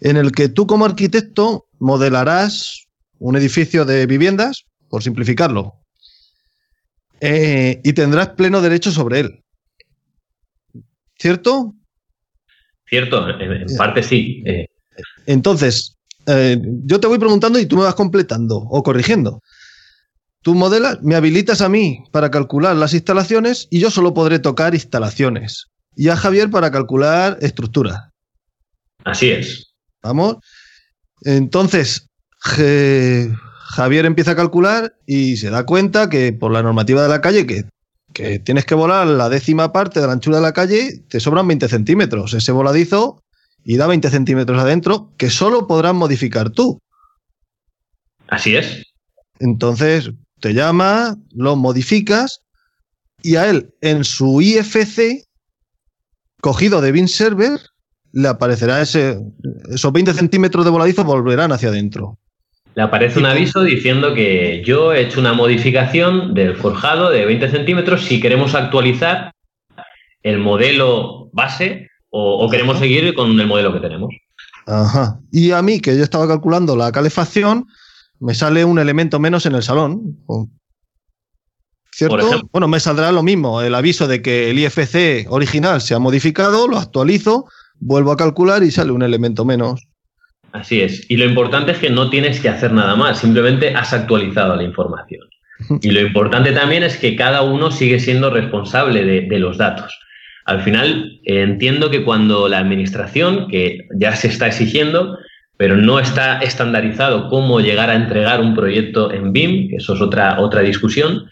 en 0.00 0.16
el 0.16 0.32
que 0.32 0.48
tú 0.48 0.66
como 0.66 0.84
arquitecto 0.84 1.66
modelarás 1.78 2.86
un 3.18 3.36
edificio 3.36 3.84
de 3.84 4.06
viviendas, 4.06 4.64
por 4.88 5.02
simplificarlo, 5.02 5.74
eh, 7.20 7.80
y 7.84 7.92
tendrás 7.92 8.30
pleno 8.30 8.60
derecho 8.60 8.90
sobre 8.90 9.20
él. 9.20 9.44
¿Cierto? 11.18 11.72
Cierto, 12.86 13.28
en, 13.40 13.64
parte 13.76 14.02
sí. 14.02 14.42
Eh. 14.44 14.66
Entonces, 15.26 15.96
eh, 16.26 16.60
yo 16.84 16.98
te 16.98 17.06
voy 17.06 17.18
preguntando 17.18 17.60
y 17.60 17.66
tú 17.66 17.76
me 17.76 17.84
vas 17.84 17.94
completando 17.94 18.56
o 18.56 18.82
corrigiendo. 18.82 19.40
Tú 20.42 20.56
modelas, 20.56 21.00
me 21.02 21.14
habilitas 21.14 21.60
a 21.60 21.68
mí 21.68 22.04
para 22.10 22.30
calcular 22.30 22.74
las 22.74 22.94
instalaciones 22.94 23.68
y 23.70 23.78
yo 23.78 23.90
solo 23.90 24.12
podré 24.12 24.40
tocar 24.40 24.74
instalaciones. 24.74 25.68
Y 25.94 26.08
a 26.08 26.16
Javier 26.16 26.50
para 26.50 26.72
calcular 26.72 27.38
estructura. 27.40 28.10
Así 29.04 29.30
es. 29.30 29.72
Vamos. 30.02 30.36
Entonces, 31.22 32.08
Javier 32.40 34.04
empieza 34.04 34.32
a 34.32 34.36
calcular 34.36 34.96
y 35.06 35.36
se 35.36 35.50
da 35.50 35.64
cuenta 35.64 36.08
que 36.08 36.32
por 36.32 36.50
la 36.50 36.62
normativa 36.62 37.02
de 37.02 37.08
la 37.08 37.20
calle, 37.20 37.46
que, 37.46 37.64
que 38.12 38.40
tienes 38.40 38.64
que 38.64 38.74
volar 38.74 39.06
la 39.06 39.28
décima 39.28 39.72
parte 39.72 40.00
de 40.00 40.08
la 40.08 40.14
anchura 40.14 40.38
de 40.38 40.42
la 40.42 40.52
calle, 40.52 41.04
te 41.08 41.20
sobran 41.20 41.46
20 41.46 41.68
centímetros. 41.68 42.34
Ese 42.34 42.50
voladizo 42.50 43.22
y 43.64 43.76
da 43.76 43.86
20 43.86 44.10
centímetros 44.10 44.58
adentro 44.58 45.12
que 45.16 45.30
solo 45.30 45.68
podrás 45.68 45.94
modificar 45.94 46.50
tú. 46.50 46.80
Así 48.26 48.56
es. 48.56 48.82
Entonces 49.38 50.10
te 50.42 50.52
llama, 50.52 51.16
lo 51.34 51.56
modificas 51.56 52.42
y 53.22 53.36
a 53.36 53.48
él 53.48 53.72
en 53.80 54.04
su 54.04 54.42
IFC 54.42 55.24
cogido 56.40 56.80
de 56.80 56.92
bin 56.92 57.08
server 57.08 57.60
le 58.12 58.28
aparecerá 58.28 58.82
ese, 58.82 59.18
esos 59.70 59.92
20 59.92 60.12
centímetros 60.12 60.64
de 60.64 60.70
voladizo 60.70 61.04
volverán 61.04 61.52
hacia 61.52 61.70
adentro. 61.70 62.18
Le 62.74 62.82
aparece 62.82 63.18
un 63.18 63.26
aviso 63.26 63.62
diciendo 63.62 64.14
que 64.14 64.62
yo 64.64 64.92
he 64.92 65.02
hecho 65.02 65.20
una 65.20 65.32
modificación 65.32 66.34
del 66.34 66.56
forjado 66.56 67.10
de 67.10 67.24
20 67.24 67.50
centímetros 67.50 68.04
si 68.04 68.20
queremos 68.20 68.54
actualizar 68.54 69.32
el 70.22 70.38
modelo 70.38 71.30
base 71.32 71.88
o, 72.10 72.50
queremos 72.50 72.78
seguir 72.78 73.14
con 73.14 73.40
el 73.40 73.46
modelo 73.46 73.72
que 73.72 73.80
tenemos. 73.80 74.10
Ajá. 74.66 75.18
Y 75.30 75.52
a 75.52 75.62
mí, 75.62 75.80
que 75.80 75.96
yo 75.96 76.02
estaba 76.02 76.28
calculando 76.28 76.76
la 76.76 76.92
calefacción, 76.92 77.66
me 78.22 78.34
sale 78.34 78.64
un 78.64 78.78
elemento 78.78 79.18
menos 79.18 79.46
en 79.46 79.54
el 79.54 79.62
salón. 79.62 80.16
¿Cierto? 81.90 82.48
Bueno, 82.52 82.68
me 82.68 82.80
saldrá 82.80 83.12
lo 83.12 83.22
mismo, 83.22 83.60
el 83.60 83.74
aviso 83.74 84.06
de 84.06 84.22
que 84.22 84.50
el 84.50 84.58
IFC 84.58 85.26
original 85.28 85.80
se 85.82 85.94
ha 85.94 85.98
modificado, 85.98 86.68
lo 86.68 86.78
actualizo, 86.78 87.46
vuelvo 87.80 88.12
a 88.12 88.16
calcular 88.16 88.62
y 88.62 88.70
sale 88.70 88.92
un 88.92 89.02
elemento 89.02 89.44
menos. 89.44 89.86
Así 90.52 90.80
es. 90.80 91.04
Y 91.10 91.16
lo 91.16 91.24
importante 91.24 91.72
es 91.72 91.78
que 91.78 91.90
no 91.90 92.08
tienes 92.10 92.40
que 92.40 92.48
hacer 92.48 92.72
nada 92.72 92.94
más, 92.94 93.18
simplemente 93.18 93.74
has 93.74 93.92
actualizado 93.92 94.56
la 94.56 94.62
información. 94.62 95.20
Y 95.80 95.90
lo 95.90 96.00
importante 96.00 96.52
también 96.52 96.82
es 96.82 96.96
que 96.96 97.14
cada 97.14 97.42
uno 97.42 97.70
sigue 97.70 98.00
siendo 98.00 98.30
responsable 98.30 99.04
de 99.04 99.38
los 99.38 99.58
datos. 99.58 99.92
Al 100.44 100.62
final, 100.62 101.20
eh, 101.24 101.42
entiendo 101.42 101.90
que 101.90 102.04
cuando 102.04 102.48
la 102.48 102.58
administración, 102.58 103.48
que 103.48 103.86
ya 103.96 104.16
se 104.16 104.28
está 104.28 104.48
exigiendo, 104.48 105.16
pero 105.62 105.76
no 105.76 106.00
está 106.00 106.40
estandarizado 106.40 107.28
cómo 107.28 107.60
llegar 107.60 107.88
a 107.88 107.94
entregar 107.94 108.40
un 108.40 108.52
proyecto 108.52 109.12
en 109.12 109.32
BIM, 109.32 109.68
eso 109.72 109.94
es 109.94 110.00
otra, 110.00 110.40
otra 110.40 110.60
discusión, 110.60 111.30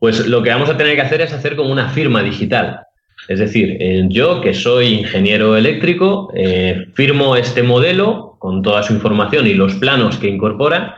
pues 0.00 0.26
lo 0.26 0.42
que 0.42 0.50
vamos 0.50 0.68
a 0.68 0.76
tener 0.76 0.96
que 0.96 1.02
hacer 1.02 1.20
es 1.20 1.32
hacer 1.32 1.54
como 1.54 1.70
una 1.70 1.88
firma 1.90 2.20
digital. 2.20 2.80
Es 3.28 3.38
decir, 3.38 3.76
eh, 3.78 4.06
yo 4.08 4.40
que 4.40 4.54
soy 4.54 4.86
ingeniero 4.88 5.56
eléctrico, 5.56 6.32
eh, 6.34 6.88
firmo 6.94 7.36
este 7.36 7.62
modelo 7.62 8.34
con 8.40 8.60
toda 8.60 8.82
su 8.82 8.92
información 8.92 9.46
y 9.46 9.54
los 9.54 9.74
planos 9.76 10.16
que 10.16 10.26
incorpora, 10.26 10.96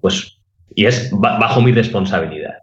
pues, 0.00 0.36
y 0.74 0.86
es 0.86 1.12
bajo 1.12 1.62
mi 1.62 1.70
responsabilidad. 1.70 2.54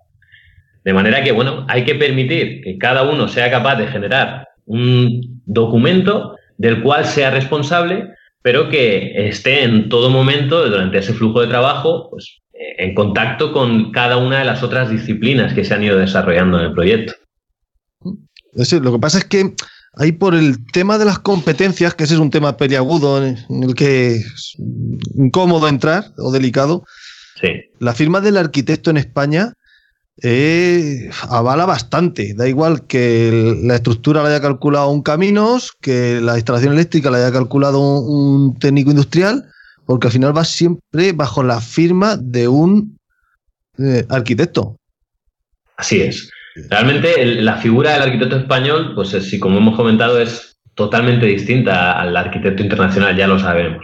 De 0.84 0.92
manera 0.92 1.24
que, 1.24 1.32
bueno, 1.32 1.66
hay 1.70 1.86
que 1.86 1.96
permitir 1.96 2.60
que 2.62 2.78
cada 2.78 3.04
uno 3.04 3.30
sea 3.30 3.50
capaz 3.50 3.78
de 3.78 3.88
generar 3.88 4.50
un 4.66 5.42
documento 5.46 6.36
del 6.58 6.82
cual 6.82 7.06
sea 7.06 7.32
responsable, 7.32 8.18
pero 8.42 8.70
que 8.70 9.28
esté 9.28 9.64
en 9.64 9.90
todo 9.90 10.10
momento, 10.10 10.68
durante 10.70 11.00
ese 11.00 11.14
flujo 11.14 11.42
de 11.42 11.48
trabajo, 11.48 12.10
pues, 12.10 12.40
en 12.54 12.96
contacto 12.96 13.52
con 13.54 13.92
cada 13.92 14.18
una 14.18 14.40
de 14.40 14.46
las 14.46 14.64
otras 14.64 14.90
disciplinas 14.90 15.54
que 15.54 15.64
se 15.64 15.74
han 15.74 15.84
ido 15.84 15.98
desarrollando 15.98 16.60
en 16.60 16.66
el 16.66 16.74
proyecto. 16.74 17.14
lo 18.54 18.92
que 18.92 19.00
pasa 19.00 19.20
es 19.20 19.26
que 19.26 19.54
ahí 19.96 20.12
por 20.12 20.36
el 20.36 20.66
tema 20.72 20.98
de 20.98 21.06
las 21.06 21.20
competencias, 21.20 21.94
que 21.94 22.04
ese 22.04 22.16
es 22.16 22.20
un 22.20 22.30
tema 22.30 22.58
peliagudo 22.58 23.24
en 23.24 23.64
el 23.64 23.76
que 23.76 24.16
es 24.16 24.56
incómodo 25.16 25.68
entrar 25.68 26.06
o 26.18 26.32
delicado, 26.32 26.84
la 27.80 27.94
firma 27.94 28.22
del 28.22 28.38
arquitecto 28.38 28.90
en 28.90 28.98
España 28.98 29.54
avala 31.30 31.66
bastante. 31.66 32.34
Da 32.34 32.48
igual 32.48 32.88
que 32.88 33.58
la 33.64 33.76
estructura 33.76 34.24
la 34.24 34.30
haya 34.30 34.42
calculado 34.42 34.90
un 34.90 35.02
caminos, 35.02 35.74
que 35.82 36.20
la 36.22 36.36
instalación 36.36 36.74
eléctrica 36.74 37.12
la 37.12 37.18
haya 37.18 37.32
calculado 37.32 38.00
un, 38.00 38.58
técnico 38.60 38.92
industrial, 38.92 39.46
porque 39.86 40.08
al 40.08 40.14
final 40.14 40.36
va 40.36 40.44
siempre 40.44 41.12
bajo 41.14 41.44
la 41.44 41.62
firma 41.62 42.18
de 42.18 42.48
un 42.48 42.98
eh, 43.78 44.06
arquitecto. 44.10 44.78
Así 45.78 46.02
es. 46.02 46.30
Realmente 46.70 47.24
la 47.42 47.58
figura 47.58 47.94
del 47.94 48.02
arquitecto 48.02 48.38
español, 48.38 48.94
pues 48.96 49.10
si 49.10 49.40
como 49.40 49.60
hemos 49.60 49.76
comentado, 49.76 50.20
es 50.20 50.58
totalmente 50.74 51.28
distinta 51.28 52.00
al 52.00 52.16
arquitecto 52.18 52.64
internacional, 52.64 53.16
ya 53.16 53.28
lo 53.28 53.40
sabemos. 53.40 53.84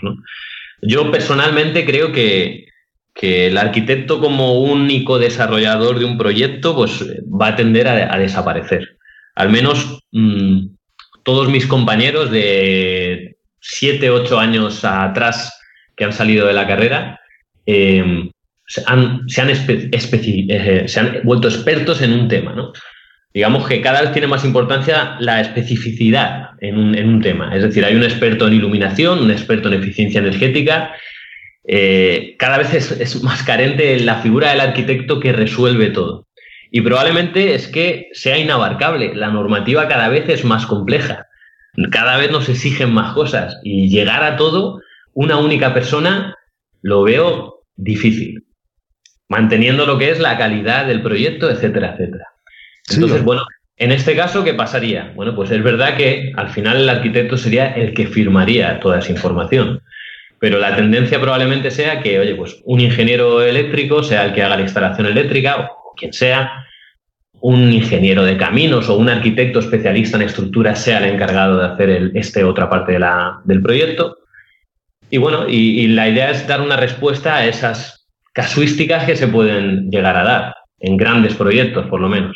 Yo 0.81 1.11
personalmente 1.11 1.85
creo 1.85 2.11
que 2.11 2.65
que 3.13 3.47
el 3.47 3.58
arquitecto 3.58 4.19
como 4.19 4.60
único 4.60 5.19
desarrollador 5.19 5.99
de 5.99 6.06
un 6.06 6.17
proyecto 6.17 6.76
pues 6.76 7.06
va 7.30 7.47
a 7.47 7.56
tender 7.56 7.88
a, 7.88 8.17
desaparecer. 8.17 8.97
Al 9.36 9.49
menos 9.49 9.99
mm, 10.12 10.67
todos 11.23 11.49
mis 11.49 11.67
compañeros 11.67 12.32
de 12.32 13.38
7, 13.62 14.10
8 14.10 14.39
años 14.39 14.84
atrás 14.84 15.60
que 15.95 16.06
han 16.06 16.13
salido 16.13 16.47
de 16.47 16.54
la 16.54 16.67
carrera 16.67 17.19
em, 17.65 18.32
se, 18.65 18.84
han, 18.88 19.21
eh, 19.28 20.84
se, 20.88 20.99
han 20.99 21.19
vuelto 21.23 21.47
expertos 21.47 22.02
en 22.02 22.13
un 22.13 22.28
tema. 22.28 22.54
¿no? 22.54 22.73
Digamos 23.34 23.67
que 23.67 23.82
cada 23.82 24.02
vez 24.02 24.12
tiene 24.12 24.28
más 24.28 24.43
importancia 24.43 25.17
la 25.19 25.39
especificidad 25.39 26.49
en 26.62 26.78
un, 26.78 26.95
en 26.95 27.10
un 27.10 27.21
tema. 27.21 27.56
Es 27.56 27.62
decir, 27.62 27.86
hay 27.86 27.95
un 27.95 28.04
experto 28.04 28.47
en 28.47 28.54
iluminación, 28.54 29.19
un 29.19 29.32
experto 29.32 29.67
en 29.67 29.76
eficiencia 29.76 30.19
energética 30.19 30.95
eh, 31.65 32.36
cada 32.38 32.58
vez 32.58 32.73
es, 32.73 33.23
más 33.23 33.43
carente 33.43 33.99
la 33.99 34.15
figura 34.15 34.52
del 34.52 34.62
arquitecto 34.62 35.19
que 35.19 35.34
resuelve 35.34 35.89
todo. 35.89 36.28
Y 36.71 36.82
probablemente 36.82 37.54
es 37.54 37.67
que 37.67 38.10
sea 38.13 38.38
inabarcable. 38.38 39.13
La 39.15 39.30
normativa 39.30 39.88
cada 39.88 40.10
vez 40.10 40.28
es 40.28 40.43
más 40.43 40.65
compleja. 40.65 41.28
Cada 41.91 42.17
vez 42.17 42.32
nos 42.32 42.49
exigen 42.49 42.91
más 42.93 43.13
cosas. 43.13 43.60
Y 43.63 43.89
llegar 43.89 44.23
a 44.23 44.38
todo, 44.38 44.82
una 45.13 45.38
única 45.38 45.73
persona, 45.73 46.36
lo 46.82 47.04
veo 47.04 47.62
difícil. 47.76 48.45
Manteniendo 49.30 49.86
lo 49.86 49.97
que 49.97 50.12
es 50.12 50.19
la 50.19 50.38
calidad 50.38 50.88
del 50.88 51.02
proyecto, 51.02 51.49
etcétera, 51.49 51.93
etcétera. 51.93 52.26
Entonces, 52.89 53.23
bueno, 53.23 53.43
en 53.78 53.91
este 53.91 54.15
caso, 54.15 54.43
¿qué 54.43 54.54
pasaría? 54.54 55.13
Bueno, 55.15 55.36
pues 55.36 55.52
es 55.52 55.63
verdad 55.63 55.95
que 55.95 56.32
al 56.36 56.49
final 56.49 56.78
el 56.78 56.89
arquitecto 56.89 57.38
sería 57.38 57.71
el 57.73 57.93
que 57.93 58.08
firmaría 58.08 58.80
toda 58.80 58.99
esa 58.99 59.12
información. 59.12 59.82
Pero 60.43 60.60
la 60.60 60.75
tendencia 60.75 61.21
probablemente 61.21 61.71
sea 61.71 62.01
que, 62.01 62.19
oye, 62.19 62.36
pues 62.36 62.60
un 62.65 62.82
ingeniero 62.82 63.41
eléctrico 63.41 64.03
sea 64.03 64.25
el 64.25 64.34
que 64.34 64.43
haga 64.43 64.58
la 64.58 64.63
instalación 64.63 65.08
eléctrica 65.08 65.71
o 65.71 65.93
quien 65.95 66.12
sea, 66.12 66.65
un 67.39 67.71
ingeniero 67.71 68.26
de 68.26 68.36
caminos 68.36 68.89
o 68.89 68.97
un 68.97 69.07
arquitecto 69.07 69.59
especialista 69.59 70.17
en 70.17 70.24
estructuras 70.24 70.82
sea 70.82 70.97
el 70.97 71.13
encargado 71.13 71.59
de 71.59 71.67
hacer 71.67 71.89
el, 71.89 72.11
este 72.15 72.43
otra 72.43 72.70
parte 72.70 72.91
de 72.91 72.99
la, 72.99 73.39
del 73.45 73.61
proyecto. 73.61 74.17
Y 75.09 75.17
bueno, 75.17 75.47
y, 75.47 75.88
la 75.88 76.09
idea 76.09 76.32
es 76.32 76.45
dar 76.45 76.59
una 76.59 76.76
respuesta 76.76 77.38
a 77.38 77.45
esas 77.45 78.05
casuísticas 78.34 79.05
que 79.05 79.15
se 79.15 79.30
pueden 79.30 79.89
llegar 79.91 80.17
a 80.17 80.26
dar 80.26 80.55
en 80.80 80.97
grandes 80.97 81.36
proyectos, 81.36 81.86
por 81.86 82.01
lo 82.01 82.09
menos. 82.09 82.36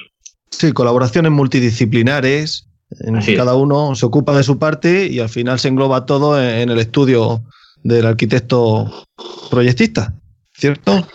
Sí, 0.49 0.71
colaboraciones 0.71 1.33
multidisciplinares, 1.33 2.69
en 3.01 3.19
cada 3.35 3.55
uno 3.55 3.95
se 3.95 4.05
ocupa 4.05 4.33
de 4.37 4.43
su 4.43 4.57
parte 4.57 5.07
y 5.07 5.19
al 5.19 5.27
final 5.27 5.59
se 5.59 5.67
engloba 5.67 6.05
todo 6.05 6.41
en 6.41 6.69
el 6.69 6.79
estudio 6.79 7.43
del 7.83 8.05
arquitecto 8.05 9.05
proyectista, 9.49 10.13
¿cierto? 10.53 11.07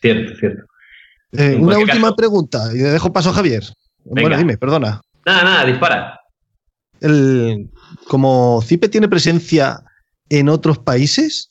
Cierto, 0.00 0.34
cierto. 0.38 0.64
Eh, 1.32 1.56
una 1.56 1.78
última 1.78 2.14
pregunta 2.14 2.70
y 2.72 2.78
le 2.78 2.90
dejo 2.90 3.12
paso 3.12 3.30
a 3.30 3.34
Javier. 3.34 3.64
Bueno, 4.04 4.36
dime, 4.36 4.56
perdona. 4.56 5.00
Nada, 5.24 5.42
nada, 5.42 5.64
dispara. 5.64 6.20
El, 7.00 7.70
como 8.06 8.62
CIPE 8.62 8.88
tiene 8.88 9.08
presencia 9.08 9.82
en 10.28 10.48
otros 10.48 10.78
países, 10.78 11.50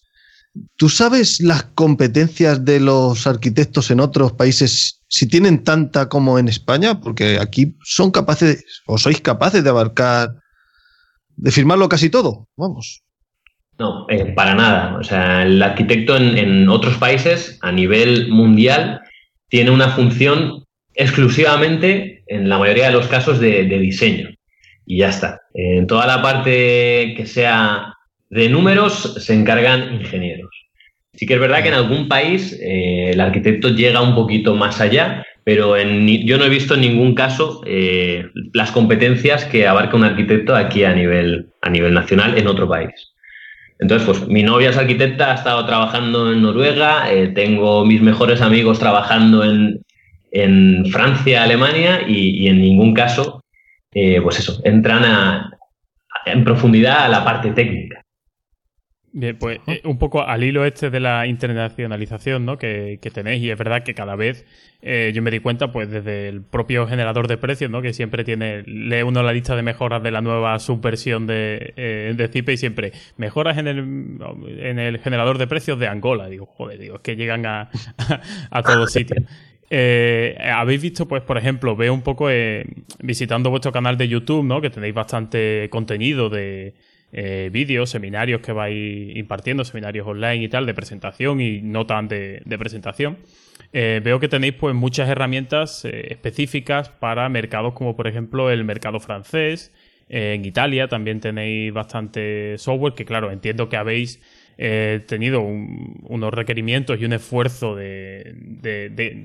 ¿Tú 0.78 0.90
sabes 0.90 1.42
las 1.42 1.64
competencias 1.64 2.64
de 2.64 2.80
los 2.80 3.28
arquitectos 3.28 3.92
en 3.92 4.00
otros 4.00 4.32
países, 4.34 5.02
si 5.10 5.28
tienen 5.28 5.64
tanta 5.64 6.08
como 6.08 6.40
en 6.40 6.48
España? 6.48 7.02
Porque 7.02 7.40
aquí 7.40 7.76
son 7.84 8.12
capaces, 8.12 8.64
o 8.86 8.98
sois 8.98 9.20
capaces 9.20 9.64
de 9.64 9.70
abarcar, 9.70 10.34
de 11.36 11.52
firmarlo 11.52 11.90
casi 11.90 12.10
todo, 12.10 12.48
vamos. 12.56 13.04
No, 13.78 14.06
eh, 14.10 14.34
para 14.36 14.56
nada. 14.56 14.98
O 14.98 15.04
sea, 15.04 15.44
el 15.44 15.62
arquitecto 15.62 16.16
en, 16.18 16.70
otros 16.70 16.98
países, 16.98 17.60
a 17.62 17.72
nivel 17.72 18.30
mundial, 18.30 19.02
tiene 19.50 19.72
una 19.72 19.90
función 19.90 20.64
exclusivamente, 20.94 22.24
en 22.28 22.48
la 22.48 22.58
mayoría 22.58 22.88
de 22.88 22.94
los 22.94 23.08
casos, 23.08 23.40
de 23.40 23.66
diseño. 23.66 24.30
Y 24.86 25.00
ya 25.00 25.10
está. 25.10 25.42
En 25.54 25.88
toda 25.88 26.06
la 26.06 26.22
parte 26.22 27.14
que 27.18 27.26
sea 27.26 27.94
de 28.30 28.50
números 28.50 29.16
se 29.20 29.34
encargan 29.34 29.96
ingenieros. 29.96 30.52
Sí 31.14 31.26
que 31.26 31.36
es 31.36 31.40
verdad 31.40 31.62
que 31.62 31.70
en 31.70 31.76
algún 31.76 32.10
país 32.10 32.58
eh, 32.62 33.12
el 33.12 33.22
arquitecto 33.22 33.70
llega 33.70 34.02
un 34.02 34.16
poquito 34.16 34.56
más 34.56 34.82
allá, 34.82 35.26
pero 35.44 35.78
en, 35.78 36.08
yo 36.26 36.38
no 36.38 36.46
he 36.46 36.50
visto 36.50 36.76
en 36.76 36.82
ningún 36.82 37.16
caso 37.16 37.62
eh, 37.66 38.26
las 38.54 38.72
competencias 38.72 39.46
que 39.46 39.68
abarca 39.68 39.96
un 39.96 40.04
arquitecto 40.04 40.56
aquí 40.56 40.84
a 40.84 40.94
nivel, 40.94 41.48
a 41.62 41.70
nivel 41.70 41.94
nacional 41.94 42.38
en 42.38 42.48
otro 42.48 42.68
país. 42.68 43.14
Entonces, 43.80 44.08
pues 44.08 44.28
mi 44.28 44.44
novia 44.44 44.70
es 44.70 44.78
arquitecta, 44.78 45.32
ha 45.32 45.36
estado 45.36 45.66
trabajando 45.66 46.32
en 46.32 46.42
Noruega, 46.42 47.12
eh, 47.12 47.28
tengo 47.28 47.86
mis 47.86 48.02
mejores 48.02 48.42
amigos 48.42 48.80
trabajando 48.80 49.44
en, 49.44 49.82
Francia, 50.92 51.44
Alemania 51.44 52.02
y, 52.06 52.48
en 52.50 52.60
ningún 52.60 52.94
caso, 52.94 53.42
pues 53.94 54.38
eso, 54.38 54.60
entran 54.66 55.50
en 56.26 56.44
profundidad 56.44 57.06
a 57.06 57.10
la 57.10 57.24
parte 57.24 57.52
técnica. 57.52 58.05
Bien, 59.18 59.38
pues 59.38 59.60
eh, 59.68 59.80
un 59.86 59.98
poco 59.98 60.24
al 60.24 60.44
hilo 60.44 60.66
este 60.66 60.90
de 60.90 61.00
la 61.00 61.26
internacionalización 61.26 62.46
¿no? 62.46 62.58
que, 62.58 63.00
tenéis, 63.14 63.42
y 63.42 63.50
es 63.50 63.58
verdad 63.58 63.82
que 63.84 63.94
cada 63.94 64.18
vez 64.18 64.46
eh, 64.82 65.14
yo 65.16 65.22
me 65.22 65.32
di 65.32 65.40
cuenta, 65.40 65.72
pues 65.72 65.90
desde 65.90 66.28
el 66.28 66.42
propio 66.42 66.86
generador 66.86 67.30
de 67.30 67.38
precios, 67.38 67.72
¿no? 67.72 67.82
que 67.82 67.94
siempre 67.94 68.26
tiene, 68.26 68.64
lee 68.64 69.04
uno 69.04 69.24
la 69.24 69.32
lista 69.32 69.56
de 69.56 69.62
mejoras 69.62 70.04
de 70.04 70.12
la 70.12 70.20
nueva 70.20 70.60
subversión 70.60 71.28
de, 71.28 71.74
eh, 71.78 72.14
de 72.14 72.28
Zipe 72.28 72.52
y 72.52 72.58
siempre 72.58 72.92
mejoras 73.16 73.58
en 73.58 73.70
el, 73.70 73.80
en 74.60 74.80
el 74.80 75.00
generador 75.00 75.38
de 75.38 75.48
precios 75.48 75.80
de 75.80 75.88
Angola. 75.88 76.28
Digo, 76.28 76.46
joder, 76.46 76.78
digo, 76.78 76.96
es 76.96 77.02
que 77.02 77.16
llegan 77.16 77.46
a, 77.46 77.70
a, 78.52 78.64
todos 78.64 78.92
sitios. 78.92 79.24
Habéis 80.44 80.82
visto, 80.82 81.08
pues, 81.08 81.24
por 81.24 81.38
ejemplo, 81.38 81.78
veo 81.78 81.94
un 81.94 82.02
poco 82.02 82.28
visitando 83.00 83.50
vuestro 83.50 83.72
canal 83.72 83.98
de 83.98 84.10
YouTube, 84.10 84.44
¿no? 84.44 84.60
Que 84.60 84.70
tenéis 84.70 84.94
bastante 84.94 85.70
contenido 85.72 86.30
de, 86.30 86.76
eh, 87.18 87.50
vídeos, 87.50 87.92
seminarios 87.92 88.42
que 88.42 88.52
vais 88.52 89.16
impartiendo, 89.16 89.64
seminarios 89.64 90.06
online 90.06 90.44
y 90.44 90.50
tal, 90.50 90.66
de 90.66 90.74
presentación 90.74 91.40
y 91.40 91.62
no 91.62 91.86
tan 91.86 92.10
de, 92.10 92.44
presentación. 92.60 93.20
Eh, 93.72 94.02
veo 94.04 94.20
que 94.20 94.28
tenéis 94.28 94.56
pues 94.56 94.76
muchas 94.76 95.08
herramientas 95.08 95.86
eh, 95.86 96.08
específicas 96.10 96.90
para 96.90 97.30
mercados 97.30 97.74
como 97.74 97.96
por 97.96 98.08
ejemplo 98.08 98.52
el 98.52 98.66
mercado 98.66 99.00
francés. 99.00 99.72
en 100.10 100.44
Italia 100.44 100.90
también 100.90 101.22
tenéis 101.22 101.72
bastante 101.72 102.58
software 102.58 102.96
que 102.96 103.06
claro, 103.06 103.32
entiendo 103.32 103.70
que 103.70 103.78
habéis 103.78 104.20
he 104.58 105.02
tenido 105.06 105.42
unos 105.42 106.34
requerimientos 106.34 107.00
y 107.00 107.06
un 107.06 107.14
esfuerzo 107.14 107.76
de, 107.76 108.36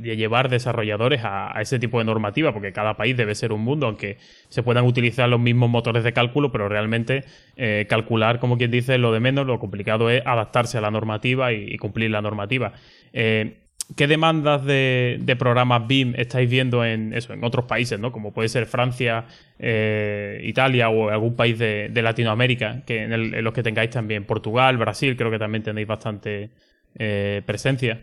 llevar 0.02 0.48
desarrolladores 0.48 1.20
a, 1.24 1.52
ese 1.60 1.78
tipo 1.78 1.98
de 1.98 2.04
normativa, 2.04 2.52
porque 2.52 2.72
cada 2.72 2.96
país 2.96 3.16
debe 3.16 3.34
ser 3.34 3.52
un 3.52 3.62
mundo, 3.62 3.86
aunque 3.86 4.18
se 4.48 4.62
puedan 4.62 4.84
utilizar 4.84 5.28
los 5.28 5.40
mismos 5.40 5.70
motores 5.70 6.04
de 6.04 6.12
cálculo, 6.12 6.50
pero 6.50 6.68
realmente 6.68 7.24
eh, 7.56 7.86
calcular, 7.88 8.40
como 8.40 8.58
quien 8.58 8.70
dice, 8.70 8.98
lo 8.98 9.12
de 9.12 9.20
menos, 9.20 9.46
lo 9.46 9.58
complicado 9.58 10.10
es 10.10 10.22
adaptarse 10.26 10.78
a 10.78 10.80
la 10.80 10.90
normativa 10.90 11.52
y, 11.52 11.76
cumplir 11.78 12.10
la 12.10 12.20
normativa. 12.20 12.72
Eh, 13.12 13.69
¿Qué 13.96 14.06
demandas 14.06 14.64
de, 14.64 15.36
programas 15.38 15.86
BIM 15.86 16.14
estáis 16.16 16.48
viendo 16.48 16.84
en 16.84 17.12
eso, 17.12 17.32
en 17.32 17.42
otros 17.42 17.64
países, 17.64 17.98
¿no? 17.98 18.12
Como 18.12 18.32
puede 18.32 18.48
ser 18.48 18.66
Francia, 18.66 19.24
eh, 19.58 20.40
Italia 20.44 20.88
o 20.90 21.10
algún 21.10 21.34
país 21.34 21.58
de, 21.58 21.90
Latinoamérica, 21.94 22.82
que 22.86 23.02
en, 23.04 23.42
los 23.42 23.52
que 23.52 23.62
tengáis 23.62 23.90
también 23.90 24.24
Portugal, 24.24 24.76
Brasil, 24.76 25.16
creo 25.16 25.30
que 25.30 25.38
también 25.38 25.62
tenéis 25.64 25.86
bastante 25.86 26.50
eh, 26.98 27.42
presencia. 27.44 28.00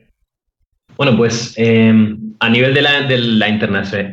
Bueno, 0.97 1.15
pues 1.15 1.53
eh, 1.57 1.93
a 2.39 2.49
nivel 2.49 2.73
de 2.73 2.81
la, 2.81 3.49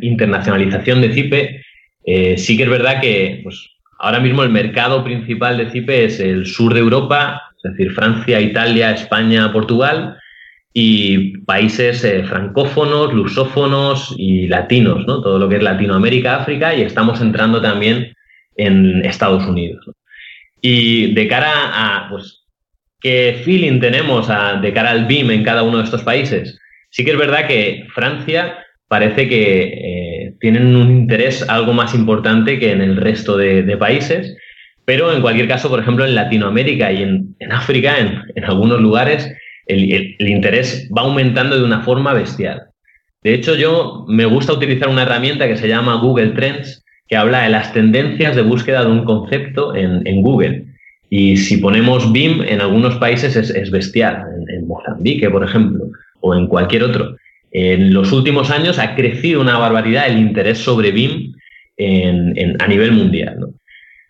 internacionalización 0.01 1.01
de 1.01 1.12
CIPE, 1.12 1.62
sí 2.37 2.57
que 2.57 2.62
es 2.62 2.68
verdad 2.68 3.01
que 3.01 3.41
pues, 3.43 3.68
ahora 3.99 4.20
mismo 4.20 4.43
el 4.43 4.51
mercado 4.51 5.03
principal 5.03 5.57
de 5.57 5.70
CIPE 5.70 6.05
es 6.05 6.20
el 6.20 6.47
sur 6.47 6.72
de 6.72 6.81
Europa, 6.81 7.43
es 7.62 7.72
decir, 7.72 7.93
Francia, 7.93 8.41
Italia, 8.41 8.93
España, 8.93 9.53
Portugal 9.53 10.18
y 10.77 11.39
países 11.45 12.03
eh, 12.05 12.25
francófonos, 12.25 13.14
lusófonos 13.14 14.12
y 14.18 14.49
latinos, 14.49 15.07
¿no? 15.07 15.22
Todo 15.22 15.39
lo 15.39 15.49
que 15.49 15.57
es 15.57 15.62
Latinoamérica, 15.62 16.41
África 16.41 16.75
y 16.75 16.83
estamos 16.83 17.20
entrando 17.20 17.62
también 17.62 18.12
en 18.57 19.05
Estados 19.05 19.47
Unidos. 19.47 19.87
Y 20.61 21.14
de 21.14 21.29
cara 21.29 21.53
a, 21.53 22.09
pues, 22.11 22.43
¿qué 23.01 23.41
feeling 23.45 23.79
tenemos 23.79 24.27
de 24.27 24.72
cara 24.72 24.91
al 24.91 25.07
BIM 25.07 25.31
en 25.31 25.45
cada 25.45 25.62
uno 25.62 25.79
de 25.79 25.85
estos 25.85 26.03
países? 26.03 26.59
Sí 26.91 27.05
que 27.05 27.12
es 27.12 27.18
verdad 27.18 27.47
que 27.47 27.87
Francia 27.95 28.59
parece 28.89 29.29
que 29.29 29.62
eh, 29.62 30.35
tienen 30.41 30.75
un 30.75 30.91
interés 30.91 31.49
algo 31.49 31.72
más 31.72 31.95
importante 31.95 32.59
que 32.59 32.72
en 32.72 32.81
el 32.81 32.97
resto 32.97 33.37
de, 33.37 33.77
países, 33.77 34.37
pero 34.85 35.12
en 35.12 35.20
cualquier 35.20 35.47
caso, 35.47 35.68
por 35.68 35.79
ejemplo, 35.79 36.05
en 36.05 36.16
Latinoamérica 36.16 36.91
y 36.91 37.03
en, 37.03 37.53
África, 37.53 37.97
en 37.99 38.45
algunos 38.45 38.81
lugares, 38.81 39.33
el, 39.67 40.17
interés 40.19 40.89
va 40.97 41.03
aumentando 41.03 41.57
de 41.57 41.65
una 41.65 41.83
forma 41.83 42.12
bestial. 42.12 42.65
De 43.23 43.35
hecho, 43.35 43.55
yo 43.55 44.05
me 44.09 44.27
gusta 44.27 44.53
utilizar 44.53 44.89
una 44.89 45.03
herramienta 45.03 45.49
que 45.49 45.57
se 45.57 45.69
llama 45.69 46.01
Google 46.01 46.31
Trends, 46.31 46.85
que 47.09 47.17
habla 47.17 47.43
de 47.43 47.51
las 47.51 47.73
tendencias 47.73 48.37
de 48.37 48.43
búsqueda 48.43 48.85
de 48.85 48.91
un 48.91 49.05
concepto 49.05 49.75
en, 49.75 50.23
Google. 50.23 50.67
Y 51.09 51.37
si 51.37 51.59
ponemos 51.59 52.12
BIM, 52.12 52.43
en 52.43 52.61
algunos 52.61 52.97
países 52.97 53.37
es, 53.37 53.71
bestial, 53.71 54.23
en, 54.49 54.67
Mozambique, 54.67 55.31
por 55.31 55.45
ejemplo, 55.45 55.85
o 56.21 56.35
en 56.35 56.47
cualquier 56.47 56.85
otro. 56.85 57.17
En 57.51 57.95
los 57.95 58.12
últimos 58.12 58.51
años 58.51 58.79
ha 58.79 58.95
crecido 58.95 59.41
una 59.41 59.59
barbaridad 59.59 60.09
el 60.09 60.19
interés 60.19 60.59
sobre 60.59 60.91
BIM 60.91 61.35
a 62.59 62.67
nivel 62.67 62.93
mundial. 62.93 63.39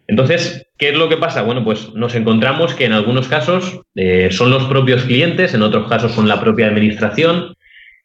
Entonces, 0.07 0.67
¿qué 0.77 0.91
es 0.91 0.97
lo 0.99 1.09
que 1.09 1.17
pasa? 1.17 1.43
Bueno, 1.43 1.65
pues 1.65 1.93
nos 1.95 2.15
encontramos 2.15 2.75
que 2.75 2.85
en 2.85 2.93
algunos 2.93 3.29
casos 3.29 3.81
eh, 3.95 4.29
son 4.31 4.51
los 4.51 4.65
propios 4.65 5.05
clientes, 5.05 5.55
en 5.55 5.63
otros 5.63 5.89
casos 5.89 6.13
son 6.13 6.29
la 6.29 6.41
propia 6.41 6.67
administración, 6.67 7.55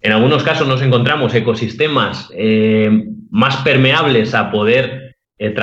en 0.01 0.11
algunos 0.13 0.43
casos 0.43 0.67
nos 0.67 0.81
encontramos 0.81 1.35
ecosistemas 1.35 2.29
eh, 2.33 2.89
más 3.29 3.57
permeables 3.57 4.33
a 4.33 4.49
poder 4.49 5.17
eh, 5.39 5.53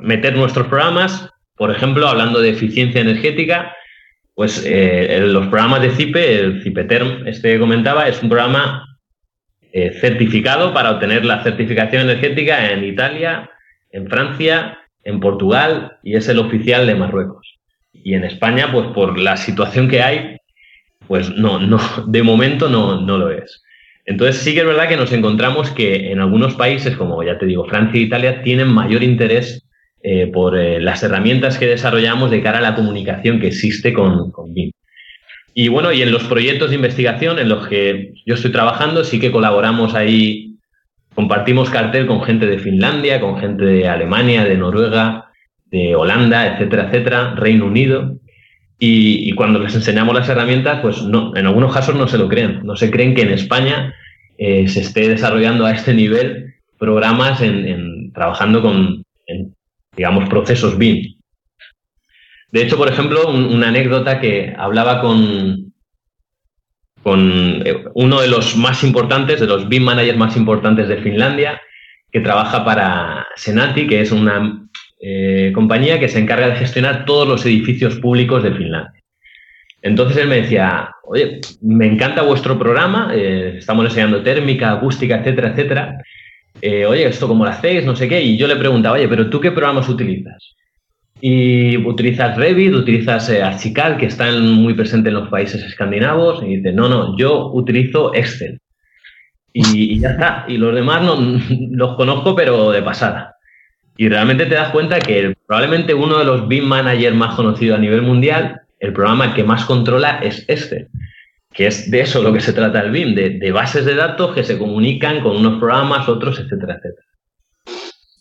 meter 0.00 0.36
nuestros 0.36 0.68
programas. 0.68 1.28
Por 1.56 1.72
ejemplo, 1.72 2.06
hablando 2.06 2.40
de 2.40 2.50
eficiencia 2.50 3.00
energética, 3.00 3.74
pues 4.34 4.64
los 4.66 5.46
programas 5.46 5.80
de 5.80 5.90
CIPE, 5.90 6.40
el 6.40 6.62
CIPETERM, 6.64 7.28
este 7.28 7.52
que 7.52 7.60
comentaba, 7.60 8.08
es 8.08 8.20
un 8.20 8.28
programa 8.28 8.84
certificado 10.00 10.74
para 10.74 10.90
obtener 10.90 11.24
la 11.24 11.44
certificación 11.44 12.02
energética 12.02 12.72
en 12.72 12.82
Italia, 12.82 13.48
en 13.92 14.08
Francia, 14.08 14.76
en 15.04 15.20
Portugal 15.20 15.98
y 16.02 16.16
es 16.16 16.28
el 16.28 16.38
oficial 16.38 16.86
de 16.86 16.94
Marruecos. 16.94 17.58
Y 17.92 18.14
en 18.14 18.24
España, 18.24 18.70
pues 18.72 18.88
por 18.88 19.18
la 19.18 19.36
situación 19.36 19.88
que 19.88 20.02
hay, 20.02 20.36
pues 21.06 21.30
no, 21.30 21.58
no, 21.58 21.78
de 22.06 22.22
momento 22.22 22.68
no, 22.68 23.00
no 23.00 23.18
lo 23.18 23.30
es. 23.30 23.62
Entonces 24.06 24.42
sí 24.42 24.52
que 24.52 24.60
es 24.60 24.66
verdad 24.66 24.88
que 24.88 24.96
nos 24.96 25.12
encontramos 25.12 25.70
que 25.70 26.12
en 26.12 26.20
algunos 26.20 26.54
países, 26.54 26.96
como 26.96 27.22
ya 27.22 27.38
te 27.38 27.46
digo, 27.46 27.66
Francia 27.66 27.98
e 27.98 28.04
Italia, 28.04 28.42
tienen 28.42 28.68
mayor 28.68 29.02
interés 29.02 29.64
eh, 30.02 30.26
por 30.26 30.58
eh, 30.58 30.80
las 30.80 31.02
herramientas 31.02 31.58
que 31.58 31.66
desarrollamos 31.66 32.30
de 32.30 32.42
cara 32.42 32.58
a 32.58 32.62
la 32.62 32.74
comunicación 32.74 33.40
que 33.40 33.46
existe 33.46 33.94
con, 33.94 34.30
con 34.30 34.52
BIM. 34.52 34.72
Y 35.54 35.68
bueno, 35.68 35.92
y 35.92 36.02
en 36.02 36.10
los 36.10 36.24
proyectos 36.24 36.70
de 36.70 36.76
investigación 36.76 37.38
en 37.38 37.48
los 37.48 37.68
que 37.68 38.12
yo 38.26 38.34
estoy 38.34 38.50
trabajando, 38.50 39.04
sí 39.04 39.20
que 39.20 39.30
colaboramos 39.30 39.94
ahí 39.94 40.53
Compartimos 41.14 41.70
cartel 41.70 42.06
con 42.06 42.22
gente 42.22 42.46
de 42.46 42.58
Finlandia, 42.58 43.20
con 43.20 43.38
gente 43.38 43.64
de 43.64 43.88
Alemania, 43.88 44.44
de 44.44 44.56
Noruega, 44.56 45.30
de 45.66 45.94
Holanda, 45.94 46.46
etcétera, 46.46 46.86
etcétera, 46.88 47.34
Reino 47.36 47.66
Unido. 47.66 48.18
Y, 48.78 49.32
cuando 49.32 49.60
les 49.60 49.74
enseñamos 49.74 50.14
las 50.14 50.28
herramientas, 50.28 50.80
pues 50.82 51.02
no, 51.02 51.34
en 51.36 51.46
algunos 51.46 51.72
casos 51.72 51.94
no 51.94 52.08
se 52.08 52.18
lo 52.18 52.28
creen. 52.28 52.60
No 52.64 52.76
se 52.76 52.90
creen 52.90 53.14
que 53.14 53.22
en 53.22 53.30
España 53.30 53.94
eh, 54.36 54.68
se 54.68 54.80
esté 54.80 55.08
desarrollando 55.08 55.64
a 55.64 55.72
este 55.72 55.94
nivel 55.94 56.54
programas 56.78 57.40
en, 57.40 58.12
trabajando 58.12 58.60
con, 58.60 59.04
digamos, 59.96 60.28
procesos 60.28 60.76
BIM. 60.76 61.14
De 62.50 62.62
hecho, 62.62 62.76
por 62.76 62.88
ejemplo, 62.88 63.28
una 63.28 63.68
anécdota 63.68 64.20
que 64.20 64.52
hablaba 64.58 65.00
con, 65.00 65.63
con 67.04 67.62
eh, 67.66 67.84
uno 67.94 68.22
de 68.22 68.28
los 68.28 68.56
más 68.56 68.82
importantes, 68.82 69.38
de 69.38 69.46
los 69.46 69.68
BIM 69.68 69.84
managers 69.84 70.18
más 70.18 70.36
importantes 70.38 70.88
de 70.88 70.96
Finlandia, 70.96 71.60
que 72.10 72.20
trabaja 72.20 72.64
para 72.64 73.26
Senati, 73.36 73.86
que 73.86 74.00
es 74.00 74.10
una 74.10 74.66
eh, 75.00 75.52
compañía 75.54 76.00
que 76.00 76.08
se 76.08 76.18
encarga 76.18 76.48
de 76.48 76.56
gestionar 76.56 77.04
todos 77.04 77.28
los 77.28 77.44
edificios 77.44 77.96
públicos 77.96 78.42
de 78.42 78.52
Finlandia. 78.52 79.02
Entonces 79.82 80.16
él 80.16 80.28
me 80.28 80.40
decía, 80.40 80.92
oye, 81.02 81.42
me 81.60 81.86
encanta 81.86 82.22
vuestro 82.22 82.58
programa, 82.58 83.12
eh, 83.14 83.56
estamos 83.58 83.84
enseñando 83.84 84.22
térmica, 84.22 84.72
acústica, 84.72 85.18
etcétera, 85.18 85.50
etcétera. 85.50 85.98
Oye, 86.88 87.04
¿esto 87.04 87.28
cómo 87.28 87.44
lo 87.44 87.50
hacéis? 87.50 87.84
No 87.84 87.94
sé 87.94 88.08
qué. 88.08 88.22
Y 88.22 88.38
yo 88.38 88.46
le 88.46 88.56
preguntaba, 88.56 88.94
oye, 88.96 89.08
pero 89.08 89.28
¿tú 89.28 89.38
qué 89.38 89.50
programas 89.50 89.86
utilizas? 89.90 90.54
Y 91.26 91.78
utilizas 91.78 92.36
Revit, 92.36 92.74
utilizas 92.74 93.30
eh, 93.30 93.42
Archical, 93.42 93.96
que 93.96 94.04
está 94.04 94.30
muy 94.30 94.74
presente 94.74 95.08
en 95.08 95.14
los 95.14 95.30
países 95.30 95.64
escandinavos. 95.64 96.42
Y 96.42 96.56
dice, 96.56 96.70
no, 96.70 96.86
no, 96.86 97.16
yo 97.16 97.50
utilizo 97.54 98.14
Excel. 98.14 98.60
Y, 99.50 99.98
ya 100.00 100.10
está. 100.10 100.44
Y 100.48 100.58
los 100.58 100.74
demás 100.74 101.02
no, 101.02 101.16
los 101.70 101.96
conozco, 101.96 102.36
pero 102.36 102.70
de 102.72 102.82
pasada. 102.82 103.36
Y 103.96 104.10
realmente 104.10 104.44
te 104.44 104.54
das 104.54 104.68
cuenta 104.68 104.98
que 104.98 105.34
probablemente 105.46 105.94
uno 105.94 106.18
de 106.18 106.26
los 106.26 106.46
BIM 106.46 106.66
managers 106.66 107.16
más 107.16 107.36
conocidos 107.36 107.78
a 107.78 107.80
nivel 107.80 108.02
mundial 108.02 108.60
el 108.78 108.92
programa 108.92 109.32
que 109.32 109.44
más 109.44 109.64
controla 109.64 110.18
es 110.18 110.44
este, 110.46 110.88
que 111.54 111.68
es 111.68 111.90
de 111.90 112.02
eso 112.02 112.22
lo 112.22 112.34
que 112.34 112.40
se 112.40 112.52
trata 112.52 112.82
el 112.82 112.90
BIM, 112.90 113.14
de, 113.14 113.50
bases 113.50 113.86
de 113.86 113.94
datos 113.94 114.34
que 114.34 114.44
se 114.44 114.58
comunican 114.58 115.22
con 115.22 115.38
unos 115.38 115.58
programas, 115.58 116.06
otros, 116.06 116.38
etcétera, 116.38 116.74
etcétera. 116.74 117.06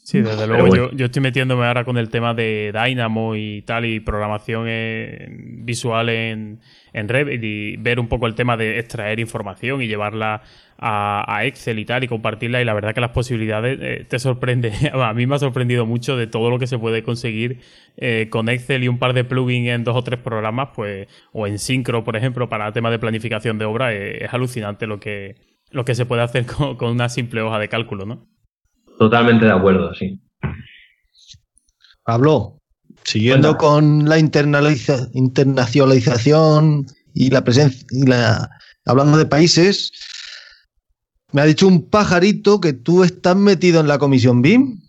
Sí, 0.04 0.22
desde 0.22 0.47
luego 0.47 0.91
yo, 0.91 1.06
estoy 1.06 1.22
metiéndome 1.22 1.66
ahora 1.66 1.86
con 1.86 1.97
el 1.97 2.10
tema 2.10 2.34
de 2.34 2.74
Dynamo 2.74 3.36
y 3.36 3.62
tal, 3.62 3.86
y 3.86 4.01
programación 4.01 4.68
visual 5.66 6.10
en, 6.10 6.60
en 6.91 7.08
Revit 7.08 7.41
y 7.41 7.78
ver 7.78 7.99
un 8.01 8.10
poco 8.10 8.28
el 8.28 8.36
tema 8.36 8.58
de 8.58 8.80
extraer 8.80 9.22
información 9.22 9.82
y 9.82 9.88
llevarla 9.88 10.41
a, 10.86 11.45
Excel 11.45 11.80
y 11.80 11.86
tal 11.86 12.04
y 12.04 12.08
compartirla 12.08 12.62
y 12.62 12.66
la 12.66 12.74
verdad 12.74 12.93
que 12.93 13.01
las 13.01 13.12
posibilidades 13.12 13.80
eh, 13.82 14.06
te 14.08 14.20
sorprende. 14.20 14.74
a 14.93 15.14
mí 15.14 15.26
me 15.26 15.36
ha 15.36 15.39
sorprendido 15.39 15.86
mucho 15.86 16.18
de 16.18 16.28
todo 16.28 16.49
lo 16.49 16.60
que 16.60 16.68
se 16.68 16.78
puede 16.78 17.04
conseguir 17.04 17.62
eh, 17.97 18.28
con 18.30 18.49
Excel 18.49 18.84
y 18.84 18.88
un 18.88 18.99
par 18.99 19.14
de 19.14 19.24
plugins 19.24 19.70
en 19.70 19.84
dos 19.84 19.95
o 19.95 20.04
tres 20.04 20.20
programas, 20.20 20.70
pues, 20.76 21.08
o 21.32 21.47
en 21.47 21.60
Syncro, 21.60 22.04
por 22.04 22.16
ejemplo, 22.18 22.49
para 22.49 22.72
temas 22.74 22.91
de 22.91 22.99
planificación 22.99 23.58
de 23.58 23.66
obra, 23.66 23.93
eh, 23.93 24.26
es 24.26 24.34
alucinante 24.34 24.88
lo 24.88 24.99
que, 24.99 25.36
lo 25.72 25.86
que 25.86 25.95
se 25.95 26.06
puede 26.06 26.22
hacer 26.22 26.45
con, 26.78 26.91
una 26.91 27.10
simple 27.10 27.41
hoja 27.41 27.60
de 27.60 27.70
cálculo, 27.70 28.06
¿no? 28.06 28.28
Totalmente 28.98 29.46
de 29.46 29.52
acuerdo, 29.52 29.94
sí. 29.94 30.20
Pablo, 32.04 32.62
siguiendo 33.04 33.58
con 33.58 34.08
la 34.08 34.20
internacionalización 34.20 36.86
y 37.14 37.30
la 37.30 37.44
presencia 37.44 37.86
y 37.91 38.06
la 38.06 38.50
hablando 38.86 39.18
de 39.18 39.26
países, 39.26 39.91
me 41.32 41.41
ha 41.41 41.46
dicho 41.46 41.68
un 41.68 41.89
pajarito 41.89 42.62
que 42.62 42.74
tú 42.74 43.04
estás 43.04 43.36
metido 43.36 43.80
en 43.80 43.88
la 43.88 43.98
comisión 43.98 44.41
BIM. 44.41 44.80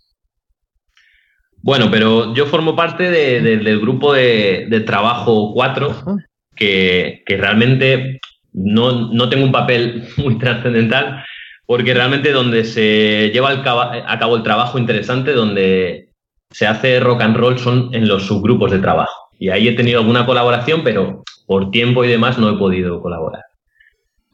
Bueno, 1.61 1.89
pero 1.89 2.33
yo 2.35 2.45
formo 2.45 2.75
parte 2.75 3.09
del 3.09 3.79
grupo 3.79 4.13
de, 4.13 4.83
trabajo 4.85 5.51
4, 5.53 6.17
que, 6.55 7.23
realmente 7.27 8.19
no, 8.53 9.29
tengo 9.29 9.45
un 9.45 9.51
papel 9.51 10.07
muy 10.17 10.37
trascendental, 10.37 11.23
porque 11.65 11.93
realmente 11.93 12.31
donde 12.31 12.63
se 12.63 13.31
lleva 13.33 13.51
a 13.51 14.19
cabo 14.19 14.35
el 14.35 14.43
trabajo 14.43 14.77
interesante, 14.77 15.33
donde 15.33 16.09
se 16.51 16.67
hace 16.67 16.99
rock 16.99 17.21
and 17.21 17.37
roll, 17.37 17.59
son 17.59 17.89
en 17.93 18.07
los 18.07 18.27
subgrupos 18.27 18.71
de 18.71 18.79
trabajo. 18.79 19.29
Y 19.39 19.49
ahí 19.49 19.67
he 19.67 19.73
tenido 19.73 19.99
alguna 19.99 20.25
colaboración, 20.25 20.83
pero 20.83 21.23
por 21.47 21.71
tiempo 21.71 22.03
y 22.05 22.07
demás 22.07 22.37
no 22.37 22.49
he 22.49 22.57
podido 22.57 23.01
colaborar. 23.01 23.43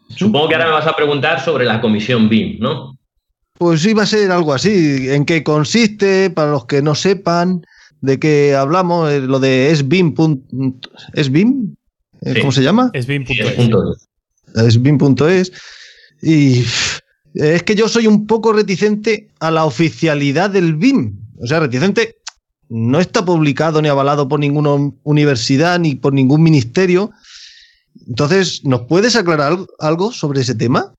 Supongo 0.09 0.49
que 0.49 0.55
ahora 0.55 0.67
me 0.67 0.73
vas 0.73 0.87
a 0.87 0.95
preguntar 0.95 1.39
sobre 1.39 1.65
la 1.65 1.81
comisión 1.81 2.29
BIM, 2.29 2.59
¿no? 2.59 2.97
Pues 3.57 3.81
sí, 3.81 3.93
va 3.93 4.03
a 4.03 4.07
ser 4.07 4.31
algo 4.31 4.53
así. 4.53 5.09
¿En 5.09 5.25
qué 5.25 5.43
consiste? 5.43 6.29
Para 6.29 6.51
los 6.51 6.65
que 6.65 6.81
no 6.81 6.95
sepan 6.95 7.65
de 8.01 8.19
qué 8.19 8.55
hablamos, 8.55 9.09
eh, 9.11 9.21
lo 9.21 9.39
de 9.39 9.71
esbim. 9.71 10.13
¿Es 11.13 11.31
BIM? 11.31 11.75
Eh, 12.23 12.39
¿Cómo 12.39 12.51
se 12.51 12.63
llama? 12.63 12.91
Esbim.es. 12.93 14.09
Esbim.es. 14.55 15.51
Y 16.21 16.63
es 17.33 17.63
que 17.63 17.75
yo 17.75 17.87
soy 17.87 18.07
un 18.07 18.27
poco 18.27 18.53
reticente 18.53 19.29
a 19.39 19.51
la 19.51 19.65
oficialidad 19.65 20.49
del 20.49 20.75
BIM. 20.75 21.15
O 21.41 21.47
sea, 21.47 21.59
reticente 21.59 22.17
no 22.69 22.99
está 22.99 23.23
publicado 23.25 23.81
ni 23.81 23.89
avalado 23.89 24.27
por 24.27 24.39
ninguna 24.39 24.71
universidad 25.03 25.79
ni 25.79 25.95
por 25.95 26.13
ningún 26.13 26.43
ministerio. 26.43 27.11
Entonces, 28.07 28.63
¿nos 28.63 28.81
puedes 28.81 29.15
aclarar 29.15 29.57
algo 29.79 30.11
sobre 30.11 30.41
ese 30.41 30.55
tema? 30.55 30.93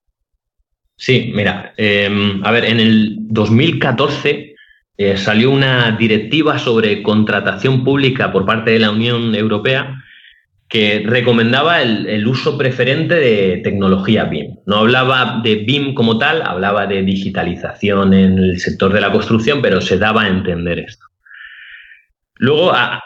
Sí, 0.97 1.33
mira, 1.35 1.72
em, 1.76 2.45
a 2.45 2.51
ver, 2.51 2.64
en 2.64 2.78
el 2.78 3.16
2014 3.20 4.55
eh, 4.99 5.16
salió 5.16 5.51
una 5.51 5.97
directiva 5.97 6.59
sobre 6.59 7.03
contratación 7.03 7.83
pública 7.83 8.30
por 8.30 8.45
parte 8.45 8.72
de 8.72 8.78
la 8.78 8.91
Unión 8.91 9.35
Europea 9.35 10.01
que 10.73 11.03
recomendaba 11.05 11.83
el, 11.83 12.27
uso 12.27 12.57
preferente 12.57 13.14
de 13.14 13.61
tecnología 13.62 14.25
BIM. 14.25 14.57
No 14.64 14.79
hablaba 14.79 15.43
de 15.45 15.57
BIM 15.57 15.93
como 15.93 16.16
tal, 16.16 16.41
hablaba 16.41 16.87
de 16.87 17.03
digitalización 17.03 18.14
en 18.14 18.39
el 18.39 18.59
sector 18.59 18.91
de 18.91 19.03
la 19.03 19.12
construcción, 19.12 19.61
pero 19.61 19.83
se 19.83 19.99
daba 19.99 20.23
a 20.23 20.29
entender 20.29 20.79
esto. 20.79 21.05
Luego, 22.37 22.73
a, 22.73 23.03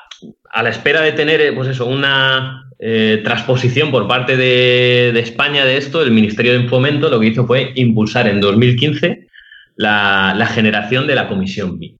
la 0.62 0.68
espera 0.68 1.00
de 1.00 1.10
tener 1.10 1.52
pues 1.56 1.66
eso, 1.66 1.86
una, 1.86 2.70
eh, 2.78 3.20
transposición 3.24 3.90
por 3.90 4.06
parte 4.06 4.36
de, 4.36 5.18
España 5.18 5.64
de 5.64 5.76
esto, 5.76 6.02
el 6.02 6.12
Ministerio 6.12 6.52
de 6.52 6.68
Fomento 6.68 7.10
lo 7.10 7.18
que 7.18 7.26
hizo 7.26 7.48
fue 7.48 7.72
impulsar 7.74 8.28
en 8.28 8.40
2015 8.40 9.26
la, 9.74 10.48
generación 10.54 11.08
de 11.08 11.16
la 11.16 11.26
Comisión 11.26 11.80
BIM. 11.80 11.96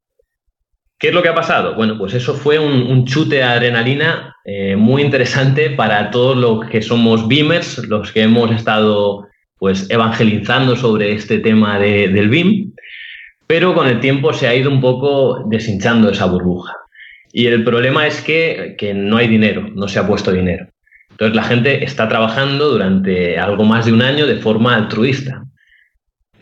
¿Qué 0.99 1.09
es 1.09 1.15
lo 1.15 1.23
que 1.23 1.29
ha 1.29 1.35
pasado? 1.35 1.75
Bueno, 1.75 1.99
pues 1.99 2.15
eso 2.15 2.35
fue 2.35 2.59
un, 2.59 3.05
chute 3.05 3.37
de 3.37 3.43
adrenalina 3.43 4.35
eh, 4.47 4.77
muy 4.77 5.03
interesante 5.03 5.71
para 5.71 6.11
todos 6.11 6.37
los 6.37 6.67
que 6.71 6.81
somos 6.81 7.29
BIMers, 7.29 7.87
los 7.87 8.13
que 8.13 8.23
hemos 8.23 8.51
estado 8.51 9.27
pues 9.59 9.91
evangelizando 9.91 10.75
sobre 10.77 11.13
este 11.13 11.39
tema 11.39 11.79
del 11.79 12.29
BIM, 12.29 12.73
pero 13.47 13.75
con 13.75 13.87
el 13.87 14.01
tiempo 14.01 14.33
se 14.33 14.49
ha 14.49 14.55
ido 14.55 14.71
un 14.71 14.81
poco 14.81 15.45
deshinchando 15.49 16.11
esa 16.11 16.27
burbuja. 16.27 16.75
Y 17.33 17.47
el 17.47 17.65
problema 17.65 18.07
es 18.07 18.23
que, 18.23 18.77
no 18.95 19.19
hay 19.19 19.29
dinero, 19.29 19.69
no 19.75 19.89
se 19.89 19.99
ha 19.99 20.07
puesto 20.07 20.33
dinero. 20.33 20.67
Entonces 21.11 21.37
la 21.37 21.43
gente 21.43 21.85
está 21.85 22.09
trabajando 22.09 22.71
durante 22.71 23.39
algo 23.39 23.65
más 23.65 23.87
de 23.87 23.93
un 23.93 24.03
año 24.03 24.27
de 24.27 24.37
forma 24.37 24.75
altruista, 24.75 25.45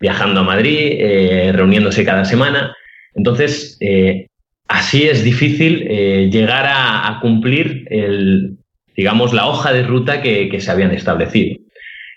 viajando 0.01 0.41
a 0.41 0.45
Madrid, 0.45 0.91
eh, 0.93 1.53
reuniéndose 1.53 2.05
cada 2.05 2.25
semana. 2.25 2.75
Entonces, 3.15 3.77
eh, 3.81 4.29
así 4.69 5.05
es 5.05 5.25
difícil 5.25 5.87
eh, 5.89 6.29
llegar 6.31 6.67
a, 6.69 7.19
cumplir 7.21 7.87
el, 7.91 8.57
digamos, 8.97 9.33
la 9.33 9.47
hoja 9.47 9.73
de 9.73 9.83
ruta 9.83 10.21
que, 10.21 10.49
que 10.49 10.61
se 10.61 10.71
habían 10.71 10.93
establecido. 10.93 11.59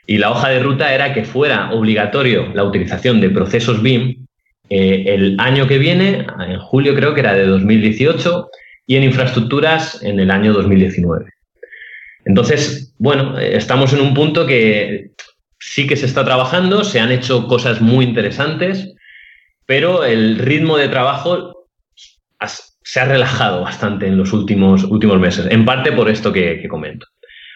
Y 0.05 0.17
la 0.17 0.31
hoja 0.31 0.49
de 0.49 0.59
ruta 0.59 0.93
era 0.93 1.13
que 1.13 1.25
fuera 1.25 1.71
obligatorio 1.71 2.51
la 2.53 2.63
utilización 2.63 3.21
de 3.21 3.29
procesos 3.29 3.81
BIM 3.81 4.27
el 4.69 5.39
año 5.39 5.67
que 5.67 5.77
viene, 5.77 6.25
en 6.39 6.59
julio 6.59 6.93
creo 6.95 7.13
que 7.13 7.21
era 7.21 7.33
de 7.33 7.45
2018, 7.45 8.49
y 8.85 8.95
en 8.95 9.03
infraestructuras 9.03 10.01
en 10.03 10.19
el 10.19 10.31
año 10.31 10.53
2019. 10.53 11.25
Entonces, 12.25 12.93
bueno, 12.97 13.37
estamos 13.37 13.93
en 13.93 14.01
un 14.01 14.13
punto 14.13 14.45
que 14.45 15.11
sí 15.59 15.87
que 15.87 15.95
se 15.95 16.05
está 16.05 16.23
trabajando, 16.25 16.83
se 16.83 16.99
han 16.99 17.11
hecho 17.11 17.47
cosas 17.47 17.81
muy 17.81 18.05
interesantes, 18.05 18.93
pero 19.65 20.03
el 20.03 20.37
ritmo 20.39 20.77
de 20.77 20.87
trabajo 20.87 21.57
se 22.83 22.99
ha 22.99 23.05
relajado 23.05 23.61
bastante 23.61 24.07
en 24.07 24.17
los 24.17 24.33
últimos, 24.33 24.83
últimos 24.83 25.19
meses, 25.19 25.47
en 25.49 25.65
parte 25.65 25.91
por 25.91 26.09
esto 26.09 26.31
que, 26.31 26.65
comento. 26.67 27.07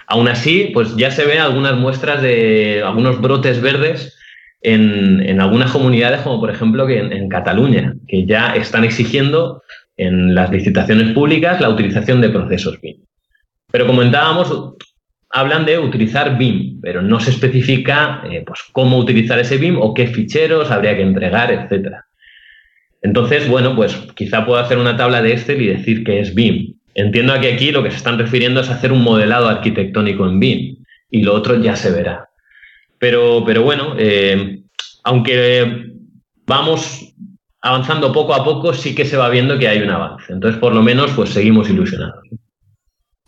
Aún 0.08 0.28
así, 0.28 0.72
pues 0.74 0.96
ya 0.98 1.12
se 1.12 1.26
ven 1.26 1.40
algunas 1.40 1.78
muestras 1.78 2.22
de 2.22 2.82
algunos 2.86 3.22
brotes 3.22 3.62
verdes 3.62 4.18
en, 4.62 5.40
algunas 5.40 5.72
comunidades, 5.72 6.22
como 6.22 6.40
por 6.40 6.50
ejemplo 6.50 6.86
que 6.86 7.00
en, 7.00 7.14
en 7.14 7.30
Cataluña, 7.30 7.96
que 8.08 8.26
ya 8.26 8.56
están 8.56 8.84
exigiendo 8.84 9.64
en 9.98 10.34
las 10.36 10.52
licitaciones 10.52 11.14
públicas 11.14 11.62
la 11.62 11.70
utilización 11.70 12.22
de 12.22 12.30
procesos 12.30 12.80
BIM. 12.82 12.98
Pero 13.72 13.88
comentábamos, 13.88 14.76
hablan 15.30 15.66
de 15.66 15.80
utilizar 15.80 16.38
BIM, 16.38 16.82
pero 16.82 17.02
no 17.02 17.20
se 17.20 17.32
especifica 17.32 18.22
eh, 18.30 18.44
pues, 18.46 18.60
cómo 18.72 18.98
utilizar 18.98 19.40
ese 19.40 19.58
BIM 19.58 19.78
o 19.80 19.94
qué 19.94 20.08
ficheros 20.08 20.72
habría 20.72 20.96
que 20.96 21.04
entregar, 21.04 21.52
etc. 21.52 21.96
Entonces, 23.02 23.48
bueno, 23.48 23.76
pues 23.76 23.96
quizá 24.16 24.46
puedo 24.46 24.60
hacer 24.60 24.78
una 24.78 24.96
tabla 24.96 25.22
de 25.22 25.34
Excel 25.34 25.62
y 25.62 25.68
decir 25.68 26.04
que 26.04 26.20
es 26.20 26.36
BIM. 26.36 26.76
Entiendo 26.94 27.40
que 27.40 27.54
aquí 27.54 27.72
lo 27.72 27.84
que 27.84 27.92
se 27.92 27.98
están 27.98 28.20
refiriendo 28.20 28.62
es 28.62 28.70
hacer 28.70 28.92
un 28.92 29.02
modelado 29.02 29.48
arquitectónico 29.48 30.28
en 30.28 30.40
BIM 30.40 30.78
y 31.10 31.24
lo 31.24 31.34
otro 31.34 31.62
ya 31.62 31.76
se 31.76 31.92
verá. 31.92 32.30
Pero, 33.00 33.44
pero 33.46 33.64
bueno, 33.64 33.96
eh, 33.98 34.62
aunque 35.04 35.92
vamos 36.46 37.14
avanzando 37.62 38.12
poco 38.12 38.34
a 38.34 38.44
poco, 38.44 38.74
sí 38.74 38.94
que 38.94 39.06
se 39.06 39.18
va 39.18 39.30
viendo 39.30 39.58
que 39.58 39.68
hay 39.68 39.82
un 39.82 39.90
avance. 39.90 40.32
Entonces, 40.34 40.60
por 40.60 40.74
lo 40.74 40.82
menos, 40.82 41.12
pues 41.12 41.30
seguimos 41.30 41.70
ilusionados. 41.70 42.24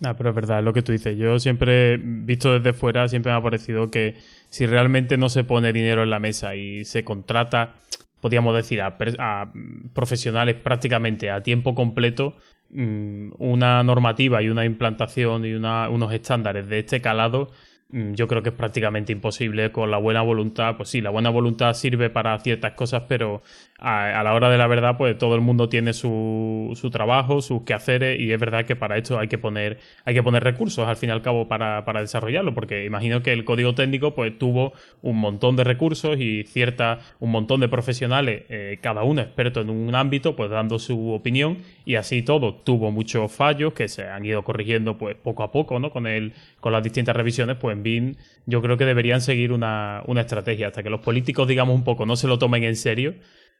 Ah, 0.04 0.16
pero 0.18 0.30
es 0.30 0.36
verdad, 0.36 0.64
lo 0.64 0.74
que 0.74 0.82
tú 0.82 0.92
dices. 0.92 1.18
Yo 1.18 1.40
siempre, 1.40 1.98
visto 1.98 2.60
desde 2.60 2.74
fuera, 2.74 3.08
siempre 3.08 3.32
me 3.32 3.38
ha 3.38 3.42
parecido 3.42 3.90
que 3.90 4.16
si 4.50 4.66
realmente 4.66 5.18
no 5.18 5.30
se 5.30 5.44
pone 5.44 5.72
dinero 5.72 6.04
en 6.04 6.10
la 6.10 6.20
mesa 6.20 6.56
y 6.56 6.84
se 6.84 7.04
contrata 7.06 7.76
podríamos 8.24 8.56
decir, 8.56 8.82
a, 8.82 9.52
profesionales 9.94 10.56
prácticamente 10.56 11.30
a 11.30 11.44
tiempo 11.44 11.76
completo 11.76 12.38
mm, 12.70 13.32
una 13.38 13.84
normativa 13.84 14.42
y 14.42 14.48
una 14.48 14.64
implantación 14.64 15.46
y 15.46 15.54
unos 15.56 16.14
estándares 16.14 16.70
de 16.70 16.80
este 16.80 17.02
calado 17.02 17.52
yo 17.94 18.28
creo 18.28 18.42
que 18.42 18.50
es 18.50 18.56
prácticamente 18.56 19.12
imposible 19.12 19.72
con 19.72 19.92
la 19.92 19.98
buena 19.98 20.24
voluntad. 20.24 20.76
Pues 20.78 20.90
sí, 20.90 21.00
la 21.00 21.12
buena 21.12 21.30
voluntad 21.30 21.74
sirve 21.76 22.10
para 22.10 22.38
ciertas 22.40 22.74
cosas, 22.74 23.04
pero 23.08 23.44
a, 23.78 24.24
la 24.24 24.34
hora 24.34 24.50
de 24.50 24.58
la 24.58 24.66
verdad, 24.66 24.98
pues 24.98 25.18
todo 25.18 25.36
el 25.36 25.42
mundo 25.42 25.70
tiene 25.70 25.94
su, 25.94 26.72
su, 26.76 26.90
trabajo, 26.90 27.42
sus 27.42 27.64
quehaceres, 27.64 28.20
y 28.20 28.32
es 28.32 28.40
verdad 28.40 28.66
que 28.66 28.76
para 28.76 28.98
esto 28.98 29.20
hay 29.20 29.28
que 29.28 29.38
poner, 29.38 29.78
hay 30.06 30.14
que 30.14 30.24
poner 30.24 30.44
recursos 30.44 30.88
al 30.88 30.96
fin 30.96 31.10
y 31.10 31.12
al 31.12 31.22
cabo 31.22 31.48
para, 31.48 31.84
para 31.84 32.00
desarrollarlo, 32.00 32.54
porque 32.54 32.86
imagino 32.86 33.22
que 33.22 33.34
el 33.34 33.44
código 33.44 33.76
técnico 33.76 34.16
pues 34.16 34.40
tuvo 34.40 34.74
un 35.02 35.18
montón 35.18 35.56
de 35.56 35.66
recursos 35.66 36.18
y 36.18 36.44
cierta, 36.46 37.00
un 37.20 37.32
montón 37.32 37.60
de 37.60 37.68
profesionales, 37.68 38.44
eh, 38.50 38.80
cada 38.82 39.04
uno 39.04 39.22
experto 39.22 39.62
en 39.62 39.70
un 39.70 39.94
ámbito, 39.96 40.36
pues 40.36 40.50
dando 40.50 40.80
su 40.80 41.12
opinión, 41.12 41.58
y 41.86 41.96
así 41.96 42.24
todo 42.24 42.56
tuvo 42.56 42.90
muchos 42.90 43.32
fallos 43.32 43.74
que 43.74 43.90
se 43.90 44.08
han 44.08 44.26
ido 44.26 44.44
corrigiendo 44.44 44.98
pues 44.98 45.16
poco 45.16 45.44
a 45.44 45.52
poco, 45.52 45.80
¿no? 45.80 45.92
Con 45.92 46.08
el, 46.08 46.34
con 46.62 46.72
las 46.72 46.84
distintas 46.84 47.16
revisiones, 47.16 47.58
pues 47.58 47.83
BIM 47.84 48.16
yo 48.46 48.62
creo 48.62 48.78
que 48.78 48.86
deberían 48.86 49.22
seguir 49.22 49.52
una, 49.52 50.04
estrategia. 50.18 50.68
Hasta 50.68 50.84
que 50.84 50.90
los 50.90 51.02
políticos, 51.02 51.48
digamos, 51.48 51.76
un 51.76 51.84
poco 51.84 52.06
no 52.06 52.16
se 52.16 52.28
lo 52.28 52.40
tomen 52.40 52.64
en 52.64 52.76
serio, 52.76 53.16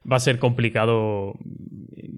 va 0.10 0.18
a 0.18 0.20
ser 0.20 0.40
complicado 0.40 1.34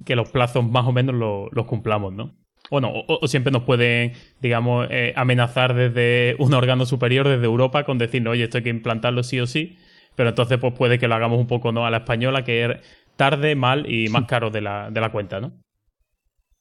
que 0.05 0.15
los 0.15 0.29
plazos 0.29 0.67
más 0.69 0.85
o 0.85 0.91
menos 0.91 1.15
los 1.15 1.65
cumplamos, 1.65 2.13
¿no? 2.13 2.35
Bueno, 2.71 2.91
o, 3.07 3.27
siempre 3.27 3.51
nos 3.51 3.63
pueden, 3.63 4.13
digamos, 4.41 4.87
eh, 4.89 5.13
amenazar 5.15 5.75
desde 5.75 6.35
un 6.39 6.53
órgano 6.53 6.85
superior, 6.85 7.27
desde 7.27 7.45
Europa, 7.45 7.83
con 7.83 7.97
decirnos, 7.99 8.31
oye, 8.31 8.45
esto 8.45 8.57
hay 8.57 8.63
que 8.63 8.69
implantarlo 8.69 9.21
sí 9.21 9.39
o 9.39 9.45
sí, 9.45 9.77
pero 10.15 10.29
entonces 10.29 10.57
pues 10.57 10.73
puede 10.73 10.97
que 10.97 11.07
lo 11.07 11.15
hagamos 11.15 11.39
un 11.39 11.47
poco, 11.47 11.71
¿no? 11.71 11.85
A 11.85 11.91
la 11.91 11.97
española, 11.97 12.43
que 12.43 12.65
es 12.65 12.71
tarde, 13.15 13.55
mal 13.55 13.91
y 13.91 14.09
más 14.09 14.25
caro 14.25 14.49
de 14.49 14.61
la, 14.61 14.89
de 14.89 15.01
la 15.01 15.11
cuenta, 15.11 15.39
¿no? 15.39 15.53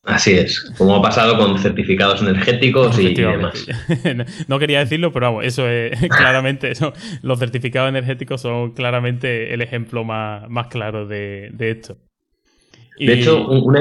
Así 0.06 0.32
es, 0.32 0.60
como 0.76 0.96
ha 0.96 1.02
pasado 1.02 1.38
con 1.38 1.58
certificados 1.58 2.20
energéticos 2.20 2.98
y 2.98 3.14
demás. 3.14 3.66
no 4.48 4.58
quería 4.58 4.80
decirlo, 4.80 5.12
pero 5.12 5.26
vamos, 5.26 5.46
eso 5.46 5.66
es 5.66 5.98
claramente, 6.18 6.70
eso, 6.70 6.92
los 7.22 7.38
certificados 7.38 7.88
energéticos 7.88 8.42
son 8.42 8.72
claramente 8.72 9.54
el 9.54 9.62
ejemplo 9.62 10.04
más, 10.04 10.48
más 10.50 10.66
claro 10.66 11.06
de, 11.06 11.50
esto. 11.58 11.96
De 12.98 13.14
hecho, 13.14 13.46
un, 13.48 13.74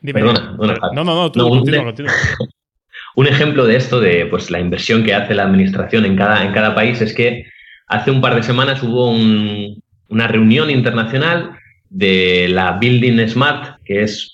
Perdona, 0.00 0.56
no, 0.94 1.02
no, 1.02 1.04
no, 1.04 1.32
tú 1.32 1.48
continúa, 1.48 1.84
continúa. 1.84 2.12
un 3.16 3.26
ejemplo 3.26 3.66
de 3.66 3.76
esto, 3.76 4.00
de 4.00 4.26
pues, 4.26 4.50
la 4.50 4.60
inversión 4.60 5.02
que 5.02 5.14
hace 5.14 5.34
la 5.34 5.44
administración 5.44 6.04
en 6.04 6.16
cada, 6.16 6.44
en 6.44 6.52
cada 6.52 6.74
país, 6.74 7.00
es 7.00 7.14
que 7.14 7.46
hace 7.88 8.10
un 8.10 8.20
par 8.20 8.34
de 8.34 8.42
semanas 8.42 8.82
hubo 8.82 9.10
una 9.10 10.28
reunión 10.28 10.70
internacional 10.70 11.56
de 11.90 12.48
la 12.48 12.72
Building 12.72 13.28
Smart, 13.28 13.80
que 13.84 14.02
es 14.02 14.33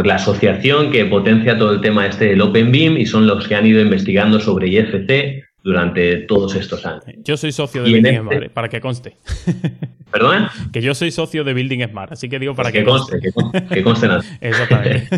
pues 0.00 0.08
la 0.08 0.14
asociación 0.14 0.90
que 0.90 1.04
potencia 1.04 1.58
todo 1.58 1.72
el 1.72 1.82
tema 1.82 2.06
este 2.06 2.28
del 2.28 2.40
Open 2.40 2.72
BIM 2.72 2.96
y 2.96 3.04
son 3.04 3.26
los 3.26 3.46
que 3.46 3.54
han 3.54 3.66
ido 3.66 3.82
investigando 3.82 4.40
sobre 4.40 4.68
IFC 4.68 5.44
durante 5.62 6.16
todos 6.22 6.54
estos 6.54 6.86
años. 6.86 7.04
Yo 7.18 7.36
soy 7.36 7.52
socio 7.52 7.82
de 7.82 7.92
Building 7.92 8.14
este 8.14 8.22
Smart, 8.22 8.52
para 8.52 8.68
que 8.70 8.80
conste. 8.80 9.18
¿Perdona? 10.10 10.50
Que 10.72 10.80
yo 10.80 10.94
soy 10.94 11.10
socio 11.10 11.44
de 11.44 11.52
Building 11.52 11.86
Smart, 11.86 12.12
así 12.12 12.30
que 12.30 12.38
digo 12.38 12.54
para 12.54 12.70
pues 12.70 12.82
que, 12.82 12.90
conste. 12.90 13.20
Que 13.68 13.82
conste, 13.82 14.08
nada. 14.08 14.24
Exactamente. 14.40 15.08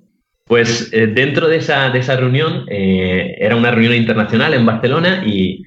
Pues 0.48 0.92
eh, 0.92 1.08
dentro 1.08 1.48
de 1.48 1.56
esa, 1.56 1.90
de 1.90 1.98
esa 1.98 2.16
reunión, 2.16 2.66
eh, 2.68 3.34
era 3.38 3.56
una 3.56 3.72
reunión 3.72 3.94
internacional 3.94 4.54
en 4.54 4.64
Barcelona 4.64 5.24
y, 5.26 5.64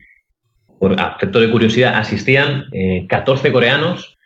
por 0.79 0.97
aspecto 0.99 1.41
de 1.41 1.49
curiosidad, 1.49 1.95
asistían 1.95 2.65
14 3.09 3.47
eh, 3.47 3.51
coreanos 3.51 4.17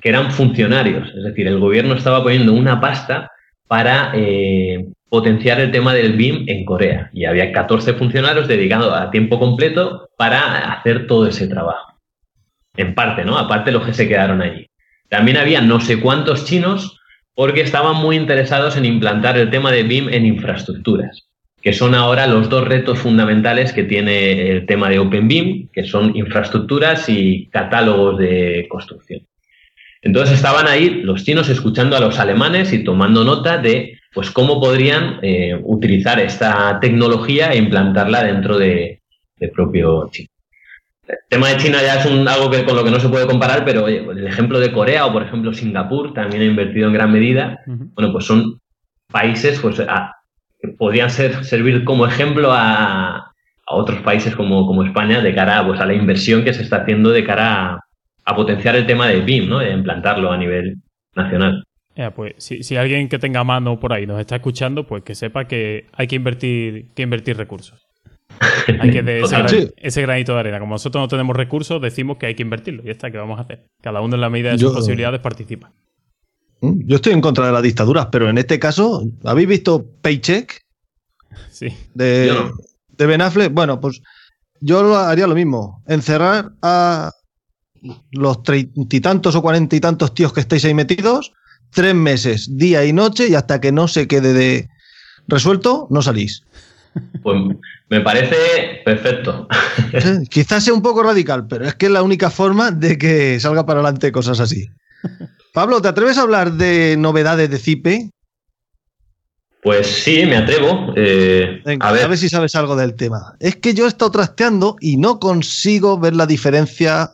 que 0.00 0.08
eran 0.08 0.30
funcionarios. 0.30 1.08
Es 1.14 1.24
decir, 1.24 1.46
el 1.46 1.58
gobierno 1.58 1.94
estaba 1.94 2.22
poniendo 2.22 2.54
una 2.54 2.80
pasta 2.80 3.30
para 3.68 4.12
eh, 4.14 4.86
potenciar 5.08 5.60
el 5.60 5.70
tema 5.70 5.94
del 5.94 6.14
BIM 6.14 6.44
en 6.48 6.64
Corea. 6.64 7.10
Y 7.12 7.26
había 7.26 7.52
14 7.52 7.94
funcionarios 7.94 8.48
dedicados 8.48 8.92
a 8.92 9.10
tiempo 9.10 9.38
completo 9.38 10.08
para 10.16 10.72
hacer 10.72 11.06
todo 11.06 11.26
ese 11.26 11.46
trabajo. 11.46 11.98
En 12.76 12.94
parte, 12.94 13.24
¿no? 13.24 13.38
Aparte 13.38 13.72
los 13.72 13.84
que 13.84 13.94
se 13.94 14.08
quedaron 14.08 14.42
allí. 14.42 14.66
También 15.08 15.36
había 15.36 15.60
no 15.60 15.80
sé 15.80 16.00
cuántos 16.00 16.44
chinos 16.44 17.00
porque 17.34 17.60
estaban 17.60 17.96
muy 17.96 18.16
interesados 18.16 18.76
en 18.76 18.84
implantar 18.84 19.38
el 19.38 19.50
tema 19.50 19.70
de 19.70 19.84
BIM 19.84 20.08
en 20.08 20.26
infraestructuras, 20.26 21.28
que 21.62 21.72
son 21.72 21.94
ahora 21.94 22.26
los 22.26 22.48
dos 22.48 22.66
retos 22.66 22.98
fundamentales 22.98 23.72
que 23.72 23.84
tiene 23.84 24.50
el 24.50 24.66
tema 24.66 24.88
de 24.88 24.98
OpenBIM, 24.98 25.68
que 25.72 25.84
son 25.84 26.16
infraestructuras 26.16 27.08
y 27.08 27.46
catálogos 27.50 28.18
de 28.18 28.66
construcción. 28.68 29.20
Entonces 30.02 30.36
estaban 30.36 30.66
ahí 30.66 31.02
los 31.02 31.24
chinos 31.24 31.48
escuchando 31.48 31.96
a 31.96 32.00
los 32.00 32.18
alemanes 32.18 32.72
y 32.72 32.84
tomando 32.84 33.24
nota 33.24 33.58
de 33.58 33.98
pues 34.14 34.30
cómo 34.30 34.60
podrían 34.60 35.18
eh, 35.22 35.58
utilizar 35.62 36.18
esta 36.20 36.78
tecnología 36.80 37.52
e 37.52 37.58
implantarla 37.58 38.24
dentro 38.24 38.58
de, 38.58 39.00
propio 39.54 40.08
China. 40.10 40.28
El 41.06 41.16
tema 41.28 41.48
de 41.48 41.56
China 41.56 41.78
ya 41.82 42.00
es 42.00 42.06
un, 42.06 42.26
algo 42.28 42.50
que, 42.50 42.64
con 42.64 42.76
lo 42.76 42.84
que 42.84 42.90
no 42.90 43.00
se 43.00 43.08
puede 43.08 43.26
comparar, 43.26 43.64
pero 43.64 43.88
el 43.88 44.26
ejemplo 44.26 44.60
de 44.60 44.72
Corea 44.72 45.06
o, 45.06 45.12
por 45.12 45.22
ejemplo, 45.22 45.54
Singapur 45.54 46.12
también 46.12 46.42
ha 46.42 46.46
invertido 46.46 46.88
en 46.88 46.94
gran 46.94 47.12
medida. 47.12 47.60
Bueno, 47.66 48.12
pues 48.12 48.24
son 48.24 48.60
países 49.10 49.58
pues, 49.60 49.80
que 50.60 50.68
podrían 50.76 51.10
ser, 51.10 51.44
servir 51.44 51.84
como 51.84 52.06
ejemplo 52.06 52.52
a, 52.52 53.32
a 53.68 53.74
otros 53.74 54.00
países 54.00 54.34
como, 54.34 54.66
como, 54.66 54.84
España 54.84 55.20
de 55.20 55.34
cara 55.34 55.66
pues, 55.66 55.80
a 55.80 55.86
la 55.86 55.94
inversión 55.94 56.44
que 56.44 56.52
se 56.52 56.62
está 56.62 56.78
haciendo 56.78 57.10
de 57.10 57.24
cara 57.24 57.74
a, 57.74 57.87
a 58.28 58.36
potenciar 58.36 58.76
el 58.76 58.86
tema 58.86 59.08
del 59.08 59.22
BIM, 59.22 59.48
¿no? 59.48 59.58
De 59.58 59.72
implantarlo 59.72 60.30
a 60.30 60.36
nivel 60.36 60.76
nacional. 61.14 61.64
pues 62.14 62.34
si, 62.36 62.76
alguien 62.76 63.08
que 63.08 63.18
tenga 63.18 63.42
mano 63.42 63.80
por 63.80 63.94
ahí 63.94 64.06
nos 64.06 64.20
está 64.20 64.36
escuchando, 64.36 64.86
pues 64.86 65.02
que 65.02 65.14
sepa 65.14 65.46
que 65.46 65.86
hay 65.94 66.06
que 66.06 66.16
invertir, 66.16 66.90
que 66.94 67.02
invertir 67.02 67.38
recursos. 67.38 67.86
Hay 68.80 68.90
que 68.90 69.02
de 69.02 69.22
ese, 69.78 70.02
granito 70.02 70.34
de 70.34 70.40
arena. 70.40 70.60
Como 70.60 70.74
nosotros 70.74 71.02
no 71.02 71.08
tenemos 71.08 71.34
recursos, 71.34 71.80
decimos 71.80 72.18
que 72.18 72.26
hay 72.26 72.34
que 72.36 72.42
invertirlo. 72.42 72.82
Y 72.84 72.90
está, 72.90 73.10
¿qué 73.10 73.16
vamos 73.16 73.38
a 73.38 73.42
hacer? 73.42 73.64
Cada 73.80 74.00
uno 74.00 74.14
en 74.14 74.20
la 74.20 74.30
medida 74.30 74.52
de 74.52 74.58
sus 74.58 74.72
posibilidades 74.72 75.20
participa. 75.20 75.72
Mm, 76.60 76.86
yo 76.86 76.96
estoy 76.96 77.14
en 77.14 77.20
contra 77.20 77.46
de 77.46 77.52
las 77.52 77.62
dictaduras, 77.62 78.06
pero 78.12 78.28
en 78.28 78.38
este 78.38 78.60
caso, 78.60 79.02
¿habéis 79.24 79.48
visto 79.48 79.86
Paycheck? 80.02 80.60
Sí. 81.50 81.68
De, 81.94 82.32
de 82.90 83.06
Ben 83.06 83.22
Affleck. 83.22 83.52
Bueno, 83.52 83.80
pues 83.80 84.02
yo 84.60 84.94
haría 84.94 85.26
lo 85.26 85.34
mismo. 85.34 85.82
Encerrar 85.88 86.52
a, 86.62 87.10
los 88.12 88.42
treinta 88.42 88.96
y 88.96 89.00
tantos 89.00 89.34
o 89.34 89.42
cuarenta 89.42 89.76
y 89.76 89.80
tantos 89.80 90.14
tíos 90.14 90.32
que 90.32 90.40
estáis 90.40 90.64
ahí 90.64 90.74
metidos, 90.74 91.32
tres 91.70 91.94
meses, 91.94 92.56
día 92.56 92.84
y 92.84 92.92
noche, 92.92 93.28
y 93.28 93.34
hasta 93.34 93.60
que 93.60 93.72
no 93.72 93.88
se 93.88 94.06
quede 94.06 94.32
de 94.32 94.68
resuelto, 95.26 95.86
no 95.90 96.02
salís. 96.02 96.42
Pues 97.22 97.36
me 97.90 98.00
parece 98.00 98.80
perfecto. 98.84 99.46
quizás 100.30 100.64
sea 100.64 100.74
un 100.74 100.82
poco 100.82 101.02
radical, 101.02 101.46
pero 101.46 101.66
es 101.66 101.74
que 101.74 101.86
es 101.86 101.92
la 101.92 102.02
única 102.02 102.30
forma 102.30 102.70
de 102.70 102.98
que 102.98 103.38
salga 103.40 103.66
para 103.66 103.80
adelante 103.80 104.12
cosas 104.12 104.40
así. 104.40 104.68
Pablo, 105.52 105.80
¿te 105.80 105.88
atreves 105.88 106.18
a 106.18 106.22
hablar 106.22 106.52
de 106.52 106.96
novedades 106.98 107.50
de 107.50 107.58
CIPE? 107.58 108.10
Pues 109.62 109.86
sí, 109.86 110.24
me 110.24 110.36
atrevo. 110.36 110.92
Eh, 110.96 111.62
a, 111.80 111.92
ver. 111.92 112.04
a, 112.04 112.08
ver. 112.08 112.18
si 112.18 112.28
sabes 112.28 112.54
algo 112.54 112.76
del 112.76 112.94
tema. 112.94 113.34
Es 113.40 113.56
que 113.56 113.74
yo 113.74 113.86
he 113.86 113.88
estado 113.88 114.10
trasteando 114.10 114.76
y 114.80 114.96
no 114.96 115.18
consigo 115.18 115.98
ver 115.98 116.14
la 116.14 116.26
diferencia 116.26 117.12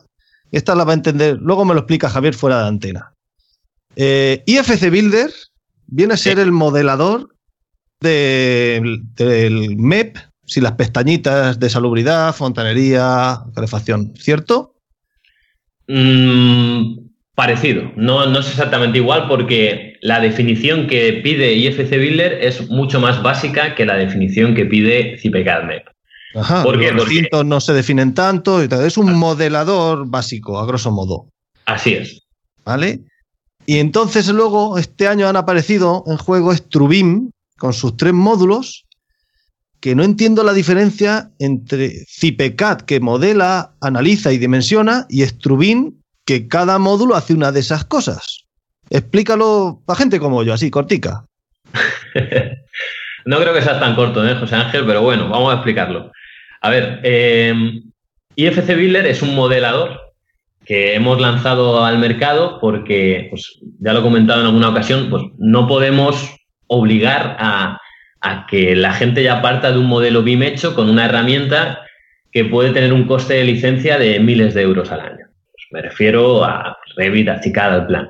esta 0.57 0.73
la 0.73 0.85
va 0.85 0.91
a 0.91 0.95
entender, 0.95 1.37
luego 1.41 1.65
me 1.65 1.73
lo 1.73 1.81
explica 1.81 2.09
Javier 2.09 2.33
fuera 2.33 2.61
de 2.61 2.67
antena. 2.69 3.13
Eh, 3.97 4.41
IFC 4.45 4.89
Builder 4.89 5.29
viene 5.87 6.13
a 6.13 6.17
ser 6.17 6.39
el 6.39 6.53
modelador 6.53 7.35
del 7.99 9.75
MEP, 9.77 10.17
si 10.45 10.61
las 10.61 10.73
pestañitas 10.73 11.59
de 11.59 11.69
salubridad, 11.69 12.33
fontanería, 12.33 13.39
calefacción, 13.53 14.13
¿cierto? 14.15 14.75
Mm, 15.89 16.99
parecido, 17.35 17.91
no, 17.97 18.25
no 18.25 18.39
es 18.39 18.47
exactamente 18.47 18.99
igual 18.99 19.27
porque 19.27 19.97
la 20.01 20.21
definición 20.21 20.87
que 20.87 21.19
pide 21.21 21.53
IFC 21.53 21.89
Builder 21.89 22.33
es 22.41 22.69
mucho 22.69 23.01
más 23.01 23.21
básica 23.21 23.75
que 23.75 23.85
la 23.85 23.97
definición 23.97 24.55
que 24.55 24.65
pide 24.65 25.17
CIPECAD 25.17 25.63
MEP. 25.65 25.94
Porque 26.63 26.91
los 26.91 27.07
recintos 27.07 27.45
no 27.45 27.61
se 27.61 27.73
definen 27.73 28.13
tanto, 28.13 28.61
es 28.61 28.97
un 28.97 29.13
modelador 29.13 30.07
básico, 30.07 30.59
a 30.59 30.65
grosso 30.65 30.91
modo. 30.91 31.27
Así 31.65 31.93
es. 31.93 32.21
¿Vale? 32.65 33.01
Y 33.65 33.79
entonces 33.79 34.27
luego, 34.27 34.77
este 34.77 35.07
año 35.07 35.27
han 35.27 35.35
aparecido 35.35 36.03
en 36.07 36.17
juego 36.17 36.53
Strubim 36.53 37.31
con 37.57 37.73
sus 37.73 37.97
tres 37.97 38.13
módulos, 38.13 38.85
que 39.79 39.95
no 39.95 40.03
entiendo 40.03 40.43
la 40.43 40.53
diferencia 40.53 41.31
entre 41.39 42.05
CIPECAD, 42.07 42.81
que 42.81 42.99
modela, 42.99 43.73
analiza 43.81 44.31
y 44.31 44.37
dimensiona, 44.37 45.05
y 45.09 45.23
Strubim, 45.23 45.93
que 46.25 46.47
cada 46.47 46.79
módulo 46.79 47.15
hace 47.15 47.33
una 47.33 47.51
de 47.51 47.59
esas 47.61 47.85
cosas. 47.85 48.45
Explícalo 48.89 49.81
a 49.87 49.95
gente 49.95 50.19
como 50.19 50.43
yo, 50.43 50.53
así, 50.53 50.69
cortica. 50.69 51.25
no 53.25 53.37
creo 53.37 53.53
que 53.53 53.61
sea 53.61 53.79
tan 53.79 53.95
corto, 53.95 54.27
¿eh, 54.27 54.35
José 54.35 54.55
Ángel? 54.55 54.85
Pero 54.85 55.01
bueno, 55.01 55.29
vamos 55.29 55.51
a 55.51 55.55
explicarlo. 55.55 56.11
A 56.65 56.69
ver, 56.71 56.99
eh, 57.03 57.53
IFC 58.35 58.73
Builder 58.73 59.05
es 59.05 59.21
un 59.21 59.35
modelador 59.35 60.01
que 60.65 60.95
hemos 60.95 61.21
lanzado 61.21 61.85
al 61.85 61.99
mercado 61.99 62.57
porque, 62.59 63.27
pues, 63.29 63.59
ya 63.79 63.93
lo 63.93 63.99
he 63.99 64.01
comentado 64.01 64.39
en 64.41 64.47
alguna 64.47 64.69
ocasión, 64.69 65.11
pues 65.11 65.21
no 65.37 65.67
podemos 65.67 66.35
obligar 66.65 67.37
a, 67.39 67.79
que 68.49 68.75
la 68.75 68.93
gente 68.93 69.21
ya 69.21 69.43
parta 69.43 69.71
de 69.71 69.77
un 69.77 69.85
modelo 69.85 70.23
BIM 70.23 70.41
hecho 70.41 70.73
con 70.73 70.89
una 70.89 71.05
herramienta 71.05 71.81
que 72.31 72.45
puede 72.45 72.71
tener 72.71 72.93
un 72.93 73.05
coste 73.05 73.35
de 73.35 73.43
licencia 73.43 73.99
de 73.99 74.19
miles 74.19 74.55
de 74.55 74.63
euros 74.63 74.91
al 74.91 75.01
año. 75.01 75.27
Pues 75.51 75.67
me 75.69 75.83
refiero 75.83 76.43
a 76.43 76.79
Revit, 76.97 77.29
a 77.29 77.43
Cicada, 77.43 77.75
al 77.75 77.85
plan. 77.85 78.09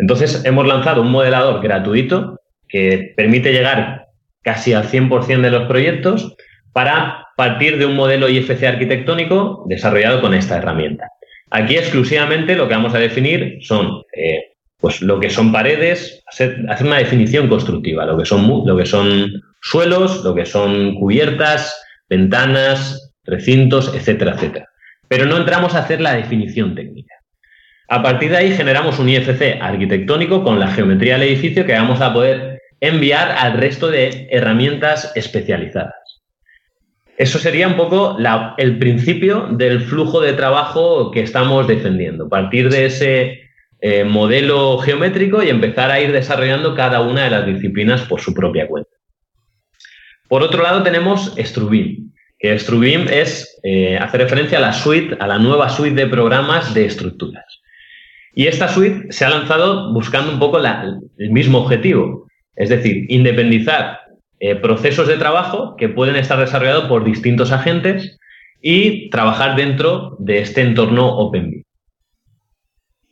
Entonces, 0.00 0.44
hemos 0.44 0.66
lanzado 0.66 1.00
un 1.00 1.12
modelador 1.12 1.62
gratuito 1.62 2.40
que 2.68 3.14
permite 3.16 3.52
llegar 3.52 4.08
casi 4.42 4.72
al 4.72 4.88
100% 4.88 5.42
de 5.42 5.50
los 5.50 5.68
proyectos 5.68 6.34
para 6.72 7.23
partir 7.36 7.78
de 7.78 7.86
un 7.86 7.96
modelo 7.96 8.28
IFC 8.28 8.62
arquitectónico 8.64 9.64
desarrollado 9.66 10.20
con 10.20 10.34
esta 10.34 10.58
herramienta. 10.58 11.08
Aquí 11.50 11.76
exclusivamente 11.76 12.56
lo 12.56 12.68
que 12.68 12.74
vamos 12.74 12.94
a 12.94 12.98
definir 12.98 13.58
son 13.62 14.02
eh, 14.16 14.54
pues 14.78 15.00
lo 15.00 15.18
que 15.18 15.30
son 15.30 15.50
paredes, 15.50 16.22
hacer, 16.26 16.58
una 16.82 16.98
definición 16.98 17.48
constructiva, 17.48 18.04
lo 18.04 18.18
que, 18.18 18.26
son, 18.26 18.66
lo 18.66 18.76
que 18.76 18.84
son 18.84 19.32
suelos, 19.62 20.22
lo 20.24 20.34
que 20.34 20.44
son 20.44 20.96
cubiertas, 20.96 21.74
ventanas, 22.08 23.14
recintos, 23.24 23.94
etcétera, 23.94 24.32
etcétera. 24.32 24.68
Pero 25.08 25.24
no 25.24 25.38
entramos 25.38 25.74
a 25.74 25.78
hacer 25.78 26.02
la 26.02 26.14
definición 26.14 26.74
técnica. 26.74 27.14
A 27.88 28.02
partir 28.02 28.30
de 28.30 28.36
ahí 28.36 28.52
generamos 28.52 28.98
un 28.98 29.08
IFC 29.08 29.58
arquitectónico 29.60 30.44
con 30.44 30.60
la 30.60 30.68
geometría 30.68 31.14
del 31.14 31.28
edificio 31.28 31.64
que 31.64 31.72
vamos 31.72 32.02
a 32.02 32.12
poder 32.12 32.60
enviar 32.80 33.30
al 33.30 33.54
resto 33.54 33.88
de 33.90 34.28
herramientas 34.30 35.12
especializadas. 35.14 35.94
Eso 37.16 37.38
sería 37.38 37.68
un 37.68 37.76
poco 37.76 38.16
el 38.58 38.78
principio 38.78 39.48
del 39.52 39.82
flujo 39.82 40.20
de 40.20 40.32
trabajo 40.32 41.12
que 41.12 41.20
estamos 41.20 41.68
defendiendo. 41.68 42.28
Partir 42.28 42.70
de 42.70 42.86
ese 42.86 43.40
eh, 43.80 44.02
modelo 44.02 44.78
geométrico 44.78 45.42
y 45.42 45.48
empezar 45.48 45.90
a 45.90 46.00
ir 46.00 46.10
desarrollando 46.10 46.74
cada 46.74 47.02
una 47.02 47.24
de 47.24 47.30
las 47.30 47.46
disciplinas 47.46 48.02
por 48.02 48.20
su 48.20 48.34
propia 48.34 48.66
cuenta. 48.66 48.90
Por 50.28 50.42
otro 50.42 50.62
lado 50.62 50.82
tenemos 50.82 51.34
Strubim, 51.38 52.12
que 52.38 52.58
Strubim 52.58 53.06
es, 53.08 53.60
eh, 53.62 53.96
hace 53.96 54.18
referencia 54.18 54.58
a 54.58 54.62
la 54.62 54.72
suite, 54.72 55.16
a 55.20 55.26
la 55.26 55.38
nueva 55.38 55.68
suite 55.68 55.94
de 55.94 56.06
programas 56.08 56.74
de 56.74 56.86
estructuras. 56.86 57.44
Y 58.34 58.48
esta 58.48 58.66
suite 58.66 59.12
se 59.12 59.24
ha 59.24 59.30
lanzado 59.30 59.92
buscando 59.92 60.32
un 60.32 60.40
poco 60.40 60.58
el 60.58 61.30
mismo 61.30 61.58
objetivo, 61.58 62.26
es 62.56 62.70
decir, 62.70 63.04
independizar 63.08 64.00
eh, 64.40 64.56
procesos 64.56 65.08
de 65.08 65.16
trabajo 65.16 65.76
que 65.76 65.88
pueden 65.88 66.16
estar 66.16 66.38
desarrollados 66.38 66.84
por 66.84 67.04
distintos 67.04 67.52
agentes 67.52 68.18
y 68.60 69.10
trabajar 69.10 69.56
dentro 69.56 70.16
de 70.18 70.40
este 70.40 70.62
entorno 70.62 71.08
OpenBIM. 71.16 71.64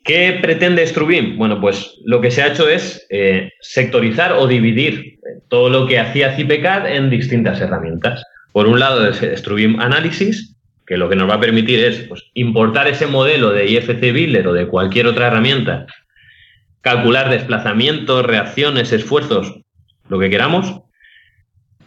¿Qué 0.05 0.39
pretende 0.43 0.85
Strubim? 0.87 1.39
Bueno, 1.39 1.61
pues 1.61 2.01
lo 2.05 2.21
que 2.21 2.33
se 2.33 2.43
ha 2.43 2.49
hecho 2.49 2.69
es 2.69 3.07
eh, 3.11 3.51
sectorizar 3.61 4.33
o 4.33 4.49
dividir 4.49 5.21
todo 5.49 5.71
lo 5.71 5.87
que 5.87 6.01
hacía 6.01 6.35
CIPECAD 6.35 6.87
en 6.97 7.09
distintas 7.09 7.61
herramientas. 7.61 8.25
Por 8.53 8.67
un 8.67 8.81
lado, 8.81 9.13
Strubim 9.13 9.79
Analysis, 9.79 10.57
que 10.87 10.97
lo 10.97 11.09
que 11.09 11.17
nos 11.17 11.31
va 11.31 11.35
a 11.35 11.41
permitir 11.41 11.81
es 11.81 12.01
pues, 12.09 12.25
importar 12.35 12.89
ese 12.89 13.07
modelo 13.07 13.51
de 13.51 13.67
IFC 13.67 14.01
Builder 14.13 14.49
o 14.49 14.53
de 14.53 14.67
cualquier 14.67 15.07
otra 15.07 15.29
herramienta, 15.29 15.87
calcular 16.81 17.31
desplazamientos, 17.31 18.27
reacciones, 18.27 18.93
esfuerzos, 18.93 19.61
lo 20.09 20.19
que 20.19 20.31
queramos, 20.31 20.81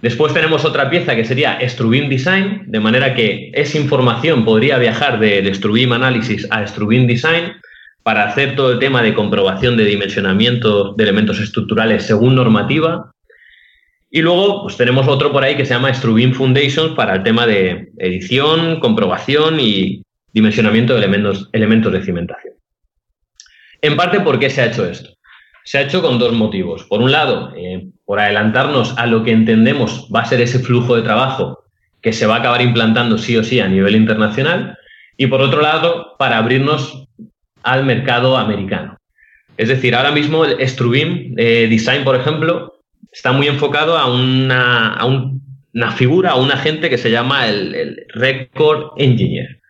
Después 0.01 0.33
tenemos 0.33 0.65
otra 0.65 0.89
pieza 0.89 1.15
que 1.15 1.25
sería 1.25 1.57
Strubim 1.67 2.09
Design, 2.09 2.63
de 2.67 2.79
manera 2.79 3.15
que 3.15 3.51
esa 3.53 3.77
información 3.77 4.45
podría 4.45 4.77
viajar 4.77 5.19
del 5.19 5.53
Strubim 5.55 5.93
Analysis 5.93 6.47
a 6.51 6.65
Strubim 6.67 7.07
Design 7.07 7.53
para 8.03 8.25
hacer 8.25 8.55
todo 8.55 8.73
el 8.73 8.79
tema 8.79 9.01
de 9.01 9.15
comprobación 9.15 9.77
de 9.77 9.85
dimensionamiento 9.85 10.93
de 10.93 11.03
elementos 11.03 11.39
estructurales 11.39 12.03
según 12.03 12.35
normativa. 12.35 13.11
Y 14.11 14.21
luego 14.21 14.63
pues, 14.63 14.77
tenemos 14.77 15.07
otro 15.07 15.31
por 15.31 15.43
ahí 15.43 15.57
que 15.57 15.65
se 15.65 15.73
llama 15.73 15.93
Strubim 15.93 16.33
Foundations 16.33 16.93
para 16.93 17.15
el 17.15 17.23
tema 17.23 17.47
de 17.47 17.89
edición, 17.97 18.79
comprobación 18.79 19.59
y 19.59 20.03
dimensionamiento 20.33 20.93
de 20.93 20.99
elementos, 20.99 21.49
elementos 21.51 21.91
de 21.91 22.03
cimentación. 22.03 22.53
En 23.81 23.95
parte, 23.95 24.19
¿por 24.19 24.37
qué 24.37 24.49
se 24.49 24.61
ha 24.61 24.67
hecho 24.67 24.85
esto? 24.85 25.09
Se 25.65 25.79
ha 25.79 25.81
hecho 25.81 26.01
con 26.01 26.19
dos 26.19 26.31
motivos. 26.31 26.83
Por 26.83 27.01
un 27.01 27.11
lado, 27.11 27.51
eh, 27.57 27.87
por 28.05 28.19
adelantarnos 28.19 28.97
a 28.97 29.07
lo 29.07 29.23
que 29.23 29.31
entendemos 29.31 30.07
va 30.15 30.21
a 30.21 30.25
ser 30.25 30.39
ese 30.39 30.59
flujo 30.59 30.95
de 30.95 31.01
trabajo 31.01 31.65
que 32.01 32.13
se 32.13 32.27
va 32.27 32.35
a 32.35 32.39
acabar 32.39 32.61
implantando 32.61 33.17
sí 33.17 33.35
o 33.35 33.43
sí 33.43 33.59
a 33.59 33.67
nivel 33.67 33.95
internacional. 33.95 34.77
Y 35.17 35.25
por 35.25 35.41
otro 35.41 35.61
lado, 35.61 36.15
para 36.19 36.37
abrirnos 36.37 37.07
al 37.63 37.83
mercado 37.83 38.37
americano. 38.37 38.97
Es 39.57 39.69
decir, 39.69 39.95
ahora 39.95 40.11
mismo 40.11 40.45
el 40.45 40.67
Strubim 40.67 41.33
eh, 41.37 41.67
Design, 41.67 42.03
por 42.03 42.15
ejemplo, 42.15 42.75
está 43.11 43.31
muy 43.31 43.47
enfocado 43.47 43.97
a 43.97 44.05
una, 44.11 44.99
una 45.73 45.91
figura, 45.91 46.31
a 46.31 46.35
un 46.35 46.51
agente 46.51 46.91
que 46.91 46.97
se 46.99 47.09
llama 47.09 47.47
el, 47.47 47.73
el, 47.73 48.05
Record 48.09 48.91
Engineer, 48.97 49.61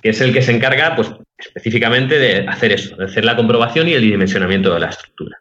que 0.00 0.10
es 0.10 0.20
el 0.20 0.32
que 0.32 0.42
se 0.42 0.54
encarga 0.54 0.94
pues, 0.94 1.10
específicamente 1.40 2.18
de 2.18 2.46
hacer 2.46 2.72
eso, 2.72 2.96
de 2.96 3.06
hacer 3.06 3.24
la 3.24 3.36
comprobación 3.36 3.88
y 3.88 3.94
el 3.94 4.02
dimensionamiento 4.02 4.72
de 4.72 4.80
la 4.80 4.88
estructura. 4.88 5.38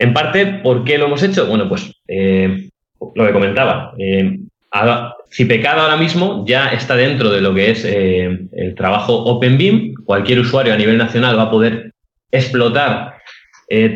En 0.00 0.14
parte, 0.14 0.46
¿por 0.46 0.82
qué 0.84 0.96
lo 0.96 1.06
hemos 1.06 1.22
hecho? 1.22 1.46
Bueno, 1.46 1.68
pues 1.68 1.92
eh, 2.08 2.70
lo 3.14 3.26
que 3.26 3.32
comentaba. 3.32 3.92
Eh, 3.98 4.38
ahora 4.70 5.96
mismo 5.98 6.44
ya 6.48 6.68
está 6.68 6.96
dentro 6.96 7.28
de 7.30 7.42
lo 7.42 7.54
que 7.54 7.70
es 7.70 7.84
eh, 7.84 8.48
el 8.52 8.74
trabajo 8.74 9.14
OpenBIM. 9.24 9.94
Cualquier 10.04 10.40
usuario 10.40 10.72
a 10.72 10.78
nivel 10.78 10.96
nacional 10.96 11.38
va 11.38 11.44
a 11.44 11.50
poder 11.50 11.92
explotar 12.32 13.16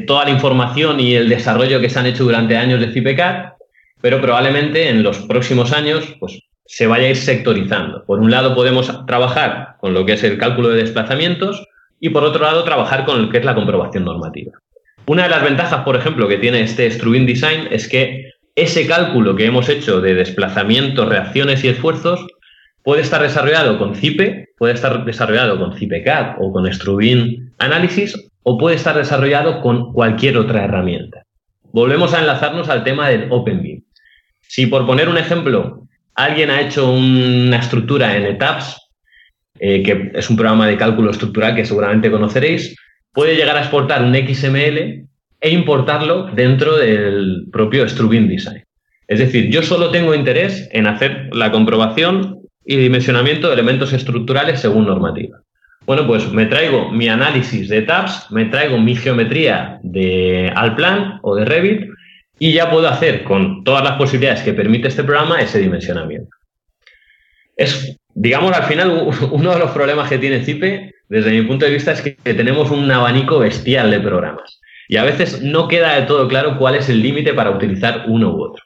toda 0.06 0.26
la 0.26 0.30
información 0.30 1.00
y 1.00 1.16
el 1.16 1.28
desarrollo 1.28 1.80
que 1.80 1.90
se 1.90 1.98
han 1.98 2.06
hecho 2.06 2.22
durante 2.22 2.56
años 2.56 2.78
de 2.78 2.92
CIPECAD, 2.92 3.54
pero 4.00 4.20
probablemente 4.20 4.88
en 4.88 5.02
los 5.02 5.18
próximos 5.22 5.72
años 5.72 6.14
pues, 6.20 6.38
se 6.66 6.86
vaya 6.86 7.06
a 7.06 7.10
ir 7.10 7.16
sectorizando. 7.16 8.04
Por 8.04 8.20
un 8.20 8.30
lado 8.30 8.54
podemos 8.54 9.04
trabajar 9.06 9.73
con 9.84 9.92
lo 9.92 10.06
que 10.06 10.14
es 10.14 10.24
el 10.24 10.38
cálculo 10.38 10.70
de 10.70 10.78
desplazamientos 10.78 11.62
y 12.00 12.08
por 12.08 12.24
otro 12.24 12.42
lado 12.42 12.64
trabajar 12.64 13.04
con 13.04 13.20
lo 13.20 13.28
que 13.28 13.36
es 13.36 13.44
la 13.44 13.54
comprobación 13.54 14.06
normativa. 14.06 14.52
Una 15.04 15.24
de 15.24 15.28
las 15.28 15.42
ventajas, 15.42 15.84
por 15.84 15.94
ejemplo, 15.94 16.26
que 16.26 16.38
tiene 16.38 16.62
este 16.62 16.90
Strubin 16.90 17.26
Design 17.26 17.68
es 17.70 17.86
que 17.86 18.30
ese 18.54 18.86
cálculo 18.86 19.36
que 19.36 19.44
hemos 19.44 19.68
hecho 19.68 20.00
de 20.00 20.14
desplazamientos, 20.14 21.06
reacciones 21.06 21.62
y 21.64 21.68
esfuerzos 21.68 22.26
puede 22.82 23.02
estar 23.02 23.20
desarrollado 23.20 23.76
con 23.78 23.94
CIPE, 23.94 24.54
puede 24.56 24.72
estar 24.72 25.04
desarrollado 25.04 25.58
con 25.58 25.76
CIPECAD 25.76 26.36
o 26.40 26.50
con 26.50 26.72
Strubin 26.72 27.52
Analysis 27.58 28.16
o 28.42 28.56
puede 28.56 28.76
estar 28.76 28.96
desarrollado 28.96 29.60
con 29.60 29.92
cualquier 29.92 30.38
otra 30.38 30.64
herramienta. 30.64 31.24
Volvemos 31.72 32.14
a 32.14 32.20
enlazarnos 32.20 32.70
al 32.70 32.84
tema 32.84 33.10
del 33.10 33.30
OpenBIM. 33.30 33.82
Si 34.48 34.66
por 34.66 34.86
poner 34.86 35.10
un 35.10 35.18
ejemplo, 35.18 35.82
alguien 36.14 36.48
ha 36.48 36.62
hecho 36.62 36.90
una 36.90 37.58
estructura 37.58 38.16
en 38.16 38.24
ETAPS, 38.24 38.80
eh, 39.58 39.82
que 39.82 40.12
es 40.14 40.30
un 40.30 40.36
programa 40.36 40.66
de 40.66 40.76
cálculo 40.76 41.10
estructural 41.10 41.54
que 41.54 41.64
seguramente 41.64 42.10
conoceréis, 42.10 42.76
puede 43.12 43.36
llegar 43.36 43.56
a 43.56 43.60
exportar 43.60 44.02
un 44.02 44.14
XML 44.14 45.06
e 45.40 45.50
importarlo 45.50 46.30
dentro 46.34 46.76
del 46.76 47.46
propio 47.52 47.88
Strubin 47.88 48.28
Design. 48.28 48.64
Es 49.06 49.18
decir, 49.18 49.50
yo 49.50 49.62
solo 49.62 49.90
tengo 49.90 50.14
interés 50.14 50.68
en 50.72 50.86
hacer 50.86 51.28
la 51.32 51.52
comprobación 51.52 52.40
y 52.64 52.76
dimensionamiento 52.76 53.48
de 53.48 53.54
elementos 53.54 53.92
estructurales 53.92 54.60
según 54.60 54.86
normativa. 54.86 55.38
Bueno, 55.86 56.06
pues 56.06 56.32
me 56.32 56.46
traigo 56.46 56.90
mi 56.90 57.08
análisis 57.08 57.68
de 57.68 57.82
tabs, 57.82 58.30
me 58.30 58.46
traigo 58.46 58.78
mi 58.78 58.96
geometría 58.96 59.78
de 59.82 60.50
Alplan 60.54 61.18
o 61.22 61.36
de 61.36 61.44
Revit 61.44 61.90
y 62.38 62.52
ya 62.54 62.70
puedo 62.70 62.88
hacer 62.88 63.22
con 63.22 63.64
todas 63.64 63.84
las 63.84 63.92
posibilidades 63.92 64.42
que 64.42 64.54
permite 64.54 64.88
este 64.88 65.04
programa 65.04 65.40
ese 65.42 65.58
dimensionamiento. 65.58 66.30
Es, 67.56 67.98
digamos, 68.14 68.52
al 68.52 68.64
final 68.64 69.10
uno 69.30 69.52
de 69.52 69.58
los 69.58 69.70
problemas 69.72 70.08
que 70.08 70.18
tiene 70.18 70.44
CIPE 70.44 70.94
desde 71.08 71.30
mi 71.30 71.42
punto 71.42 71.66
de 71.66 71.72
vista 71.72 71.92
es 71.92 72.00
que 72.00 72.12
tenemos 72.34 72.70
un 72.70 72.90
abanico 72.90 73.38
bestial 73.38 73.90
de 73.90 74.00
programas 74.00 74.60
y 74.88 74.96
a 74.96 75.04
veces 75.04 75.42
no 75.42 75.68
queda 75.68 75.98
de 75.98 76.06
todo 76.06 76.28
claro 76.28 76.58
cuál 76.58 76.74
es 76.74 76.88
el 76.88 77.02
límite 77.02 77.34
para 77.34 77.50
utilizar 77.50 78.04
uno 78.08 78.34
u 78.34 78.42
otro. 78.42 78.62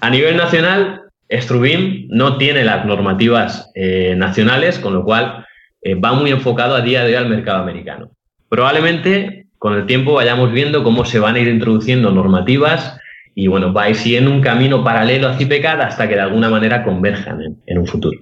A 0.00 0.10
nivel 0.10 0.36
nacional, 0.36 1.02
Strubim 1.30 2.06
no 2.08 2.38
tiene 2.38 2.64
las 2.64 2.86
normativas 2.86 3.70
eh, 3.74 4.14
nacionales, 4.16 4.78
con 4.78 4.94
lo 4.94 5.04
cual 5.04 5.44
eh, 5.82 5.94
va 5.94 6.12
muy 6.12 6.30
enfocado 6.30 6.74
a 6.74 6.80
día 6.80 7.04
de 7.04 7.10
hoy 7.10 7.14
al 7.14 7.28
mercado 7.28 7.62
americano. 7.62 8.10
Probablemente 8.48 9.46
con 9.58 9.74
el 9.74 9.86
tiempo 9.86 10.14
vayamos 10.14 10.52
viendo 10.52 10.84
cómo 10.84 11.04
se 11.04 11.18
van 11.18 11.34
a 11.34 11.40
ir 11.40 11.48
introduciendo 11.48 12.10
normativas 12.10 12.98
y 13.34 13.48
bueno, 13.48 13.72
va 13.72 13.84
a 13.84 13.90
ir 13.90 13.96
siguiendo 13.96 14.30
un 14.30 14.40
camino 14.40 14.82
paralelo 14.82 15.28
a 15.28 15.36
CIPECAD 15.36 15.80
hasta 15.80 16.08
que 16.08 16.14
de 16.14 16.22
alguna 16.22 16.48
manera 16.48 16.82
converjan 16.84 17.58
en 17.66 17.78
un 17.78 17.86
futuro. 17.86 18.18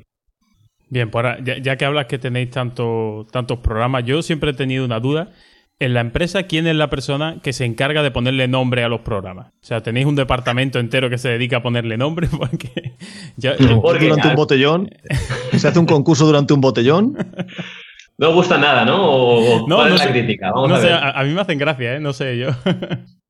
Bien, 0.88 1.10
pues 1.10 1.24
ya, 1.62 1.76
que 1.76 1.84
hablas 1.84 2.06
que 2.06 2.18
tenéis 2.18 2.50
tanto, 2.50 3.26
tantos 3.32 3.58
programas, 3.58 4.04
yo 4.04 4.22
siempre 4.22 4.50
he 4.50 4.54
tenido 4.54 4.84
una 4.84 5.00
duda. 5.00 5.30
En 5.78 5.92
la 5.92 6.00
empresa, 6.00 6.44
¿quién 6.44 6.66
es 6.66 6.74
la 6.74 6.88
persona 6.88 7.38
que 7.42 7.52
se 7.52 7.66
encarga 7.66 8.02
de 8.02 8.10
ponerle 8.10 8.48
nombre 8.48 8.82
a 8.82 8.88
los 8.88 9.00
programas? 9.00 9.48
O 9.48 9.66
sea, 9.66 9.82
¿tenéis 9.82 10.06
un 10.06 10.16
departamento 10.16 10.78
entero 10.78 11.10
que 11.10 11.18
se 11.18 11.28
dedica 11.28 11.58
a 11.58 11.62
ponerle 11.62 11.98
nombre? 11.98 12.28
Porque, 12.38 12.94
durante 13.36 14.28
un 14.28 14.34
botellón. 14.34 14.90
¿Se 15.52 15.68
hace 15.68 15.78
un 15.78 15.86
concurso 15.86 16.24
durante 16.24 16.54
un 16.54 16.62
botellón? 16.62 17.16
No 18.16 18.32
gusta 18.32 18.56
nada, 18.56 18.86
¿no? 18.86 19.66
no, 19.66 19.88
no 19.88 19.98
sé, 19.98 20.08
crítica? 20.08 20.48
no 20.48 20.74
a, 20.74 20.80
sé, 20.80 20.90
a, 20.90 21.22
mí 21.24 21.34
me 21.34 21.40
hacen 21.42 21.58
gracia, 21.58 21.96
¿eh? 21.96 22.00
No 22.00 22.14
sé 22.14 22.38
yo. 22.38 22.48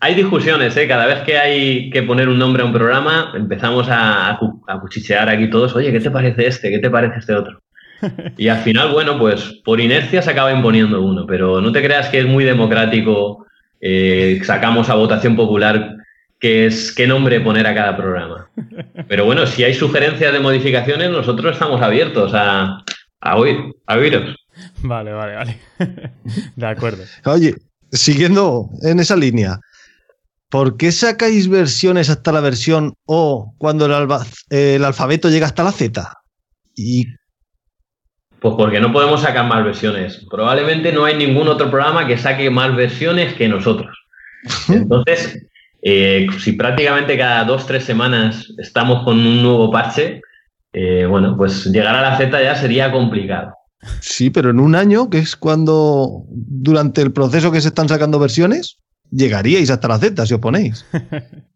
hay 0.00 0.14
discusiones, 0.14 0.76
¿eh? 0.76 0.86
Cada 0.86 1.06
vez 1.06 1.20
que 1.20 1.38
hay 1.38 1.90
que 1.90 2.02
poner 2.02 2.28
un 2.28 2.38
nombre 2.38 2.62
a 2.62 2.66
un 2.66 2.72
programa, 2.72 3.32
empezamos 3.34 3.88
a, 3.88 4.30
a 4.30 4.80
cuchichear 4.80 5.28
aquí 5.28 5.50
todos. 5.50 5.74
Oye, 5.74 5.92
¿qué 5.92 6.00
te 6.00 6.10
parece 6.10 6.46
este? 6.46 6.70
¿Qué 6.70 6.78
te 6.78 6.90
parece 6.90 7.18
este 7.18 7.34
otro? 7.34 7.60
Y 8.36 8.48
al 8.48 8.58
final, 8.58 8.92
bueno, 8.92 9.18
pues 9.18 9.60
por 9.64 9.80
inercia 9.80 10.22
se 10.22 10.30
acaba 10.30 10.52
imponiendo 10.52 11.02
uno, 11.02 11.26
pero 11.26 11.60
no 11.60 11.72
te 11.72 11.82
creas 11.82 12.08
que 12.08 12.20
es 12.20 12.26
muy 12.26 12.44
democrático. 12.44 13.46
Eh, 13.80 14.40
sacamos 14.44 14.88
a 14.88 14.94
votación 14.94 15.36
popular 15.36 15.96
qué 16.38 16.66
es 16.66 16.92
qué 16.92 17.06
nombre 17.06 17.40
poner 17.40 17.66
a 17.66 17.74
cada 17.74 17.96
programa. 17.96 18.48
Pero 19.08 19.24
bueno, 19.24 19.46
si 19.46 19.64
hay 19.64 19.74
sugerencias 19.74 20.32
de 20.32 20.40
modificaciones, 20.40 21.10
nosotros 21.10 21.52
estamos 21.52 21.82
abiertos 21.82 22.32
a, 22.34 22.84
a 23.20 23.36
oír, 23.36 23.56
a 23.86 23.96
oíros. 23.96 24.36
Vale, 24.82 25.12
vale, 25.12 25.34
vale. 25.34 25.58
De 26.56 26.66
acuerdo. 26.66 27.04
Oye, 27.24 27.54
siguiendo 27.90 28.68
en 28.82 29.00
esa 29.00 29.16
línea, 29.16 29.58
¿por 30.48 30.76
qué 30.76 30.92
sacáis 30.92 31.48
versiones 31.48 32.10
hasta 32.10 32.32
la 32.32 32.40
versión 32.40 32.94
O 33.04 33.54
cuando 33.58 33.86
el, 33.86 34.08
el 34.50 34.84
alfabeto 34.84 35.30
llega 35.30 35.46
hasta 35.46 35.64
la 35.64 35.72
Z? 35.72 36.12
¿Y 36.74 37.06
pues 38.40 38.54
porque 38.56 38.80
no 38.80 38.92
podemos 38.92 39.22
sacar 39.22 39.46
más 39.46 39.64
versiones. 39.64 40.24
Probablemente 40.30 40.92
no 40.92 41.04
hay 41.04 41.16
ningún 41.16 41.48
otro 41.48 41.70
programa 41.70 42.06
que 42.06 42.16
saque 42.16 42.50
más 42.50 42.74
versiones 42.76 43.34
que 43.34 43.48
nosotros. 43.48 43.96
Entonces, 44.68 45.44
eh, 45.82 46.26
si 46.38 46.52
prácticamente 46.52 47.18
cada 47.18 47.44
dos, 47.44 47.66
tres 47.66 47.84
semanas 47.84 48.52
estamos 48.58 49.04
con 49.04 49.18
un 49.18 49.42
nuevo 49.42 49.70
parche, 49.72 50.20
eh, 50.72 51.06
bueno, 51.06 51.36
pues 51.36 51.66
llegar 51.66 51.96
a 51.96 52.02
la 52.02 52.16
Z 52.16 52.40
ya 52.40 52.54
sería 52.54 52.92
complicado. 52.92 53.54
Sí, 54.00 54.30
pero 54.30 54.50
en 54.50 54.60
un 54.60 54.74
año, 54.74 55.10
que 55.10 55.18
es 55.18 55.36
cuando 55.36 56.24
durante 56.28 57.02
el 57.02 57.12
proceso 57.12 57.50
que 57.50 57.60
se 57.60 57.68
están 57.68 57.88
sacando 57.88 58.18
versiones, 58.18 58.78
llegaríais 59.10 59.70
hasta 59.70 59.88
la 59.88 59.98
Z 59.98 60.26
si 60.26 60.34
os 60.34 60.40
ponéis. 60.40 60.84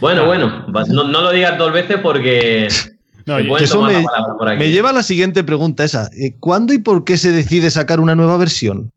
Bueno, 0.00 0.24
bueno, 0.24 0.64
no, 0.88 1.04
no 1.04 1.20
lo 1.20 1.30
digas 1.30 1.58
dos 1.58 1.74
veces 1.74 1.98
porque 2.02 2.68
eso 3.60 3.82
me, 3.82 4.70
lleva 4.70 4.90
a 4.90 4.94
la 4.94 5.02
siguiente 5.02 5.44
pregunta 5.44 5.84
esa. 5.84 6.08
Eh, 6.16 6.36
¿Cuándo 6.40 6.72
y 6.72 6.78
por 6.78 7.04
qué 7.04 7.16
se 7.16 7.32
decide 7.32 7.70
sacar 7.70 8.00
una 8.00 8.14
nueva 8.14 8.36
versión? 8.36 8.92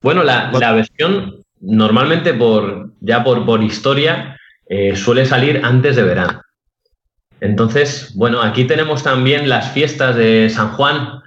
Bueno, 0.00 0.22
la, 0.22 0.50
versión 0.72 1.42
normalmente 1.60 2.32
por 2.34 2.92
ya 3.00 3.24
por, 3.24 3.44
por 3.44 3.62
historia 3.64 4.38
eh, 4.68 4.94
suele 4.94 5.26
salir 5.26 5.60
antes 5.64 5.96
de 5.96 6.04
verano. 6.04 6.40
Entonces, 7.40 8.12
bueno, 8.14 8.40
aquí 8.40 8.64
tenemos 8.64 9.02
también 9.02 9.48
las 9.48 9.72
fiestas 9.72 10.14
de 10.16 10.50
San 10.50 10.72
Juan. 10.72 11.20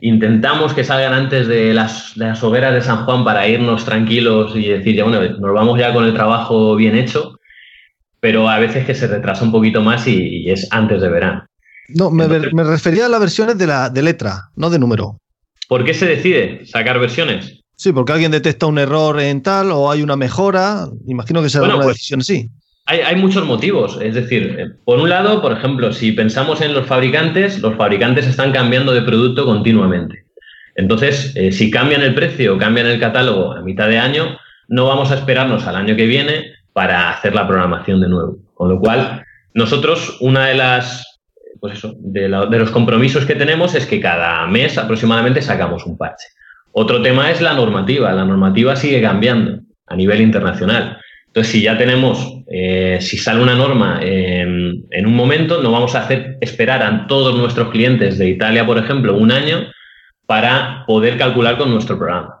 Intentamos 0.00 0.74
que 0.74 0.84
salgan 0.84 1.14
antes 1.14 1.48
de 1.48 1.72
las, 1.72 2.12
de 2.16 2.26
las 2.26 2.42
hogueras 2.42 2.74
de 2.74 2.82
San 2.82 3.04
Juan 3.04 3.24
para 3.24 3.48
irnos 3.48 3.84
tranquilos 3.84 4.54
y 4.54 4.68
decir, 4.68 4.94
ya, 4.94 5.04
bueno, 5.04 5.20
nos 5.38 5.54
vamos 5.54 5.78
ya 5.78 5.92
con 5.92 6.04
el 6.04 6.14
trabajo 6.14 6.76
bien 6.76 6.96
hecho 6.96 7.36
pero 8.26 8.48
a 8.48 8.58
veces 8.58 8.84
que 8.84 8.94
se 8.94 9.06
retrasa 9.06 9.44
un 9.44 9.52
poquito 9.52 9.80
más 9.82 10.06
y, 10.08 10.50
es 10.50 10.66
antes 10.72 11.00
de 11.00 11.08
verano. 11.08 11.46
No, 11.88 12.10
me, 12.10 12.26
refería 12.26 13.06
a 13.06 13.08
las 13.08 13.20
versiones 13.20 13.56
de, 13.56 13.68
la, 13.68 13.88
de 13.88 14.02
letra, 14.02 14.50
no 14.56 14.68
de 14.68 14.80
número. 14.80 15.20
¿Por 15.68 15.84
qué 15.84 15.94
se 15.94 16.06
decide 16.06 16.66
sacar 16.66 16.98
versiones? 16.98 17.60
Sí, 17.76 17.92
porque 17.92 18.12
alguien 18.12 18.32
detecta 18.32 18.66
un 18.66 18.78
error 18.78 19.20
en 19.20 19.42
tal 19.42 19.70
o 19.70 19.92
hay 19.92 20.02
una 20.02 20.16
mejora. 20.16 20.88
Imagino 21.06 21.40
que 21.40 21.50
será 21.50 21.66
una 21.66 21.76
pues, 21.76 21.88
decisión 21.88 22.20
así. 22.20 22.50
Hay, 22.86 23.00
hay, 23.00 23.16
muchos 23.16 23.44
motivos. 23.44 23.98
Es 24.00 24.14
decir, 24.14 24.56
eh, 24.58 24.70
por 24.84 25.00
un 25.00 25.08
lado, 25.08 25.42
por 25.42 25.52
ejemplo, 25.52 25.92
si 25.92 26.12
pensamos 26.12 26.60
en 26.60 26.72
los 26.72 26.86
fabricantes, 26.86 27.60
los 27.60 27.74
fabricantes 27.76 28.26
están 28.26 28.52
cambiando 28.52 28.92
de 28.92 29.02
producto 29.02 29.44
continuamente. 29.44 30.26
Entonces, 30.76 31.32
eh, 31.34 31.50
si 31.52 31.70
cambian 31.70 32.02
el 32.02 32.14
precio 32.14 32.58
cambian 32.58 32.86
el 32.86 33.00
catálogo 33.00 33.52
a 33.52 33.62
mitad 33.62 33.88
de 33.88 33.98
año, 33.98 34.38
no 34.68 34.86
vamos 34.86 35.10
a 35.10 35.14
esperarnos 35.14 35.66
al 35.66 35.76
año 35.76 35.96
que 35.96 36.06
viene 36.06 36.52
para 36.72 37.10
hacer 37.10 37.34
la 37.34 37.48
programación 37.48 38.00
de 38.00 38.08
nuevo. 38.08 38.36
Con 38.54 38.68
lo 38.68 38.78
cual, 38.78 39.24
nosotros, 39.54 40.18
una 40.20 40.46
de 40.46 40.54
las, 40.54 41.20
pues 41.60 41.78
eso, 41.78 41.94
de, 41.98 42.28
los 42.28 42.70
compromisos 42.70 43.24
que 43.24 43.34
tenemos 43.34 43.74
es 43.74 43.86
que 43.86 44.00
cada 44.00 44.46
mes 44.46 44.76
aproximadamente 44.76 45.40
sacamos 45.40 45.86
un 45.86 45.96
parche. 45.96 46.28
Otro 46.72 47.00
tema 47.00 47.30
es 47.30 47.40
la 47.40 47.54
normativa. 47.54 48.12
La 48.12 48.26
normativa 48.26 48.76
sigue 48.76 49.00
cambiando 49.00 49.60
a 49.86 49.96
nivel 49.96 50.20
internacional. 50.20 50.98
Entonces, 51.28 51.52
si 51.52 51.62
ya 51.62 51.78
tenemos, 51.78 52.35
eh, 52.48 52.98
si 53.00 53.18
sale 53.18 53.42
una 53.42 53.54
norma 53.54 54.00
en, 54.02 55.06
un 55.06 55.14
momento, 55.14 55.62
no 55.62 55.72
vamos 55.72 55.94
a 55.94 56.02
hacer 56.02 56.38
esperar 56.40 56.82
a 56.82 57.06
todos 57.06 57.36
nuestros 57.36 57.70
clientes 57.70 58.18
de 58.18 58.28
Italia, 58.28 58.64
por 58.64 58.78
ejemplo, 58.78 59.16
un 59.16 59.32
año 59.32 59.66
para 60.26 60.84
poder 60.86 61.18
calcular 61.18 61.58
con 61.58 61.70
nuestro 61.70 61.98
programa. 61.98 62.40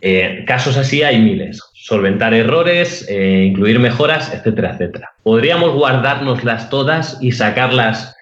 Eh, 0.00 0.44
casos 0.46 0.76
así 0.76 1.02
hay 1.02 1.20
miles 1.20 1.60
solventar 1.82 2.32
errores, 2.32 3.04
eh, 3.08 3.44
incluir 3.48 3.80
mejoras, 3.80 4.32
etcétera, 4.32 4.74
etcétera. 4.74 5.10
¿Podríamos 5.24 5.72
guardárnoslas 5.72 6.70
todas 6.70 7.18
y 7.20 7.32
sacarlas 7.32 8.14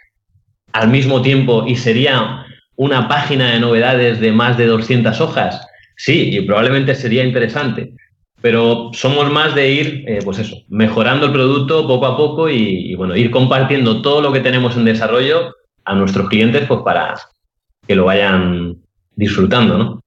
al 0.72 0.88
mismo 0.88 1.20
tiempo 1.20 1.66
y 1.66 1.76
sería 1.76 2.46
una 2.76 3.06
página 3.06 3.52
de 3.52 3.60
novedades 3.60 4.18
de 4.18 4.32
más 4.32 4.56
de 4.56 4.64
200 4.64 5.20
hojas? 5.20 5.60
Sí, 5.94 6.34
y 6.34 6.40
probablemente 6.40 6.94
sería 6.94 7.22
interesante, 7.22 7.92
pero 8.40 8.90
somos 8.92 9.30
más 9.30 9.54
de 9.54 9.70
ir, 9.70 10.04
eh, 10.06 10.20
pues 10.24 10.38
eso, 10.38 10.56
mejorando 10.68 11.26
el 11.26 11.32
producto 11.32 11.86
poco 11.86 12.06
a 12.06 12.16
poco 12.16 12.48
y, 12.48 12.92
y, 12.92 12.94
bueno, 12.94 13.16
ir 13.16 13.30
compartiendo 13.30 14.02
todo 14.02 14.20
lo 14.20 14.32
que 14.32 14.40
tenemos 14.40 14.76
en 14.76 14.84
desarrollo 14.84 15.54
a 15.84 15.94
nuestros 15.94 16.28
clientes, 16.28 16.66
pues 16.66 16.80
para 16.82 17.14
que 17.86 17.94
lo 17.94 18.04
vayan 18.04 18.76
disfrutando, 19.16 19.78
¿no? 19.78 20.00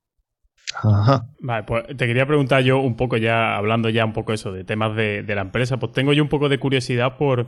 Vale, 1.40 1.64
pues 1.64 1.86
te 1.88 2.08
quería 2.08 2.26
preguntar 2.26 2.64
yo 2.64 2.80
un 2.80 2.96
poco 2.96 3.18
ya, 3.18 3.56
hablando 3.56 3.90
ya 3.90 4.06
un 4.06 4.14
poco 4.14 4.34
eso 4.34 4.52
de 4.52 4.64
temas 4.64 4.96
de, 4.96 5.24
la 5.28 5.42
empresa, 5.42 5.78
pues 5.78 5.92
tengo 5.92 6.14
yo 6.14 6.24
un 6.24 6.30
poco 6.30 6.50
de 6.50 6.58
curiosidad 6.58 7.18
por 7.18 7.48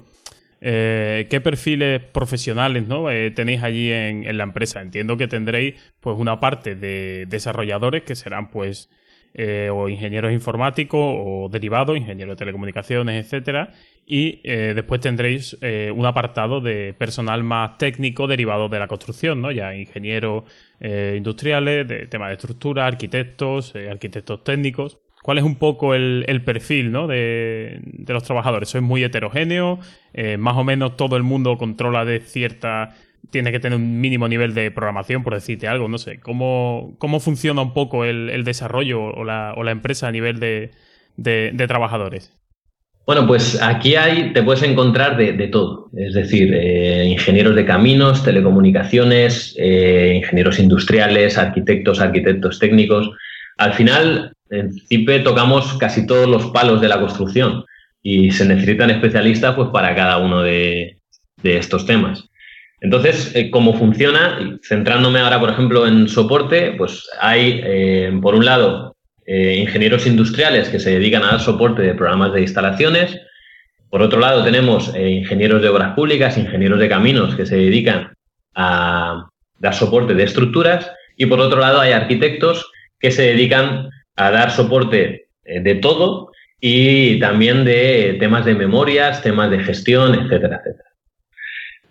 eh, 0.61 1.27
qué 1.29 1.41
perfiles 1.41 2.01
profesionales 2.01 2.87
¿no? 2.87 3.09
Eh, 3.09 3.31
tenéis 3.31 3.63
allí 3.63 3.91
en, 3.91 4.37
la 4.37 4.43
empresa. 4.43 4.81
Entiendo 4.81 5.17
que 5.17 5.27
tendréis 5.27 5.75
pues 5.99 6.17
una 6.17 6.39
parte 6.39 6.75
de 6.75 7.25
desarrolladores 7.27 8.03
que 8.03 8.15
serán 8.15 8.49
pues 8.49 8.89
eh, 9.35 9.69
o 9.71 9.89
ingenieros 9.89 10.31
informáticos 10.31 10.99
o 10.99 11.49
derivados, 11.51 11.97
ingenieros 11.97 12.33
de 12.33 12.39
telecomunicaciones, 12.39 13.23
etcétera, 13.23 13.73
y 14.07 14.41
después 14.43 15.01
tendréis 15.01 15.57
un 15.95 16.05
apartado 16.05 16.61
de 16.61 16.93
personal 16.93 17.43
más 17.43 17.79
técnico 17.79 18.27
derivado 18.27 18.69
de 18.69 18.77
la 18.77 18.87
construcción, 18.87 19.41
¿no? 19.41 19.51
Ya 19.51 19.75
ingenieros 19.75 20.43
eh, 20.79 21.15
industriales, 21.17 21.87
de 21.87 22.07
temas 22.07 22.29
de 22.29 22.33
estructura, 22.33 22.85
arquitectos, 22.85 23.73
eh, 23.75 23.89
arquitectos 23.89 24.43
técnicos. 24.43 24.99
¿Cuál 25.23 25.39
es 25.39 25.43
un 25.43 25.55
poco 25.55 25.95
el, 25.95 26.41
perfil 26.45 26.91
¿no? 26.91 27.07
de, 27.07 27.79
los 28.07 28.23
trabajadores? 28.23 28.69
¿Sois 28.69 28.83
muy 28.83 29.03
heterogéneo? 29.03 29.79
Eh, 30.13 30.37
¿Más 30.37 30.55
o 30.55 30.63
menos 30.63 30.97
todo 30.97 31.17
el 31.17 31.23
mundo 31.23 31.57
controla 31.57 32.05
de 32.05 32.19
cierta... 32.19 32.95
tiene 33.31 33.51
que 33.51 33.59
tener 33.59 33.77
un 33.77 33.99
mínimo 33.99 34.27
nivel 34.27 34.53
de 34.53 34.71
programación, 34.71 35.23
por 35.23 35.33
decirte 35.33 35.67
algo? 35.67 35.87
No 35.87 35.97
sé. 35.97 36.19
¿Cómo, 36.19 36.95
cómo 36.97 37.19
funciona 37.19 37.61
un 37.61 37.73
poco 37.73 38.05
el, 38.05 38.43
desarrollo 38.43 39.03
o 39.03 39.23
la, 39.23 39.53
o 39.55 39.63
la, 39.63 39.71
empresa 39.71 40.07
a 40.07 40.11
nivel 40.11 40.39
de, 40.39 41.65
trabajadores? 41.67 42.33
Bueno, 43.05 43.27
pues 43.27 43.61
aquí 43.61 43.95
hay, 43.95 44.33
te 44.33 44.41
puedes 44.41 44.63
encontrar 44.63 45.15
de, 45.15 45.47
todo, 45.49 45.91
es 45.95 46.15
decir, 46.15 46.51
eh, 46.55 47.05
ingenieros 47.05 47.55
de 47.55 47.63
caminos, 47.63 48.23
telecomunicaciones, 48.23 49.55
eh, 49.59 50.13
ingenieros 50.15 50.57
industriales, 50.57 51.37
arquitectos, 51.37 52.01
arquitectos 52.01 52.57
técnicos. 52.57 53.11
Al 53.57 53.73
final, 53.73 54.33
en 54.49 54.73
CIPE 54.73 55.19
tocamos 55.19 55.77
casi 55.77 56.05
todos 56.07 56.27
los 56.27 56.47
palos 56.47 56.81
de 56.81 56.87
la 56.87 56.99
construcción 56.99 57.63
y 58.01 58.29
se 58.29 58.45
necesitan 58.45 58.91
especialistas 58.91 59.55
pues, 59.55 59.69
para 59.69 59.95
cada 59.95 60.19
uno 60.19 60.43
de, 60.43 60.97
estos 61.43 61.85
temas. 61.85 62.29
Entonces, 62.81 63.35
eh, 63.35 63.49
¿cómo 63.49 63.73
funciona? 63.73 64.39
Centrándome 64.61 65.19
ahora, 65.19 65.39
por 65.39 65.49
ejemplo, 65.49 65.87
en 65.87 66.07
soporte, 66.07 66.73
pues 66.77 67.09
hay, 67.19 67.61
por 68.21 68.35
un 68.35 68.45
lado, 68.45 68.95
eh, 69.27 69.55
ingenieros 69.55 70.05
industriales 70.05 70.69
que 70.69 70.79
se 70.79 70.91
dedican 70.91 71.23
a 71.23 71.31
dar 71.31 71.39
soporte 71.39 71.81
de 71.81 71.95
programas 71.95 72.31
de 72.33 72.41
instalaciones. 72.41 73.19
Por 73.89 74.03
otro 74.03 74.19
lado, 74.19 74.43
tenemos 74.43 74.93
eh, 74.93 75.09
ingenieros 75.09 75.63
de 75.63 75.69
obras 75.69 75.95
públicas, 75.95 76.37
ingenieros 76.37 76.79
de 76.79 76.89
caminos 76.89 77.35
que 77.35 77.47
se 77.47 77.55
dedican 77.55 78.13
a 78.53 79.27
dar 79.57 79.73
soporte 79.73 80.13
de 80.13 80.23
estructuras. 80.23 80.91
Y 81.17 81.25
por 81.25 81.39
otro 81.39 81.59
lado, 81.59 81.79
hay 81.79 81.93
arquitectos 81.93 82.69
que 82.99 83.09
se 83.09 83.23
dedican 83.23 83.89
a 84.15 84.29
dar 84.29 84.51
soporte 84.51 85.27
eh, 85.43 85.59
de 85.59 85.75
todo 85.75 86.29
y 86.61 87.19
también 87.19 87.65
de 87.65 88.17
temas 88.19 88.45
de 88.45 88.53
memorias, 88.53 89.23
temas 89.23 89.49
de 89.49 89.59
gestión, 89.59 90.13
etcétera, 90.13 90.57
etcétera. 90.57 90.89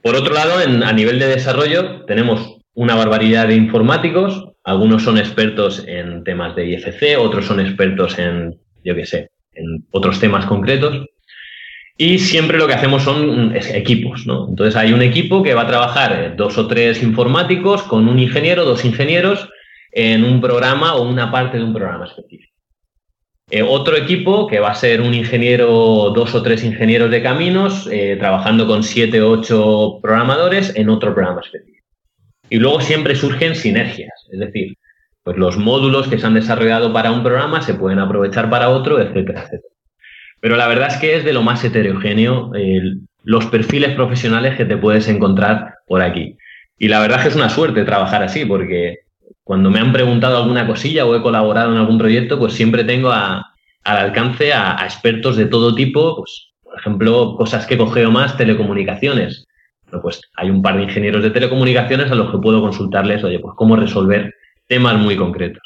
Por 0.05 0.17
otro 0.17 0.35
lado, 0.35 0.59
a 0.59 0.93
nivel 0.93 1.19
de 1.19 1.29
desarrollo, 1.29 2.05
tenemos 2.05 2.59
una 2.75 2.95
barbaridad 2.95 3.49
de 3.49 3.55
informáticos, 3.55 4.51
algunos 4.63 5.03
son 5.03 5.17
expertos 5.17 5.83
en 5.89 6.23
temas 6.25 6.55
de 6.55 6.67
IFC, 6.67 7.19
otros 7.19 7.47
son 7.47 7.59
expertos 7.59 8.19
en, 8.19 8.55
yo 8.85 8.95
qué 8.95 9.07
sé, 9.07 9.31
en 9.55 9.87
otros 9.93 10.21
temas 10.21 10.45
concretos. 10.45 11.07
Y 11.97 12.19
siempre 12.19 12.59
lo 12.59 12.67
que 12.67 12.75
hacemos 12.75 13.03
son 13.03 13.57
equipos, 13.57 14.27
¿no? 14.27 14.47
Entonces 14.51 14.77
hay 14.77 14.93
un 14.93 15.01
equipo 15.01 15.43
que 15.43 15.55
va 15.55 15.63
a 15.63 15.69
trabajar 15.69 16.13
eh, 16.13 16.35
dos 16.37 16.59
o 16.59 16.67
tres 16.67 17.03
informáticos 17.03 17.83
con 17.85 18.07
un 18.07 18.19
ingeniero, 18.19 18.67
dos 18.67 18.85
ingenieros 18.85 19.49
en 19.91 20.23
un 20.23 20.39
programa 20.39 20.97
o 20.97 21.09
una 21.09 21.33
parte 21.33 21.57
de 21.57 21.65
un 21.65 21.73
programa 21.73 22.05
específico. 22.05 22.54
Eh, 23.51 23.63
otro 23.63 23.97
equipo 23.97 24.47
que 24.47 24.59
va 24.59 24.71
a 24.71 24.75
ser 24.75 25.03
un 25.03 25.13
ingeniero, 25.13 26.11
dos 26.15 26.35
o 26.35 26.43
tres 26.43 26.65
ingenieros 26.65 27.11
de 27.11 27.23
caminos, 27.23 27.89
eh, 27.93 28.17
trabajando 28.19 28.67
con 28.67 28.83
siete 28.83 29.21
o 29.21 29.31
ocho 29.31 29.99
programadores 30.03 30.75
en 30.77 30.89
otro 30.89 31.15
programa 31.15 31.43
específico. 31.43 31.87
Y 32.49 32.57
luego 32.57 32.81
siempre 32.81 33.15
surgen 33.15 33.55
sinergias, 33.55 34.27
es 34.31 34.39
decir, 34.39 34.77
pues 35.23 35.37
los 35.37 35.59
módulos 35.59 36.09
que 36.09 36.19
se 36.19 36.27
han 36.27 36.35
desarrollado 36.35 36.93
para 36.93 37.13
un 37.13 37.23
programa 37.23 37.61
se 37.63 37.75
pueden 37.75 37.99
aprovechar 37.99 38.49
para 38.49 38.71
otro, 38.71 39.01
etcétera, 39.01 39.43
etcétera. 39.43 39.75
Pero 40.41 40.57
la 40.57 40.69
verdad 40.69 40.89
es 40.89 40.97
que 40.97 41.17
es 41.17 41.25
de 41.25 41.33
lo 41.33 41.43
más 41.43 41.65
heterogéneo 41.65 42.51
los 43.25 43.47
perfiles 43.47 43.95
profesionales 43.95 44.57
que 44.57 44.67
te 44.67 44.77
puedes 44.77 45.09
encontrar 45.09 45.77
por 45.87 46.03
aquí. 46.03 46.37
Y 46.79 46.89
la 46.89 47.01
verdad 47.01 47.19
es 47.19 47.23
que 47.23 47.29
es 47.31 47.37
una 47.37 47.49
suerte 47.49 47.85
trabajar 47.85 48.23
así, 48.23 48.45
porque 48.45 49.04
cuando 49.43 49.71
me 49.71 49.79
han 49.79 49.93
preguntado 49.93 50.39
alguna 50.39 50.67
cosilla 50.67 51.05
o 51.05 51.15
he 51.15 51.23
colaborado 51.23 51.73
en 51.73 51.79
algún 51.79 51.99
proyecto, 51.99 52.39
pues 52.39 52.55
siempre 52.55 52.85
tengo 52.85 53.11
al 53.11 53.45
alcance 53.85 54.53
a, 54.53 54.79
expertos 54.83 55.37
de 55.37 55.47
todo 55.47 55.75
tipo, 55.75 56.17
pues, 56.17 56.53
por 56.63 56.79
ejemplo, 56.79 57.37
cosas 57.37 57.67
que 57.67 57.77
cogeo 57.77 58.11
más, 58.11 58.37
telecomunicaciones. 58.37 59.47
pues 60.03 60.21
hay 60.37 60.51
un 60.51 60.63
par 60.63 60.77
de 60.77 60.85
ingenieros 60.85 61.23
de 61.23 61.31
telecomunicaciones 61.31 62.11
a 62.11 62.15
los 62.15 62.31
que 62.31 62.39
puedo 62.39 62.61
consultarles, 62.61 63.23
oye, 63.23 63.39
pues 63.39 63.55
cómo 63.57 63.77
resolver 63.77 64.35
temas 64.67 64.97
muy 64.97 65.17
concretos. 65.17 65.63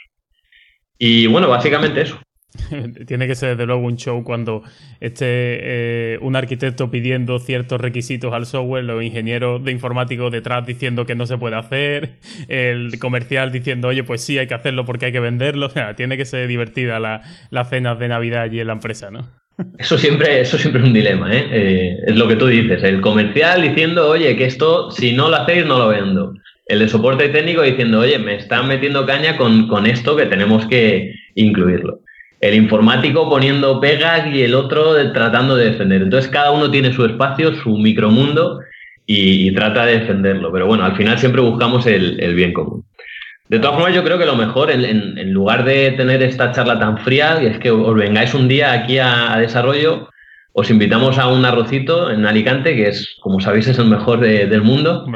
Y 0.98 1.26
bueno, 1.28 1.48
básicamente 1.48 2.02
eso. 2.02 2.18
Tiene 3.06 3.26
que 3.26 3.34
ser 3.34 3.50
desde 3.50 3.66
luego 3.66 3.82
un 3.82 3.96
show 3.96 4.22
cuando 4.24 4.62
esté 5.00 5.26
eh, 5.26 6.18
un 6.20 6.36
arquitecto 6.36 6.90
pidiendo 6.90 7.38
ciertos 7.38 7.80
requisitos 7.80 8.32
al 8.32 8.46
software, 8.46 8.84
los 8.84 9.02
ingenieros 9.02 9.64
de 9.64 9.72
informático 9.72 10.30
detrás 10.30 10.66
diciendo 10.66 11.06
que 11.06 11.14
no 11.14 11.26
se 11.26 11.38
puede 11.38 11.56
hacer, 11.56 12.16
el 12.48 12.98
comercial 12.98 13.52
diciendo, 13.52 13.88
oye, 13.88 14.04
pues 14.04 14.22
sí, 14.22 14.38
hay 14.38 14.46
que 14.46 14.54
hacerlo 14.54 14.84
porque 14.84 15.06
hay 15.06 15.12
que 15.12 15.20
venderlo. 15.20 15.68
O 15.68 15.70
sea, 15.70 15.94
tiene 15.94 16.16
que 16.16 16.24
ser 16.24 16.48
divertida 16.48 16.98
la, 16.98 17.20
las 17.50 17.68
cenas 17.68 17.98
de 17.98 18.08
Navidad 18.08 18.40
allí 18.40 18.58
en 18.58 18.68
la 18.68 18.72
empresa, 18.72 19.10
¿no? 19.10 19.28
Eso 19.78 19.98
siempre, 19.98 20.40
eso 20.40 20.56
siempre 20.56 20.80
es 20.80 20.88
un 20.88 20.94
dilema, 20.94 21.30
¿eh? 21.30 21.46
¿eh? 21.50 21.96
Es 22.06 22.16
lo 22.16 22.26
que 22.26 22.36
tú 22.36 22.46
dices, 22.46 22.82
el 22.82 23.02
comercial 23.02 23.60
diciendo, 23.60 24.08
oye, 24.08 24.34
que 24.34 24.46
esto, 24.46 24.90
si 24.90 25.12
no 25.12 25.28
lo 25.28 25.36
hacéis, 25.36 25.66
no 25.66 25.78
lo 25.78 25.88
vendo. 25.88 26.32
El 26.66 26.78
de 26.78 26.88
soporte 26.88 27.28
técnico 27.28 27.62
diciendo, 27.62 28.00
oye, 28.00 28.18
me 28.18 28.36
están 28.36 28.66
metiendo 28.66 29.04
caña 29.04 29.36
con, 29.36 29.68
con 29.68 29.84
esto 29.84 30.16
que 30.16 30.24
tenemos 30.24 30.66
que 30.66 31.12
incluirlo 31.34 32.00
el 32.40 32.54
informático 32.54 33.28
poniendo 33.28 33.80
pegas 33.80 34.26
y 34.32 34.42
el 34.42 34.54
otro 34.54 34.94
tratando 35.12 35.56
de 35.56 35.70
defender. 35.70 36.02
Entonces 36.02 36.30
cada 36.30 36.50
uno 36.52 36.70
tiene 36.70 36.92
su 36.92 37.04
espacio, 37.04 37.54
su 37.56 37.76
micromundo 37.76 38.60
y, 39.06 39.52
trata 39.52 39.86
de 39.86 40.00
defenderlo. 40.00 40.52
Pero 40.52 40.66
bueno, 40.66 40.84
al 40.84 40.96
final 40.96 41.18
siempre 41.18 41.40
buscamos 41.40 41.86
el, 41.86 42.34
bien 42.34 42.52
común. 42.52 42.84
De 43.48 43.58
todas 43.58 43.76
formas, 43.76 43.94
yo 43.94 44.04
creo 44.04 44.18
que 44.18 44.26
lo 44.26 44.36
mejor, 44.36 44.70
en, 44.70 45.32
lugar 45.32 45.64
de 45.64 45.92
tener 45.92 46.22
esta 46.22 46.52
charla 46.52 46.78
tan 46.78 46.98
fría, 46.98 47.40
es 47.40 47.58
que 47.58 47.70
os 47.70 47.94
vengáis 47.94 48.34
un 48.34 48.46
día 48.46 48.72
aquí 48.72 48.98
a, 48.98 49.38
desarrollo, 49.38 50.10
os 50.52 50.70
invitamos 50.70 51.18
a 51.18 51.28
un 51.28 51.44
arrocito 51.46 52.10
en 52.10 52.26
Alicante, 52.26 52.76
que 52.76 52.88
es, 52.88 53.16
como 53.20 53.40
sabéis, 53.40 53.66
es 53.68 53.78
el 53.78 53.86
mejor 53.86 54.20
del 54.20 54.62
mundo. 54.62 55.06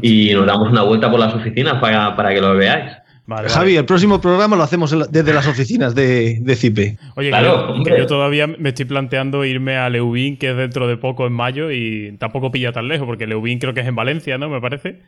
Y 0.00 0.32
nos 0.32 0.46
damos 0.46 0.70
una 0.70 0.82
vuelta 0.82 1.10
por 1.10 1.20
las 1.20 1.34
oficinas 1.34 1.74
para, 1.74 2.16
para 2.16 2.32
que 2.32 2.40
lo 2.40 2.56
veáis. 2.56 2.92
Javi, 3.28 3.76
el 3.76 3.84
próximo 3.84 4.20
programa 4.20 4.56
lo 4.56 4.64
hacemos 4.64 4.94
desde 5.10 5.32
las 5.32 5.46
oficinas 5.46 5.94
de, 5.94 6.38
de 6.40 6.56
CIPE. 6.56 6.98
Oye, 7.14 7.30
yo, 7.30 8.06
todavía 8.06 8.46
me 8.46 8.70
estoy 8.70 8.84
planteando 8.84 9.44
irme 9.44 9.76
a 9.76 9.88
Leubín, 9.88 10.36
que 10.36 10.50
es 10.50 10.56
dentro 10.56 10.88
de 10.88 10.96
poco 10.96 11.26
en 11.26 11.32
mayo, 11.32 11.70
y 11.70 12.16
tampoco 12.18 12.50
pilla 12.50 12.72
tan 12.72 12.88
lejos, 12.88 13.06
porque 13.06 13.28
Leubín 13.28 13.60
creo 13.60 13.74
que 13.74 13.80
es 13.80 13.86
en 13.86 13.94
Valencia, 13.94 14.38
¿no? 14.38 14.48
Me 14.48 14.60
parece. 14.60 15.02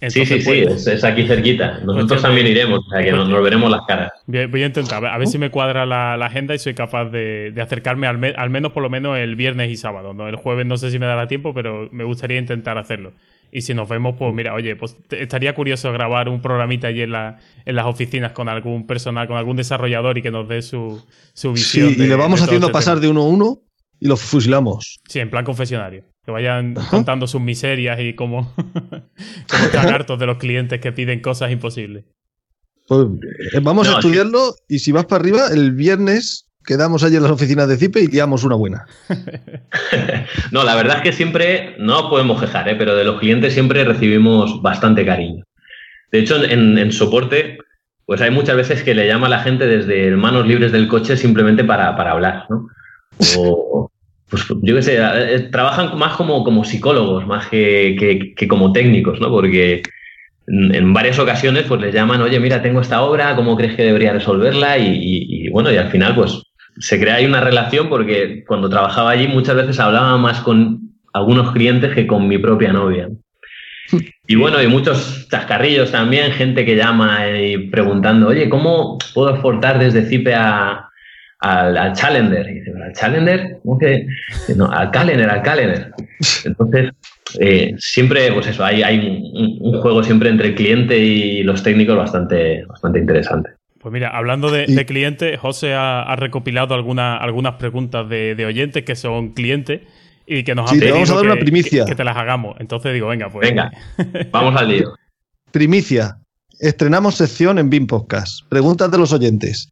sí, 0.00 0.24
sí, 0.24 0.40
sí, 0.40 0.64
pues, 0.64 0.86
es, 0.86 1.04
aquí 1.04 1.26
cerquita. 1.26 1.80
Nosotros 1.84 2.22
también 2.22 2.46
iremos, 2.46 2.86
o 2.86 2.90
sea 2.90 3.04
que 3.04 3.12
nos, 3.12 3.30
veremos 3.42 3.70
las 3.70 3.82
caras. 3.86 4.12
Voy 4.26 4.62
a 4.62 4.66
intentar, 4.66 5.04
a 5.04 5.18
ver, 5.18 5.28
si 5.28 5.36
me 5.36 5.50
cuadra 5.50 5.84
la, 5.84 6.14
agenda 6.14 6.54
y 6.54 6.58
soy 6.58 6.72
capaz 6.72 7.10
de, 7.10 7.52
acercarme 7.60 8.06
al, 8.06 8.34
al, 8.34 8.50
menos 8.50 8.72
por 8.72 8.82
lo 8.82 8.88
menos 8.88 9.18
el 9.18 9.36
viernes 9.36 9.70
y 9.70 9.76
sábado. 9.76 10.14
¿no? 10.14 10.26
El 10.26 10.36
jueves 10.36 10.64
no 10.64 10.78
sé 10.78 10.90
si 10.90 10.98
me 10.98 11.06
dará 11.06 11.28
tiempo, 11.28 11.52
pero 11.52 11.90
me 11.92 12.04
gustaría 12.04 12.38
intentar 12.38 12.78
hacerlo. 12.78 13.12
Y 13.50 13.62
si 13.62 13.74
nos 13.74 13.88
vemos, 13.88 14.16
pues 14.18 14.34
mira, 14.34 14.54
oye, 14.54 14.76
pues 14.76 14.96
estaría 15.10 15.54
curioso 15.54 15.92
grabar 15.92 16.28
un 16.28 16.42
programita 16.42 16.88
allí 16.88 17.02
en, 17.02 17.12
la, 17.12 17.38
en 17.64 17.76
las 17.76 17.86
oficinas 17.86 18.32
con 18.32 18.48
algún 18.48 18.86
personal, 18.86 19.26
con 19.26 19.36
algún 19.36 19.56
desarrollador 19.56 20.18
y 20.18 20.22
que 20.22 20.30
nos 20.30 20.48
dé 20.48 20.62
su, 20.62 21.02
su 21.32 21.52
visión. 21.52 21.94
Sí, 21.94 22.02
y 22.02 22.06
le 22.06 22.14
vamos 22.14 22.42
haciendo 22.42 22.66
este 22.66 22.72
pasar 22.72 23.00
de 23.00 23.08
uno 23.08 23.22
a 23.22 23.26
uno 23.26 23.58
y 24.00 24.08
lo 24.08 24.16
fusilamos. 24.16 25.00
Sí, 25.08 25.20
en 25.20 25.30
plan 25.30 25.44
confesionario. 25.44 26.04
Que 26.24 26.30
vayan 26.30 26.74
contando 26.90 27.26
sus 27.26 27.40
miserias 27.40 27.98
y 28.00 28.14
cómo, 28.14 28.52
cómo 28.56 29.64
están 29.64 29.88
hartos 29.94 30.18
de 30.18 30.26
los 30.26 30.36
clientes 30.36 30.80
que 30.80 30.92
piden 30.92 31.20
cosas 31.20 31.50
imposibles. 31.50 32.04
Pues, 32.86 33.06
eh, 33.54 33.60
vamos 33.62 33.88
a 33.88 33.94
estudiarlo 33.94 34.54
y 34.68 34.78
si 34.78 34.92
vas 34.92 35.06
para 35.06 35.22
arriba, 35.22 35.48
el 35.52 35.72
viernes 35.72 36.47
quedamos 36.68 37.02
allí 37.02 37.16
en 37.16 37.22
las 37.22 37.32
oficinas 37.32 37.66
de 37.66 37.78
CIPE 37.78 38.02
y 38.02 38.06
guiamos 38.08 38.44
una 38.44 38.54
buena. 38.54 38.86
no, 40.52 40.64
la 40.64 40.76
verdad 40.76 40.98
es 40.98 41.02
que 41.02 41.12
siempre, 41.12 41.74
no 41.78 42.10
podemos 42.10 42.38
quejar, 42.38 42.68
¿eh? 42.68 42.76
pero 42.76 42.94
de 42.94 43.04
los 43.04 43.18
clientes 43.18 43.54
siempre 43.54 43.84
recibimos 43.84 44.60
bastante 44.60 45.06
cariño. 45.06 45.44
De 46.12 46.18
hecho, 46.18 46.44
en, 46.44 46.92
soporte, 46.92 47.56
pues 48.04 48.20
hay 48.20 48.30
muchas 48.30 48.56
veces 48.56 48.82
que 48.82 48.94
le 48.94 49.06
llama 49.06 49.28
a 49.28 49.30
la 49.30 49.40
gente 49.40 49.66
desde 49.66 50.14
manos 50.14 50.46
libres 50.46 50.70
del 50.70 50.88
coche 50.88 51.16
simplemente 51.16 51.64
para, 51.64 51.88
hablar, 51.88 52.44
¿no? 52.50 52.68
O, 53.38 53.90
pues 54.28 54.44
yo 54.62 54.74
qué 54.74 54.82
sé, 54.82 54.98
eh, 54.98 55.48
trabajan 55.50 55.98
más 55.98 56.16
como, 56.16 56.44
como 56.44 56.64
psicólogos, 56.64 57.26
más 57.26 57.46
que, 57.46 58.34
como 58.46 58.72
técnicos, 58.72 59.20
¿no? 59.20 59.30
Porque 59.30 59.82
en, 60.46 60.92
varias 60.92 61.18
ocasiones 61.18 61.64
pues 61.64 61.80
les 61.80 61.94
llaman, 61.94 62.20
oye, 62.20 62.38
mira, 62.38 62.60
tengo 62.60 62.82
esta 62.82 63.00
obra, 63.00 63.34
¿cómo 63.36 63.56
crees 63.56 63.74
que 63.74 63.84
debería 63.84 64.12
resolverla? 64.12 64.76
y 64.76 65.48
bueno, 65.48 65.72
y 65.72 65.78
al 65.78 65.90
final 65.90 66.14
pues 66.14 66.42
se 66.78 67.00
crea 67.00 67.16
ahí 67.16 67.26
una 67.26 67.40
relación 67.40 67.88
porque 67.88 68.44
cuando 68.46 68.68
trabajaba 68.68 69.10
allí 69.10 69.28
muchas 69.28 69.56
veces 69.56 69.80
hablaba 69.80 70.16
más 70.16 70.40
con 70.40 70.92
algunos 71.12 71.52
clientes 71.52 71.94
que 71.94 72.06
con 72.06 72.28
mi 72.28 72.38
propia 72.38 72.72
novia. 72.72 73.08
Y 74.26 74.36
bueno, 74.36 74.58
hay 74.58 74.66
muchos 74.66 75.26
chascarrillos 75.30 75.90
también, 75.90 76.32
gente 76.32 76.64
que 76.66 76.76
llama 76.76 77.26
y 77.30 77.68
preguntando, 77.68 78.28
oye, 78.28 78.48
¿cómo 78.50 78.98
puedo 79.14 79.30
exportar 79.30 79.78
desde 79.78 80.04
Cipe 80.04 80.34
al, 80.34 80.84
Challenger? 81.94 82.46
Y 82.48 82.54
dice, 82.60 82.72
¿al 82.84 82.92
Challenger? 82.92 83.58
¿Cómo 83.62 83.78
que? 83.78 84.06
No, 84.54 84.70
al 84.70 84.90
Calendar, 84.90 85.30
al 85.30 85.42
Calendar. 85.42 85.92
Entonces, 86.44 86.90
eh, 87.40 87.74
siempre, 87.78 88.30
pues 88.32 88.48
eso, 88.48 88.62
hay, 88.62 88.82
hay 88.82 88.98
un, 89.60 89.80
juego 89.80 90.02
siempre 90.02 90.28
entre 90.28 90.48
el 90.48 90.54
cliente 90.54 90.98
y 90.98 91.42
los 91.42 91.62
técnicos 91.62 91.96
bastante, 91.96 92.64
bastante 92.66 92.98
interesante. 92.98 93.57
Pues 93.88 93.94
mira, 93.94 94.10
hablando 94.10 94.50
de, 94.50 94.84
clientes, 94.84 95.40
José 95.40 95.72
ha, 95.72 96.14
recopilado 96.16 96.74
algunas 96.74 97.54
preguntas 97.54 98.06
de, 98.06 98.44
oyentes 98.44 98.84
que 98.84 98.94
son 98.94 99.30
clientes 99.30 99.80
y 100.26 100.44
que 100.44 100.54
nos 100.54 100.70
han 100.70 100.78
pedido 100.78 100.96
vamos 100.96 101.08
a 101.08 101.14
dar 101.14 101.22
que, 101.22 101.30
una 101.30 101.40
primicia. 101.40 101.86
Que, 101.86 101.94
te 101.94 102.04
las 102.04 102.14
hagamos. 102.14 102.56
Entonces 102.60 102.92
digo, 102.92 103.06
venga, 103.08 103.30
pues. 103.30 103.48
Venga, 103.48 103.72
vamos 104.30 104.60
al 104.60 104.68
lío. 104.68 104.92
Primicia. 105.52 106.18
Estrenamos 106.60 107.14
sección 107.14 107.58
en 107.58 107.70
BIM 107.70 107.86
Podcast. 107.86 108.46
Preguntas 108.50 108.90
de 108.90 108.98
los 108.98 109.10
oyentes. 109.14 109.70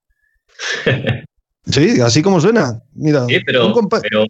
Sí, 1.69 2.01
así 2.01 2.23
como 2.23 2.41
suena. 2.41 2.81
Mira, 2.95 3.27
sí, 3.27 3.41
pero, 3.45 3.75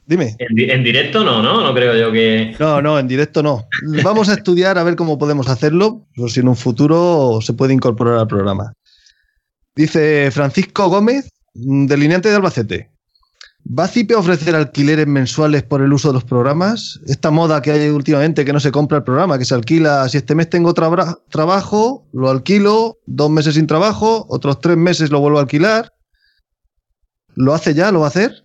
dime. 0.07 0.35
En, 0.39 0.83
directo 0.83 1.23
no, 1.23 1.43
¿no? 1.43 1.61
No 1.61 1.75
creo 1.75 1.95
yo 1.95 2.11
que. 2.11 2.57
No, 2.59 2.81
no, 2.81 2.99
en 2.99 3.07
directo 3.07 3.43
no. 3.43 3.69
Vamos 4.03 4.31
a 4.31 4.33
estudiar 4.33 4.79
a 4.79 4.85
ver 4.85 4.97
cómo 4.97 5.19
podemos 5.19 5.47
hacerlo, 5.51 6.07
por 6.17 6.31
si 6.31 6.41
en 6.41 6.49
un 6.49 6.57
futuro 6.57 7.41
se 7.43 7.53
puede 7.53 7.75
incorporar 7.75 8.17
al 8.17 8.27
programa. 8.27 8.73
Dice 9.77 10.31
Francisco 10.31 10.89
Gómez, 10.89 11.31
delineante 11.53 12.31
de 12.31 12.37
Albacete. 12.37 12.91
¿Va 13.67 13.89
CIPE 13.89 14.15
a 14.15 14.19
ofrecer 14.19 14.55
alquileres 14.55 15.07
mensuales 15.07 15.65
por 15.65 15.83
el 15.83 15.93
uso 15.93 16.09
de 16.09 16.15
los 16.15 16.25
programas? 16.25 16.99
Esta 17.07 17.31
moda 17.31 17.61
que 17.61 17.73
hay 17.73 17.89
últimamente 17.89 18.45
que 18.45 18.53
no 18.55 18.61
se 18.61 18.71
compra 18.71 18.99
el 18.99 19.05
programa, 19.05 19.39
que 19.39 19.45
se 19.45 19.55
alquila, 19.55 20.09
si 20.09 20.17
este 20.17 20.35
mes 20.35 20.49
tengo 20.49 20.73
trabajo, 20.73 22.07
lo 22.13 22.31
alquilo, 22.31 22.97
dos 23.07 23.29
meses 23.29 23.57
sin 23.57 23.67
trabajo, 23.67 24.25
otros 24.31 24.61
tres 24.61 24.79
meses 24.79 25.11
lo 25.11 25.21
vuelvo 25.21 25.39
a 25.39 25.43
alquilar. 25.43 25.93
¿Lo 27.35 27.53
hace 27.53 27.75
ya? 27.75 27.93
¿Lo 27.93 28.01
va 28.01 28.07
a 28.07 28.09
hacer? 28.09 28.45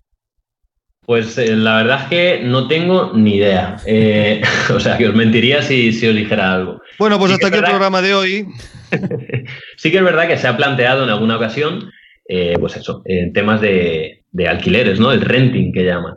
Pues 1.06 1.38
eh, 1.38 1.56
la 1.56 1.76
verdad 1.76 2.02
es 2.02 2.08
que 2.08 2.42
no 2.44 2.68
tengo 2.68 3.12
ni 3.14 3.36
idea. 3.36 3.76
Eh, 3.86 4.42
o 4.74 4.80
sea, 4.80 4.98
que 4.98 5.08
os 5.08 5.14
mentiría 5.14 5.62
si, 5.62 5.92
si 5.92 6.08
os 6.08 6.14
dijera 6.14 6.52
algo. 6.52 6.82
Bueno, 6.98 7.18
pues 7.18 7.32
hasta 7.32 7.46
aquí 7.46 7.56
el 7.56 7.64
programa 7.64 8.02
de 8.02 8.14
hoy. 8.14 8.48
sí 9.76 9.90
que 9.90 9.98
es 9.98 10.04
verdad 10.04 10.28
que 10.28 10.36
se 10.36 10.48
ha 10.48 10.56
planteado 10.56 11.04
en 11.04 11.10
alguna 11.10 11.36
ocasión, 11.36 11.90
eh, 12.28 12.54
pues 12.58 12.76
eso, 12.76 13.02
en 13.04 13.32
temas 13.32 13.60
de, 13.60 14.24
alquileres, 14.48 15.00
¿no? 15.00 15.12
El 15.12 15.20
renting 15.20 15.72
que 15.72 15.84
llaman. 15.84 16.14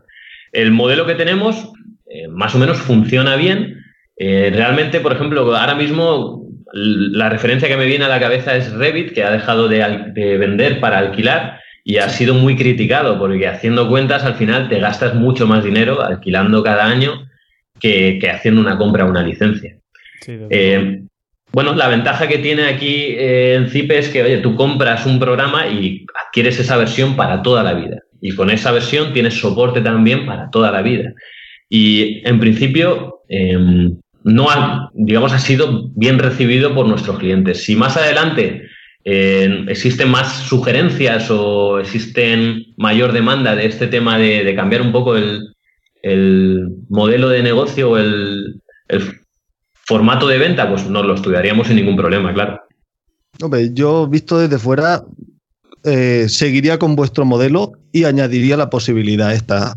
El 0.51 0.71
modelo 0.71 1.05
que 1.05 1.15
tenemos 1.15 1.71
eh, 2.09 2.28
más 2.30 2.55
o 2.55 2.59
menos 2.59 2.78
funciona 2.78 3.36
bien. 3.36 3.84
Eh, 4.17 4.51
realmente, 4.53 4.99
por 4.99 5.11
ejemplo, 5.11 5.55
ahora 5.55 5.76
mismo 5.76 6.45
la 6.71 7.30
referencia 7.30 7.67
que 7.67 7.78
me 7.78 7.86
viene 7.86 8.05
a 8.05 8.09
la 8.09 8.19
cabeza 8.19 8.55
es 8.55 8.71
Revit, 8.73 9.13
que 9.13 9.23
ha 9.23 9.32
dejado 9.32 9.67
de, 9.67 10.38
vender 10.38 10.80
para 10.80 10.99
alquilar 10.99 11.59
y 11.84 11.97
ha 11.97 12.09
sido 12.09 12.34
muy 12.34 12.55
criticado 12.55 13.19
porque 13.19 13.47
haciendo 13.47 13.88
cuentas 13.88 14.23
al 14.26 14.36
final 14.36 14.67
te 14.67 14.80
gastas 14.80 15.13
mucho 15.13 15.47
más 15.47 15.63
dinero 15.63 16.03
alquilando 16.03 16.63
cada 16.63 16.86
año 16.86 17.30
que, 17.80 18.19
haciendo 18.30 18.59
una 18.59 18.78
compra 18.78 19.05
o 19.05 19.09
una 19.09 19.23
licencia. 19.23 19.78
Eh, 20.28 21.05
bueno, 21.56 21.74
la 21.74 21.88
ventaja 21.88 22.28
que 22.28 22.39
tiene 22.39 22.66
aquí 22.66 23.16
eh, 23.18 23.56
en 23.56 23.70
Zipe 23.70 23.97
es 23.97 24.10
que, 24.10 24.22
oye, 24.22 24.39
tú 24.39 24.58
compras 24.58 25.06
un 25.06 25.20
programa 25.20 25.70
y 25.70 26.06
adquieres 26.28 26.60
esa 26.60 26.76
versión 26.76 27.16
para 27.16 27.43
toda 27.43 27.64
la 27.64 27.74
vida. 27.74 28.01
Y 28.20 28.36
con 28.36 28.49
esa 28.49 28.74
versión 28.74 29.14
tienes 29.14 29.36
soporte 29.36 29.80
también 29.80 30.26
para 30.26 30.49
toda 30.49 30.70
la 30.70 30.82
vida. 30.82 31.14
Y 31.70 32.22
en 32.28 32.41
principio, 32.41 33.22
em, 33.30 33.95
no 34.26 34.49
ha, 34.49 34.91
digamos, 34.95 35.32
ha 35.32 35.39
sido 35.39 35.91
bien 35.95 36.20
recibido 36.20 36.76
por 36.76 36.89
nuestros 36.89 37.20
clientes. 37.20 37.64
Si 37.64 37.78
más 37.78 37.95
adelante 37.95 38.64
eh, 39.06 39.64
existen 39.70 40.10
más 40.10 40.39
sugerencias 40.39 41.32
o 41.32 41.80
existen 41.80 42.66
mayor 42.76 43.14
demanda 43.14 43.56
de 43.56 43.68
este 43.68 43.88
tema 43.88 44.18
de, 44.18 44.53
cambiar 44.58 44.82
un 44.82 44.91
poco 44.91 45.16
el, 45.16 45.53
modelo 46.89 47.30
de 47.30 47.41
negocio 47.43 47.91
o 47.91 47.97
el, 47.97 48.45
formato 49.86 50.27
de 50.27 50.38
venta, 50.38 50.69
pues 50.69 50.88
nos 50.89 51.05
lo 51.05 51.15
estudiaríamos 51.15 51.67
sin 51.67 51.77
ningún 51.77 51.95
problema, 51.95 52.33
claro. 52.33 52.61
Hombre, 53.41 53.69
yo 53.73 54.07
visto 54.07 54.39
desde 54.39 54.59
fuera, 54.59 55.03
eh, 55.83 56.25
seguiría 56.27 56.79
con 56.79 56.95
vuestro 56.95 57.25
modelo 57.25 57.73
y 57.91 58.05
añadiría 58.05 58.57
la 58.57 58.69
posibilidad 58.69 59.33
esta 59.33 59.75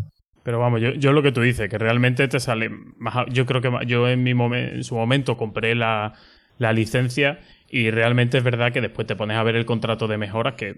pero 0.48 0.61
vamos, 0.61 0.80
yo, 0.80 0.94
yo, 0.94 1.12
lo 1.12 1.22
que 1.22 1.30
tú 1.30 1.42
dices, 1.42 1.68
que 1.68 1.76
realmente 1.76 2.26
te 2.26 2.40
sale 2.40 2.70
más. 2.96 3.26
Yo 3.30 3.44
creo 3.44 3.61
que 3.61 3.70
yo 3.86 4.09
en, 4.09 4.22
mi 4.22 4.30
en 4.30 4.82
su 4.82 4.94
momento 4.94 5.36
compré 5.36 5.74
la, 5.74 6.14
licencia 6.59 7.40
y 7.68 7.90
realmente 7.90 8.38
es 8.38 8.44
verdad 8.44 8.72
que 8.72 8.80
después 8.80 9.06
te 9.06 9.14
pones 9.14 9.36
a 9.36 9.42
ver 9.42 9.56
el 9.56 9.66
contrato 9.66 10.09
de 10.09 10.16
mejoras, 10.16 10.54
que 10.54 10.74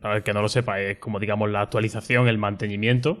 para 0.00 0.16
el 0.16 0.24
que 0.24 0.32
no 0.32 0.42
lo 0.42 0.48
sepa, 0.48 0.80
es 0.80 0.98
como 0.98 1.20
digamos 1.20 1.48
la 1.48 1.60
actualización, 1.60 2.26
el 2.26 2.38
mantenimiento 2.38 3.20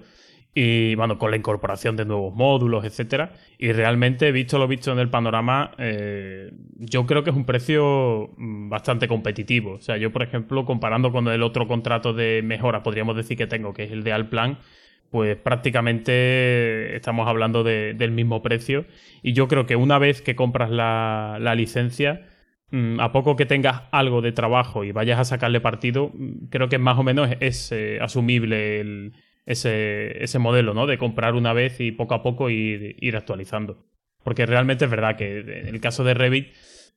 y 0.54 0.94
bueno, 0.94 1.18
con 1.18 1.32
la 1.32 1.36
incorporación 1.36 1.96
de 1.96 2.04
nuevos 2.04 2.32
módulos, 2.34 2.84
etcétera. 2.84 3.32
Y 3.58 3.72
realmente, 3.72 4.30
visto 4.30 4.58
lo 4.58 4.68
visto 4.68 4.92
en 4.92 5.00
el 5.00 5.10
panorama, 5.10 5.72
eh, 5.78 6.52
yo 6.78 7.06
creo 7.06 7.24
que 7.24 7.30
es 7.30 7.36
un 7.36 7.44
precio 7.44 8.30
mm, 8.36 8.68
bastante 8.68 9.08
competitivo. 9.08 9.72
O 9.72 9.80
sea, 9.80 9.96
yo, 9.96 10.12
por 10.12 10.22
ejemplo, 10.22 10.64
comparando 10.64 11.10
con 11.10 11.26
el 11.26 11.42
otro 11.42 11.66
contrato 11.66 12.12
de 12.12 12.42
mejora, 12.44 12.84
podríamos 12.84 13.16
decir 13.16 13.36
que 13.36 13.48
tengo, 13.48 13.74
que 13.74 13.84
es 13.84 13.90
el 13.90 14.04
de 14.04 14.12
Alplan, 14.12 14.58
pues 15.10 15.36
prácticamente 15.36 16.96
estamos 16.96 17.28
hablando 17.28 17.64
del 17.64 18.10
mismo 18.12 18.42
precio. 18.42 18.86
Y 19.22 19.32
yo 19.32 19.48
creo 19.48 19.66
que 19.66 19.76
una 19.76 19.98
vez 19.98 20.22
que 20.22 20.36
compras 20.36 20.70
la, 20.70 21.54
licencia, 21.56 22.26
mm, 22.70 23.00
a 23.00 23.12
poco 23.12 23.36
que 23.36 23.46
tengas 23.46 23.82
algo 23.92 24.22
de 24.22 24.32
trabajo 24.32 24.84
y 24.84 24.92
vayas 24.92 25.18
a 25.18 25.24
sacarle 25.24 25.60
partido, 25.60 26.10
mm, 26.14 26.46
creo 26.50 26.68
que 26.68 26.78
más 26.78 26.98
o 26.98 27.02
menos 27.02 27.30
es 27.40 27.72
eh, 27.72 27.98
asumible 28.00 29.12
ese, 29.46 30.22
ese, 30.22 30.38
modelo, 30.38 30.74
¿no? 30.74 30.86
De 30.86 30.98
comprar 30.98 31.34
una 31.34 31.52
vez 31.52 31.80
y 31.80 31.92
poco 31.92 32.14
a 32.14 32.22
poco 32.22 32.50
ir, 32.50 32.96
ir 32.98 33.16
actualizando. 33.16 33.86
Porque 34.22 34.46
realmente 34.46 34.86
es 34.86 34.90
verdad 34.90 35.16
que 35.16 35.40
en 35.40 35.68
el 35.68 35.80
caso 35.80 36.02
de 36.04 36.14
Revit 36.14 36.48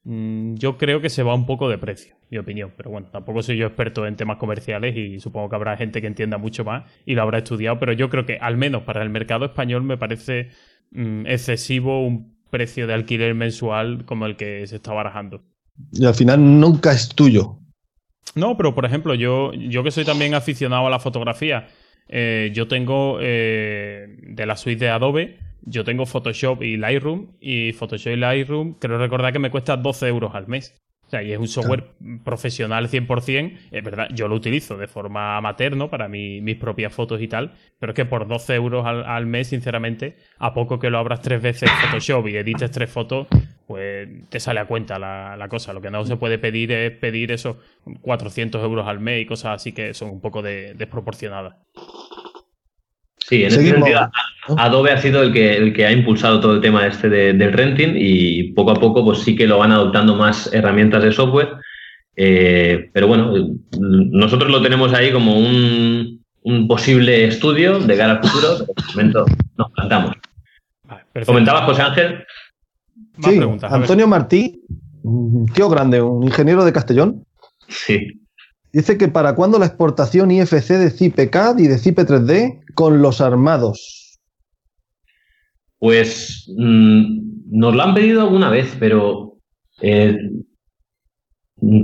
Mm, 0.09 0.55
yo 0.55 0.77
creo 0.77 1.01
que 1.01 1.09
se 1.09 1.21
va 1.21 1.35
un 1.35 1.45
poco 1.45 1.67
de 1.67 1.77
precio, 1.77 2.15
mi 2.29 2.37
opinión. 2.37 2.71
Pero 2.77 2.89
bueno, 2.89 3.09
tampoco 3.11 3.43
soy 3.43 3.57
yo 3.57 3.67
experto 3.67 4.07
en 4.07 4.15
temas 4.15 4.37
comerciales 4.37 4.95
y 4.95 5.19
supongo 5.19 5.49
que 5.49 5.55
habrá 5.57 5.75
gente 5.75 5.99
que 5.99 6.07
entienda 6.07 6.37
mucho 6.37 6.63
más 6.63 6.89
y 7.05 7.13
lo 7.13 7.23
habrá 7.23 7.39
estudiado. 7.39 7.77
Pero 7.77 7.91
yo 7.91 8.09
creo 8.09 8.25
que 8.25 8.37
al 8.37 8.55
menos 8.55 8.83
para 8.83 9.03
el 9.03 9.09
mercado 9.09 9.43
español 9.43 9.83
me 9.83 9.97
parece 9.97 10.49
mm, 10.91 11.25
excesivo 11.25 12.05
un 12.07 12.37
precio 12.49 12.87
de 12.87 12.93
alquiler 12.93 13.35
mensual 13.35 14.05
como 14.05 14.25
el 14.27 14.37
que 14.37 14.65
se 14.65 14.77
está 14.77 14.93
barajando. 14.93 15.43
Y 15.91 16.05
al 16.05 16.15
final 16.15 16.59
nunca 16.59 16.93
es 16.93 17.09
tuyo. 17.09 17.59
No, 18.33 18.55
pero 18.55 18.73
por 18.73 18.85
ejemplo, 18.85 19.13
yo, 19.13 19.51
yo 19.53 19.83
que 19.83 19.91
soy 19.91 20.05
también 20.05 20.35
aficionado 20.35 20.87
a 20.87 20.89
la 20.89 20.99
fotografía, 20.99 21.67
eh, 22.09 22.51
yo 22.53 22.67
tengo 22.67 23.19
eh, 23.21 24.17
de 24.21 24.45
la 24.45 24.55
suite 24.55 24.85
de 24.85 24.91
Adobe 24.91 25.37
yo 25.69 25.83
tengo 25.83 26.05
Photoshop 26.05 26.63
y 26.63 26.77
Lightroom 26.77 27.27
y 27.41 27.73
Photoshop 27.73 28.13
y 28.13 28.15
Lightroom 28.15 28.75
creo 28.79 28.97
recordar 28.97 29.33
que 29.33 29.39
me 29.39 29.51
cuesta 29.51 29.75
12 29.75 30.07
euros 30.07 30.33
al 30.33 30.47
mes. 30.47 30.73
O 31.07 31.09
sea, 31.09 31.23
y 31.23 31.31
es 31.31 31.39
un 31.39 31.47
software 31.47 31.85
profesional 32.25 32.89
100%. 32.89 33.57
Es 33.71 33.83
verdad, 33.83 34.09
yo 34.13 34.27
lo 34.27 34.35
utilizo 34.35 34.77
de 34.77 34.87
forma 34.87 35.37
amateur, 35.37 35.77
¿no? 35.77 35.89
Para 35.89 36.09
mis 36.09 36.57
propias 36.57 36.93
fotos 36.93 37.21
y 37.21 37.29
tal. 37.29 37.53
Pero 37.79 37.93
es 37.93 37.95
que 37.95 38.03
por 38.03 38.27
12 38.27 38.55
euros 38.55 38.85
al, 38.85 39.25
mes, 39.25 39.47
sinceramente, 39.47 40.17
a 40.37 40.53
poco 40.53 40.79
que 40.79 40.89
lo 40.89 40.97
abras 40.97 41.21
tres 41.21 41.41
veces 41.41 41.71
Photoshop 41.71 42.27
y 42.27 42.35
edites 42.35 42.71
tres 42.71 42.89
fotos, 42.89 43.27
pues 43.65 44.09
te 44.29 44.41
sale 44.41 44.59
a 44.59 44.65
cuenta 44.65 44.99
la, 44.99 45.37
la, 45.37 45.47
cosa. 45.47 45.71
Lo 45.71 45.79
que 45.79 45.89
no 45.89 46.03
se 46.03 46.17
puede 46.17 46.39
pedir 46.39 46.73
es 46.73 46.91
pedir 46.91 47.31
esos 47.31 47.55
400 48.01 48.61
euros 48.61 48.85
al 48.85 48.99
mes 48.99 49.21
y 49.21 49.25
cosas 49.25 49.55
así 49.55 49.71
que 49.71 49.93
son 49.93 50.09
un 50.09 50.19
poco 50.19 50.41
de, 50.41 50.73
desproporcionadas. 50.73 51.55
Sí, 53.27 53.43
en 53.43 53.47
ese 53.47 53.71
sentido, 53.71 54.09
Adobe 54.57 54.91
ha 54.91 55.01
sido 55.01 55.21
el 55.21 55.33
que, 55.33 55.57
el 55.57 55.73
que 55.73 55.85
ha 55.85 55.91
impulsado 55.91 56.39
todo 56.39 56.53
el 56.53 56.61
tema 56.61 56.87
este 56.87 57.09
del 57.09 57.51
renting 57.51 57.93
y 57.97 58.53
poco 58.53 58.71
a 58.71 58.75
poco 58.75 59.03
pues 59.03 59.19
sí 59.19 59.35
que 59.35 59.45
lo 59.45 59.57
van 59.57 59.73
adoptando 59.73 60.15
más 60.15 60.49
herramientas 60.53 61.03
de 61.03 61.11
software. 61.11 61.49
Eh, 62.15 62.89
pero 62.93 63.07
bueno, 63.07 63.33
nosotros 63.77 64.49
lo 64.49 64.61
tenemos 64.61 64.93
ahí 64.93 65.11
como 65.11 65.37
un, 65.37 66.25
posible 66.69 67.25
estudio 67.25 67.79
de 67.79 67.97
cara 67.97 68.13
al 68.13 68.23
futuro, 68.23 68.47
pero 68.59 68.87
de 68.87 68.93
momento 68.93 69.25
nos 69.57 69.71
plantamos. 69.71 70.15
¿Comentabas, 71.25 71.65
José 71.65 71.81
Ángel? 71.81 72.23
Sí, 73.21 73.41
Antonio 73.63 74.07
Martí, 74.07 74.61
tío 75.53 75.67
grande, 75.67 76.01
un 76.01 76.23
ingeniero 76.23 76.63
de 76.63 76.71
Castellón. 76.71 77.25
Sí. 77.67 78.21
Dice 78.77 78.95
que 78.95 79.07
para 79.07 79.33
cuándo 79.33 79.57
la 79.57 79.65
exportación 79.65 80.29
IFC 80.29 80.77
de 80.77 80.91
CIPE-CAD 80.91 81.57
y 81.57 81.67
de 81.67 81.79
CIPE 81.79 82.05
3D 82.05 82.61
con 82.75 83.01
los 83.01 83.21
armados. 83.21 84.19
Pues 85.79 86.45
mm, 86.55 87.57
nos 87.57 87.75
lo 87.75 87.81
han 87.81 87.95
pedido 87.95 88.21
alguna 88.21 88.51
vez, 88.51 88.77
pero 88.79 89.39
eh, 89.81 90.15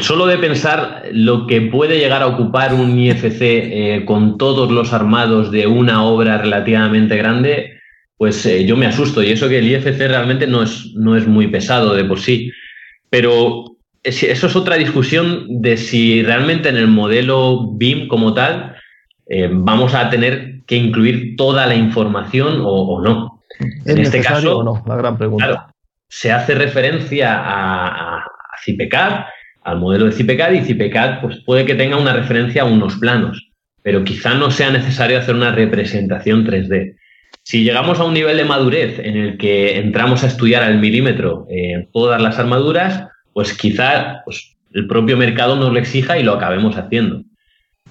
solo 0.02 0.28
de 0.28 0.38
pensar 0.38 1.06
lo 1.12 1.48
que 1.48 1.62
puede 1.62 1.98
llegar 1.98 2.22
a 2.22 2.28
ocupar 2.28 2.76
un 2.76 3.00
IFC 3.00 3.42
eh, 3.42 4.04
con 4.06 4.38
todos 4.38 4.70
los 4.70 4.94
armados 4.94 5.50
de 5.50 5.66
una 5.66 6.06
obra 6.06 6.38
relativamente 6.38 7.18
grande, 7.18 7.74
pues 8.18 8.46
eh, 8.46 8.68
yo 8.68 8.78
me 8.78 8.86
asusto. 8.86 9.24
Y 9.24 9.32
eso 9.32 9.50
que 9.50 9.58
el 9.58 9.68
IFC 9.68 9.98
realmente 9.98 10.46
no 10.46 10.62
es, 10.62 10.94
no 10.94 11.18
es 11.18 11.26
muy 11.26 11.48
pesado 11.48 11.96
de 11.96 12.06
por 12.06 12.20
sí. 12.20 12.52
Pero 13.10 13.73
eso 14.04 14.48
es 14.48 14.56
otra 14.56 14.76
discusión 14.76 15.46
de 15.62 15.78
si 15.78 16.24
realmente 16.24 16.70
en 16.70 16.78
el 16.78 16.88
modelo 16.88 17.72
BIM 17.74 18.08
como 18.08 18.34
tal 18.34 18.76
eh, 19.28 19.50
vamos 19.52 19.94
a 19.94 20.10
tener 20.10 20.62
que 20.68 20.76
incluir 20.76 21.36
toda 21.38 21.66
la 21.66 21.76
información 21.76 22.62
o, 22.62 23.02
no. 23.02 23.42
en 23.86 23.98
este 24.00 24.22
caso, 24.22 24.60
o 24.60 24.64
no? 24.64 24.84
La 24.86 24.96
gran 24.98 25.18
pregunta. 25.18 25.74
se 26.10 26.32
hace 26.32 26.56
referencia 26.56 27.40
a, 27.40 28.18
a, 28.18 28.26
CIPECAD, 28.64 29.26
al 29.64 29.80
modelo 29.80 30.06
de 30.06 30.12
CIPECAD, 30.12 30.54
y 30.54 30.62
CIPECAD 30.62 31.22
pues, 31.22 31.42
puede 31.46 31.66
que 31.66 31.76
tenga 31.76 31.98
una 31.98 32.14
referencia 32.14 32.64
a 32.64 32.66
unos 32.66 32.96
planos, 32.98 33.52
pero 33.82 34.04
quizá 34.04 34.34
no 34.34 34.52
sea 34.52 34.70
necesario 34.70 35.18
hacer 35.18 35.36
una 35.36 35.52
representación 35.52 36.46
3D. 36.46 36.96
Si 37.44 37.64
llegamos 37.64 38.00
a 38.00 38.06
un 38.06 38.14
nivel 38.14 38.38
de 38.38 38.46
madurez 38.46 39.00
en 39.00 39.18
el 39.18 39.38
que 39.38 39.78
entramos 39.78 40.24
a 40.24 40.28
estudiar 40.28 40.64
al 40.64 40.80
milímetro 40.80 41.46
eh, 41.50 41.90
todas 41.92 42.22
las 42.22 42.40
armaduras, 42.40 43.08
pues 43.34 43.54
quizá 43.58 44.22
pues, 44.26 44.56
el 44.74 44.88
propio 44.88 45.18
mercado 45.18 45.56
nos 45.56 45.72
lo 45.72 45.80
exija 45.80 46.18
y 46.18 46.24
lo 46.24 46.34
acabemos 46.34 46.78
haciendo. 46.78 47.24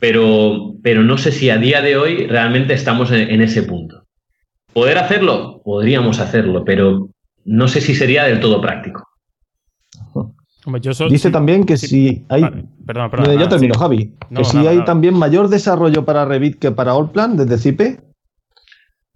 Pero, 0.00 0.74
pero 0.82 1.02
no 1.02 1.16
sé 1.18 1.30
si 1.30 1.50
a 1.50 1.58
día 1.58 1.80
de 1.80 1.96
hoy 1.96 2.26
realmente 2.26 2.74
estamos 2.74 3.12
en, 3.12 3.40
ese 3.40 3.62
punto. 3.62 4.04
¿Poder 4.72 4.98
hacerlo? 4.98 5.60
Podríamos 5.64 6.18
hacerlo, 6.18 6.64
pero 6.64 7.10
no 7.44 7.68
sé 7.68 7.80
si 7.80 7.94
sería 7.94 8.24
del 8.24 8.40
todo 8.40 8.60
práctico. 8.60 9.06
Dice 11.08 11.30
también 11.30 11.64
que 11.64 11.76
si 11.76 12.24
hay. 12.28 12.42
Perdón, 12.86 13.10
perdón, 13.10 13.38
ya 13.38 13.48
termino, 13.48 13.74
Javi. 13.74 14.14
que 14.34 14.44
si 14.44 14.58
hay 14.58 14.84
también 14.84 15.14
mayor 15.14 15.48
desarrollo 15.48 16.04
para 16.04 16.24
Revit 16.24 16.58
que 16.58 16.70
para 16.70 16.92
Allplan 16.92 17.36
desde 17.36 17.58
CIPE. 17.58 18.00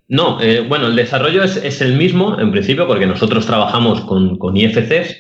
No, 0.09 0.41
eh, 0.41 0.65
bueno, 0.69 0.87
el 0.87 0.97
desarrollo 0.97 1.43
es, 1.43 1.81
el 1.81 1.97
mismo 1.97 2.39
en 2.39 2.53
principio 2.53 2.87
porque 2.87 3.07
nosotros 3.07 3.47
trabajamos 3.47 4.03
con, 4.03 4.39
con 4.39 4.57
IFCs 4.57 5.17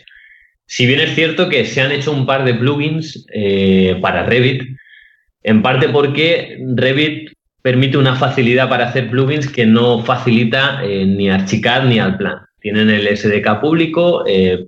si 0.66 0.86
bien 0.86 1.00
es 1.00 1.14
cierto 1.14 1.48
que 1.48 1.64
se 1.64 1.80
han 1.80 1.92
hecho 1.92 2.12
un 2.12 2.26
par 2.26 2.44
de 2.44 2.54
plugins 2.54 3.24
eh, 3.32 3.96
para 4.00 4.24
Revit, 4.24 4.62
en 5.44 5.62
parte 5.62 5.88
porque 5.88 6.58
Revit 6.74 7.32
permite 7.62 7.98
una 7.98 8.16
facilidad 8.16 8.68
para 8.68 8.88
hacer 8.88 9.08
plugins 9.08 9.48
que 9.48 9.64
no 9.64 10.04
facilita 10.04 10.80
eh, 10.84 11.06
ni 11.06 11.30
Archicad 11.30 11.84
ni 11.84 12.00
Alplan. 12.00 12.40
Tienen 12.60 12.90
el 12.90 13.16
SDK 13.16 13.60
público, 13.60 14.24
eh, 14.26 14.66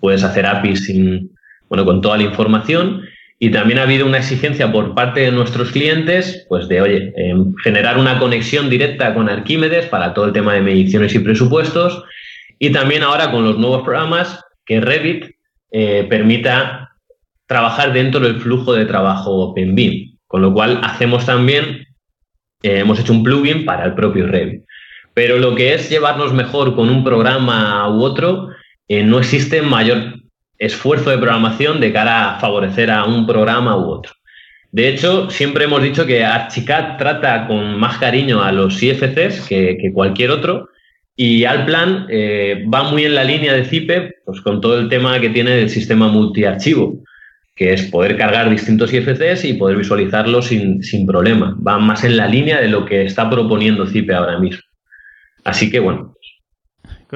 puedes 0.00 0.22
hacer 0.22 0.46
APIs 0.46 0.84
sin, 0.84 1.32
bueno, 1.68 1.84
con 1.84 2.00
toda 2.00 2.16
la 2.16 2.22
información 2.22 3.02
y 3.40 3.50
también 3.50 3.80
ha 3.80 3.82
habido 3.82 4.06
una 4.06 4.18
exigencia 4.18 4.70
por 4.70 4.94
parte 4.94 5.20
de 5.20 5.32
nuestros 5.32 5.72
clientes, 5.72 6.46
pues 6.48 6.68
de, 6.68 6.80
oye, 6.80 7.12
generar 7.64 7.98
una 7.98 8.20
conexión 8.20 8.70
directa 8.70 9.12
con 9.12 9.28
Arquímedes 9.28 9.86
para 9.86 10.14
todo 10.14 10.26
el 10.26 10.32
tema 10.32 10.54
de 10.54 10.60
mediciones 10.60 11.14
y 11.14 11.18
presupuestos. 11.18 12.04
Y 12.60 12.70
también 12.70 13.02
ahora 13.02 13.32
con 13.32 13.44
los 13.44 13.58
nuevos 13.58 13.82
programas, 13.82 14.44
que 14.66 14.80
Revit 14.80 15.30
eh, 15.70 16.06
permita 16.08 16.90
trabajar 17.46 17.92
dentro 17.92 18.20
del 18.20 18.40
flujo 18.40 18.72
de 18.72 18.86
trabajo 18.86 19.30
OpenBeam, 19.30 20.16
Con 20.26 20.42
lo 20.42 20.52
cual 20.52 20.80
hacemos 20.82 21.26
también, 21.26 21.86
eh, 22.62 22.78
hemos 22.78 22.98
hecho 22.98 23.12
un 23.12 23.22
plugin 23.22 23.64
para 23.64 23.84
el 23.84 23.94
propio 23.94 24.26
Revit. 24.26 24.64
Pero 25.14 25.38
lo 25.38 25.54
que 25.54 25.74
es 25.74 25.88
llevarnos 25.88 26.32
mejor 26.32 26.74
con 26.74 26.88
un 26.88 27.04
programa 27.04 27.88
u 27.88 28.02
otro, 28.02 28.48
eh, 28.88 29.02
no 29.02 29.18
existe 29.18 29.62
mayor 29.62 30.14
esfuerzo 30.58 31.10
de 31.10 31.18
programación 31.18 31.80
de 31.80 31.92
cara 31.92 32.34
a 32.34 32.40
favorecer 32.40 32.90
a 32.90 33.04
un 33.04 33.26
programa 33.26 33.76
u 33.76 33.90
otro. 33.90 34.12
De 34.72 34.88
hecho, 34.88 35.30
siempre 35.30 35.66
hemos 35.66 35.82
dicho 35.82 36.04
que 36.04 36.24
Archicad 36.24 36.96
trata 36.96 37.46
con 37.46 37.78
más 37.78 37.98
cariño 37.98 38.42
a 38.42 38.50
los 38.50 38.82
IFCs 38.82 39.46
que, 39.48 39.90
cualquier 39.94 40.32
otro 40.32 40.68
y 41.16 41.44
Alplan 41.44 42.06
eh, 42.10 42.64
va 42.72 42.90
muy 42.90 43.04
en 43.04 43.14
la 43.14 43.24
línea 43.24 43.52
de 43.52 43.64
Zipe 43.64 44.16
pues, 44.24 44.40
con 44.40 44.60
todo 44.60 44.78
el 44.78 44.88
tema 44.88 45.20
que 45.20 45.30
tiene 45.30 45.52
del 45.52 45.70
sistema 45.70 46.08
multiarchivo, 46.08 47.02
que 47.54 47.72
es 47.72 47.84
poder 47.84 48.16
cargar 48.16 48.50
distintos 48.50 48.92
IFCs 48.92 49.44
y 49.44 49.54
poder 49.54 49.76
visualizarlos 49.76 50.46
sin, 50.46 50.82
sin 50.82 51.06
problema. 51.06 51.56
Va 51.66 51.78
más 51.78 52.04
en 52.04 52.16
la 52.16 52.26
línea 52.26 52.60
de 52.60 52.68
lo 52.68 52.84
que 52.84 53.04
está 53.04 53.30
proponiendo 53.30 53.86
Zipe 53.86 54.14
ahora 54.14 54.38
mismo. 54.38 54.62
Así 55.44 55.70
que 55.70 55.78
bueno, 55.78 56.14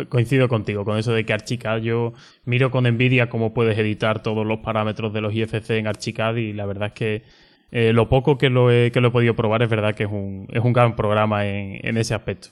coincido 0.06 0.48
contigo 0.48 0.84
con 0.84 0.98
eso 0.98 1.12
de 1.12 1.24
que 1.24 1.32
Archicad 1.32 1.78
yo 1.78 2.12
miro 2.44 2.70
con 2.70 2.86
envidia 2.86 3.28
cómo 3.28 3.54
puedes 3.54 3.78
editar 3.78 4.22
todos 4.22 4.46
los 4.46 4.60
parámetros 4.60 5.12
de 5.12 5.20
los 5.20 5.34
IFC 5.34 5.70
en 5.70 5.86
Archicad 5.86 6.36
y 6.36 6.52
la 6.52 6.66
verdad 6.66 6.88
es 6.88 6.94
que 6.94 7.22
eh, 7.70 7.92
lo 7.92 8.08
poco 8.08 8.38
que 8.38 8.50
lo, 8.50 8.70
he, 8.70 8.90
que 8.92 9.00
lo 9.00 9.08
he 9.08 9.10
podido 9.10 9.34
probar 9.34 9.62
es 9.62 9.68
verdad 9.68 9.94
que 9.94 10.04
es 10.04 10.10
un, 10.10 10.46
es 10.52 10.62
un 10.62 10.72
gran 10.72 10.96
programa 10.96 11.46
en, 11.46 11.96
ese 11.96 12.14
aspecto. 12.14 12.48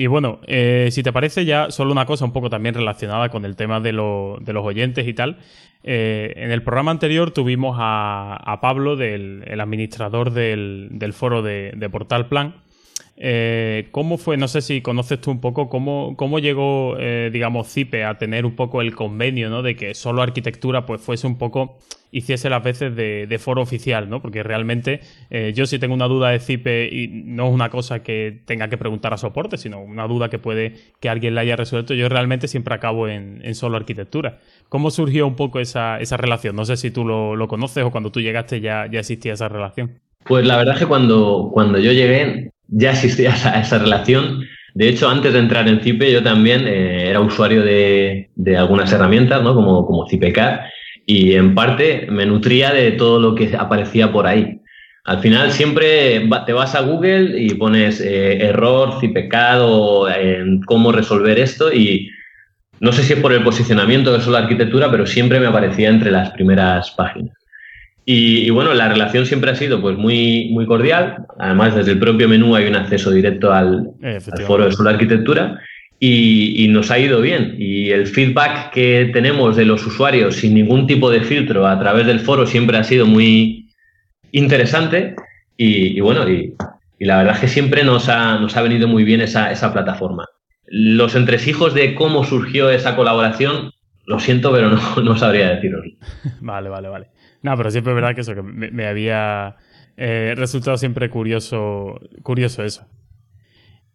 Y 0.00 0.06
bueno, 0.06 0.38
eh, 0.46 0.90
si 0.92 1.02
te 1.02 1.12
parece 1.12 1.44
ya 1.44 1.72
solo 1.72 1.90
una 1.90 2.06
cosa 2.06 2.24
un 2.24 2.32
poco 2.32 2.48
también 2.48 2.72
relacionada 2.72 3.30
con 3.30 3.44
el 3.44 3.56
tema 3.56 3.80
de, 3.80 3.92
los 3.92 4.38
oyentes 4.46 5.08
y 5.08 5.12
tal. 5.12 5.38
Eh, 5.82 6.34
en 6.36 6.52
el 6.52 6.62
programa 6.62 6.92
anterior 6.92 7.32
tuvimos 7.32 7.76
a, 7.80 8.58
Pablo, 8.62 8.94
del, 8.94 9.42
el 9.44 9.60
administrador 9.60 10.30
del, 10.30 11.12
foro 11.12 11.42
de, 11.42 11.72
de 11.74 11.90
Portal 11.90 12.28
Plan, 12.28 12.54
eh, 13.20 13.88
¿Cómo 13.90 14.16
fue? 14.16 14.36
No 14.36 14.46
sé 14.46 14.60
si 14.60 14.80
conoces 14.80 15.20
tú 15.20 15.32
un 15.32 15.40
poco 15.40 15.68
cómo, 15.68 16.14
cómo 16.16 16.38
llegó, 16.38 16.96
eh, 17.00 17.30
digamos, 17.32 17.66
CIPE 17.68 18.04
a 18.04 18.16
tener 18.16 18.46
un 18.46 18.54
poco 18.54 18.80
el 18.80 18.94
convenio, 18.94 19.50
¿no? 19.50 19.62
De 19.62 19.74
que 19.74 19.94
solo 19.94 20.22
arquitectura 20.22 20.86
pues 20.86 21.00
fuese 21.00 21.26
un 21.26 21.36
poco, 21.36 21.78
hiciese 22.12 22.48
las 22.48 22.62
veces 22.62 22.94
de, 22.94 23.38
foro 23.40 23.60
oficial, 23.60 24.08
¿no? 24.08 24.22
Porque 24.22 24.44
realmente 24.44 25.00
eh, 25.30 25.52
yo 25.52 25.66
si 25.66 25.80
tengo 25.80 25.94
una 25.94 26.06
duda 26.06 26.30
de 26.30 26.38
CIPE 26.38 26.90
y 26.92 27.08
no 27.08 27.48
es 27.48 27.54
una 27.54 27.70
cosa 27.70 28.04
que 28.04 28.40
tenga 28.44 28.68
que 28.68 28.78
preguntar 28.78 29.12
a 29.12 29.16
soporte, 29.16 29.56
sino 29.56 29.80
una 29.80 30.06
duda 30.06 30.28
que 30.28 30.38
puede 30.38 30.74
que 31.00 31.08
alguien 31.08 31.34
la 31.34 31.40
haya 31.40 31.56
resuelto, 31.56 31.94
yo 31.94 32.08
realmente 32.08 32.46
siempre 32.46 32.74
acabo 32.76 33.08
en, 33.08 33.42
solo 33.56 33.76
arquitectura. 33.76 34.38
¿Cómo 34.68 34.92
surgió 34.92 35.26
un 35.26 35.34
poco 35.34 35.58
esa, 35.58 35.98
esa 35.98 36.16
relación? 36.16 36.54
No 36.54 36.64
sé 36.64 36.76
si 36.76 36.92
tú 36.92 37.04
lo, 37.04 37.34
lo, 37.34 37.48
conoces 37.48 37.82
o 37.82 37.90
cuando 37.90 38.12
tú 38.12 38.20
llegaste 38.20 38.60
ya, 38.60 38.86
ya 38.86 39.00
existía 39.00 39.32
esa 39.32 39.48
relación. 39.48 39.98
Pues 40.24 40.46
la 40.46 40.56
verdad 40.56 40.74
es 40.74 40.80
que 40.80 40.86
cuando, 40.86 41.50
cuando 41.52 41.78
yo 41.78 41.90
llegué 41.90 42.52
ya 42.68 42.92
existía 42.92 43.30
esa, 43.60 43.78
relación. 43.78 44.44
De 44.74 44.88
hecho, 44.88 45.08
antes 45.08 45.32
de 45.32 45.40
entrar 45.40 45.68
en 45.68 45.80
Cipe, 45.80 46.12
yo 46.12 46.22
también 46.22 46.66
eh, 46.66 47.08
era 47.08 47.20
usuario 47.20 47.62
de, 47.62 48.28
algunas 48.56 48.92
herramientas, 48.92 49.42
¿no? 49.42 49.54
como, 49.54 49.86
como 49.86 50.08
Cipecar, 50.08 50.70
y 51.06 51.34
en 51.34 51.54
parte 51.54 52.06
me 52.10 52.26
nutría 52.26 52.72
de 52.72 52.92
todo 52.92 53.18
lo 53.18 53.34
que 53.34 53.56
aparecía 53.58 54.12
por 54.12 54.26
ahí. 54.26 54.60
Al 55.04 55.20
final 55.20 55.52
siempre 55.52 56.28
te 56.44 56.52
vas 56.52 56.74
a 56.74 56.82
Google 56.82 57.40
y 57.40 57.54
pones 57.54 57.98
eh, 58.00 58.46
error, 58.46 59.00
Cipecad 59.00 59.60
o 59.62 60.06
cómo 60.66 60.92
resolver 60.92 61.38
esto 61.38 61.72
y 61.72 62.10
no 62.80 62.92
sé 62.92 63.02
si 63.02 63.14
es 63.14 63.18
por 63.18 63.32
el 63.32 63.42
posicionamiento 63.42 64.12
de 64.12 64.30
la 64.30 64.38
arquitectura, 64.38 64.90
pero 64.90 65.06
siempre 65.06 65.40
me 65.40 65.46
aparecía 65.46 65.88
entre 65.88 66.10
las 66.10 66.30
primeras 66.30 66.90
páginas. 66.90 67.36
Y, 68.10 68.48
bueno, 68.48 68.72
la 68.72 68.88
relación 68.88 69.26
siempre 69.26 69.50
ha 69.50 69.54
sido 69.54 69.82
pues 69.82 69.98
muy, 69.98 70.48
muy 70.50 70.64
cordial. 70.64 71.26
Además, 71.38 71.74
desde 71.74 71.92
el 71.92 71.98
propio 71.98 72.26
menú 72.26 72.56
hay 72.56 72.66
un 72.66 72.74
acceso 72.74 73.10
directo 73.10 73.52
al, 73.52 73.90
foro 74.46 74.64
de 74.64 74.72
Solar 74.72 74.94
Arquitectura 74.94 75.60
y, 76.00 76.68
nos 76.70 76.90
ha 76.90 76.98
ido 76.98 77.20
bien. 77.20 77.56
Y 77.58 77.90
el 77.90 78.06
feedback 78.06 78.72
que 78.72 79.10
tenemos 79.12 79.56
de 79.56 79.66
los 79.66 79.86
usuarios 79.86 80.36
sin 80.36 80.54
ningún 80.54 80.86
tipo 80.86 81.10
de 81.10 81.20
filtro 81.20 81.66
a 81.66 81.78
través 81.78 82.06
del 82.06 82.20
foro 82.20 82.46
siempre 82.46 82.78
ha 82.78 82.82
sido 82.84 83.04
muy 83.04 83.68
interesante. 84.32 85.14
Y, 85.58 86.00
bueno, 86.00 86.26
y, 86.30 86.54
la 87.00 87.18
verdad 87.18 87.34
es 87.34 87.40
que 87.40 87.48
siempre 87.48 87.84
nos 87.84 88.08
ha, 88.08 88.38
nos 88.38 88.56
ha 88.56 88.62
venido 88.62 88.88
muy 88.88 89.04
bien 89.04 89.20
esa, 89.20 89.52
esa 89.52 89.70
plataforma. 89.70 90.24
Los 90.64 91.14
entresijos 91.14 91.74
de 91.74 91.94
cómo 91.94 92.24
surgió 92.24 92.70
esa 92.70 92.96
colaboración, 92.96 93.72
lo 94.06 94.18
siento, 94.18 94.50
pero 94.50 94.70
no, 94.70 94.96
no 95.02 95.14
sabría 95.18 95.50
decirlo. 95.50 95.82
Vale, 96.40 96.70
vale, 96.70 96.88
vale. 96.88 97.17
No, 97.42 97.56
pero 97.56 97.70
siempre 97.70 97.92
es 97.92 97.94
verdad 97.94 98.14
que 98.14 98.22
eso, 98.22 98.34
que 98.34 98.42
me, 98.42 98.86
había 98.86 99.56
eh, 99.96 100.34
resultado 100.36 100.76
siempre 100.76 101.10
curioso, 101.10 102.00
curioso 102.22 102.64
eso. 102.64 102.86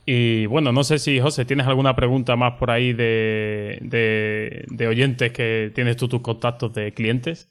Y 0.05 0.47
bueno, 0.47 0.71
no 0.73 0.83
sé 0.83 0.99
si, 0.99 1.19
José, 1.19 1.45
¿tienes 1.45 1.65
alguna 1.67 1.95
pregunta 1.95 2.35
más 2.35 2.53
por 2.59 2.71
ahí 2.71 2.91
de, 2.91 3.79
de, 3.81 4.87
oyentes 4.87 5.31
que 5.31 5.71
tienes 5.73 5.95
tú 5.95 6.09
tus 6.09 6.21
contactos 6.21 6.73
de 6.73 6.93
clientes? 6.93 7.49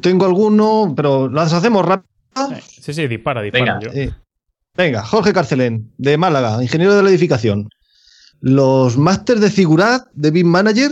tengo 0.00 0.24
alguno, 0.24 0.94
pero 0.96 1.28
las 1.28 1.52
hacemos 1.52 1.84
rápido. 1.84 2.08
Sí, 2.62 2.94
sí, 2.94 3.06
dispara, 3.06 3.42
dispara. 3.42 3.78
Venga, 3.78 4.16
Venga, 4.74 5.02
Jorge 5.02 5.32
Carcelén, 5.32 5.90
de 5.96 6.18
Málaga, 6.18 6.62
ingeniero 6.62 6.94
de 6.94 7.02
la 7.02 7.08
edificación. 7.08 7.68
Los 8.40 8.98
másteres 8.98 9.40
de 9.40 9.50
figurat 9.50 10.06
de 10.12 10.30
BIM 10.30 10.46
Manager 10.46 10.90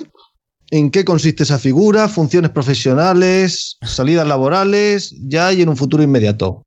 en 0.70 0.90
qué 0.90 1.04
consiste 1.04 1.42
esa 1.42 1.58
figura, 1.58 2.08
funciones 2.08 2.50
profesionales, 2.50 3.78
salidas 3.82 4.26
laborales, 4.26 5.14
ya 5.26 5.52
y 5.52 5.62
en 5.62 5.68
un 5.68 5.76
futuro 5.76 6.02
inmediato. 6.02 6.62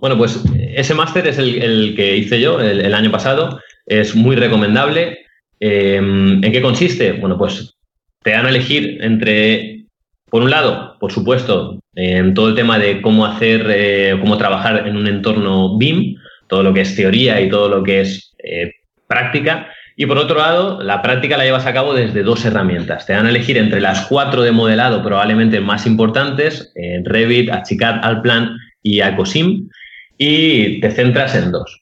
Bueno, 0.00 0.18
pues 0.18 0.38
ese 0.74 0.94
máster 0.94 1.26
es 1.26 1.38
el, 1.38 1.94
que 1.96 2.16
hice 2.16 2.40
yo 2.40 2.60
el, 2.60 2.94
año 2.94 3.10
pasado. 3.10 3.60
Es 3.86 4.14
muy 4.14 4.36
recomendable. 4.36 5.18
Em, 5.58 6.44
¿En 6.44 6.52
qué 6.52 6.60
consiste? 6.60 7.12
Bueno, 7.12 7.38
pues 7.38 7.74
te 8.22 8.32
dan 8.32 8.46
a 8.46 8.50
elegir 8.50 8.98
entre, 9.02 9.86
por 10.30 10.42
un 10.42 10.50
lado, 10.50 10.96
por 11.00 11.12
supuesto, 11.12 11.80
en 11.94 12.34
todo 12.34 12.50
el 12.50 12.54
tema 12.54 12.78
de 12.78 13.00
cómo 13.00 13.24
hacer, 13.24 13.66
eh, 13.70 14.18
cómo 14.20 14.36
trabajar 14.36 14.86
en 14.86 14.96
un 14.96 15.06
entorno 15.06 15.78
BIM, 15.78 16.16
todo 16.46 16.62
lo 16.62 16.74
que 16.74 16.82
es 16.82 16.94
teoría 16.94 17.40
y 17.40 17.48
todo 17.48 17.68
lo 17.68 17.82
que 17.82 18.02
es 18.02 18.34
eh, 18.44 18.72
práctica, 19.06 19.68
y 19.98 20.04
por 20.04 20.18
otro 20.18 20.36
lado, 20.38 20.82
la 20.82 21.00
práctica 21.00 21.38
la 21.38 21.44
llevas 21.44 21.64
a 21.64 21.72
cabo 21.72 21.94
desde 21.94 22.22
dos 22.22 22.44
herramientas. 22.44 23.06
Te 23.06 23.14
dan 23.14 23.24
a 23.24 23.30
elegir 23.30 23.56
entre 23.56 23.80
las 23.80 24.06
cuatro 24.06 24.42
de 24.42 24.52
modelado 24.52 25.02
probablemente 25.02 25.60
más 25.60 25.86
importantes, 25.86 26.70
en 26.74 27.02
Revit, 27.06 27.50
Archicad, 27.50 28.00
Alplan 28.02 28.58
y 28.82 29.00
Acosim, 29.00 29.70
y 30.18 30.80
te 30.80 30.90
centras 30.90 31.34
en 31.34 31.50
dos. 31.50 31.80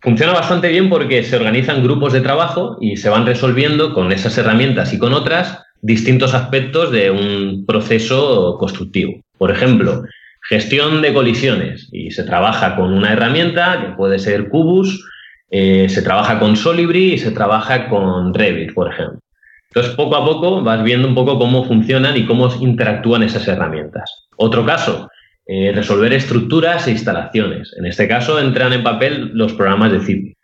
Funciona 0.00 0.32
bastante 0.32 0.68
bien 0.68 0.88
porque 0.88 1.24
se 1.24 1.36
organizan 1.36 1.82
grupos 1.82 2.12
de 2.12 2.20
trabajo 2.20 2.76
y 2.80 2.96
se 2.96 3.08
van 3.10 3.26
resolviendo 3.26 3.92
con 3.92 4.12
esas 4.12 4.38
herramientas 4.38 4.92
y 4.92 4.98
con 4.98 5.12
otras 5.12 5.62
distintos 5.80 6.34
aspectos 6.34 6.92
de 6.92 7.10
un 7.10 7.66
proceso 7.66 8.56
constructivo. 8.58 9.20
Por 9.36 9.50
ejemplo, 9.50 10.04
gestión 10.48 11.02
de 11.02 11.12
colisiones 11.12 11.88
y 11.90 12.12
se 12.12 12.22
trabaja 12.22 12.76
con 12.76 12.92
una 12.92 13.12
herramienta 13.12 13.80
que 13.80 13.96
puede 13.96 14.20
ser 14.20 14.48
Cubus 14.48 15.04
eh, 15.54 15.86
se 15.90 16.00
trabaja 16.00 16.38
con 16.38 16.56
Solibri 16.56 17.12
y 17.12 17.18
se 17.18 17.30
trabaja 17.30 17.86
con 17.90 18.32
Revit, 18.32 18.72
por 18.72 18.90
ejemplo. 18.90 19.20
Entonces, 19.68 19.94
poco 19.94 20.16
a 20.16 20.24
poco 20.24 20.62
vas 20.62 20.82
viendo 20.82 21.06
un 21.06 21.14
poco 21.14 21.38
cómo 21.38 21.64
funcionan 21.64 22.16
y 22.16 22.24
cómo 22.24 22.48
interactúan 22.60 23.22
esas 23.22 23.46
herramientas. 23.48 24.28
Otro 24.36 24.64
caso, 24.64 25.10
eh, 25.46 25.72
resolver 25.74 26.14
estructuras 26.14 26.88
e 26.88 26.92
instalaciones. 26.92 27.74
En 27.78 27.84
este 27.84 28.08
caso 28.08 28.40
entran 28.40 28.72
en 28.72 28.82
papel 28.82 29.30
los 29.34 29.52
programas 29.52 29.92
de 29.92 30.00
CIP. 30.00 30.36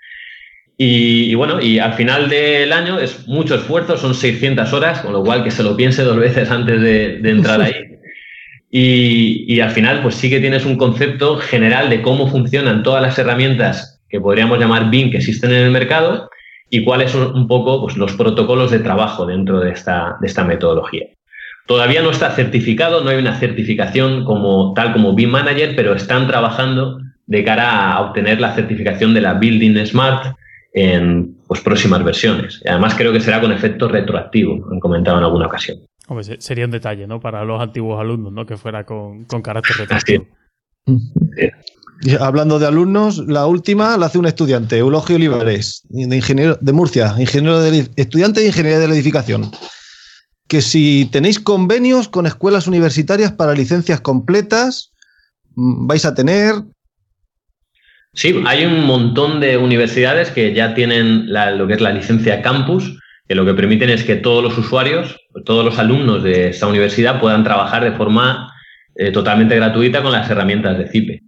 Y, 0.81 1.35
bueno, 1.35 1.61
y 1.61 1.79
al 1.79 1.95
final 1.95 2.29
del 2.29 2.73
año 2.73 3.01
es 3.01 3.27
mucho 3.27 3.57
esfuerzo, 3.57 3.97
son 3.97 4.15
600 4.15 4.73
horas, 4.73 5.01
con 5.01 5.13
lo 5.13 5.25
cual 5.25 5.43
que 5.43 5.51
se 5.51 5.65
lo 5.65 5.75
piense 5.75 6.05
dos 6.05 6.19
veces 6.19 6.51
antes 6.51 6.81
de, 6.81 7.17
entrar 7.25 7.61
ahí. 7.63 7.75
Y, 8.71 9.45
y, 9.53 9.61
al 9.61 9.71
final, 9.71 10.03
pues 10.03 10.15
sí 10.15 10.31
que 10.31 10.39
tienes 10.39 10.67
un 10.67 10.77
concepto 10.77 11.39
general 11.39 11.91
de 11.91 12.03
cómo 12.03 12.29
funcionan 12.29 12.83
todas 12.83 13.03
las 13.03 13.19
herramientas 13.19 13.98
que 14.09 14.21
podríamos 14.21 14.59
llamar 14.59 14.91
BIM 14.91 15.11
que 15.11 15.19
existen 15.19 15.51
en 15.51 15.65
el 15.65 15.71
mercado 15.71 16.31
y 16.71 16.85
cuáles 16.85 17.11
son 17.11 17.35
un 17.35 17.49
poco 17.49 17.83
pues, 17.83 17.97
los 17.97 18.13
protocolos 18.15 18.71
de 18.71 18.81
trabajo 18.81 19.27
dentro 19.27 19.61
de 19.61 19.71
esta, 19.71 20.17
de 20.21 20.27
esta 20.27 20.45
metodología. 20.45 21.07
Todavía 21.67 22.03
no 22.03 22.11
está 22.11 22.31
certificado, 22.31 23.05
no 23.05 23.11
hay 23.11 23.19
una 23.19 23.39
certificación 23.39 24.25
como 24.25 24.73
tal 24.75 24.93
como 24.93 25.15
BIM 25.15 25.31
Manager, 25.31 25.75
pero 25.77 25.95
están 25.95 26.27
trabajando 26.27 26.99
de 27.27 27.45
cara 27.45 27.93
a 27.93 28.01
obtener 28.01 28.41
la 28.41 28.55
certificación 28.55 29.13
de 29.13 29.21
la 29.21 29.35
Building 29.35 29.85
Smart 29.85 30.35
en 30.73 31.37
pues, 31.47 31.61
próximas 31.61 32.03
versiones. 32.03 32.63
Y 32.65 32.69
además 32.69 32.95
creo 32.95 33.13
que 33.13 33.21
será 33.21 33.41
con 33.41 33.53
efecto 33.53 33.89
retroactivo, 33.89 34.67
han 34.71 34.81
comentado 34.81 35.19
en 35.19 35.25
alguna 35.25 35.47
ocasión. 35.47 35.79
sería 36.39 36.65
un 36.65 36.71
detalle, 36.71 37.07
¿no? 37.07 37.21
Para 37.21 37.45
los 37.45 37.61
antiguos 37.61 38.01
alumnos, 38.01 38.33
¿no? 38.33 38.47
Que 38.47 38.57
fuera 38.57 38.85
con, 38.85 39.25
con 39.25 39.43
carácter 39.43 39.77
retroactivo. 39.77 40.27
Hablando 42.21 42.61
de 42.61 42.67
alumnos, 42.67 43.19
la 43.27 43.47
última 43.47 43.97
la 43.97 44.07
hace 44.07 44.19
un 44.19 44.27
estudiante, 44.27 44.79
Eulogio 44.79 45.17
Olivares, 45.17 45.83
de, 45.89 46.15
ingeniero, 46.15 46.57
de 46.61 46.73
Murcia, 46.73 47.15
ingeniero 47.19 47.61
de, 47.61 47.89
estudiante 47.97 48.41
de 48.41 48.47
Ingeniería 48.47 48.79
de 48.79 48.87
la 48.87 48.95
Edificación. 48.95 49.51
Que 50.47 50.63
si 50.63 51.09
tenéis 51.11 51.41
convenios 51.41 52.09
con 52.09 52.27
escuelas 52.27 52.69
universitarias 52.69 53.33
para 53.33 53.53
licencias 53.53 54.01
completas, 54.01 54.93
vais 55.57 56.05
a 56.05 56.15
tener? 56.15 56.55
Sí, 58.15 58.43
hay 58.47 58.65
un 58.65 58.87
montón 58.87 59.41
de 59.41 59.57
universidades 59.57 60.31
que 60.31 60.55
ya 60.55 60.75
tienen 60.75 61.33
lo 61.33 61.67
que 61.67 61.75
es 61.75 61.81
la 61.81 61.93
licencia 61.93 62.43
campus, 62.43 62.97
que 63.27 63.35
lo 63.35 63.45
que 63.45 63.55
permiten 63.55 63.91
es 63.91 64.05
que 64.05 64.17
todos 64.17 64.43
los 64.43 64.57
usuarios, 64.57 65.17
todos 65.45 65.65
los 65.65 65.79
alumnos 65.79 66.23
de 66.23 66.51
esta 66.51 66.69
universidad 66.69 67.21
puedan 67.21 67.43
trabajar 67.43 67.85
de 67.85 67.93
forma 67.93 68.55
eh, 68.95 69.11
totalmente 69.11 69.57
gratuita 69.57 70.03
con 70.03 70.13
las 70.13 70.31
herramientas 70.31 70.79
de 70.79 70.89
CIPE. 70.89 71.28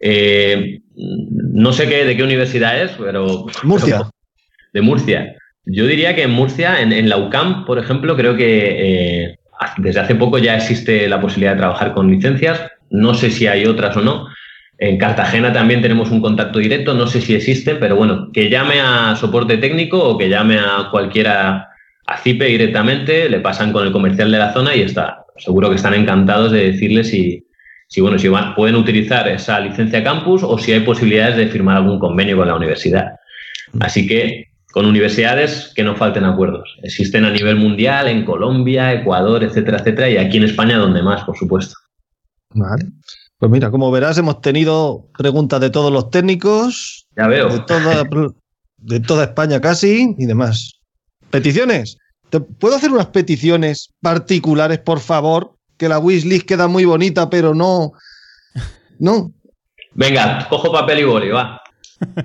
Eh, 0.00 0.80
no 0.94 1.72
sé 1.72 1.88
qué, 1.88 2.04
de 2.04 2.16
qué 2.16 2.22
universidad 2.22 2.82
es, 2.82 2.92
pero... 2.98 3.46
Murcia. 3.62 4.02
de 4.72 4.80
Murcia. 4.82 5.36
Yo 5.64 5.86
diría 5.86 6.14
que 6.14 6.22
en 6.22 6.30
Murcia, 6.30 6.80
en, 6.80 7.08
la 7.08 7.16
UCAM, 7.16 7.64
por 7.64 7.78
ejemplo, 7.78 8.16
creo 8.16 8.36
que 8.36 9.24
eh, 9.28 9.38
desde 9.78 10.00
hace 10.00 10.14
poco 10.14 10.38
ya 10.38 10.56
existe 10.56 11.08
la 11.08 11.20
posibilidad 11.20 11.52
de 11.52 11.58
trabajar 11.58 11.92
con 11.92 12.10
licencias. 12.10 12.60
No 12.90 13.14
sé 13.14 13.30
si 13.30 13.46
hay 13.46 13.66
otras 13.66 13.96
o 13.96 14.02
no. 14.02 14.28
En 14.78 14.98
Cartagena 14.98 15.52
también 15.52 15.80
tenemos 15.80 16.10
un 16.10 16.20
contacto 16.20 16.58
directo, 16.58 16.92
no 16.92 17.06
sé 17.06 17.20
si 17.20 17.34
existe, 17.34 17.76
pero 17.76 17.96
bueno, 17.96 18.30
que 18.32 18.50
llame 18.50 18.80
a 18.80 19.16
soporte 19.16 19.56
técnico 19.56 19.98
o 19.98 20.18
que 20.18 20.28
llame 20.28 20.58
a 20.58 20.88
cualquiera 20.90 21.68
a 22.06 22.18
CIPE 22.18 22.44
directamente, 22.44 23.28
le 23.28 23.40
pasan 23.40 23.72
con 23.72 23.86
el 23.86 23.92
comercial 23.92 24.30
de 24.30 24.38
la 24.38 24.52
zona 24.52 24.76
y 24.76 24.82
está. 24.82 25.24
Seguro 25.38 25.70
que 25.70 25.76
están 25.76 25.94
encantados 25.94 26.52
de 26.52 26.72
decirles 26.72 27.08
si, 27.08 27.45
si, 27.88 28.00
bueno, 28.00 28.18
si 28.18 28.28
pueden 28.54 28.76
utilizar 28.76 29.28
esa 29.28 29.60
licencia 29.60 30.02
campus 30.02 30.42
o 30.42 30.58
si 30.58 30.72
hay 30.72 30.80
posibilidades 30.80 31.36
de 31.36 31.48
firmar 31.48 31.76
algún 31.76 31.98
convenio 31.98 32.36
con 32.36 32.48
la 32.48 32.56
universidad. 32.56 33.12
Así 33.80 34.06
que 34.06 34.46
con 34.72 34.84
universidades 34.84 35.72
que 35.74 35.82
no 35.82 35.96
falten 35.96 36.24
acuerdos. 36.24 36.76
Existen 36.82 37.24
a 37.24 37.30
nivel 37.30 37.56
mundial, 37.56 38.08
en 38.08 38.26
Colombia, 38.26 38.92
Ecuador, 38.92 39.42
etcétera, 39.42 39.78
etcétera, 39.78 40.10
y 40.10 40.16
aquí 40.18 40.36
en 40.36 40.44
España 40.44 40.76
donde 40.76 41.02
más, 41.02 41.24
por 41.24 41.36
supuesto. 41.36 41.74
Vale. 42.50 42.84
Pues 43.38 43.50
mira, 43.50 43.70
como 43.70 43.90
verás, 43.90 44.18
hemos 44.18 44.40
tenido 44.40 45.08
preguntas 45.16 45.60
de 45.60 45.70
todos 45.70 45.92
los 45.92 46.10
técnicos. 46.10 47.06
Ya 47.16 47.26
veo. 47.26 47.48
De 47.48 47.60
toda, 47.60 48.04
de 48.76 49.00
toda 49.00 49.24
España 49.24 49.60
casi 49.60 50.14
y 50.18 50.26
demás. 50.26 50.80
¿Peticiones? 51.30 51.96
¿Te 52.30 52.40
¿Puedo 52.40 52.76
hacer 52.76 52.90
unas 52.90 53.06
peticiones 53.06 53.94
particulares, 54.00 54.78
por 54.80 55.00
favor? 55.00 55.55
Que 55.76 55.88
la 55.88 55.98
wishlist 55.98 56.46
queda 56.46 56.68
muy 56.68 56.84
bonita, 56.84 57.28
pero 57.28 57.54
no. 57.54 57.92
No. 58.98 59.32
Venga, 59.94 60.46
cojo 60.48 60.72
papel 60.72 61.00
y 61.00 61.04
boli, 61.04 61.28
va. 61.28 61.62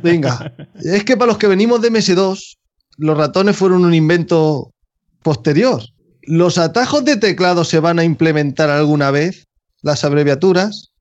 Venga. 0.01 0.53
Es 0.75 1.03
que 1.03 1.15
para 1.15 1.27
los 1.27 1.37
que 1.37 1.47
venimos 1.47 1.81
de 1.81 1.91
MS2, 1.91 2.57
los 2.97 3.17
ratones 3.17 3.55
fueron 3.55 3.85
un 3.85 3.93
invento 3.93 4.71
posterior. 5.23 5.81
¿Los 6.23 6.57
atajos 6.57 7.03
de 7.05 7.17
teclado 7.17 7.63
se 7.63 7.79
van 7.79 7.99
a 7.99 8.03
implementar 8.03 8.69
alguna 8.69 9.11
vez? 9.11 9.47
¿Las 9.81 10.03
abreviaturas? 10.03 10.91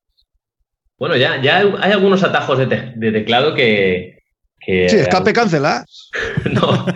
Bueno, 0.99 1.17
ya, 1.17 1.41
ya 1.43 1.59
hay 1.59 1.93
algunos 1.93 2.23
atajos 2.23 2.59
de, 2.59 2.67
teclado 2.67 3.55
que, 3.55 4.19
sí, 4.65 4.73
escape 4.73 5.33
cancelar. 5.33 5.85
no, 6.53 6.87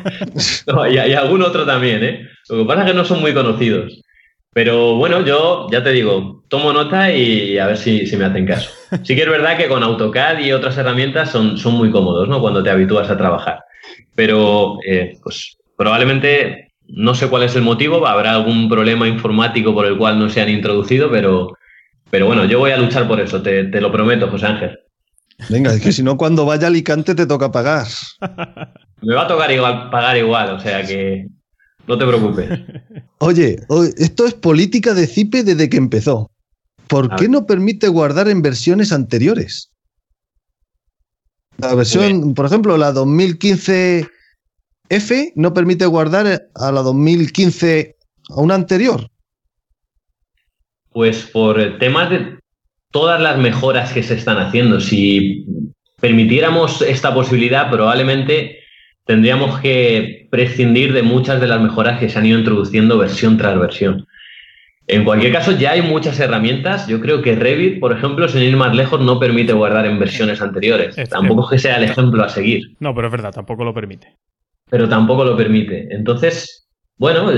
no 0.67 0.87
y, 0.87 0.99
hay 0.99 1.15
algún 1.15 1.43
otro 1.43 1.65
también, 1.65 2.05
¿eh? 2.05 2.29
Lo 2.49 2.59
que 2.59 2.65
pasa 2.67 2.83
es 2.83 2.91
que 2.91 2.97
no 2.97 3.05
son 3.05 3.21
muy 3.21 3.33
conocidos. 3.33 4.01
Pero 4.55 4.95
bueno, 4.97 5.25
yo 5.25 5.69
ya 5.71 5.83
te 5.83 5.93
digo, 5.93 6.45
tomo 6.49 6.73
nota 6.73 7.13
y 7.13 7.59
a 7.59 7.67
ver 7.67 7.77
si, 7.77 8.09
me 8.17 8.25
hacen 8.25 8.47
caso. 8.47 8.71
Sí 9.03 9.15
que 9.17 9.23
es 9.23 9.29
verdad 9.29 9.57
que 9.57 9.69
con 9.69 9.83
AutoCAD 9.83 10.39
y 10.39 10.53
otras 10.53 10.79
herramientas 10.79 11.31
son, 11.31 11.59
son 11.59 11.75
muy 11.75 11.91
cómodos, 11.91 12.29
¿no? 12.29 12.41
Cuando 12.41 12.63
te 12.63 12.71
habitúas 12.71 13.11
a 13.11 13.19
trabajar. 13.19 13.65
Pero, 14.15 14.79
eh, 14.87 15.19
pues 15.23 15.59
probablemente, 15.77 16.73
no 16.87 17.15
sé 17.15 17.29
cuál 17.29 17.43
es 17.43 17.57
el 17.57 17.63
motivo, 17.63 18.07
habrá 18.07 18.33
algún 18.33 18.69
problema 18.69 19.09
informático 19.09 19.75
por 19.75 19.87
el 19.87 19.99
cual 19.99 20.19
no 20.19 20.31
se 20.31 20.41
han 20.41 20.49
introducido, 20.49 21.11
pero 21.11 21.51
pero 22.15 22.27
bueno, 22.27 22.45
yo 22.45 22.61
voy 22.61 22.71
a 22.71 22.77
luchar 22.77 23.09
por 23.09 23.19
eso, 23.19 23.43
te, 23.43 23.65
lo 23.81 23.91
prometo, 23.91 24.31
José 24.31 24.47
Ángel. 24.47 24.79
Venga, 25.51 25.75
es 25.75 25.83
que 25.83 25.91
si 25.91 26.01
no, 26.01 26.17
cuando 26.17 26.47
vaya 26.47 26.67
a 26.67 26.69
Alicante 26.69 27.13
te 27.13 27.27
toca 27.27 27.51
pagar. 27.51 27.89
Me 29.03 29.17
va 29.17 29.23
a 29.23 29.27
tocar 29.27 29.51
igual, 29.51 29.91
pagar 29.91 30.17
igual, 30.17 30.51
o 30.51 30.61
sea 30.61 30.87
que 30.87 31.27
no 31.87 31.99
te 31.99 32.07
preocupes. 32.07 32.61
Oye, 33.19 33.59
esto 33.99 34.27
es 34.27 34.35
política 34.35 34.95
de 34.95 35.07
CIPE 35.07 35.45
desde 35.45 35.69
que 35.69 35.77
empezó. 35.77 36.31
¿Por 36.89 37.15
qué 37.17 37.29
no 37.29 37.47
permite 37.47 37.89
guardar 37.89 38.29
en 38.29 38.43
versiones 38.43 38.93
anteriores? 38.93 39.71
La 41.59 41.75
versión, 41.75 42.35
por 42.35 42.47
ejemplo, 42.47 42.77
la 42.77 42.93
2015F 42.93 45.33
no 45.35 45.55
permite 45.55 45.87
guardar 45.87 46.49
a 46.55 46.73
la 46.73 46.83
2015 46.83 47.97
a 48.31 48.41
una 48.41 48.55
anterior. 48.55 49.09
Pues 50.91 51.29
por 51.33 51.79
temas 51.79 52.11
de 52.11 52.39
todas 52.91 53.21
las 53.21 53.39
mejoras 53.39 53.93
que 53.93 54.03
se 54.03 54.15
están 54.15 54.39
haciendo. 54.39 54.81
Si 54.81 55.47
permitiéramos 56.01 56.83
esta 56.83 57.15
posibilidad, 57.15 57.71
probablemente 57.71 58.64
tendríamos 59.05 59.61
que 59.61 60.29
prescindir 60.31 60.93
de 60.93 61.03
muchas 61.03 61.41
de 61.41 61.47
las 61.47 61.61
mejoras 61.61 61.99
que 61.99 62.09
se 62.09 62.19
han 62.19 62.27
ido 62.27 62.39
introduciendo 62.39 62.99
versión 62.99 63.37
tras 63.37 63.59
versión. 63.59 64.07
En 64.87 65.05
cualquier 65.05 65.33
caso, 65.33 65.53
ya 65.53 65.73
hay 65.73 65.83
muchas 65.83 66.21
herramientas. 66.21 66.87
Yo 66.87 67.01
creo 67.01 67.23
que 67.23 67.35
Revit, 67.35 67.81
por 67.81 67.93
ejemplo, 67.93 68.29
sin 68.29 68.43
ir 68.43 68.57
más 68.57 68.75
lejos, 68.75 69.01
no 69.01 69.19
permite 69.19 69.55
guardar 69.55 69.87
en 69.87 69.99
versiones 69.99 70.43
anteriores. 70.43 70.95
tampoco 71.09 71.45
es 71.45 71.51
que 71.51 71.59
sea 71.59 71.77
el 71.77 71.85
ejemplo 71.85 72.23
a 72.23 72.29
seguir. 72.29 72.77
No, 72.81 72.95
pero 72.95 73.07
es 73.07 73.13
verdad, 73.13 73.33
tampoco 73.33 73.65
lo 73.65 73.73
permite. 73.73 74.17
Pero 74.69 74.89
tampoco 74.89 75.25
lo 75.25 75.37
permite. 75.37 75.89
Entonces, 75.91 76.69
bueno, 76.99 77.31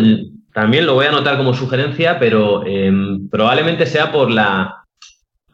también 0.52 0.86
lo 0.86 0.94
voy 0.94 1.06
a 1.06 1.10
anotar 1.10 1.36
como 1.36 1.55
sugerencia, 1.55 2.18
pero 2.18 2.66
em, 2.66 3.28
probablemente 3.28 3.86
sea 3.86 4.10
por 4.10 4.30
la, 4.30 4.84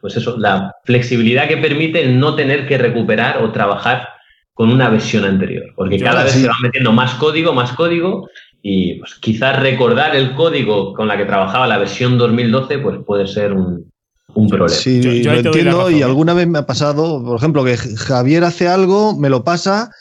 pues 0.01 0.17
eso, 0.17 0.35
la 0.39 0.71
flexibilidad 0.85 1.47
que 1.47 1.57
permite 1.57 2.07
no 2.07 2.35
tener 2.35 2.67
que 2.67 2.79
recuperar 2.79 3.43
o 3.43 3.51
trabajar 3.51 4.12
con 4.53 4.71
una 4.71 4.89
versión 4.89 5.25
anterior. 5.25 5.65
Porque 5.75 5.99
cada 5.99 6.23
vez 6.23 6.33
se 6.33 6.47
va 6.47 6.55
metiendo 6.61 6.91
más 6.91 7.15
código, 7.15 7.53
más 7.53 7.73
código, 7.73 8.29
y 8.61 8.95
pues, 8.95 9.15
quizás 9.15 9.59
recordar 9.59 10.15
el 10.15 10.35
código 10.35 10.93
con 10.93 11.07
la 11.07 11.17
que 11.17 11.25
trabajaba 11.25 11.67
la 11.67 11.77
versión 11.77 12.17
2012 12.17 12.79
pues 12.79 12.97
puede 13.05 13.27
ser 13.27 13.53
un, 13.53 13.91
problema. 14.33 14.69
Sí, 14.69 15.01
yo, 15.21 15.33
lo 15.33 15.39
entiendo 15.39 15.91
y 15.91 15.99
¿eh? 15.99 16.03
alguna 16.03 16.33
vez 16.33 16.47
me 16.47 16.59
ha 16.59 16.65
pasado, 16.65 17.23
por 17.23 17.37
ejemplo, 17.37 17.63
que 17.63 17.77
Javier 17.77 18.43
hace 18.45 18.67
algo, 18.67 19.17
me 19.17 19.29
lo 19.29 19.43
pasa 19.43 19.91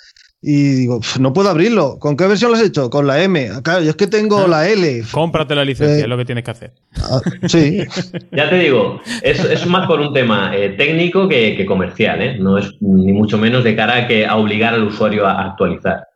y 0.45 0.73
digo, 0.73 1.01
no 1.21 1.33
puedo 1.33 1.49
abrirlo. 1.49 1.99
¿Con 2.01 2.17
qué 2.17 2.27
versión 2.27 2.51
lo 2.51 2.57
has 2.57 2.65
hecho? 2.65 2.91
Con 2.91 3.07
la 3.07 3.23
M. 3.23 3.49
Claro, 3.63 3.81
yo 3.83 3.91
es 3.91 3.97
que 3.97 4.09
tengo 4.09 4.41
ah. 4.45 4.49
la 4.49 4.69
L. 4.69 5.03
Cómprate 5.13 5.55
la 5.55 5.65
licencia, 5.65 5.99
eh, 5.99 6.01
es 6.01 6.09
lo 6.09 6.17
que 6.17 6.25
tienes 6.25 6.43
que 6.43 6.51
hacer. 6.51 6.73
Ah, 7.01 7.21
sí. 7.47 7.79
ya 8.33 8.51
te 8.51 8.59
digo, 8.59 9.01
es, 9.23 9.67
más 9.67 9.87
por 9.87 10.01
un 10.01 10.13
tema 10.13 10.51
eh, 10.57 10.71
técnico 10.71 11.29
que, 11.29 11.65
comercial, 11.65 12.21
¿eh? 12.21 12.39
No 12.41 12.59
es 12.59 12.75
ni 12.81 13.13
mucho 13.13 13.39
menos 13.39 13.63
de 13.63 13.77
cara 13.77 13.99
a, 13.99 14.09
que, 14.09 14.27
a 14.27 14.37
obligar 14.37 14.75
al 14.75 14.83
usuario 14.83 15.29
a 15.29 15.45
actualizar. 15.45 16.09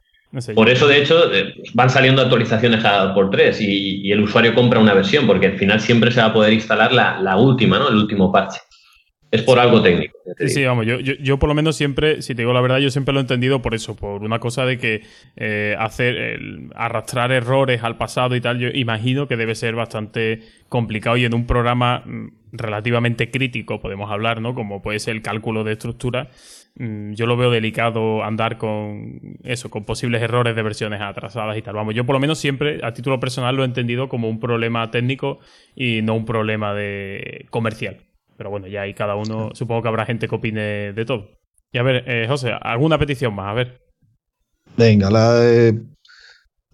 por 0.57 0.69
eso, 0.69 0.89
de 0.89 1.03
hecho, 1.03 1.15
van 1.74 1.89
saliendo 1.89 2.20
actualizaciones 2.20 2.82
cada 2.82 3.15
por 3.15 3.31
tres 3.31 3.61
y, 3.61 4.11
el 4.11 4.23
usuario 4.23 4.57
compra 4.57 4.81
una 4.81 4.94
versión, 4.94 5.28
porque 5.28 5.47
al 5.47 5.57
final 5.57 5.81
siempre 5.81 6.11
se 6.11 6.20
va 6.20 6.27
a 6.27 6.32
poder 6.32 6.53
instalar 6.53 6.93
la, 6.93 7.20
la 7.20 7.36
última, 7.36 7.78
¿no? 7.78 7.89
El 7.90 7.94
último 7.94 8.32
parche. 8.32 8.59
Es 9.37 9.43
por 9.43 9.59
algo 9.59 9.83
técnico. 9.83 10.17
Sí, 10.47 10.65
vamos, 10.65 10.87
yo, 10.87 10.99
yo, 10.99 11.39
por 11.39 11.49
lo 11.49 11.55
menos 11.55 11.77
siempre, 11.77 12.23
si 12.23 12.35
te 12.35 12.43
digo 12.43 12.53
la 12.53 12.61
verdad, 12.61 12.79
yo 12.79 12.91
siempre 12.91 13.13
lo 13.13 13.21
he 13.21 13.23
entendido 13.23 13.63
por 13.63 13.75
eso, 13.75 13.95
por 13.95 14.23
una 14.23 14.39
cosa 14.39 14.67
de 14.67 14.79
que 14.79 15.03
eh, 15.37 15.77
hacer, 15.79 16.41
arrastrar 16.75 17.33
errores 17.33 17.83
al 17.83 17.97
pasado 17.97 18.35
y 18.35 18.41
tal, 18.41 18.59
yo 18.59 18.69
imagino 18.69 19.29
que 19.29 19.37
debe 19.37 19.55
ser 19.55 19.75
bastante 19.75 20.41
complicado 20.69 21.17
y 21.17 21.25
en 21.25 21.35
un 21.35 21.47
programa 21.47 22.03
mm, 22.05 22.29
relativamente 22.53 23.31
crítico, 23.31 23.81
podemos 23.81 24.11
hablar, 24.11 24.41
¿no? 24.41 24.55
Como 24.55 24.83
puede 24.83 24.99
ser 24.99 25.17
el 25.17 25.23
cálculo 25.23 25.65
de 25.65 25.73
estructura, 25.73 26.29
mm, 26.77 27.13
yo 27.13 27.27
lo 27.27 27.37
veo 27.37 27.51
delicado 27.51 28.25
andar 28.25 28.59
con 28.59 29.39
eso, 29.45 29.71
con 29.71 29.85
posibles 29.85 30.23
errores 30.23 30.57
de 30.57 30.63
versiones 30.63 31.01
atrasadas 31.01 31.57
y 31.57 31.63
tal. 31.63 31.75
Vamos, 31.75 31.95
yo 31.95 32.05
por 32.05 32.15
lo 32.15 32.21
menos 32.21 32.39
siempre, 32.39 32.81
a 32.83 32.93
título 32.93 33.21
personal, 33.21 33.57
lo 33.57 33.63
he 33.63 33.67
entendido 33.67 34.09
como 34.09 34.29
un 34.29 34.41
problema 34.41 34.91
técnico 34.91 35.39
y 35.75 36.03
no 36.03 36.15
un 36.15 36.25
problema 36.25 36.75
de 36.75 37.47
comercial. 37.51 38.06
Pero 38.37 38.51
bueno, 38.51 38.67
ya 38.67 38.83
ahí 38.83 38.95
cada 38.95 39.17
uno, 39.17 39.51
supongo 39.55 39.83
que 39.83 39.89
habrá 39.89 40.07
gente 40.07 40.29
que 40.29 40.35
opine 40.35 40.93
de 40.93 41.05
todo. 41.05 41.31
Y 41.73 41.79
a 41.79 41.83
ver, 41.83 42.05
eh, 42.07 42.27
José, 42.29 42.53
¿alguna 42.61 42.99
petición 42.99 43.35
más? 43.35 43.51
A 43.51 43.55
ver. 43.55 43.81
Venga, 44.77 45.11
la, 45.11 45.73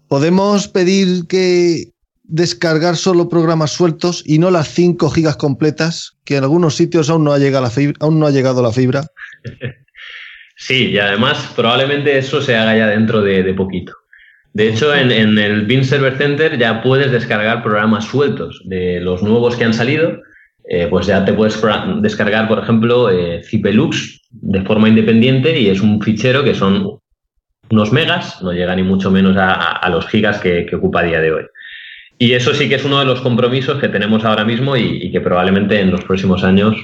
podemos 0.07 0.67
pedir 0.67 1.25
que 1.27 1.93
descargar 2.23 2.95
solo 2.95 3.29
programas 3.29 3.71
sueltos 3.71 4.23
y 4.25 4.39
no 4.39 4.51
las 4.51 4.69
5 4.69 5.09
gigas 5.09 5.37
completas, 5.37 6.17
que 6.23 6.37
en 6.37 6.43
algunos 6.43 6.75
sitios 6.75 7.09
aún 7.09 7.23
no 7.23 7.33
ha 7.33 7.39
llegado 7.39 7.63
la 7.63 7.69
fibra. 7.69 7.97
Aún 7.99 8.19
no 8.19 8.27
ha 8.27 8.31
llegado 8.31 8.61
la 8.61 8.71
fibra. 8.71 9.05
Sí, 10.55 10.91
y 10.91 10.99
además 10.99 11.51
probablemente 11.55 12.17
eso 12.17 12.39
se 12.39 12.55
haga 12.55 12.77
ya 12.77 12.87
dentro 12.87 13.21
de, 13.21 13.53
poquito. 13.53 13.91
De 14.53 14.69
hecho, 14.69 14.95
en, 14.95 15.11
en, 15.11 15.37
el 15.37 15.65
BIM 15.65 15.83
Server 15.83 16.15
Center 16.15 16.57
ya 16.57 16.81
puedes 16.81 17.11
descargar 17.11 17.63
programas 17.63 18.05
sueltos 18.05 18.61
de 18.65 19.01
los 19.01 19.23
nuevos 19.23 19.57
que 19.57 19.65
han 19.65 19.73
salido 19.73 20.21
eh, 20.65 20.87
pues 20.89 21.07
ya 21.07 21.25
te 21.25 21.33
puedes 21.33 21.61
descargar, 22.01 22.47
por 22.47 22.59
ejemplo, 22.59 23.09
eh, 23.09 23.43
Cipelux 23.43 24.21
de 24.31 24.61
forma 24.61 24.87
independiente 24.87 25.59
y 25.59 25.69
es 25.69 25.81
un 25.81 26.01
fichero 26.01 26.43
que 26.43 26.55
son 26.55 26.99
unos 27.69 27.91
megas, 27.91 28.41
no 28.41 28.53
llega 28.53 28.75
ni 28.75 28.83
mucho 28.83 29.11
menos 29.11 29.35
a, 29.37 29.87
los 29.89 30.07
gigas 30.07 30.39
que, 30.39 30.69
ocupa 30.73 31.01
a 31.01 31.03
día 31.03 31.19
de 31.19 31.33
hoy. 31.33 31.43
Y 32.17 32.33
eso 32.33 32.53
sí 32.53 32.69
que 32.69 32.75
es 32.75 32.85
uno 32.85 32.99
de 32.99 33.05
los 33.05 33.21
compromisos 33.21 33.79
que 33.79 33.89
tenemos 33.89 34.23
ahora 34.23 34.45
mismo 34.45 34.77
y, 34.77 35.11
que 35.11 35.19
probablemente 35.19 35.79
en 35.79 35.91
los 35.91 36.03
próximos 36.05 36.43
años 36.43 36.75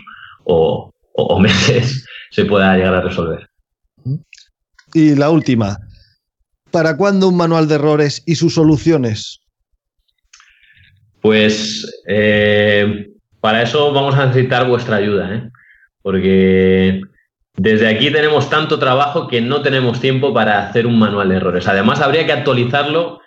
o, 0.43 0.91
meses 1.39 2.05
se 2.31 2.45
pueda 2.45 2.75
llegar 2.75 2.95
a 2.95 3.01
resolver. 3.01 3.47
Y 4.93 5.15
la 5.15 5.29
última, 5.29 5.77
¿para 6.71 6.97
cuándo 6.97 7.27
un 7.29 7.37
manual 7.37 7.67
de 7.67 7.75
errores 7.75 8.23
y 8.25 8.35
sus 8.35 8.55
soluciones? 8.55 9.41
Pues 11.21 12.01
eh, 12.07 13.08
para 13.41 13.61
eso 13.61 13.93
vamos 13.93 14.15
a 14.15 14.25
necesitar 14.25 14.67
vuestra 14.67 14.97
ayuda, 14.97 15.35
¿eh? 15.35 15.49
porque 16.01 17.01
desde 17.55 17.87
aquí 17.87 18.11
tenemos 18.11 18.49
tanto 18.49 18.79
trabajo 18.79 19.27
que 19.27 19.41
no 19.41 19.61
tenemos 19.61 19.99
tiempo 19.99 20.33
para 20.33 20.67
hacer 20.67 20.87
un 20.87 20.97
manual 20.97 21.29
de 21.29 21.35
errores. 21.35 21.67
Además, 21.67 22.01
habría 22.01 22.25
que 22.25 22.31
actualizarlo 22.31 23.19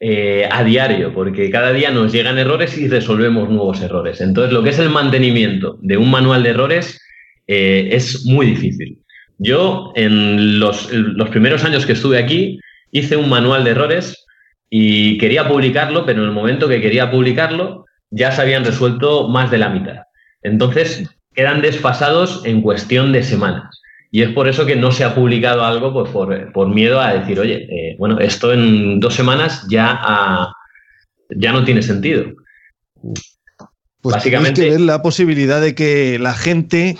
eh, 0.00 0.48
a 0.50 0.64
diario, 0.64 1.14
porque 1.14 1.50
cada 1.50 1.72
día 1.72 1.90
nos 1.90 2.12
llegan 2.12 2.38
errores 2.38 2.76
y 2.76 2.88
resolvemos 2.88 3.48
nuevos 3.48 3.80
errores. 3.80 4.20
Entonces, 4.20 4.52
lo 4.52 4.62
que 4.62 4.70
es 4.70 4.78
el 4.78 4.90
mantenimiento 4.90 5.78
de 5.82 5.96
un 5.96 6.10
manual 6.10 6.42
de 6.42 6.50
errores 6.50 7.00
eh, 7.46 7.88
es 7.92 8.24
muy 8.26 8.46
difícil. 8.46 8.98
Yo, 9.38 9.92
en 9.94 10.60
los, 10.60 10.88
primeros 11.30 11.64
años 11.64 11.86
que 11.86 11.92
estuve 11.92 12.18
aquí, 12.18 12.58
hice 12.90 13.16
un 13.16 13.28
manual 13.28 13.64
de 13.64 13.70
errores 13.70 14.26
y 14.70 15.18
quería 15.18 15.48
publicarlo, 15.48 16.06
pero 16.06 16.22
en 16.22 16.28
el 16.28 16.34
momento 16.34 16.68
que 16.68 16.80
quería 16.80 17.10
publicarlo, 17.10 17.83
ya 18.14 18.32
se 18.32 18.42
habían 18.42 18.64
resuelto 18.64 19.28
más 19.28 19.50
de 19.50 19.58
la 19.58 19.68
mitad. 19.68 20.02
Entonces, 20.42 21.08
quedan 21.34 21.62
desfasados 21.62 22.42
en 22.44 22.62
cuestión 22.62 23.12
de 23.12 23.22
semanas. 23.22 23.80
Y 24.10 24.22
es 24.22 24.30
por 24.30 24.46
eso 24.46 24.64
que 24.64 24.76
no 24.76 24.92
se 24.92 25.02
ha 25.02 25.14
publicado 25.14 25.64
algo 25.64 25.92
pues, 25.92 26.48
por, 26.52 26.68
miedo 26.68 27.00
a 27.00 27.14
decir, 27.14 27.40
oye, 27.40 27.64
eh, 27.64 27.96
bueno, 27.98 28.20
esto 28.20 28.52
en 28.52 29.00
dos 29.00 29.14
semanas 29.14 29.66
ya, 29.68 30.52
ya 31.30 31.52
no 31.52 31.64
tiene 31.64 31.82
sentido. 31.82 32.26
Pues 34.00 34.14
Básicamente. 34.14 34.62
que 34.62 34.70
ver 34.70 34.80
la 34.80 35.02
posibilidad 35.02 35.60
de 35.60 35.74
que 35.74 36.18
la 36.20 36.34
gente 36.34 36.96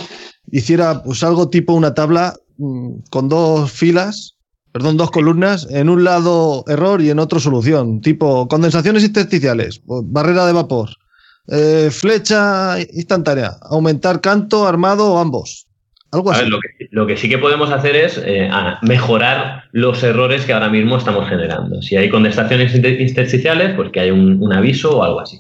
hiciera 0.51 1.05
pues 1.05 1.23
algo 1.23 1.51
tipo 1.51 1.75
una 1.75 1.95
tabla 1.95 2.35
mm, 2.59 2.95
con 3.11 3.29
dos 3.29 3.71
filas, 3.71 4.37
perdón, 4.73 4.97
dos 4.97 5.13
columnas, 5.13 5.69
en 5.71 5.89
un 5.89 6.03
lado 6.03 6.65
error 6.67 7.01
y 7.01 7.11
en 7.11 7.21
otro 7.21 7.39
solución, 7.39 8.01
tipo 8.01 8.49
condensaciones 8.49 9.05
intersticiales, 9.05 9.81
barrera 9.87 10.47
de 10.47 10.53
vapor, 10.53 10.91
eh, 11.49 11.91
flecha 11.91 12.81
instantánea, 12.81 13.57
aumentar 13.63 14.21
canto, 14.21 14.67
armado 14.67 15.13
o 15.13 15.19
ambos 15.19 15.65
lo, 16.91 17.07
que, 17.07 17.17
sí 17.17 17.29
que 17.29 17.39
podemos 17.39 17.71
hacer 17.71 17.97
es 17.97 18.21
eh, 18.25 18.49
mejorar 18.83 19.65
los 19.73 20.03
errores 20.03 20.45
que 20.45 20.53
ahora 20.53 20.69
mismo 20.69 20.97
estamos 20.97 21.29
generando. 21.29 21.83
Si 21.83 21.97
hay 21.97 22.09
contestaciones 22.09 22.75
intersticiales, 22.75 23.75
pues 23.75 23.91
que 23.91 24.01
hay 24.01 24.11
un, 24.11 24.53
aviso 24.53 24.99
o 24.99 25.03
algo 25.03 25.21
así. 25.21 25.39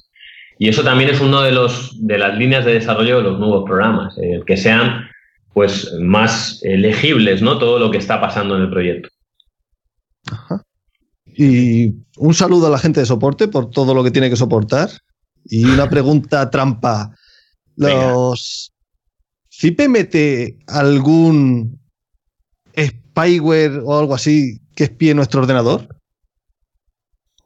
Y 0.59 0.69
eso 0.69 0.83
también 0.83 1.11
es 1.11 1.21
uno 1.21 1.43
de 1.43 1.53
los 1.53 1.97
de 2.07 2.19
las 2.19 2.37
líneas 2.37 2.65
de 2.65 2.75
desarrollo 2.75 3.19
de 3.19 3.23
los 3.25 3.39
nuevos 3.39 3.65
programas, 3.65 4.17
eh, 4.19 4.41
que 4.47 4.57
sean 4.57 5.09
pues 5.53 5.93
más 6.01 6.61
legibles, 6.65 7.41
¿no? 7.41 7.59
Todo 7.59 7.79
lo 7.79 7.91
que 7.91 7.99
está 7.99 8.21
pasando 8.21 8.57
en 8.57 8.63
el 8.63 8.71
proyecto. 8.71 9.09
Y 11.27 11.93
un 12.17 12.35
saludo 12.35 12.67
a 12.67 12.71
la 12.71 12.79
gente 12.79 13.01
de 13.01 13.07
soporte 13.07 13.47
por 13.47 13.71
todo 13.71 13.95
lo 13.95 14.03
que 14.03 14.11
tiene 14.11 14.31
que 14.31 14.37
soportar. 14.37 14.91
Y 15.45 15.65
una 15.65 15.89
pregunta 15.89 16.51
trampa. 16.51 17.15
Los, 17.77 18.73
¿Cipe 19.57 19.89
mete 19.89 20.59
algún 20.67 21.79
spyware 22.77 23.83
o 23.85 23.99
algo 23.99 24.15
así 24.15 24.61
que 24.75 24.85
espíe 24.85 25.15
nuestro 25.15 25.43
ordenador? 25.43 25.87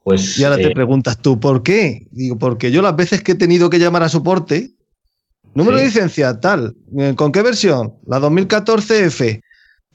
Pues. 0.05 0.39
Y 0.39 0.45
ahora 0.45 0.57
te 0.57 0.69
eh, 0.69 0.75
preguntas 0.75 1.19
tú, 1.21 1.39
¿por 1.39 1.63
qué? 1.63 2.07
Digo, 2.11 2.39
porque 2.39 2.71
yo 2.71 2.81
las 2.81 2.97
veces 2.97 3.23
que 3.23 3.33
he 3.33 3.35
tenido 3.35 3.69
que 3.69 3.79
llamar 3.79 4.03
a 4.03 4.09
soporte, 4.09 4.75
número 5.55 5.77
de 5.77 5.85
licencia, 5.85 6.41
tal, 6.41 6.75
eh, 6.99 7.15
¿con 7.15 7.31
qué 7.31 7.43
versión? 7.43 7.95
La 8.07 8.19
2014F. 8.21 9.43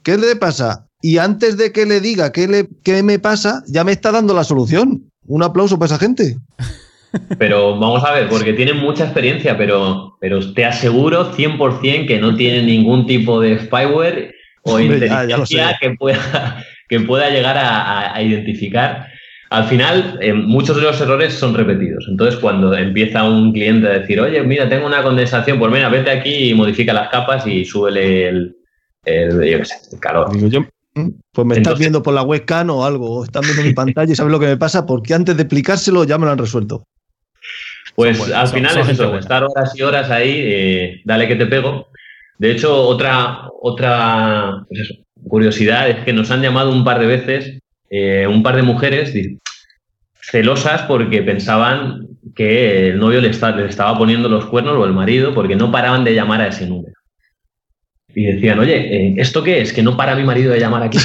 ¿Qué 0.04 0.18
le 0.18 0.36
pasa? 0.36 0.86
Y 1.02 1.18
antes 1.18 1.56
de 1.56 1.72
que 1.72 1.84
le 1.84 2.00
diga 2.00 2.30
qué, 2.30 2.46
le, 2.46 2.68
qué 2.84 3.02
me 3.02 3.18
pasa, 3.18 3.64
ya 3.66 3.82
me 3.82 3.92
está 3.92 4.12
dando 4.12 4.34
la 4.34 4.44
solución. 4.44 5.10
Un 5.26 5.42
aplauso 5.42 5.78
para 5.78 5.86
esa 5.86 5.98
gente. 5.98 6.38
Pero 7.38 7.78
vamos 7.78 8.04
a 8.04 8.12
ver, 8.12 8.28
porque 8.28 8.52
tienen 8.52 8.78
mucha 8.78 9.04
experiencia, 9.04 9.56
pero, 9.56 10.16
pero 10.20 10.52
te 10.52 10.64
aseguro 10.64 11.32
100% 11.32 12.06
que 12.06 12.18
no 12.18 12.34
tienen 12.36 12.66
ningún 12.66 13.06
tipo 13.06 13.40
de 13.40 13.58
spyware 13.58 14.34
o 14.62 14.80
inteligencia 14.80 15.76
que, 15.80 15.90
pueda, 15.90 16.64
que 16.88 17.00
pueda 17.00 17.30
llegar 17.30 17.56
a, 17.58 18.20
identificar. 18.22 19.08
Al 19.50 19.64
final, 19.64 20.18
eh, 20.20 20.32
muchos 20.32 20.76
de 20.76 20.82
los 20.82 21.00
errores 21.00 21.34
son 21.34 21.54
repetidos. 21.54 22.06
Entonces, 22.08 22.40
cuando 22.40 22.74
empieza 22.74 23.22
un 23.22 23.52
cliente 23.52 23.86
a 23.86 23.98
decir, 23.98 24.20
oye, 24.20 24.42
mira, 24.42 24.68
tengo 24.68 24.86
una 24.86 25.02
condensación, 25.02 25.58
pues 25.58 25.70
mira, 25.70 25.88
vete 25.88 26.10
aquí 26.10 26.50
y 26.50 26.54
modifica 26.54 26.92
las 26.92 27.08
capas 27.08 27.46
y 27.46 27.64
súbele 27.64 28.28
el, 28.28 28.56
yo 29.06 29.58
qué 29.58 29.64
sé, 29.64 29.74
el 29.92 30.00
calor. 30.00 30.30
Mm, 30.96 31.08
pues 31.32 31.46
me 31.46 31.56
estás 31.56 31.78
viendo 31.78 32.02
por 32.02 32.14
la 32.14 32.22
webcam 32.22 32.70
o 32.70 32.84
algo, 32.84 33.18
o 33.18 33.24
están 33.24 33.42
viendo 33.42 33.62
mi 33.62 33.74
pantalla 33.74 34.12
y 34.12 34.14
sabes 34.14 34.32
lo 34.32 34.38
que 34.38 34.46
me 34.46 34.56
pasa, 34.56 34.86
porque 34.86 35.14
antes 35.14 35.36
de 35.36 35.42
explicárselo 35.42 36.04
ya 36.04 36.18
me 36.18 36.26
lo 36.26 36.32
han 36.32 36.38
resuelto. 36.38 36.86
Pues 37.94 38.32
al 38.32 38.48
final 38.48 38.78
es 38.78 38.88
eso, 38.88 39.16
estar 39.16 39.44
horas 39.44 39.72
y 39.78 39.82
horas 39.82 40.10
ahí, 40.10 40.32
eh, 40.34 41.00
dale 41.04 41.28
que 41.28 41.36
te 41.36 41.46
pego. 41.46 41.88
De 42.38 42.50
hecho, 42.50 42.76
otra, 42.76 43.48
otra 43.62 44.64
pues 44.68 44.98
curiosidad 45.28 45.88
es 45.88 46.04
que 46.04 46.12
nos 46.12 46.30
han 46.30 46.42
llamado 46.42 46.72
un 46.72 46.84
par 46.84 46.98
de 46.98 47.06
veces 47.06 47.58
eh, 47.90 48.26
un 48.26 48.42
par 48.42 48.56
de 48.56 48.62
mujeres 48.62 49.14
celosas 50.20 50.82
porque 50.82 51.22
pensaban 51.22 52.08
que 52.34 52.88
el 52.88 52.98
novio 52.98 53.20
le, 53.20 53.30
le, 53.30 53.66
estaba 53.66 53.96
poniendo 53.96 54.28
los 54.28 54.46
cuernos 54.46 54.74
o 54.76 54.84
el 54.84 54.92
marido 54.92 55.32
porque 55.32 55.54
no 55.54 55.70
paraban 55.70 56.02
de 56.02 56.14
llamar 56.14 56.40
a 56.40 56.48
ese 56.48 56.66
número. 56.66 56.94
Y 58.14 58.24
decían, 58.24 58.58
oye, 58.58 58.76
eh, 58.76 59.14
¿esto 59.18 59.42
qué 59.42 59.60
es? 59.60 59.72
Que 59.72 59.82
no 59.82 59.96
para 59.96 60.16
mi 60.16 60.24
marido 60.24 60.52
de 60.52 60.60
llamar 60.60 60.82
aquí. 60.82 60.98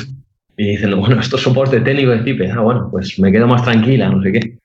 Y 0.58 0.72
dicen, 0.72 1.00
bueno, 1.00 1.22
esto 1.22 1.36
es 1.38 1.44
soporte 1.44 1.80
técnico 1.80 2.12
de 2.12 2.24
Cipe. 2.24 2.52
Ah, 2.52 2.62
bueno, 2.62 2.90
pues 2.92 3.18
me 3.20 3.32
quedo 3.32 3.48
más 3.48 3.64
tranquila, 3.64 4.10
no 4.10 4.22
sé 4.22 4.32
qué. 4.32 4.59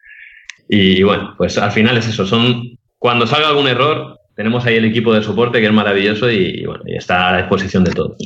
Y, 0.68 1.02
bueno, 1.02 1.34
pues 1.36 1.58
al 1.58 1.72
final 1.72 1.96
es 1.96 2.08
eso. 2.08 2.26
Son 2.26 2.62
cuando 2.98 3.26
salga 3.26 3.48
algún 3.48 3.68
error, 3.68 4.18
tenemos 4.34 4.64
ahí 4.64 4.76
el 4.76 4.86
equipo 4.86 5.12
de 5.12 5.22
soporte 5.22 5.60
que 5.60 5.66
es 5.66 5.72
maravilloso 5.72 6.30
y, 6.30 6.64
bueno, 6.64 6.82
y 6.86 6.96
está 6.96 7.28
a 7.28 7.36
disposición 7.38 7.84
de 7.84 7.92
todos. 7.92 8.16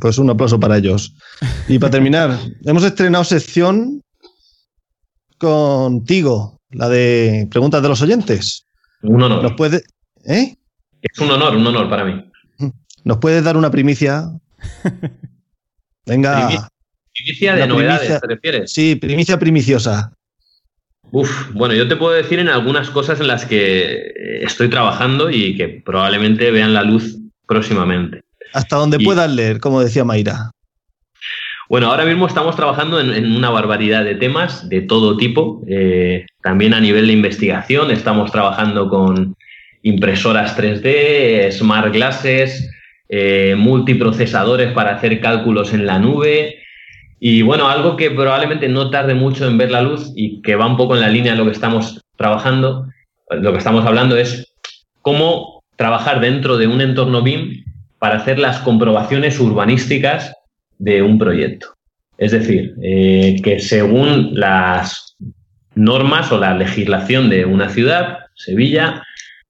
Pues 0.00 0.18
un 0.18 0.30
aplauso 0.30 0.60
para 0.60 0.76
ellos. 0.76 1.14
Y 1.68 1.78
para 1.78 1.92
terminar, 1.92 2.38
hemos 2.64 2.84
estrenado 2.84 3.24
sección 3.24 4.02
contigo, 5.38 6.60
la 6.70 6.88
de 6.88 7.48
preguntas 7.50 7.82
de 7.82 7.88
los 7.88 8.02
oyentes. 8.02 8.66
Un 9.02 9.22
honor. 9.22 9.42
¿Nos 9.42 9.52
puede, 9.54 9.82
¿eh? 10.26 10.54
Es 11.00 11.18
un 11.18 11.30
honor, 11.30 11.56
un 11.56 11.66
honor 11.66 11.88
para 11.88 12.04
mí. 12.04 12.30
¿Nos 13.04 13.16
puedes 13.16 13.42
dar 13.42 13.56
una 13.56 13.70
primicia? 13.70 14.28
Venga. 16.06 16.70
Primicia 17.14 17.54
de 17.54 17.66
novedades, 17.66 18.20
¿te 18.20 18.26
refieres? 18.26 18.72
Sí, 18.72 18.96
primicia 18.96 19.38
primiciosa. 19.38 20.12
Uf, 21.12 21.52
bueno, 21.52 21.74
yo 21.74 21.88
te 21.88 21.96
puedo 21.96 22.12
decir 22.12 22.38
en 22.38 22.48
algunas 22.48 22.90
cosas 22.90 23.20
en 23.20 23.26
las 23.26 23.44
que 23.44 23.82
eh, 23.82 24.12
estoy 24.42 24.68
trabajando 24.68 25.30
y 25.30 25.56
que 25.56 25.68
probablemente 25.68 26.50
vean 26.50 26.72
la 26.72 26.84
luz 26.84 27.18
próximamente. 27.46 28.22
Hasta 28.52 28.76
donde 28.76 28.98
puedas 28.98 29.30
leer, 29.30 29.60
como 29.60 29.80
decía 29.80 30.04
Mayra. 30.04 30.50
Bueno, 31.68 31.88
ahora 31.88 32.04
mismo 32.04 32.26
estamos 32.26 32.56
trabajando 32.56 32.98
en, 33.00 33.36
una 33.36 33.50
barbaridad 33.50 34.04
de 34.04 34.16
temas 34.16 34.68
de 34.68 34.82
todo 34.82 35.16
tipo. 35.16 35.62
Eh, 35.68 36.26
también 36.42 36.74
a 36.74 36.80
nivel 36.80 37.06
de 37.06 37.12
investigación 37.12 37.92
estamos 37.92 38.32
trabajando 38.32 38.88
con 38.88 39.36
impresoras 39.82 40.58
3D, 40.58 41.52
smart 41.52 41.92
glasses, 41.92 42.68
eh, 43.08 43.54
multiprocesadores 43.56 44.72
para 44.72 44.96
hacer 44.96 45.20
cálculos 45.20 45.72
en 45.72 45.86
la 45.86 45.98
nube, 45.98 46.59
y 47.22 47.42
bueno, 47.42 47.68
algo 47.68 47.96
que 47.96 48.10
probablemente 48.10 48.66
no 48.68 48.88
tarde 48.88 49.14
mucho 49.14 49.46
en 49.46 49.58
ver 49.58 49.70
la 49.70 49.82
luz 49.82 50.10
y 50.16 50.40
que 50.40 50.56
va 50.56 50.66
un 50.66 50.78
poco 50.78 50.94
en 50.94 51.02
la 51.02 51.10
línea 51.10 51.32
de 51.32 51.38
lo 51.38 51.44
que 51.44 51.52
estamos 51.52 52.00
trabajando, 52.16 52.86
lo 53.30 53.52
que 53.52 53.58
estamos 53.58 53.84
hablando 53.84 54.16
es 54.16 54.54
cómo 55.02 55.62
trabajar 55.76 56.20
dentro 56.20 56.56
de 56.56 56.66
un 56.66 56.80
entorno 56.80 57.22
BIM 57.22 57.64
para 57.98 58.16
hacer 58.16 58.38
las 58.38 58.60
comprobaciones 58.60 59.38
urbanísticas 59.38 60.34
de 60.78 61.02
un 61.02 61.18
proyecto. 61.18 61.74
Es 62.16 62.32
decir, 62.32 62.74
eh, 62.82 63.36
que 63.44 63.60
según 63.60 64.30
las 64.32 65.16
normas 65.74 66.32
o 66.32 66.38
la 66.38 66.56
legislación 66.56 67.28
de 67.28 67.44
una 67.44 67.68
ciudad, 67.68 68.18
Sevilla, 68.34 69.02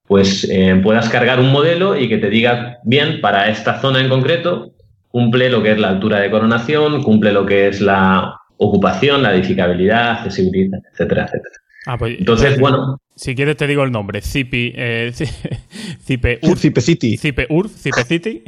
pues 0.08 0.44
eh, 0.50 0.80
puedas 0.82 1.08
cargar 1.08 1.38
un 1.38 1.52
modelo 1.52 1.96
y 1.96 2.08
que 2.08 2.18
te 2.18 2.30
diga, 2.30 2.78
bien, 2.82 3.20
para 3.20 3.48
esta 3.48 3.80
zona 3.80 4.00
en 4.00 4.08
concreto, 4.08 4.72
cumple 5.10 5.50
lo 5.50 5.62
que 5.62 5.72
es 5.72 5.78
la 5.78 5.90
altura 5.90 6.20
de 6.20 6.30
coronación, 6.30 7.02
cumple 7.02 7.32
lo 7.32 7.44
que 7.46 7.68
es 7.68 7.80
la 7.80 8.36
ocupación, 8.56 9.22
la 9.22 9.34
edificabilidad, 9.34 10.12
accesibilidad, 10.12 10.80
etcétera, 10.92 11.24
etcétera. 11.24 11.54
Ah, 11.86 11.96
pues, 11.96 12.18
Entonces, 12.18 12.58
bueno. 12.60 13.00
Si 13.16 13.34
quieres 13.34 13.56
te 13.56 13.66
digo 13.66 13.82
el 13.82 13.92
nombre, 13.92 14.20
Zipi, 14.22 14.72
eh, 14.76 15.12
Cipe 16.00 16.38
Ur, 16.42 16.58
Cipe 16.58 16.80
City. 16.80 17.16
Cipe 17.16 17.46
Ur, 17.50 17.68
Cipe 17.68 18.04
City. 18.04 18.42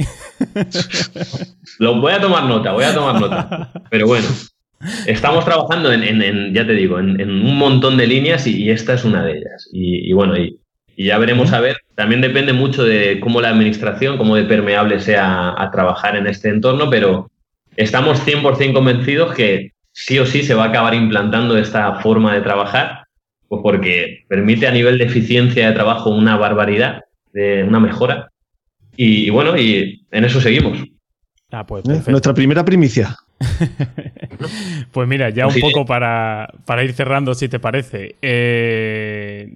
Lo 1.79 2.01
voy 2.01 2.13
a 2.13 2.21
tomar 2.21 2.45
nota, 2.45 2.73
voy 2.73 2.85
a 2.85 2.95
tomar 2.95 3.21
nota. 3.21 3.71
Pero 3.91 4.07
bueno, 4.07 4.29
estamos 5.07 5.45
trabajando 5.45 5.93
en, 5.93 6.55
ya 6.55 6.67
te 6.67 6.73
digo, 6.73 6.99
en, 6.99 7.21
un 7.21 7.59
montón 7.59 7.97
de 7.97 8.07
líneas 8.07 8.47
y, 8.47 8.71
esta 8.71 8.95
es 8.95 9.05
una 9.05 9.25
de 9.25 9.33
ellas. 9.33 9.69
Y, 9.73 10.13
bueno, 10.13 10.37
y, 10.37 10.59
y 10.97 11.07
ya 11.07 11.19
veremos 11.19 11.53
a 11.53 11.61
ver. 11.61 11.79
También 11.95 12.21
depende 12.21 12.53
mucho 12.53 12.85
de 12.85 13.21
cómo 13.21 13.41
la 13.41 13.51
administración, 13.51 14.19
cómo 14.19 14.37
de 14.37 14.45
permeable 14.45 15.01
sea 15.01 15.55
a 15.57 15.71
trabajar 15.71 16.17
en 16.17 16.27
este 16.27 16.49
entorno, 16.49 16.91
pero 16.91 17.31
estamos 17.77 18.27
100% 18.27 18.73
convencidos 18.73 19.35
que 19.35 19.73
sí 19.93 20.19
o 20.19 20.27
sí 20.27 20.43
se 20.43 20.55
va 20.55 20.65
a 20.65 20.69
acabar 20.69 20.95
implantando 20.95 21.57
esta 21.57 21.95
forma 22.01 22.35
de 22.35 22.41
trabajar, 22.41 23.05
pues 23.49 23.63
porque 23.63 24.25
permite 24.29 24.67
a 24.67 24.73
nivel 24.73 24.99
de 24.99 25.05
eficiencia 25.05 25.69
de 25.69 25.75
trabajo 25.75 26.11
una 26.11 26.37
barbaridad, 26.37 27.03
de 27.33 27.65
una 27.65 27.81
mejora. 27.81 28.31
Y, 28.97 29.31
bueno, 29.31 29.57
y 29.57 30.05
en 30.11 30.25
eso 30.25 30.41
seguimos. 30.41 30.79
Ah, 31.53 31.67
pues 31.67 31.85
¿Eh? 31.87 32.03
Nuestra 32.11 32.33
primera 32.33 32.65
primicia. 32.65 33.15
pues 34.93 35.07
mira, 35.07 35.29
ya 35.29 35.47
un 35.47 35.61
poco 35.61 35.85
para, 35.85 36.49
ir 36.83 36.95
cerrando, 36.95 37.35
si 37.35 37.49
te 37.49 37.59
parece. 37.59 38.17
Eh, 38.23 39.49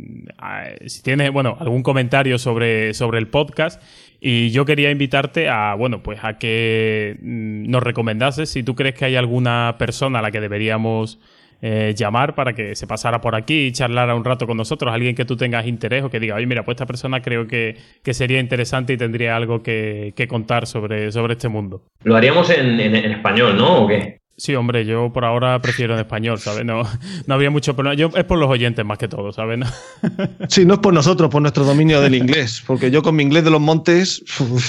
si 0.86 1.02
tienes, 1.02 1.32
bueno, 1.32 1.56
algún 1.58 1.82
comentario 1.82 2.38
sobre, 2.38 2.92
sobre 2.92 3.18
el 3.18 3.28
podcast. 3.28 3.82
Y 4.20 4.50
yo 4.50 4.66
quería 4.66 4.90
invitarte 4.90 5.48
a, 5.48 5.74
bueno, 5.74 6.02
pues 6.02 6.18
a 6.22 6.38
que 6.38 7.16
mm, 7.22 7.70
nos 7.70 7.82
recomendases 7.82 8.50
si 8.50 8.62
tú 8.62 8.74
crees 8.74 8.94
que 8.94 9.06
hay 9.06 9.16
alguna 9.16 9.76
persona 9.78 10.18
a 10.18 10.22
la 10.22 10.30
que 10.30 10.40
deberíamos 10.40 11.18
eh, 11.62 11.94
llamar 11.96 12.34
para 12.34 12.52
que 12.52 12.74
se 12.74 12.86
pasara 12.86 13.20
por 13.20 13.34
aquí 13.34 13.66
y 13.66 13.72
charlara 13.72 14.14
un 14.14 14.24
rato 14.24 14.46
con 14.46 14.56
nosotros, 14.56 14.92
alguien 14.92 15.14
que 15.14 15.24
tú 15.24 15.36
tengas 15.36 15.66
interés 15.66 16.04
o 16.04 16.10
que 16.10 16.20
diga, 16.20 16.34
oye, 16.36 16.46
mira, 16.46 16.64
pues 16.64 16.76
esta 16.76 16.86
persona 16.86 17.22
creo 17.22 17.46
que, 17.46 17.76
sería 18.12 18.40
interesante 18.40 18.92
y 18.92 18.96
tendría 18.96 19.36
algo 19.36 19.62
que, 19.62 20.12
contar 20.28 20.66
sobre, 20.66 21.12
sobre 21.12 21.34
este 21.34 21.48
mundo. 21.48 21.82
Lo 22.04 22.16
haríamos 22.16 22.50
en, 22.50 22.80
en, 22.80 22.96
en 22.96 23.12
español, 23.12 23.56
¿no? 23.56 23.84
¿O 23.84 23.88
qué? 23.88 24.20
Sí, 24.38 24.54
hombre, 24.54 24.84
yo 24.84 25.10
por 25.14 25.24
ahora 25.24 25.58
prefiero 25.62 25.94
en 25.94 26.00
español, 26.00 26.38
¿sabes? 26.38 26.62
No, 26.64 26.82
no 27.26 27.34
había 27.34 27.50
mucho 27.50 27.74
problema. 27.74 27.94
Yo, 27.94 28.10
es 28.14 28.24
por 28.24 28.38
los 28.38 28.50
oyentes 28.50 28.84
más 28.84 28.98
que 28.98 29.08
todo, 29.08 29.32
¿sabes? 29.32 29.60
Sí, 30.48 30.64
no 30.64 30.74
es 30.74 30.80
por 30.80 30.92
nosotros, 30.92 31.30
por 31.30 31.40
nuestro 31.40 31.64
dominio 31.64 32.00
del 32.00 32.14
inglés, 32.14 32.62
porque 32.66 32.90
yo 32.90 33.02
con 33.02 33.16
mi 33.16 33.22
inglés 33.22 33.44
de 33.44 33.50
los 33.50 33.60
montes... 33.60 34.22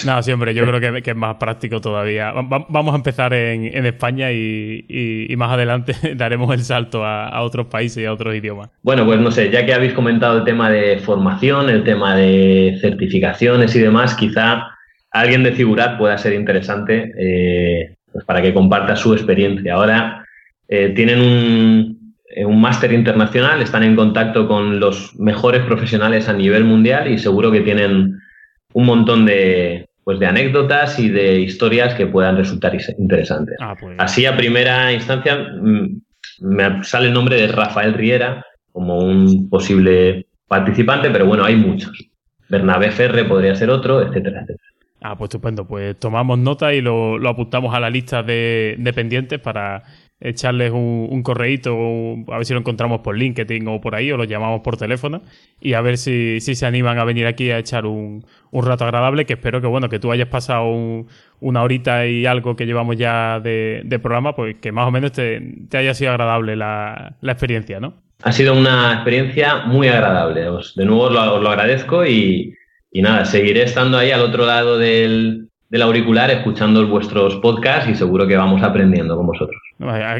No, 0.06 0.22
sí, 0.24 0.32
hombre, 0.32 0.54
yo 0.54 0.66
creo 0.66 0.80
que, 0.80 1.12
es 1.12 1.16
más 1.16 1.36
práctico 1.36 1.82
todavía. 1.82 2.32
vamos 2.32 2.94
a 2.94 2.98
empezar 2.98 3.34
en, 3.34 3.86
España 3.86 4.32
y, 4.32 5.34
más 5.38 5.52
adelante 5.52 5.94
daremos 6.16 6.54
el 6.54 6.64
salto 6.64 7.06
a, 7.06 7.42
otros 7.42 7.68
países 7.68 8.04
y 8.04 8.06
a 8.06 8.14
otros 8.14 8.36
idiomas. 8.36 8.70
Bueno, 8.82 9.06
pues 9.06 9.20
no 9.20 9.32
sé, 9.32 9.52
ya 9.52 9.66
que 9.66 9.74
habéis 9.74 9.94
comentado 9.94 10.38
el 10.38 10.44
tema 10.44 10.70
de 10.70 11.00
formación, 11.00 11.70
el 11.70 11.84
tema 11.84 12.16
de 12.16 12.78
certificaciones 12.82 13.76
y 13.76 13.80
demás, 13.80 14.16
quizá 14.16 14.68
alguien 15.12 15.44
de 15.44 15.52
Figurat 15.52 15.98
pueda 15.98 16.18
ser 16.18 16.34
interesante. 16.34 17.12
Eh, 17.20 17.97
pues 18.12 18.26
para 18.26 18.42
que 18.42 18.54
comparta 18.54 18.96
su 18.96 19.14
experiencia. 19.14 19.74
Ahora 19.74 20.26
eh, 20.68 20.94
tienen 20.96 21.20
un, 21.22 22.14
eh, 22.30 22.46
un 22.46 22.60
máster 22.60 22.92
internacional, 22.92 23.62
están 23.62 23.84
en 23.84 23.96
contacto 23.96 24.48
con 24.48 24.80
los 24.80 25.16
mejores 25.20 25.64
profesionales 25.64 26.28
a 26.30 26.34
nivel 26.34 26.64
mundial 26.64 27.12
y 27.12 27.18
seguro 27.18 27.52
que 27.52 27.62
tienen 27.62 28.20
un 28.74 28.86
montón 28.86 29.26
de, 29.26 29.88
pues 30.04 30.20
de 30.20 30.26
anécdotas 30.26 31.00
y 31.00 31.10
de 31.10 31.40
historias 31.40 31.94
que 31.96 32.08
puedan 32.08 32.38
resultar 32.38 32.74
interesantes. 32.98 33.56
Ah, 33.60 33.76
pues. 33.80 33.96
Así, 33.98 34.26
a 34.26 34.38
primera 34.38 34.92
instancia, 34.94 35.36
mm, 35.36 36.02
me 36.42 36.84
sale 36.84 37.08
el 37.08 37.14
nombre 37.14 37.36
de 37.36 37.48
Rafael 37.48 37.94
Riera 37.94 38.46
como 38.72 39.00
un 39.00 39.50
posible 39.50 40.28
participante, 40.48 41.10
pero 41.10 41.26
bueno, 41.26 41.44
hay 41.44 41.56
muchos. 41.56 42.10
Bernabé 42.50 42.92
Ferre 42.92 43.26
podría 43.26 43.56
ser 43.56 43.70
otro, 43.70 44.02
etcétera, 44.02 44.42
etcétera. 44.42 44.57
Ah, 45.02 45.16
pues 45.16 45.30
estupendo. 45.30 45.66
Pues 45.66 45.98
tomamos 46.00 46.40
nota 46.40 46.74
y 46.74 46.82
lo, 46.82 47.18
apuntamos 47.28 47.74
a 47.74 47.80
la 47.80 47.90
lista 47.90 48.24
de, 48.24 48.92
pendientes 48.96 49.40
para 49.40 49.84
echarles 50.20 50.72
un, 50.72 51.08
un 51.12 51.22
correíto, 51.22 51.72
a 52.30 52.38
ver 52.38 52.46
si 52.46 52.54
lo 52.54 52.60
encontramos 52.60 53.02
por 53.02 53.16
LinkedIn 53.16 53.68
o 53.68 53.80
por 53.80 53.94
ahí, 53.94 54.12
o 54.12 54.18
lo 54.18 54.24
llamamos 54.24 54.62
por 54.62 54.76
teléfono, 54.76 55.22
y 55.62 55.74
a 55.74 55.82
ver 55.82 56.00
si, 56.00 56.40
se 56.42 56.66
animan 56.66 56.98
a 56.98 57.04
venir 57.04 57.28
aquí 57.28 57.52
a 57.52 57.60
echar 57.60 57.86
un, 57.86 58.26
rato 58.52 58.86
agradable, 58.86 59.26
que 59.26 59.34
espero 59.34 59.62
que 59.62 59.68
bueno, 59.68 59.90
que 59.90 60.00
tú 60.00 60.12
hayas 60.12 60.28
pasado 60.28 60.66
una 61.40 61.62
horita 61.62 62.08
y 62.08 62.26
algo 62.26 62.56
que 62.56 62.66
llevamos 62.66 62.98
ya 62.98 63.40
de, 63.40 64.00
programa, 64.02 64.36
pues 64.36 64.56
que 64.56 64.72
más 64.72 64.88
o 64.88 64.92
menos 64.92 65.12
te, 65.12 65.40
haya 65.74 65.94
sido 65.94 66.10
agradable 66.10 66.56
la, 66.56 67.16
experiencia, 67.22 67.80
¿no? 67.80 67.94
Ha 68.24 68.32
sido 68.32 68.56
una 68.56 68.94
experiencia 68.94 69.58
muy 69.68 69.88
agradable. 69.88 70.42
de 70.42 70.86
nuevo 70.86 71.04
os 71.04 71.12
lo 71.14 71.50
agradezco 71.50 72.04
y, 72.04 72.57
y 72.92 73.02
nada, 73.02 73.26
seguiré 73.26 73.64
estando 73.64 73.98
ahí 73.98 74.12
al 74.12 74.22
otro 74.22 74.46
lado 74.46 74.78
del, 74.78 75.50
auricular 75.82 76.32
escuchando 76.32 76.88
vuestros 76.88 77.36
podcasts 77.38 77.90
y 77.90 77.96
seguro 77.96 78.26
que 78.28 78.38
vamos 78.38 78.64
aprendiendo 78.64 79.18
con 79.18 79.28
vosotros. 79.28 79.62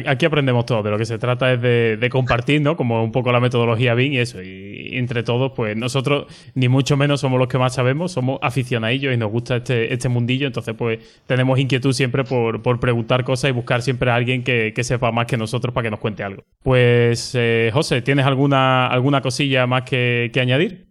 Aquí 0.06 0.26
aprendemos 0.26 0.66
todo, 0.66 0.82
de 0.82 0.90
lo 0.90 0.98
que 0.98 1.04
se 1.04 1.18
trata 1.18 1.52
es 1.52 1.60
de, 1.60 2.08
compartir, 2.10 2.60
¿no? 2.60 2.76
Como 2.76 3.02
un 3.02 3.10
poco 3.10 3.32
la 3.32 3.40
metodología 3.40 3.94
BIM 3.94 4.12
y 4.12 4.18
eso. 4.18 4.42
Y, 4.42 4.96
entre 4.96 5.22
todos, 5.22 5.52
pues 5.56 5.76
nosotros 5.76 6.26
ni 6.54 6.68
mucho 6.68 6.96
menos 6.96 7.20
somos 7.20 7.38
los 7.38 7.48
que 7.48 7.58
más 7.58 7.74
sabemos, 7.74 8.12
somos 8.12 8.38
aficionadillos 8.42 9.12
y 9.12 9.16
nos 9.16 9.30
gusta 9.30 9.56
este, 9.56 9.92
este 9.92 10.08
mundillo, 10.08 10.46
entonces 10.46 10.74
pues 10.76 11.22
tenemos 11.26 11.58
inquietud 11.58 11.92
siempre 11.92 12.24
por, 12.24 12.80
preguntar 12.80 13.24
cosas 13.24 13.50
y 13.50 13.52
buscar 13.52 13.82
siempre 13.82 14.10
a 14.10 14.14
alguien 14.14 14.44
que, 14.44 14.72
sepa 14.82 15.10
más 15.10 15.26
que 15.26 15.36
nosotros 15.36 15.74
para 15.74 15.86
que 15.86 15.90
nos 15.90 16.00
cuente 16.00 16.22
algo. 16.22 16.44
Pues 16.62 17.34
eh, 17.34 17.70
José, 17.72 18.00
¿tienes 18.02 18.24
alguna, 18.24 18.86
alguna 18.86 19.20
cosilla 19.20 19.66
más 19.66 19.82
que 19.82 20.30
añadir? 20.40 20.87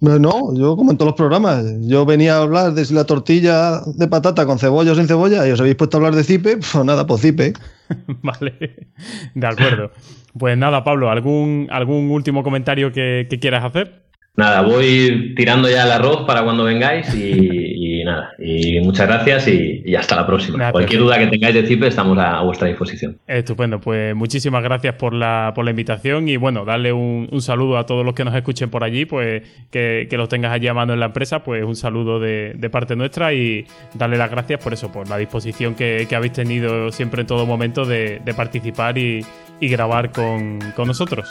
No, 0.00 0.18
no, 0.18 0.54
yo 0.54 0.76
como 0.76 0.92
en 0.92 0.96
todos 0.96 1.10
los 1.10 1.16
programas, 1.16 1.64
yo 1.80 2.06
venía 2.06 2.36
a 2.36 2.42
hablar 2.42 2.72
de 2.72 2.84
si 2.84 2.94
la 2.94 3.04
tortilla 3.04 3.80
de 3.84 4.06
patata 4.06 4.46
con 4.46 4.58
cebolla 4.58 4.92
o 4.92 4.94
sin 4.94 5.08
cebolla 5.08 5.46
y 5.48 5.50
os 5.50 5.60
habéis 5.60 5.74
puesto 5.74 5.96
a 5.96 5.98
hablar 5.98 6.14
de 6.14 6.24
cipe, 6.24 6.56
pues 6.72 6.84
nada, 6.84 7.06
pues 7.06 7.22
cipe. 7.22 7.54
vale, 8.22 8.88
de 9.34 9.46
acuerdo. 9.46 9.90
Pues 10.38 10.56
nada, 10.56 10.84
Pablo, 10.84 11.10
¿algún, 11.10 11.66
algún 11.70 12.10
último 12.10 12.44
comentario 12.44 12.92
que, 12.92 13.26
que 13.28 13.40
quieras 13.40 13.64
hacer? 13.64 14.08
Nada, 14.38 14.62
voy 14.62 15.34
tirando 15.34 15.68
ya 15.68 15.82
el 15.82 15.90
arroz 15.90 16.24
para 16.24 16.44
cuando 16.44 16.62
vengáis 16.62 17.12
y, 17.12 17.77
nada, 18.08 18.34
y 18.38 18.80
muchas 18.80 19.06
gracias 19.06 19.48
y, 19.48 19.94
hasta 19.94 20.16
la 20.16 20.26
próxima. 20.26 20.72
Cualquier 20.72 21.00
duda 21.00 21.18
que 21.18 21.26
tengáis 21.28 21.54
de 21.54 21.66
CIPE 21.66 21.88
estamos 21.88 22.18
a, 22.18 22.42
vuestra 22.42 22.68
disposición. 22.68 23.18
Estupendo, 23.26 23.80
pues 23.80 24.14
muchísimas 24.14 24.62
gracias 24.62 24.94
por 24.94 25.14
la, 25.14 25.52
por 25.54 25.64
la 25.64 25.70
invitación 25.70 26.28
y 26.28 26.36
bueno, 26.36 26.64
darle 26.64 26.92
un, 26.92 27.28
saludo 27.40 27.78
a 27.78 27.86
todos 27.86 28.04
los 28.04 28.14
que 28.14 28.24
nos 28.24 28.34
escuchen 28.34 28.70
por 28.70 28.84
allí, 28.84 29.04
pues 29.04 29.42
que, 29.70 30.06
que 30.10 30.16
los 30.16 30.28
tengas 30.28 30.52
allí 30.52 30.66
a 30.68 30.74
mano 30.74 30.92
en 30.92 31.00
la 31.00 31.06
empresa, 31.06 31.44
pues 31.44 31.64
un 31.64 31.76
saludo 31.76 32.18
de, 32.20 32.68
parte 32.70 32.96
nuestra 32.96 33.32
y 33.32 33.66
darle 33.94 34.18
las 34.18 34.30
gracias 34.30 34.62
por 34.62 34.72
eso, 34.72 34.92
por 34.92 35.08
la 35.08 35.16
disposición 35.16 35.74
que, 35.74 36.06
habéis 36.14 36.32
tenido 36.32 36.90
siempre 36.90 37.20
en 37.20 37.26
todo 37.26 37.46
momento 37.46 37.84
de, 37.84 38.20
participar 38.36 38.98
y, 38.98 39.24
grabar 39.60 40.12
con, 40.12 40.58
nosotros. 40.76 41.28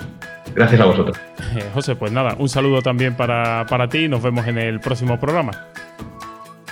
Gracias 0.56 0.82
a 0.82 0.86
vosotros. 0.86 1.18
Eh, 1.56 1.64
José, 1.74 1.96
pues 1.96 2.12
nada, 2.12 2.36
un 2.38 2.50
saludo 2.50 2.82
también 2.82 3.16
para, 3.16 3.66
para 3.68 3.88
ti 3.88 4.06
y 4.06 4.08
nos 4.08 4.22
vemos 4.22 4.48
en 4.48 4.58
el 4.58 4.80
próximo 4.80 5.20
programa. 5.20 5.52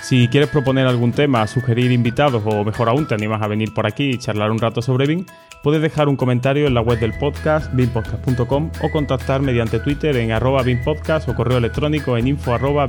Si 0.06 0.28
quieres 0.28 0.50
proponer 0.50 0.86
algún 0.86 1.10
tema, 1.10 1.44
sugerir 1.48 1.90
invitados 1.90 2.40
o 2.46 2.62
mejor 2.62 2.88
aún 2.88 3.08
te 3.08 3.14
animas 3.16 3.42
a 3.42 3.48
venir 3.48 3.74
por 3.74 3.88
aquí 3.88 4.10
y 4.10 4.18
charlar 4.18 4.52
un 4.52 4.60
rato 4.60 4.80
sobre 4.80 5.08
BIM, 5.08 5.26
puedes 5.64 5.82
dejar 5.82 6.08
un 6.08 6.14
comentario 6.14 6.68
en 6.68 6.74
la 6.74 6.80
web 6.80 7.00
del 7.00 7.12
podcast, 7.18 7.74
bimpodcast.com 7.74 8.70
o 8.82 8.90
contactar 8.92 9.42
mediante 9.42 9.80
Twitter 9.80 10.16
en 10.18 10.30
arroba 10.30 10.62
bimpodcast 10.62 11.28
o 11.28 11.34
correo 11.34 11.58
electrónico 11.58 12.16
en 12.16 12.28
info 12.28 12.54
arroba 12.54 12.86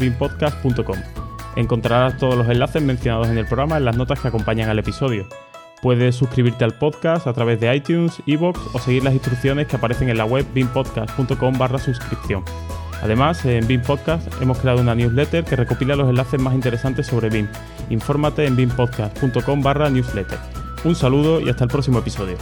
Encontrarás 1.56 2.18
todos 2.20 2.36
los 2.36 2.48
enlaces 2.50 2.84
mencionados 2.84 3.30
en 3.30 3.40
el 3.40 3.48
programa 3.48 3.78
en 3.78 3.86
las 3.86 3.98
notas 3.98 4.20
que 4.20 4.28
acompañan 4.28 4.70
al 4.70 4.78
episodio. 4.78 5.28
Puedes 5.82 6.16
suscribirte 6.16 6.66
al 6.66 6.76
podcast 6.76 7.26
a 7.26 7.34
través 7.34 7.60
de 7.60 7.76
iTunes, 7.76 8.22
iVoox 8.28 8.76
o 8.76 8.78
seguir 8.78 9.04
las 9.04 9.16
instrucciones 9.16 9.66
que 9.66 9.78
aparecen 9.78 10.10
en 10.10 10.20
la 10.20 10.26
web 10.26 10.46
bimpodcast.com 10.54 11.58
barra 11.58 11.80
suscripción. 11.80 12.44
Además, 13.02 13.44
en 13.46 13.68
BIM 13.68 13.82
Podcast 13.82 14.28
hemos 14.42 14.58
creado 14.60 14.82
una 14.82 14.96
newsletter 14.96 15.44
que 15.44 15.56
recopila 15.56 15.96
los 15.96 16.10
enlaces 16.10 16.40
más 16.40 16.54
interesantes 16.54 17.08
sobre 17.08 17.30
BIM. 17.30 17.48
Infórmate 17.90 18.46
en 18.46 18.56
bimpodcast.com 18.56 19.62
barra 19.62 19.90
newsletter. 19.90 20.40
Un 20.84 20.96
saludo 20.96 21.40
y 21.40 21.50
hasta 21.50 21.64
el 21.64 21.70
próximo 21.70 22.00
episodio. 22.00 22.38